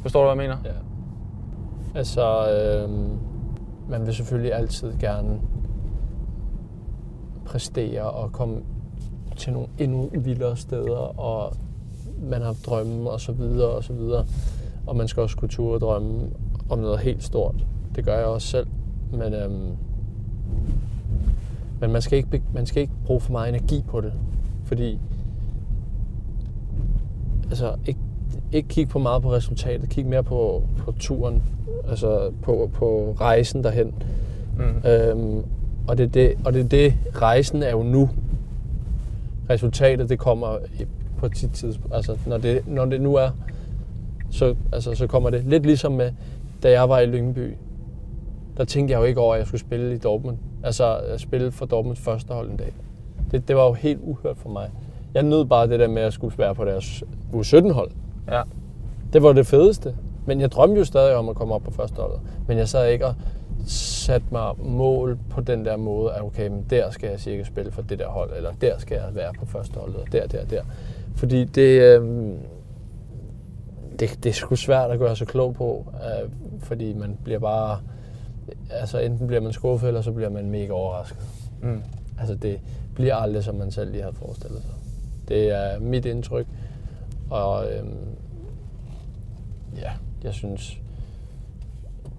Forstår 0.01 0.19
du, 0.19 0.35
hvad 0.35 0.43
jeg 0.45 0.55
mener? 0.55 0.71
Ja. 0.71 0.79
Altså, 1.99 2.21
øh, 2.51 2.89
man 3.89 4.05
vil 4.05 4.15
selvfølgelig 4.15 4.53
altid 4.53 4.93
gerne 4.99 5.39
præstere 7.45 8.01
og 8.01 8.31
komme 8.31 8.61
til 9.37 9.53
nogle 9.53 9.67
endnu 9.77 10.09
vildere 10.13 10.57
steder, 10.57 11.19
og 11.19 11.53
man 12.29 12.41
har 12.41 12.55
drømme 12.65 13.09
og 13.09 13.21
så 13.21 13.31
videre 13.31 13.69
og 13.69 13.83
så 13.83 13.93
videre. 13.93 14.25
Og 14.87 14.95
man 14.95 15.07
skal 15.07 15.23
også 15.23 15.37
kunne 15.37 15.49
ture 15.49 15.79
drømme 15.79 16.29
om 16.69 16.79
noget 16.79 16.99
helt 16.99 17.23
stort. 17.23 17.55
Det 17.95 18.05
gør 18.05 18.17
jeg 18.17 18.25
også 18.25 18.47
selv. 18.47 18.67
Men, 19.11 19.33
øhm, 19.33 19.71
men 21.79 21.91
man, 21.91 22.01
skal 22.01 22.17
ikke, 22.17 22.43
man 22.53 22.65
skal 22.65 22.81
ikke 22.81 22.93
bruge 23.05 23.21
for 23.21 23.31
meget 23.31 23.49
energi 23.49 23.83
på 23.87 24.01
det. 24.01 24.13
Fordi 24.63 24.99
altså, 27.49 27.75
ikke, 27.85 27.99
ikke 28.51 28.67
kigge 28.69 28.91
for 28.91 28.99
meget 28.99 29.21
på 29.21 29.31
resultatet. 29.31 29.89
Kig 29.89 30.05
mere 30.05 30.23
på, 30.23 30.63
på 30.77 30.91
turen. 30.91 31.43
Altså 31.89 32.31
på, 32.41 32.69
på 32.73 33.15
rejsen 33.19 33.63
derhen. 33.63 33.93
Mm. 34.57 34.89
Øhm, 34.89 35.45
og, 35.87 35.97
det 35.97 36.03
er 36.03 36.07
det, 36.07 36.33
og 36.45 36.53
det 36.53 36.63
er 36.63 36.67
det, 36.67 36.93
rejsen 37.15 37.63
er 37.63 37.71
jo 37.71 37.83
nu. 37.83 38.09
Resultatet, 39.49 40.09
det 40.09 40.19
kommer 40.19 40.57
på 41.17 41.29
tit 41.29 41.51
tidspunkt. 41.51 41.95
Altså, 41.95 42.17
når 42.27 42.37
det, 42.37 42.67
når 42.67 42.85
det 42.85 43.01
nu 43.01 43.15
er, 43.15 43.29
så, 44.31 44.55
altså, 44.73 44.95
så 44.95 45.07
kommer 45.07 45.29
det 45.29 45.43
lidt 45.45 45.63
ligesom 45.63 45.91
med, 45.91 46.11
da 46.63 46.71
jeg 46.71 46.89
var 46.89 46.99
i 46.99 47.05
Lyngby. 47.05 47.53
Der 48.57 48.65
tænkte 48.65 48.91
jeg 48.91 48.99
jo 48.99 49.03
ikke 49.03 49.19
over, 49.19 49.33
at 49.33 49.39
jeg 49.39 49.47
skulle 49.47 49.61
spille 49.61 49.95
i 49.95 49.97
Dortmund. 49.97 50.37
Altså, 50.63 50.99
spille 51.17 51.51
for 51.51 51.65
Dortmunds 51.65 51.99
første 51.99 52.33
hold 52.33 52.49
en 52.49 52.57
dag. 52.57 52.73
Det, 53.31 53.47
det 53.47 53.55
var 53.55 53.65
jo 53.65 53.73
helt 53.73 53.99
uhørt 54.03 54.37
for 54.37 54.49
mig. 54.49 54.69
Jeg 55.13 55.23
nød 55.23 55.45
bare 55.45 55.67
det 55.67 55.79
der 55.79 55.87
med, 55.87 55.97
at 55.97 56.03
jeg 56.03 56.13
skulle 56.13 56.37
være 56.37 56.55
på 56.55 56.65
deres 56.65 57.03
U17-hold. 57.33 57.91
Ja. 58.31 58.41
Det 59.13 59.23
var 59.23 59.33
det 59.33 59.47
fedeste. 59.47 59.95
Men 60.25 60.41
jeg 60.41 60.51
drømte 60.51 60.79
jo 60.79 60.85
stadig 60.85 61.15
om 61.15 61.29
at 61.29 61.35
komme 61.35 61.55
op 61.55 61.63
på 61.63 61.71
første 61.71 61.95
holdet. 61.95 62.19
Men 62.47 62.57
jeg 62.57 62.69
sad 62.69 62.87
ikke 62.87 63.05
og 63.05 63.15
satte 63.67 64.27
mig 64.31 64.53
mål 64.57 65.17
på 65.29 65.41
den 65.41 65.65
der 65.65 65.77
måde, 65.77 66.13
at 66.13 66.21
okay, 66.21 66.47
men 66.47 66.65
der 66.69 66.89
skal 66.91 67.09
jeg 67.09 67.19
cirka 67.19 67.43
spille 67.43 67.71
for 67.71 67.81
det 67.81 67.99
der 67.99 68.07
hold, 68.07 68.31
eller 68.37 68.51
der 68.61 68.77
skal 68.77 68.95
jeg 68.95 69.15
være 69.15 69.33
på 69.39 69.45
første 69.45 69.79
holdet, 69.79 69.95
og 69.95 70.11
der, 70.11 70.27
der, 70.27 70.45
der. 70.45 70.63
Fordi 71.15 71.43
det, 71.43 71.81
øh, 71.81 72.29
det, 73.99 74.19
det 74.23 74.29
er 74.29 74.33
sgu 74.33 74.55
svært 74.55 74.91
at 74.91 74.99
gøre 74.99 75.15
sig 75.15 75.27
klog 75.27 75.53
på, 75.53 75.85
øh, 75.93 76.29
fordi 76.59 76.93
man 76.93 77.17
bliver 77.23 77.39
bare, 77.39 77.79
altså 78.69 78.99
enten 78.99 79.27
bliver 79.27 79.41
man 79.41 79.53
skuffet, 79.53 79.87
eller 79.87 80.01
så 80.01 80.11
bliver 80.11 80.29
man 80.29 80.49
mega 80.49 80.71
overrasket. 80.71 81.19
Mm. 81.61 81.81
Altså 82.19 82.35
det 82.35 82.59
bliver 82.95 83.15
aldrig, 83.15 83.43
som 83.43 83.55
man 83.55 83.71
selv 83.71 83.91
lige 83.91 84.03
har 84.03 84.11
forestillet 84.11 84.61
sig. 84.61 84.73
Det 85.27 85.51
er 85.51 85.79
mit 85.79 86.05
indtryk, 86.05 86.47
og 87.29 87.65
øh, 87.65 87.83
ja, 89.77 89.91
jeg 90.23 90.33
synes, 90.33 90.81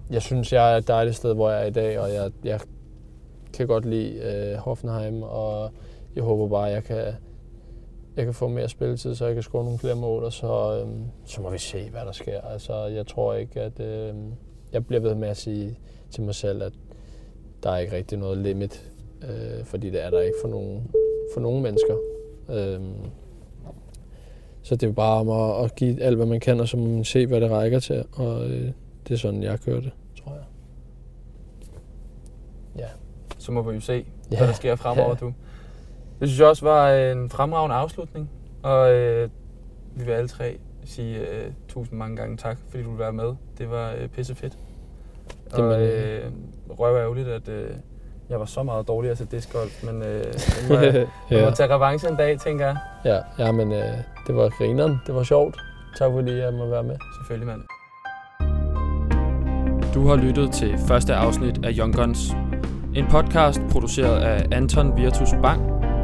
jeg 0.09 0.21
synes, 0.21 0.53
jeg 0.53 0.73
er 0.73 0.77
et 0.77 0.87
dejligt 0.87 1.15
sted, 1.15 1.33
hvor 1.33 1.49
jeg 1.49 1.61
er 1.61 1.65
i 1.65 1.71
dag, 1.71 1.99
og 1.99 2.13
jeg, 2.13 2.31
jeg 2.43 2.59
kan 3.53 3.67
godt 3.67 3.85
lide 3.85 4.13
øh, 4.13 4.57
Hoffenheim, 4.57 5.23
og 5.23 5.71
jeg 6.15 6.23
håber 6.23 6.47
bare, 6.47 6.67
at 6.69 6.73
jeg 6.73 6.83
kan, 6.83 7.05
jeg 8.15 8.25
kan 8.25 8.33
få 8.33 8.47
mere 8.47 8.69
spilletid, 8.69 9.15
så 9.15 9.25
jeg 9.25 9.33
kan 9.33 9.43
score 9.43 9.63
nogle 9.63 9.79
flere 9.79 9.95
mål, 9.95 10.23
og 10.23 10.33
så, 10.33 10.83
øh, 10.83 10.91
så 11.25 11.41
må 11.41 11.49
vi 11.49 11.57
se, 11.57 11.89
hvad 11.89 12.01
der 12.01 12.11
sker. 12.11 12.41
Altså, 12.41 12.85
jeg 12.85 13.07
tror 13.07 13.33
ikke, 13.33 13.61
at 13.61 13.79
øh, 13.79 14.15
jeg 14.73 14.85
bliver 14.85 15.01
ved 15.01 15.15
med 15.15 15.27
at 15.27 15.37
sige 15.37 15.79
til 16.11 16.23
mig 16.23 16.35
selv, 16.35 16.63
at 16.63 16.73
der 17.63 17.71
er 17.71 17.77
ikke 17.77 17.95
rigtig 17.95 18.17
noget 18.17 18.37
limit, 18.37 18.91
øh, 19.21 19.65
fordi 19.65 19.89
det 19.89 20.03
er 20.03 20.09
der 20.09 20.21
ikke 20.21 20.37
for 20.41 20.47
nogen, 20.47 20.91
for 21.33 21.41
nogen 21.41 21.63
mennesker. 21.63 21.95
Øh, 22.49 22.81
så 24.67 24.75
det 24.75 24.89
er 24.89 24.93
bare 24.93 25.19
om 25.19 25.29
at, 25.29 25.65
at 25.65 25.75
give 25.75 26.01
alt, 26.01 26.15
hvad 26.15 26.25
man 26.25 26.39
kan, 26.39 26.59
og 26.59 26.67
så 26.67 26.77
må 26.77 26.85
man 26.85 27.03
se, 27.03 27.27
hvad 27.27 27.41
det 27.41 27.51
rækker 27.51 27.79
til. 27.79 28.03
Og 28.13 28.49
øh, 28.49 28.71
det 29.07 29.13
er 29.13 29.17
sådan, 29.17 29.43
jeg 29.43 29.59
kører 29.59 29.81
det, 29.81 29.91
tror 30.23 30.31
jeg. 30.31 30.43
Ja. 32.77 32.87
Så 33.37 33.51
må 33.51 33.61
vi 33.61 33.75
jo 33.75 33.81
se, 33.81 34.05
ja. 34.31 34.37
hvad 34.37 34.47
der 34.47 34.53
sker 34.53 34.75
fremover, 34.75 35.09
ja. 35.09 35.15
du. 35.15 35.33
Det 36.19 36.29
synes 36.29 36.39
jeg 36.39 36.47
også 36.47 36.65
var 36.65 36.93
en 36.93 37.29
fremragende 37.29 37.75
afslutning. 37.75 38.29
Og 38.63 38.93
øh, 38.93 39.29
vi 39.95 40.05
vil 40.05 40.11
alle 40.11 40.27
tre 40.27 40.59
sige 40.85 41.19
øh, 41.19 41.51
tusind 41.67 41.97
mange 41.97 42.15
gange 42.15 42.37
tak, 42.37 42.57
fordi 42.69 42.83
du 42.83 42.89
ville 42.89 43.03
være 43.03 43.13
med. 43.13 43.35
Det 43.57 43.69
var 43.69 43.93
øh, 43.99 44.07
pisse 44.07 44.35
fedt. 44.35 44.57
Det 45.45 45.53
og 45.53 45.81
øh, 45.81 46.31
røv 46.69 46.97
ærgerligt, 46.97 47.27
at 47.27 47.49
øh, 47.49 47.69
jeg 48.29 48.39
var 48.39 48.45
så 48.45 48.63
meget 48.63 48.87
dårligere 48.87 49.15
til 49.15 49.31
discgolf, 49.31 49.83
men 49.83 50.01
øh, 50.01 50.07
jeg 50.69 51.05
må, 51.29 51.37
ja. 51.37 51.45
må 51.45 51.51
tage 51.51 51.75
revanche 51.75 52.09
en 52.09 52.15
dag, 52.15 52.39
tænker 52.39 52.65
jeg. 52.65 52.77
Ja, 53.05 53.45
ja 53.45 53.51
men 53.51 53.71
øh, 53.71 53.93
det 54.27 54.35
var 54.35 54.49
grineren. 54.49 55.01
Det 55.07 55.15
var 55.15 55.23
sjovt. 55.23 55.57
Tak 55.97 56.11
fordi 56.11 56.31
jeg 56.31 56.53
må 56.53 56.65
være 56.65 56.83
med. 56.83 56.95
Selvfølgelig, 57.19 57.47
mand. 57.47 57.61
Du 59.93 60.07
har 60.07 60.15
lyttet 60.15 60.51
til 60.51 60.77
første 60.87 61.15
afsnit 61.15 61.65
af 61.65 61.71
Young 61.77 61.95
Guns. 61.95 62.31
En 62.95 63.05
podcast 63.09 63.61
produceret 63.71 64.21
af 64.21 64.45
Anton 64.51 64.97
Virtus 64.97 65.29
Bang, 65.43 65.61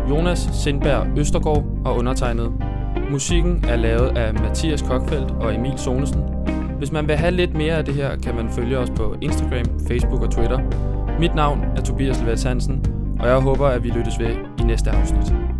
Jonas 0.09 0.39
Sindberg 0.53 1.07
Østergaard 1.17 1.63
og 1.86 1.95
undertegnet. 1.95 2.53
Musikken 3.11 3.65
er 3.67 3.76
lavet 3.76 4.17
af 4.17 4.34
Mathias 4.34 4.82
Kokfeldt 4.82 5.32
og 5.32 5.55
Emil 5.55 5.78
Sonesen. 5.78 6.24
Hvis 6.78 6.91
man 6.91 7.07
vil 7.07 7.15
have 7.15 7.32
lidt 7.32 7.55
mere 7.55 7.74
af 7.74 7.86
det 7.86 7.93
her, 7.93 8.15
kan 8.15 8.36
man 8.36 8.49
følge 8.49 8.78
os 8.78 8.89
på 8.89 9.15
Instagram, 9.21 9.80
Facebook 9.88 10.21
og 10.21 10.32
Twitter. 10.32 10.59
Mit 11.20 11.36
navn 11.36 11.64
er 11.76 11.82
Tobias 11.82 12.22
Levet 12.22 12.45
Hansen, 12.45 12.86
og 13.20 13.28
jeg 13.28 13.39
håber, 13.39 13.68
at 13.68 13.84
vi 13.84 13.89
lyttes 13.89 14.20
ved 14.20 14.36
i 14.59 14.64
næste 14.64 14.91
afsnit. 14.91 15.53